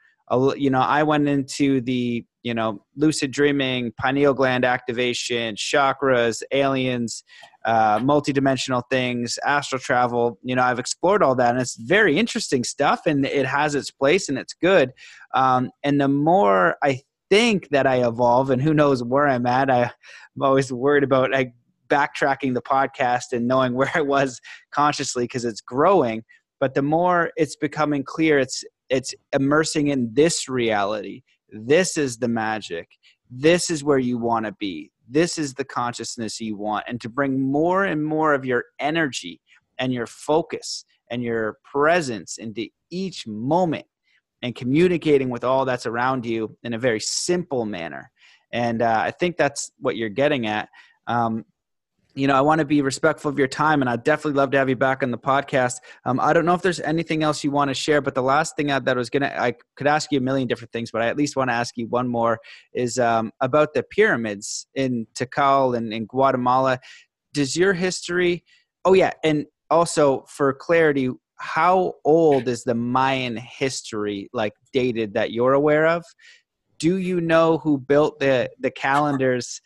you 0.57 0.69
know 0.69 0.81
i 0.81 1.03
went 1.03 1.27
into 1.27 1.81
the 1.81 2.25
you 2.43 2.53
know, 2.53 2.81
lucid 2.95 3.31
dreaming, 3.31 3.91
pineal 3.97 4.33
gland 4.33 4.63
activation, 4.63 5.55
chakras, 5.55 6.41
aliens, 6.51 7.23
uh, 7.65 7.99
multidimensional 7.99 8.83
things, 8.89 9.37
astral 9.45 9.79
travel. 9.79 10.39
You 10.43 10.55
know, 10.55 10.63
I've 10.63 10.79
explored 10.79 11.21
all 11.21 11.35
that, 11.35 11.51
and 11.51 11.61
it's 11.61 11.75
very 11.75 12.17
interesting 12.17 12.63
stuff, 12.63 13.01
and 13.05 13.25
it 13.25 13.45
has 13.45 13.75
its 13.75 13.91
place, 13.91 14.29
and 14.29 14.37
it's 14.37 14.53
good. 14.53 14.91
Um, 15.33 15.71
and 15.83 15.99
the 15.99 16.07
more 16.07 16.77
I 16.81 17.01
think 17.29 17.69
that 17.69 17.85
I 17.85 18.07
evolve, 18.07 18.51
and 18.51 18.61
who 18.61 18.73
knows 18.73 19.03
where 19.03 19.27
I'm 19.27 19.45
at, 19.45 19.69
I, 19.69 19.83
I'm 19.83 20.41
always 20.41 20.71
worried 20.71 21.03
about 21.03 21.31
like 21.31 21.53
backtracking 21.89 22.53
the 22.53 22.61
podcast 22.61 23.33
and 23.33 23.47
knowing 23.47 23.73
where 23.75 23.91
I 23.93 24.01
was 24.01 24.39
consciously 24.71 25.25
because 25.25 25.43
it's 25.43 25.61
growing. 25.61 26.23
But 26.61 26.73
the 26.73 26.81
more 26.81 27.31
it's 27.35 27.55
becoming 27.55 28.03
clear, 28.03 28.39
it's 28.39 28.63
it's 28.89 29.13
immersing 29.33 29.87
in 29.87 30.09
this 30.13 30.49
reality. 30.49 31.23
This 31.51 31.97
is 31.97 32.17
the 32.17 32.27
magic. 32.27 32.89
This 33.29 33.69
is 33.69 33.83
where 33.83 33.97
you 33.97 34.17
want 34.17 34.45
to 34.45 34.51
be 34.53 34.91
this 35.09 35.37
is 35.37 35.53
the 35.55 35.65
consciousness 35.65 36.39
you 36.39 36.55
want 36.55 36.85
and 36.87 37.01
to 37.01 37.09
bring 37.09 37.41
more 37.41 37.85
and 37.85 38.03
more 38.03 38.33
of 38.33 38.45
your 38.45 38.65
energy 38.79 39.41
and 39.79 39.91
your 39.91 40.05
focus 40.05 40.85
and 41.09 41.23
your 41.23 41.57
presence 41.63 42.37
into 42.37 42.67
each 42.91 43.25
moment 43.25 43.85
and 44.43 44.55
communicating 44.55 45.29
with 45.29 45.43
all 45.43 45.65
that's 45.65 45.87
around 45.87 46.25
you 46.25 46.55
in 46.63 46.73
a 46.73 46.79
very 46.79 46.99
simple 46.99 47.65
manner 47.65 48.11
and 48.53 48.81
uh, 48.81 49.01
i 49.03 49.11
think 49.11 49.35
that's 49.35 49.71
what 49.79 49.97
you're 49.97 50.09
getting 50.09 50.45
at 50.45 50.69
um, 51.07 51.43
you 52.19 52.27
know, 52.27 52.35
I 52.35 52.41
want 52.41 52.59
to 52.59 52.65
be 52.65 52.81
respectful 52.81 53.31
of 53.31 53.39
your 53.39 53.47
time, 53.47 53.81
and 53.81 53.89
I'd 53.89 54.03
definitely 54.03 54.37
love 54.37 54.51
to 54.51 54.57
have 54.57 54.67
you 54.67 54.75
back 54.75 55.03
on 55.03 55.09
the 55.09 55.17
podcast. 55.17 55.75
Um, 56.03 56.19
I 56.19 56.33
don't 56.33 56.45
know 56.45 56.53
if 56.53 56.61
there's 56.61 56.81
anything 56.81 57.23
else 57.23 57.45
you 57.45 57.51
want 57.51 57.69
to 57.69 57.73
share, 57.73 58.01
but 58.01 58.13
the 58.13 58.21
last 58.21 58.57
thing 58.57 58.71
I, 58.71 58.79
that 58.79 58.97
I 58.97 58.99
was 58.99 59.09
gonna, 59.09 59.33
I 59.37 59.53
could 59.77 59.87
ask 59.87 60.11
you 60.11 60.17
a 60.17 60.21
million 60.21 60.45
different 60.45 60.73
things, 60.73 60.91
but 60.91 61.01
I 61.01 61.07
at 61.07 61.15
least 61.15 61.37
want 61.37 61.49
to 61.49 61.53
ask 61.53 61.77
you 61.77 61.87
one 61.87 62.09
more 62.09 62.39
is 62.73 62.99
um, 62.99 63.31
about 63.39 63.73
the 63.73 63.83
pyramids 63.83 64.67
in 64.75 65.07
Tikal 65.15 65.77
and 65.77 65.93
in 65.93 66.07
Guatemala. 66.07 66.79
Does 67.33 67.55
your 67.55 67.73
history? 67.73 68.43
Oh 68.83 68.93
yeah, 68.93 69.11
and 69.23 69.45
also 69.69 70.25
for 70.27 70.53
clarity, 70.53 71.09
how 71.37 71.93
old 72.03 72.49
is 72.49 72.65
the 72.65 72.75
Mayan 72.75 73.37
history 73.37 74.29
like 74.33 74.53
dated 74.73 75.13
that 75.13 75.31
you're 75.31 75.53
aware 75.53 75.87
of? 75.87 76.03
Do 76.79 76.97
you 76.97 77.21
know 77.21 77.59
who 77.59 77.77
built 77.77 78.19
the 78.19 78.49
the 78.59 78.71
calendars? 78.71 79.61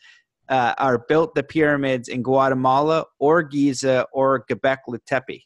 Uh, 0.48 0.74
are 0.78 0.98
built 0.98 1.34
the 1.34 1.42
pyramids 1.42 2.08
in 2.08 2.22
Guatemala 2.22 3.04
or 3.18 3.42
Giza 3.42 4.06
or 4.12 4.44
Göbekli 4.46 4.98
Tepe. 5.06 5.42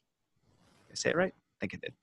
I 0.90 0.94
say 0.94 1.10
it 1.10 1.16
right? 1.16 1.32
I 1.32 1.56
think 1.60 1.74
I 1.74 1.78
did. 1.82 1.94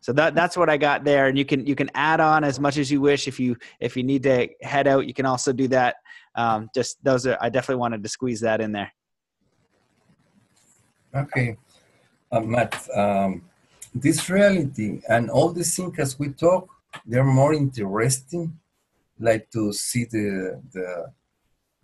So 0.00 0.12
that 0.12 0.36
that's 0.36 0.56
what 0.56 0.70
I 0.70 0.76
got 0.76 1.02
there, 1.02 1.26
and 1.26 1.36
you 1.36 1.44
can 1.44 1.66
you 1.66 1.74
can 1.74 1.90
add 1.94 2.20
on 2.20 2.44
as 2.44 2.60
much 2.60 2.76
as 2.76 2.92
you 2.92 3.00
wish. 3.00 3.26
If 3.26 3.40
you 3.40 3.56
if 3.80 3.96
you 3.96 4.04
need 4.04 4.22
to 4.22 4.48
head 4.62 4.86
out, 4.86 5.06
you 5.08 5.12
can 5.12 5.26
also 5.26 5.52
do 5.52 5.66
that. 5.68 5.96
Um, 6.36 6.68
just 6.72 7.02
those 7.02 7.26
are 7.26 7.36
I 7.40 7.48
definitely 7.48 7.80
wanted 7.80 8.04
to 8.04 8.08
squeeze 8.08 8.40
that 8.42 8.60
in 8.60 8.70
there. 8.70 8.92
Okay, 11.12 11.56
uh, 12.30 12.40
Matt. 12.40 12.88
Um, 12.94 13.42
this 13.92 14.30
reality 14.30 15.00
and 15.08 15.30
all 15.30 15.50
these 15.52 15.74
things 15.74 15.98
as 15.98 16.18
we 16.18 16.28
talk, 16.28 16.68
they're 17.04 17.24
more 17.24 17.54
interesting. 17.54 18.56
Like 19.18 19.50
to 19.50 19.72
see 19.72 20.04
the 20.04 20.62
the 20.72 21.12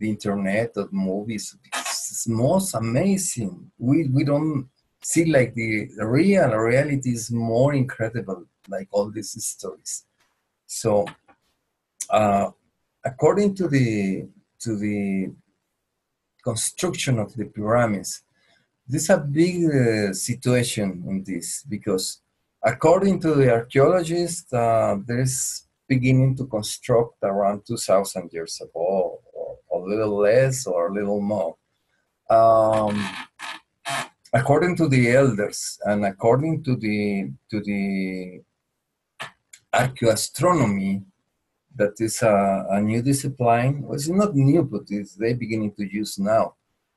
the 0.03 0.11
internet 0.11 0.71
of 0.77 0.93
movies 0.93 1.57
it's 2.13 2.29
most 2.29 2.75
amazing. 2.75 3.71
We 3.79 4.09
we 4.09 4.23
don't 4.25 4.69
see 5.03 5.25
like 5.25 5.55
the 5.55 5.89
real 6.19 6.51
reality 6.71 7.11
is 7.19 7.31
more 7.31 7.73
incredible 7.73 8.45
like 8.69 8.89
all 8.93 9.11
these 9.11 9.33
stories. 9.45 10.05
So 10.67 11.07
uh, 12.11 12.51
according 13.05 13.55
to 13.57 13.69
the 13.69 14.29
to 14.61 14.77
the 14.77 15.33
construction 16.45 17.19
of 17.19 17.35
the 17.35 17.45
pyramids 17.45 18.23
there's 18.89 19.11
a 19.11 19.19
big 19.19 19.57
uh, 19.65 20.13
situation 20.13 20.89
in 21.09 21.25
this 21.25 21.65
because 21.69 22.21
according 22.73 23.21
to 23.21 23.35
the 23.35 23.49
archaeologists 23.59 24.53
uh, 24.53 24.97
there's 25.07 25.67
beginning 25.89 26.37
to 26.37 26.47
construct 26.47 27.17
around 27.23 27.63
2000 27.67 28.33
years 28.33 28.61
ago 28.61 29.12
a 29.83 29.89
little 29.89 30.19
less 30.19 30.67
or 30.67 30.89
a 30.89 30.95
little 30.95 31.21
more. 31.21 31.57
Um, 32.31 33.05
according 34.33 34.77
to 34.77 34.89
the 34.89 35.11
elders 35.11 35.79
and 35.85 36.05
according 36.05 36.63
to 36.65 36.77
the 36.77 37.31
to 37.51 37.61
the 37.61 38.41
archaeoastronomy, 39.75 41.05
that 41.75 41.95
is 42.01 42.23
a, 42.23 42.67
a 42.71 42.81
new 42.81 43.03
discipline. 43.03 43.83
Well, 43.83 43.95
it's 43.95 44.09
not 44.09 44.35
new, 44.35 44.63
but 44.63 44.83
it's 44.89 45.15
they 45.15 45.35
beginning 45.35 45.73
to 45.75 45.85
use 45.85 46.19
now. 46.19 46.55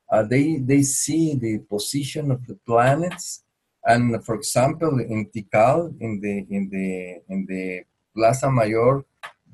Uh, 0.09 0.23
they 0.23 0.57
they 0.57 0.83
see 0.83 1.35
the 1.35 1.59
position 1.59 2.31
of 2.31 2.45
the 2.45 2.55
planets, 2.65 3.43
and 3.83 4.23
for 4.25 4.35
example, 4.35 4.99
in 4.99 5.25
Tikal, 5.27 5.95
in 5.99 6.19
the 6.21 6.45
in 6.49 6.69
the 6.69 7.21
in 7.29 7.45
the 7.47 7.83
Plaza 8.15 8.51
Mayor, 8.51 9.03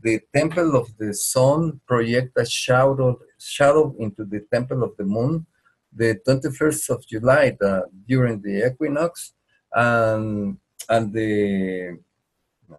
the 0.01 0.19
temple 0.33 0.75
of 0.75 0.95
the 0.97 1.13
sun 1.13 1.79
project 1.87 2.37
a 2.37 2.45
shadow, 2.45 3.19
shadow 3.37 3.95
into 3.99 4.25
the 4.25 4.45
temple 4.51 4.83
of 4.83 4.95
the 4.97 5.05
moon 5.05 5.45
the 5.93 6.19
21st 6.27 6.89
of 6.89 7.05
July 7.05 7.55
the, 7.59 7.83
during 8.07 8.41
the 8.41 8.65
equinox 8.67 9.33
and, 9.73 10.57
and 10.89 11.13
the 11.13 11.97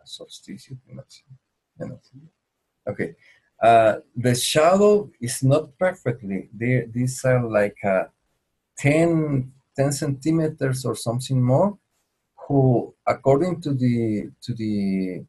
solstice. 0.04 0.70
Okay. 2.88 3.14
Uh, 3.62 3.96
the 4.16 4.34
shadow 4.34 5.10
is 5.20 5.42
not 5.42 5.76
perfectly. 5.78 6.48
They, 6.52 6.86
these 6.90 7.24
are 7.24 7.46
like 7.46 7.76
uh, 7.84 8.04
10, 8.78 9.52
10 9.76 9.92
centimeters 9.92 10.84
or 10.84 10.96
something 10.96 11.40
more. 11.40 11.78
Who, 12.48 12.92
according 13.06 13.60
to 13.60 13.72
the 13.72 14.28
to 14.42 14.52
the 14.52 15.24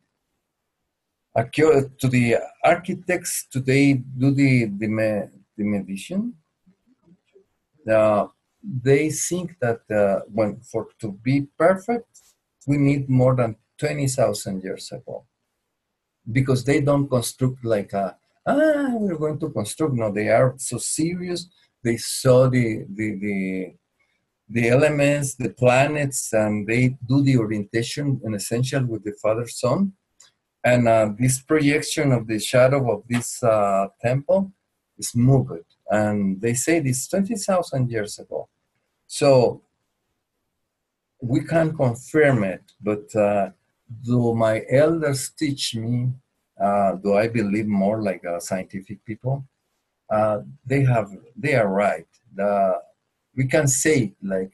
to 1.35 2.07
the 2.07 2.38
architects 2.64 3.47
today 3.51 3.93
do 3.93 4.31
the 4.31 4.65
the, 4.65 4.88
the 5.57 5.64
medition. 5.64 6.35
Uh, 7.89 8.27
they 8.64 9.10
think 9.10 9.57
that 9.60 9.81
uh, 9.91 10.22
when 10.31 10.61
for 10.61 10.88
to 10.99 11.11
be 11.11 11.47
perfect, 11.57 12.07
we 12.68 12.77
need 12.77 13.10
more 13.10 13.35
than 13.35 13.55
twenty 13.77 14.07
thousand 14.07 14.64
years 14.64 14.91
ago, 14.91 15.26
because 16.31 16.64
they 16.64 16.80
don't 16.81 17.10
construct 17.10 17.65
like 17.65 17.93
a 17.93 18.15
ah 18.45 18.91
we're 18.93 19.18
going 19.18 19.39
to 19.39 19.49
construct. 19.49 19.93
No, 19.95 20.11
they 20.11 20.30
are 20.30 20.53
so 20.57 20.77
serious. 20.77 21.49
They 21.84 21.97
saw 21.97 22.47
the 22.47 22.85
the 22.93 23.07
the 23.19 23.73
the 24.49 24.69
elements, 24.69 25.35
the 25.35 25.49
planets, 25.49 26.31
and 26.31 26.68
they 26.68 26.95
do 27.07 27.22
the 27.23 27.38
orientation 27.38 28.22
in 28.23 28.34
essential 28.35 28.85
with 28.85 29.03
the 29.03 29.15
father 29.22 29.47
sun 29.47 29.93
and 30.64 30.88
uh, 30.88 31.10
this 31.18 31.41
projection 31.41 32.11
of 32.11 32.27
the 32.27 32.40
shadow 32.40 32.91
of 32.91 33.03
this 33.07 33.44
uh, 33.44 33.88
temple 34.02 34.52
is 34.98 35.14
moved. 35.14 35.65
And 35.90 36.40
they 36.41 36.53
say 36.53 36.80
this 36.80 37.07
20,000 37.07 37.91
years 37.91 38.18
ago. 38.18 38.48
So 39.06 39.61
we 41.22 41.44
can 41.44 41.76
confirm 41.76 42.44
it, 42.44 42.64
but 42.81 43.14
uh, 43.15 43.49
do 44.03 44.34
my 44.34 44.64
elders 44.69 45.31
teach 45.38 45.76
me? 45.76 46.14
Uh, 46.60 46.94
do 46.94 47.15
I 47.18 47.27
believe 47.27 47.68
more 47.68 48.02
like 48.02 48.23
uh, 48.26 48.40
scientific 48.40 49.03
people? 49.03 49.45
Uh, 50.10 50.40
they 50.65 50.84
have, 50.84 51.11
they 51.35 51.56
are 51.56 51.68
right. 51.68 52.07
The, 52.35 52.80
we 53.35 53.48
can 53.48 53.68
say 53.68 54.14
like, 54.22 54.53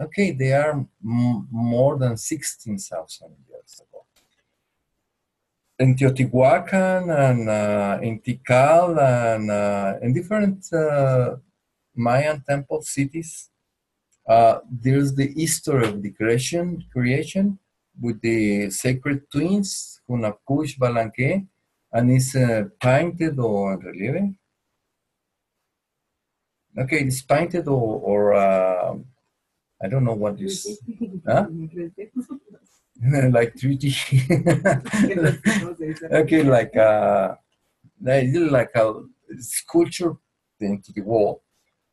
okay, 0.00 0.32
they 0.32 0.52
are 0.52 0.72
m- 1.04 1.48
more 1.50 1.98
than 1.98 2.16
16,000 2.16 3.36
years 3.48 3.80
ago 3.80 3.95
in 5.78 5.94
Teotihuacan 5.94 7.02
and 7.10 7.48
uh, 7.48 7.98
in 8.02 8.20
Tikal 8.20 8.98
and 8.98 9.50
uh, 9.50 9.94
in 10.02 10.14
different 10.14 10.72
uh, 10.72 11.36
Mayan 11.94 12.42
temple 12.48 12.82
cities. 12.82 13.50
Uh, 14.28 14.58
there's 14.70 15.14
the 15.14 15.32
history 15.36 15.86
of 15.86 16.02
the 16.02 16.10
creation, 16.10 16.84
creation 16.92 17.58
with 18.00 18.20
the 18.22 18.70
sacred 18.70 19.30
twins, 19.30 20.00
Hunahpu 20.08 20.66
Xbalanque, 20.66 21.46
and 21.92 22.10
it's 22.10 22.34
uh, 22.34 22.64
painted 22.80 23.38
or 23.38 23.78
relieve. 23.78 24.34
Okay, 26.78 27.00
it's 27.00 27.22
painted 27.22 27.68
or, 27.68 28.00
or 28.00 28.34
uh, 28.34 28.96
I 29.82 29.88
don't 29.88 30.04
know 30.04 30.14
what 30.14 30.40
is. 30.40 30.78
Huh? 31.26 31.46
like 33.30 33.54
3D. 33.54 33.84
okay, 36.12 36.42
like 36.42 36.76
uh, 36.76 37.34
like 38.00 38.70
a 38.74 38.94
sculpture 39.38 40.14
into 40.60 40.92
the 40.92 41.02
wall, 41.02 41.42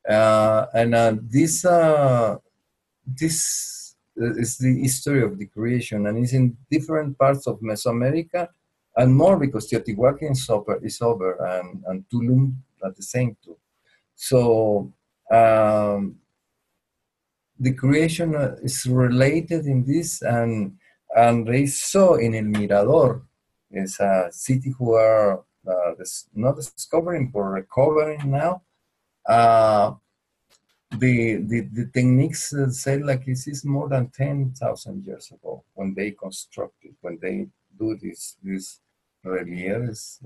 uh, 0.08 0.66
and 0.74 0.96
uh, 0.96 1.16
this 1.22 1.66
uh, 1.66 2.38
this 3.06 3.96
is 4.16 4.58
the 4.58 4.82
history 4.82 5.24
of 5.24 5.38
the 5.38 5.48
creation, 5.48 6.08
and 6.08 6.18
it's 6.18 6.34
in 6.34 6.56
different 6.72 7.18
parts 7.18 7.48
of 7.48 7.60
Mesoamerica 7.60 8.48
and 8.98 9.16
more 9.16 9.38
because 9.38 9.70
Teotihuacan 9.70 10.32
is 10.32 10.50
over, 10.50 10.80
is 10.84 11.02
over 11.02 11.34
and, 11.46 11.84
and 11.88 12.06
Tulum 12.10 12.56
at 12.86 12.96
the 12.96 13.04
same 13.04 13.36
too. 13.44 13.58
So 14.16 14.94
um, 15.32 16.18
the 17.60 17.74
creation 17.74 18.36
uh, 18.36 18.56
is 18.62 18.86
related 18.86 19.66
in 19.66 19.86
this, 19.86 20.22
and 20.22 20.78
and 21.16 21.48
they 21.48 21.66
saw 21.66 22.16
in 22.16 22.36
El 22.36 22.44
Mirador, 22.44 23.24
is 23.72 24.00
a 24.00 24.28
city 24.32 24.74
who 24.78 24.94
are 24.94 25.44
uh, 25.68 25.92
not 26.36 26.56
discovering 26.56 27.30
but 27.30 27.40
recovering 27.42 28.32
now. 28.32 28.62
Uh, 29.26 29.94
the, 30.98 31.38
the, 31.38 31.62
the 31.62 31.86
techniques 31.94 32.54
uh, 32.54 32.70
say 32.70 33.02
like 33.02 33.26
this 33.26 33.48
is 33.48 33.66
more 33.66 33.90
than 33.90 34.10
10,000 34.10 35.06
years 35.06 35.32
ago 35.32 35.64
when 35.74 35.94
they 35.96 36.12
constructed, 36.12 36.96
when 37.02 37.18
they 37.22 37.48
do 37.80 37.98
this, 38.02 38.36
this 38.44 38.80
relieves, 39.24 40.20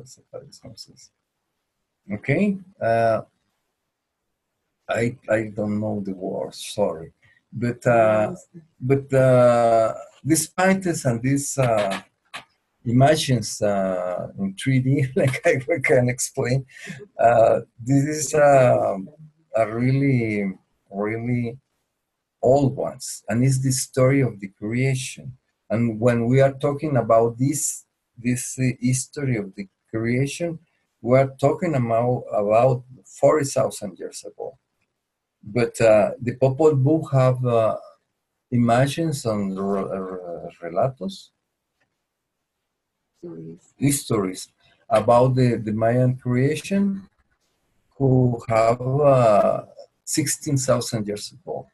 okay? 2.12 2.58
Uh, 2.82 3.22
I, 4.90 5.18
I 5.30 5.52
don't 5.56 5.80
know 5.80 6.02
the 6.04 6.14
word, 6.14 6.54
sorry. 6.54 7.14
But, 7.52 7.86
uh, 7.88 8.36
but 8.80 9.12
uh, 9.14 9.94
despite 10.26 10.84
this 10.84 11.06
and 11.06 11.22
these 11.22 11.58
uh, 11.58 12.02
images 12.86 13.62
uh, 13.62 14.28
in 14.40 14.56
3D, 14.56 15.12
like 15.16 15.44
I 15.46 15.80
can 15.84 16.10
explain, 16.10 16.66
uh, 17.20 17.62
this 17.84 18.06
is 18.06 18.34
uh, 18.34 18.98
a 19.56 19.76
really, 19.76 20.54
really 20.92 21.58
old 22.42 22.76
ones, 22.76 23.24
and 23.30 23.44
it's 23.44 23.60
the 23.60 23.72
story 23.72 24.22
of 24.22 24.40
the 24.40 24.50
creation. 24.50 25.38
And 25.70 26.00
when 26.00 26.26
we 26.28 26.42
are 26.42 26.54
talking 26.54 26.98
about 26.98 27.38
this, 27.38 27.86
this 28.18 28.58
history 28.82 29.38
of 29.38 29.54
the 29.56 29.68
creation, 29.90 30.60
we 31.02 31.18
are 31.18 31.32
talking 31.40 31.76
about 31.76 32.24
about 32.34 32.84
forty 33.06 33.46
thousand 33.46 33.98
years 34.00 34.24
ago. 34.26 34.58
But 35.44 35.80
uh, 35.82 36.12
the 36.22 36.36
Popol 36.36 36.74
Vuh 36.84 37.12
have 37.12 37.46
uh, 37.46 37.78
images 38.52 39.26
on 39.26 39.56
relatos, 40.62 41.30
stories. 43.20 43.74
histories 43.78 44.48
about 44.90 45.36
the, 45.36 45.56
the 45.56 45.72
Mayan 45.72 46.16
creation 46.16 47.08
who 47.98 48.42
have 48.48 48.82
uh, 48.82 49.64
16,000 50.04 51.08
years 51.08 51.34
ago. 51.34 51.68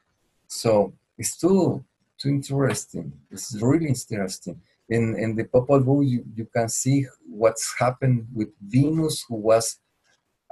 So 0.47 0.93
it's 1.17 1.37
too, 1.37 1.83
too 2.17 2.29
interesting. 2.29 3.13
It's 3.29 3.55
really 3.61 3.87
interesting. 3.87 4.61
In, 4.89 5.15
in 5.17 5.35
the 5.35 5.43
Popol 5.45 5.83
Vuh, 5.83 6.07
you, 6.07 6.23
you 6.35 6.47
can 6.53 6.69
see 6.69 7.05
what's 7.27 7.73
happened 7.77 8.27
with 8.33 8.49
Venus, 8.61 9.25
who 9.27 9.35
was 9.35 9.79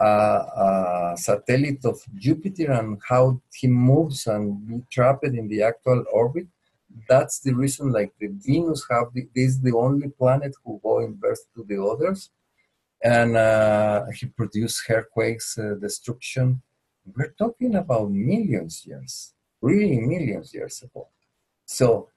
a, 0.09 1.13
a, 1.13 1.13
satellite 1.17 1.83
of 1.85 1.99
Jupiter, 2.15 2.71
and 2.71 2.99
how 3.07 3.41
he 3.53 3.67
moves 3.67 4.27
and 4.27 4.67
be 4.67 4.81
trapped 4.91 5.25
in 5.25 5.47
the 5.47 5.63
actual 5.63 6.03
orbit. 6.11 6.47
That's 7.07 7.39
the 7.39 7.53
reason, 7.53 7.91
like 7.91 8.11
the 8.19 8.27
Venus 8.27 8.85
have 8.89 9.13
the, 9.13 9.27
is 9.35 9.61
the 9.61 9.75
only 9.75 10.09
planet 10.09 10.53
who 10.63 10.79
go 10.83 10.99
inverse 10.99 11.43
to 11.55 11.63
the 11.63 11.81
others 11.81 12.29
and 13.03 13.35
uh, 13.35 14.05
he 14.13 14.27
produced 14.27 14.83
earthquakes, 14.89 15.57
uh, 15.57 15.75
destruction. 15.79 16.61
We're 17.15 17.33
talking 17.37 17.75
about 17.75 18.11
millions 18.11 18.85
years, 18.85 19.33
really 19.59 19.97
millions 19.97 20.53
years 20.53 20.81
ago. 20.83 21.07
So 21.65 22.09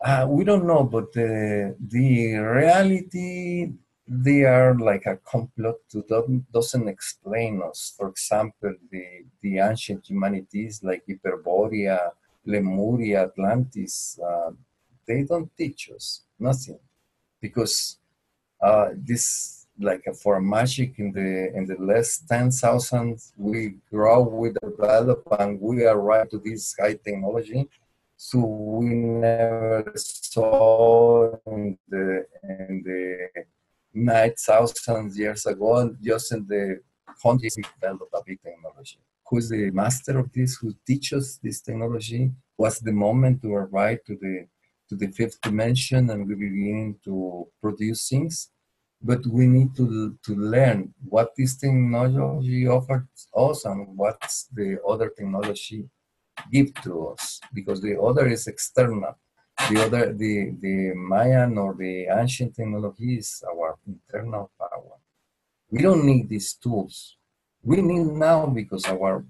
uh, 0.00 0.26
we 0.28 0.44
don't 0.44 0.66
know, 0.66 0.84
but 0.84 1.12
the 1.12 1.74
the 1.80 2.36
reality 2.36 3.72
they 4.08 4.44
are 4.44 4.74
like 4.74 5.04
a 5.04 5.18
complot 5.18 5.76
to 5.90 6.02
doesn't 6.52 6.88
explain 6.88 7.62
us. 7.62 7.94
For 7.96 8.08
example, 8.08 8.74
the 8.90 9.24
the 9.42 9.58
ancient 9.58 10.08
humanities 10.08 10.82
like 10.82 11.04
Hyperborea, 11.06 12.12
Lemuria, 12.46 13.24
Atlantis, 13.24 14.18
uh, 14.18 14.50
they 15.06 15.22
don't 15.24 15.50
teach 15.56 15.90
us 15.94 16.22
nothing 16.38 16.78
because 17.40 17.98
uh, 18.62 18.88
this 18.96 19.66
like 19.80 20.04
for 20.22 20.40
magic 20.40 20.98
in 20.98 21.12
the 21.12 21.52
in 21.54 21.66
the 21.66 21.76
last 21.78 22.28
10,000 22.28 23.20
we 23.36 23.74
grow 23.90 24.22
we 24.22 24.50
develop 24.50 25.22
and 25.38 25.60
we 25.60 25.84
arrive 25.84 26.28
to 26.30 26.38
this 26.38 26.74
high 26.80 26.94
technology 26.94 27.68
so 28.16 28.40
we 28.40 28.86
never 28.86 29.92
saw 29.94 31.32
in 31.46 31.78
the 31.88 32.26
in 32.42 32.82
the 32.84 33.28
9,000 33.94 35.14
years 35.14 35.46
ago 35.46 35.94
just 36.02 36.32
in 36.32 36.46
the 36.46 36.80
we 37.24 37.38
developed 37.80 38.14
a 38.14 38.22
big 38.24 38.40
technology 38.42 39.00
who's 39.28 39.48
the 39.48 39.70
master 39.70 40.18
of 40.18 40.32
this 40.32 40.56
who 40.56 40.72
teaches 40.86 41.38
this 41.42 41.60
technology 41.60 42.30
was 42.56 42.78
the 42.78 42.92
moment 42.92 43.42
to 43.42 43.54
arrive 43.54 43.98
to 44.04 44.16
the 44.20 44.46
to 44.88 44.96
the 44.96 45.08
fifth 45.08 45.40
dimension 45.42 46.10
and 46.10 46.26
we 46.26 46.34
begin 46.34 46.96
to 47.04 47.46
produce 47.60 48.08
things. 48.08 48.50
But 49.00 49.24
we 49.26 49.46
need 49.46 49.76
to, 49.76 50.18
to 50.24 50.34
learn 50.34 50.92
what 51.08 51.32
this 51.36 51.56
technology 51.56 52.66
offers 52.66 53.02
us 53.36 53.64
and 53.64 53.96
what's 53.96 54.48
the 54.52 54.78
other 54.88 55.10
technology 55.10 55.88
give 56.52 56.74
to 56.82 57.08
us 57.08 57.40
because 57.52 57.80
the 57.80 58.00
other 58.00 58.26
is 58.26 58.46
external. 58.46 59.16
The 59.70 59.84
other, 59.84 60.12
the, 60.12 60.54
the 60.60 60.92
Mayan 60.94 61.58
or 61.58 61.74
the 61.74 62.06
ancient 62.06 62.54
technology 62.54 63.16
is 63.16 63.42
our 63.50 63.76
internal 63.86 64.50
power. 64.58 64.96
We 65.70 65.82
don't 65.82 66.04
need 66.04 66.28
these 66.28 66.54
tools. 66.54 67.16
We 67.62 67.82
need 67.82 68.06
now 68.06 68.46
because 68.46 68.86
our 68.86 69.24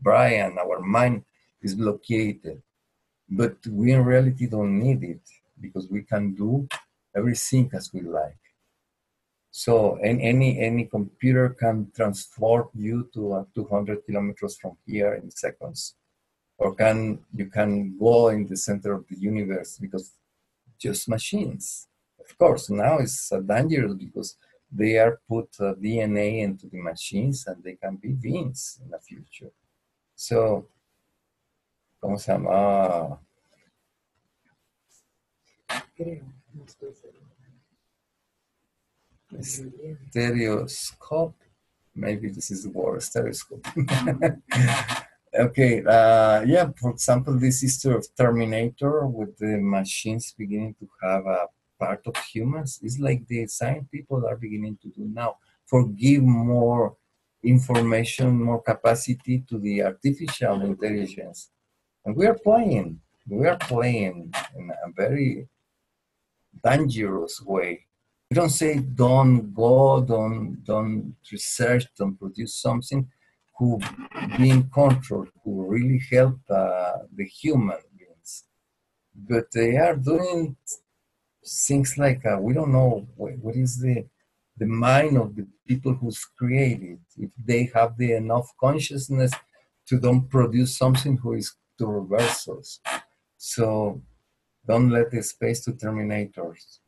brain, 0.00 0.56
our 0.58 0.80
mind 0.80 1.24
is 1.62 1.74
blockaded 1.74 2.62
but 3.28 3.56
we 3.66 3.92
in 3.92 4.04
reality 4.04 4.46
don't 4.46 4.78
need 4.78 5.02
it 5.02 5.20
because 5.60 5.88
we 5.90 6.02
can 6.02 6.34
do 6.34 6.68
everything 7.14 7.70
as 7.74 7.92
we 7.92 8.00
like. 8.00 8.38
So 9.50 9.98
and 10.02 10.20
any 10.20 10.60
any 10.60 10.84
computer 10.84 11.48
can 11.48 11.90
transport 11.94 12.68
you 12.74 13.08
to 13.14 13.32
uh, 13.32 13.44
200 13.54 14.04
kilometers 14.04 14.56
from 14.58 14.76
here 14.86 15.14
in 15.14 15.30
seconds, 15.30 15.94
or 16.58 16.74
can 16.74 17.18
you 17.34 17.46
can 17.46 17.96
go 17.98 18.28
in 18.28 18.46
the 18.46 18.56
center 18.56 18.94
of 18.94 19.04
the 19.08 19.18
universe 19.18 19.78
because 19.78 20.12
just 20.78 21.08
machines. 21.08 21.88
Of 22.20 22.36
course, 22.38 22.70
now 22.70 22.98
it's 22.98 23.32
dangerous 23.46 23.94
because 23.94 24.36
they 24.70 24.98
are 24.98 25.20
put 25.28 25.48
uh, 25.60 25.74
DNA 25.74 26.42
into 26.42 26.66
the 26.66 26.78
machines 26.78 27.46
and 27.46 27.62
they 27.62 27.74
can 27.74 27.96
be 27.96 28.08
beings 28.08 28.78
in 28.82 28.90
the 28.90 28.98
future. 28.98 29.52
So 30.14 30.66
¿cómo 32.00 32.18
se 32.18 32.32
llama? 32.32 33.18
Stereoscope. 40.10 41.34
Maybe 41.94 42.28
this 42.28 42.50
is 42.50 42.64
the 42.64 42.70
word, 42.70 43.02
stereoscope. 43.02 43.66
okay, 45.38 45.82
uh, 45.84 46.42
yeah, 46.42 46.70
for 46.78 46.90
example, 46.90 47.38
this 47.38 47.60
history 47.60 47.94
of 47.94 48.06
Terminator 48.16 49.06
with 49.06 49.36
the 49.38 49.58
machines 49.58 50.34
beginning 50.36 50.74
to 50.80 50.88
have 51.02 51.26
a 51.26 51.46
part 51.78 52.02
of 52.06 52.16
humans 52.16 52.80
is 52.82 52.98
like 52.98 53.26
the 53.26 53.46
science 53.46 53.86
people 53.90 54.26
are 54.26 54.36
beginning 54.36 54.78
to 54.82 54.88
do 54.88 55.08
now. 55.12 55.36
Forgive 55.66 56.22
more 56.22 56.96
information, 57.42 58.42
more 58.42 58.62
capacity 58.62 59.44
to 59.48 59.58
the 59.58 59.82
artificial 59.82 60.62
intelligence. 60.62 61.50
And 62.04 62.16
we 62.16 62.26
are 62.26 62.38
playing, 62.38 63.00
we 63.28 63.46
are 63.46 63.58
playing 63.58 64.32
in 64.56 64.70
a 64.70 64.92
very 64.92 65.48
dangerous 66.64 67.42
way. 67.42 67.86
We 68.30 68.34
don't 68.34 68.50
say 68.50 68.78
don't 68.78 69.54
go, 69.54 70.00
don't 70.00 70.64
don't 70.64 71.14
research, 71.30 71.86
don't 71.96 72.18
produce 72.18 72.54
something 72.54 73.08
who 73.58 73.80
be 74.36 74.50
in 74.50 74.68
control, 74.70 75.26
who 75.42 75.66
really 75.66 76.00
help 76.10 76.38
uh, 76.50 76.98
the 77.14 77.24
human 77.24 77.78
beings. 77.96 78.44
But 79.14 79.50
they 79.52 79.76
are 79.76 79.96
doing 79.96 80.56
things 81.44 81.96
like 81.96 82.24
uh, 82.26 82.38
we 82.40 82.52
don't 82.54 82.72
know 82.72 83.06
what, 83.16 83.38
what 83.38 83.56
is 83.56 83.78
the 83.78 84.06
the 84.58 84.66
mind 84.66 85.18
of 85.18 85.36
the 85.36 85.46
people 85.66 85.92
who's 85.92 86.24
created. 86.24 86.98
If 87.18 87.30
they 87.44 87.70
have 87.74 87.98
the 87.98 88.12
enough 88.14 88.48
consciousness 88.58 89.32
to 89.88 90.00
don't 90.00 90.28
produce 90.30 90.78
something 90.78 91.18
who 91.18 91.34
is 91.34 91.54
to 91.78 91.86
reverse 91.86 92.48
us 92.48 92.80
so 93.36 94.02
don't 94.66 94.90
let 94.90 95.10
the 95.10 95.22
space 95.22 95.64
to 95.64 95.72
terminators. 95.72 96.78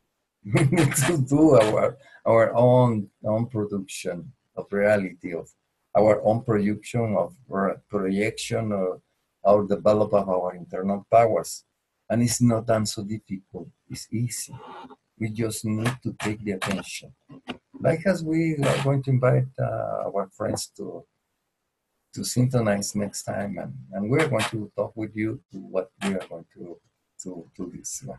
We 0.54 0.62
need 0.64 0.94
to 1.06 1.18
do 1.18 1.42
our 1.60 1.98
our 2.24 2.54
own 2.54 3.10
own 3.24 3.46
production 3.46 4.32
of 4.56 4.66
reality 4.72 5.34
of 5.34 5.46
our 5.98 6.14
own 6.28 6.38
production 6.42 7.06
of 7.22 7.34
projection 7.94 8.72
or, 8.72 9.00
or 9.42 9.66
develop 9.66 10.10
of 10.14 10.28
our 10.28 10.54
internal 10.54 11.00
powers 11.10 11.64
and 12.10 12.22
it's 12.22 12.40
not 12.40 12.66
done 12.66 12.86
so 12.86 13.00
difficult 13.02 13.68
it's 13.90 14.06
easy 14.12 14.54
We 15.18 15.30
just 15.30 15.64
need 15.64 15.90
to 16.04 16.14
take 16.22 16.44
the 16.44 16.52
attention. 16.52 17.12
Like 17.80 18.06
as 18.06 18.22
we 18.22 18.56
are 18.56 18.84
going 18.84 19.02
to 19.04 19.10
invite 19.10 19.48
uh, 19.58 20.06
our 20.06 20.28
friends 20.36 20.70
to 20.76 21.04
to 22.14 22.24
synchronize 22.24 22.94
next 22.96 23.24
time, 23.24 23.58
and, 23.58 23.74
and 23.92 24.10
we're 24.10 24.28
going 24.28 24.44
to 24.50 24.70
talk 24.76 24.92
with 24.96 25.14
you 25.14 25.40
to 25.52 25.58
what 25.58 25.90
we 26.02 26.14
are 26.14 26.26
going 26.28 26.46
to 26.54 26.78
to 27.22 27.30
do 27.56 27.72
this 27.74 28.02
one. 28.04 28.18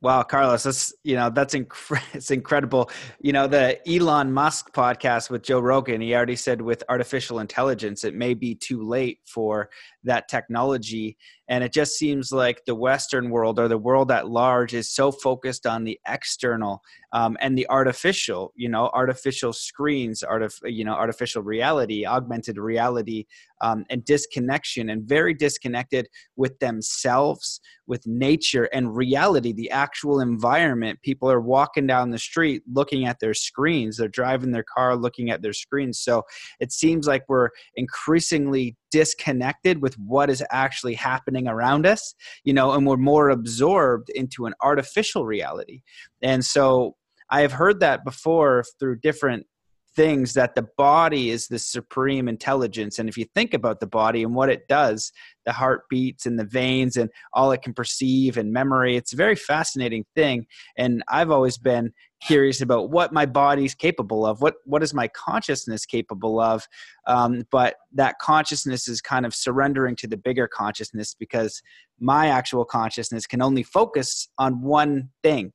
Wow, 0.00 0.22
Carlos, 0.22 0.64
that's 0.64 0.92
you 1.02 1.16
know 1.16 1.30
that's 1.30 1.54
inc- 1.54 2.02
it's 2.12 2.30
incredible. 2.30 2.90
You 3.20 3.32
know 3.32 3.46
the 3.46 3.80
Elon 3.88 4.32
Musk 4.32 4.74
podcast 4.74 5.30
with 5.30 5.42
Joe 5.42 5.60
Rogan. 5.60 6.02
He 6.02 6.14
already 6.14 6.36
said 6.36 6.60
with 6.60 6.84
artificial 6.90 7.38
intelligence, 7.38 8.04
it 8.04 8.14
may 8.14 8.34
be 8.34 8.54
too 8.54 8.82
late 8.86 9.20
for 9.24 9.70
that 10.02 10.28
technology, 10.28 11.16
and 11.48 11.64
it 11.64 11.72
just 11.72 11.98
seems 11.98 12.32
like 12.32 12.62
the 12.66 12.74
Western 12.74 13.30
world 13.30 13.58
or 13.58 13.68
the 13.68 13.78
world 13.78 14.10
at 14.10 14.28
large 14.28 14.74
is 14.74 14.90
so 14.90 15.10
focused 15.10 15.66
on 15.66 15.84
the 15.84 15.98
external 16.06 16.82
um, 17.12 17.36
and 17.40 17.56
the 17.56 17.68
artificial. 17.68 18.52
You 18.56 18.68
know, 18.68 18.90
artificial 18.94 19.52
screens, 19.52 20.22
artif- 20.22 20.60
you 20.64 20.84
know, 20.84 20.94
artificial 20.94 21.42
reality, 21.42 22.06
augmented 22.06 22.58
reality, 22.58 23.26
um, 23.60 23.84
and 23.90 24.04
disconnection, 24.04 24.90
and 24.90 25.08
very 25.08 25.34
disconnected 25.34 26.08
with 26.36 26.58
themselves, 26.60 27.60
with 27.86 28.06
nature, 28.06 28.64
and 28.72 28.96
reality. 28.96 29.52
The 29.52 29.70
actual 29.70 29.94
actual 29.94 30.20
environment. 30.20 31.00
People 31.02 31.30
are 31.30 31.40
walking 31.40 31.86
down 31.86 32.10
the 32.10 32.18
street 32.18 32.62
looking 32.72 33.06
at 33.06 33.20
their 33.20 33.32
screens. 33.32 33.96
They're 33.96 34.08
driving 34.08 34.52
their 34.52 34.64
car 34.64 34.96
looking 34.96 35.30
at 35.30 35.40
their 35.40 35.52
screens. 35.52 35.98
So 36.00 36.24
it 36.60 36.72
seems 36.72 37.06
like 37.06 37.22
we're 37.28 37.50
increasingly 37.76 38.76
disconnected 38.94 39.82
with 39.82 39.98
what 39.98 40.30
is 40.30 40.40
actually 40.52 40.94
happening 40.94 41.48
around 41.48 41.84
us, 41.84 42.14
you 42.44 42.52
know, 42.54 42.70
and 42.70 42.86
we're 42.86 42.96
more 42.96 43.28
absorbed 43.28 44.08
into 44.10 44.46
an 44.46 44.54
artificial 44.62 45.26
reality. 45.26 45.82
And 46.22 46.44
so 46.44 46.94
I 47.28 47.40
have 47.40 47.50
heard 47.50 47.80
that 47.80 48.04
before 48.04 48.62
through 48.78 49.00
different 49.00 49.48
things 49.96 50.34
that 50.34 50.54
the 50.54 50.66
body 50.76 51.30
is 51.30 51.48
the 51.48 51.58
supreme 51.58 52.28
intelligence. 52.28 52.98
And 52.98 53.08
if 53.08 53.16
you 53.16 53.24
think 53.34 53.54
about 53.54 53.80
the 53.80 53.86
body 53.86 54.22
and 54.22 54.34
what 54.34 54.48
it 54.48 54.66
does, 54.68 55.12
the 55.46 55.52
heartbeats 55.52 56.26
and 56.26 56.38
the 56.38 56.44
veins 56.44 56.96
and 56.96 57.10
all 57.32 57.52
it 57.52 57.62
can 57.62 57.74
perceive 57.74 58.36
and 58.36 58.52
memory, 58.52 58.96
it's 58.96 59.12
a 59.12 59.16
very 59.16 59.36
fascinating 59.36 60.04
thing. 60.14 60.46
And 60.76 61.02
I've 61.08 61.30
always 61.30 61.58
been 61.58 61.92
curious 62.20 62.60
about 62.60 62.90
what 62.90 63.12
my 63.12 63.26
body's 63.26 63.74
capable 63.74 64.24
of, 64.24 64.40
what 64.40 64.54
what 64.64 64.82
is 64.82 64.94
my 64.94 65.08
consciousness 65.08 65.84
capable 65.84 66.40
of. 66.40 66.66
Um, 67.06 67.44
but 67.50 67.76
that 67.92 68.18
consciousness 68.18 68.88
is 68.88 69.00
kind 69.00 69.26
of 69.26 69.34
surrendering 69.34 69.96
to 69.96 70.06
the 70.06 70.16
bigger 70.16 70.48
consciousness 70.48 71.14
because 71.18 71.62
my 72.00 72.28
actual 72.28 72.64
consciousness 72.64 73.26
can 73.26 73.42
only 73.42 73.62
focus 73.62 74.28
on 74.38 74.62
one 74.62 75.10
thing 75.22 75.52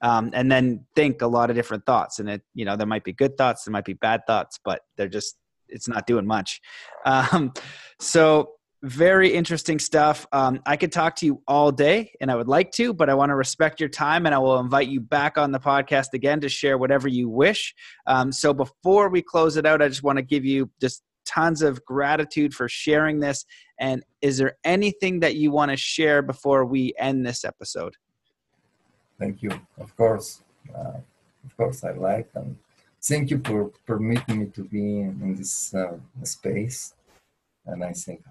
um, 0.00 0.30
and 0.32 0.50
then 0.50 0.84
think 0.94 1.22
a 1.22 1.26
lot 1.26 1.50
of 1.50 1.56
different 1.56 1.84
thoughts 1.86 2.18
and 2.18 2.28
it 2.28 2.42
you 2.54 2.64
know 2.64 2.76
there 2.76 2.86
might 2.86 3.04
be 3.04 3.12
good 3.12 3.36
thoughts 3.36 3.64
there 3.64 3.72
might 3.72 3.84
be 3.84 3.94
bad 3.94 4.20
thoughts 4.26 4.58
but 4.64 4.80
they're 4.96 5.08
just 5.08 5.36
it's 5.68 5.88
not 5.88 6.06
doing 6.06 6.26
much. 6.26 6.60
Um, 7.04 7.52
so 8.00 8.50
very 8.82 9.32
interesting 9.32 9.78
stuff. 9.78 10.26
Um, 10.32 10.60
i 10.66 10.76
could 10.76 10.92
talk 10.92 11.16
to 11.16 11.26
you 11.26 11.42
all 11.48 11.72
day 11.72 12.12
and 12.20 12.30
i 12.30 12.36
would 12.36 12.48
like 12.48 12.70
to 12.72 12.92
but 12.92 13.08
i 13.08 13.14
want 13.14 13.30
to 13.30 13.34
respect 13.34 13.80
your 13.80 13.88
time 13.88 14.26
and 14.26 14.34
i 14.34 14.38
will 14.38 14.60
invite 14.60 14.88
you 14.88 15.00
back 15.00 15.38
on 15.38 15.50
the 15.52 15.58
podcast 15.58 16.08
again 16.12 16.40
to 16.40 16.48
share 16.48 16.76
whatever 16.76 17.08
you 17.08 17.28
wish. 17.28 17.74
Um, 18.06 18.30
so 18.30 18.52
before 18.52 19.08
we 19.08 19.22
close 19.22 19.56
it 19.56 19.66
out 19.66 19.80
i 19.82 19.88
just 19.88 20.02
want 20.02 20.18
to 20.18 20.22
give 20.22 20.44
you 20.44 20.70
just 20.80 21.02
tons 21.28 21.62
of 21.62 21.84
gratitude 21.84 22.54
for 22.54 22.68
sharing 22.68 23.20
this. 23.20 23.44
And 23.78 24.02
is 24.22 24.38
there 24.38 24.56
anything 24.64 25.20
that 25.20 25.36
you 25.36 25.50
want 25.50 25.70
to 25.70 25.76
share 25.76 26.22
before 26.22 26.64
we 26.64 26.94
end 26.98 27.24
this 27.24 27.44
episode 27.44 27.94
Thank 29.18 29.42
you. 29.42 29.50
Of 29.78 29.96
course, 29.96 30.42
uh, 30.74 30.98
of 31.44 31.56
course, 31.56 31.82
I 31.82 31.92
like 31.92 32.30
and 32.34 32.56
thank 33.02 33.30
you 33.30 33.40
for 33.44 33.70
permitting 33.86 34.40
me 34.40 34.46
to 34.46 34.62
be 34.62 35.00
in, 35.00 35.34
this 35.36 35.74
uh, 35.74 35.98
space. 36.22 36.94
And 37.66 37.84
I 37.84 37.92
think 37.92 38.22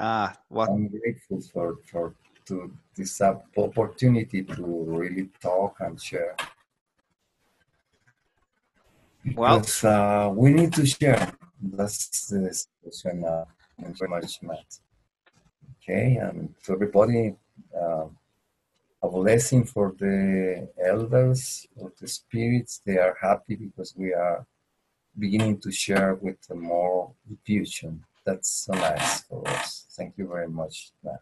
ah, 0.00 0.36
well, 0.48 0.70
I'm 0.70 0.88
grateful 0.88 1.40
for 1.40 1.76
for 1.84 2.14
to 2.46 2.72
this 2.96 3.20
opportunity 3.20 4.42
to 4.42 4.64
really 4.86 5.28
talk 5.40 5.76
and 5.80 6.00
share. 6.00 6.34
Because 9.22 9.82
well, 9.82 10.30
uh, 10.30 10.32
we 10.32 10.52
need 10.52 10.72
to 10.72 10.86
share. 10.86 11.32
That's 11.60 12.28
the 12.28 12.54
situation. 12.54 13.24
Uh, 13.24 13.44
very 13.78 14.08
much, 14.08 14.42
Matt. 14.42 14.78
Okay, 15.82 16.16
and 16.16 16.54
to 16.64 16.72
everybody. 16.72 17.34
Uh, 17.78 18.06
a 19.02 19.08
blessing 19.08 19.64
for 19.64 19.94
the 19.98 20.68
elders 20.84 21.66
or 21.76 21.92
the 22.00 22.08
spirits. 22.08 22.80
They 22.84 22.98
are 22.98 23.16
happy 23.20 23.56
because 23.56 23.94
we 23.96 24.12
are 24.12 24.46
beginning 25.18 25.60
to 25.60 25.70
share 25.70 26.14
with 26.14 26.38
more 26.54 27.12
diffusion. 27.28 28.04
That's 28.24 28.50
so 28.66 28.72
nice 28.74 29.22
for 29.22 29.46
us. 29.48 29.86
Thank 29.96 30.14
you 30.18 30.28
very 30.28 30.48
much, 30.48 30.92
Matt. 31.02 31.20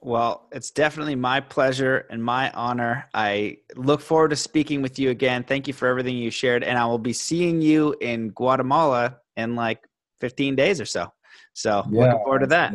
Well, 0.00 0.48
it's 0.52 0.70
definitely 0.70 1.16
my 1.16 1.40
pleasure 1.40 2.06
and 2.10 2.22
my 2.22 2.50
honor. 2.52 3.08
I 3.12 3.58
look 3.74 4.00
forward 4.00 4.30
to 4.30 4.36
speaking 4.36 4.82
with 4.82 4.98
you 4.98 5.10
again. 5.10 5.42
Thank 5.42 5.66
you 5.66 5.74
for 5.74 5.88
everything 5.88 6.16
you 6.16 6.30
shared. 6.30 6.62
And 6.62 6.78
I 6.78 6.86
will 6.86 6.98
be 6.98 7.12
seeing 7.12 7.60
you 7.60 7.96
in 8.00 8.30
Guatemala 8.30 9.16
in 9.36 9.56
like 9.56 9.86
15 10.20 10.54
days 10.54 10.80
or 10.80 10.84
so. 10.84 11.12
So 11.54 11.84
yeah, 11.90 12.02
looking 12.02 12.18
forward 12.18 12.38
to 12.40 12.46
that. 12.46 12.74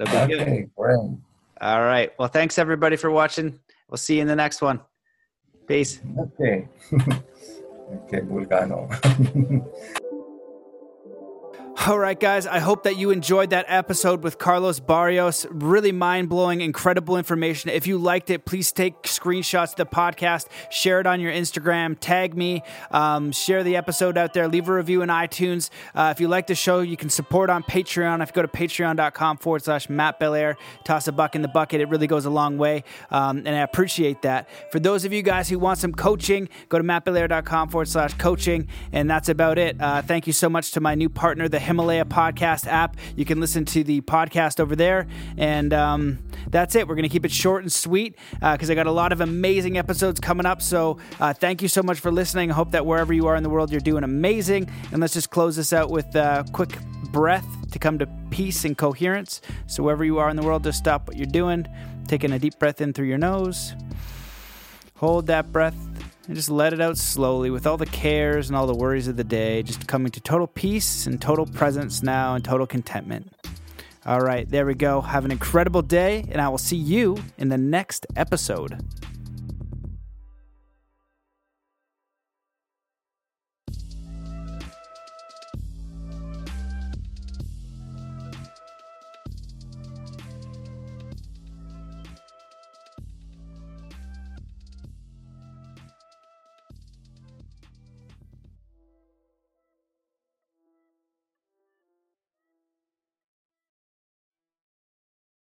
Okay. 0.00 0.68
Great. 0.76 1.10
All 1.62 1.82
right. 1.82 2.12
Well, 2.18 2.26
thanks 2.26 2.58
everybody 2.58 2.96
for 2.96 3.08
watching. 3.08 3.60
We'll 3.88 3.96
see 3.96 4.16
you 4.16 4.22
in 4.22 4.26
the 4.26 4.34
next 4.34 4.60
one. 4.62 4.80
Peace. 5.68 6.00
Okay. 6.18 6.68
okay, 6.92 8.20
Vulcano. 8.20 8.90
All 11.84 11.98
right, 11.98 12.18
guys, 12.18 12.46
I 12.46 12.60
hope 12.60 12.84
that 12.84 12.96
you 12.96 13.10
enjoyed 13.10 13.50
that 13.50 13.64
episode 13.66 14.22
with 14.22 14.38
Carlos 14.38 14.78
Barrios. 14.78 15.46
Really 15.50 15.90
mind 15.90 16.28
blowing, 16.28 16.60
incredible 16.60 17.16
information. 17.16 17.70
If 17.70 17.88
you 17.88 17.98
liked 17.98 18.30
it, 18.30 18.44
please 18.44 18.70
take 18.70 19.02
screenshots 19.02 19.70
of 19.70 19.74
the 19.74 19.86
podcast, 19.86 20.46
share 20.70 21.00
it 21.00 21.08
on 21.08 21.20
your 21.20 21.32
Instagram, 21.32 21.96
tag 21.98 22.36
me, 22.36 22.62
um, 22.92 23.32
share 23.32 23.64
the 23.64 23.74
episode 23.74 24.16
out 24.16 24.32
there, 24.32 24.46
leave 24.46 24.68
a 24.68 24.72
review 24.72 25.02
in 25.02 25.08
iTunes. 25.08 25.70
Uh, 25.92 26.12
if 26.14 26.20
you 26.20 26.28
like 26.28 26.46
the 26.46 26.54
show, 26.54 26.82
you 26.82 26.96
can 26.96 27.10
support 27.10 27.50
on 27.50 27.64
Patreon. 27.64 28.22
If 28.22 28.28
you 28.28 28.34
go 28.34 28.42
to 28.42 28.48
patreon.com 28.48 29.38
forward 29.38 29.64
slash 29.64 29.88
Matt 29.88 30.20
Belair, 30.20 30.56
toss 30.84 31.08
a 31.08 31.12
buck 31.12 31.34
in 31.34 31.42
the 31.42 31.48
bucket. 31.48 31.80
It 31.80 31.88
really 31.88 32.06
goes 32.06 32.26
a 32.26 32.30
long 32.30 32.58
way, 32.58 32.84
um, 33.10 33.38
and 33.38 33.48
I 33.48 33.62
appreciate 33.62 34.22
that. 34.22 34.48
For 34.70 34.78
those 34.78 35.04
of 35.04 35.12
you 35.12 35.22
guys 35.22 35.48
who 35.48 35.58
want 35.58 35.80
some 35.80 35.92
coaching, 35.92 36.48
go 36.68 36.78
to 36.78 36.84
mattbelair.com 36.84 37.70
forward 37.70 37.88
slash 37.88 38.14
coaching, 38.14 38.68
and 38.92 39.10
that's 39.10 39.28
about 39.28 39.58
it. 39.58 39.80
Uh, 39.80 40.00
thank 40.00 40.28
you 40.28 40.32
so 40.32 40.48
much 40.48 40.70
to 40.70 40.80
my 40.80 40.94
new 40.94 41.08
partner, 41.08 41.48
the 41.48 41.71
Himalaya 41.72 42.04
podcast 42.04 42.66
app. 42.66 42.98
You 43.16 43.24
can 43.24 43.40
listen 43.40 43.64
to 43.64 43.82
the 43.82 44.02
podcast 44.02 44.60
over 44.60 44.76
there. 44.76 45.06
And 45.38 45.72
um, 45.72 46.18
that's 46.50 46.74
it. 46.74 46.86
We're 46.86 46.96
going 46.96 47.04
to 47.04 47.08
keep 47.08 47.24
it 47.24 47.32
short 47.32 47.62
and 47.62 47.72
sweet 47.72 48.18
because 48.34 48.68
uh, 48.68 48.72
I 48.72 48.76
got 48.76 48.86
a 48.86 48.92
lot 48.92 49.10
of 49.10 49.22
amazing 49.22 49.78
episodes 49.78 50.20
coming 50.20 50.44
up. 50.44 50.60
So 50.60 50.98
uh, 51.18 51.32
thank 51.32 51.62
you 51.62 51.68
so 51.68 51.82
much 51.82 51.98
for 51.98 52.12
listening. 52.12 52.50
I 52.50 52.54
hope 52.54 52.72
that 52.72 52.84
wherever 52.84 53.14
you 53.14 53.26
are 53.26 53.36
in 53.36 53.42
the 53.42 53.48
world, 53.48 53.70
you're 53.70 53.80
doing 53.80 54.04
amazing. 54.04 54.68
And 54.90 55.00
let's 55.00 55.14
just 55.14 55.30
close 55.30 55.56
this 55.56 55.72
out 55.72 55.88
with 55.90 56.14
a 56.14 56.44
quick 56.52 56.78
breath 57.10 57.46
to 57.70 57.78
come 57.78 57.98
to 57.98 58.06
peace 58.28 58.66
and 58.66 58.76
coherence. 58.76 59.40
So 59.66 59.82
wherever 59.82 60.04
you 60.04 60.18
are 60.18 60.28
in 60.28 60.36
the 60.36 60.42
world, 60.42 60.64
just 60.64 60.76
stop 60.76 61.08
what 61.08 61.16
you're 61.16 61.24
doing, 61.24 61.66
taking 62.06 62.32
a 62.32 62.38
deep 62.38 62.58
breath 62.58 62.82
in 62.82 62.92
through 62.92 63.06
your 63.06 63.16
nose. 63.18 63.74
Hold 64.96 65.26
that 65.28 65.50
breath 65.50 65.74
and 66.26 66.36
just 66.36 66.50
let 66.50 66.72
it 66.72 66.80
out 66.80 66.96
slowly 66.98 67.50
with 67.50 67.66
all 67.66 67.76
the 67.76 67.86
cares 67.86 68.48
and 68.48 68.56
all 68.56 68.66
the 68.66 68.74
worries 68.74 69.08
of 69.08 69.16
the 69.16 69.24
day, 69.24 69.62
just 69.62 69.86
coming 69.86 70.12
to 70.12 70.20
total 70.20 70.46
peace 70.46 71.06
and 71.06 71.20
total 71.20 71.46
presence 71.46 72.02
now 72.02 72.34
and 72.34 72.44
total 72.44 72.66
contentment. 72.66 73.32
All 74.04 74.20
right, 74.20 74.48
there 74.48 74.66
we 74.66 74.74
go. 74.74 75.00
Have 75.00 75.24
an 75.24 75.30
incredible 75.30 75.82
day, 75.82 76.24
and 76.30 76.40
I 76.40 76.48
will 76.48 76.58
see 76.58 76.76
you 76.76 77.18
in 77.38 77.48
the 77.48 77.58
next 77.58 78.06
episode. 78.16 78.80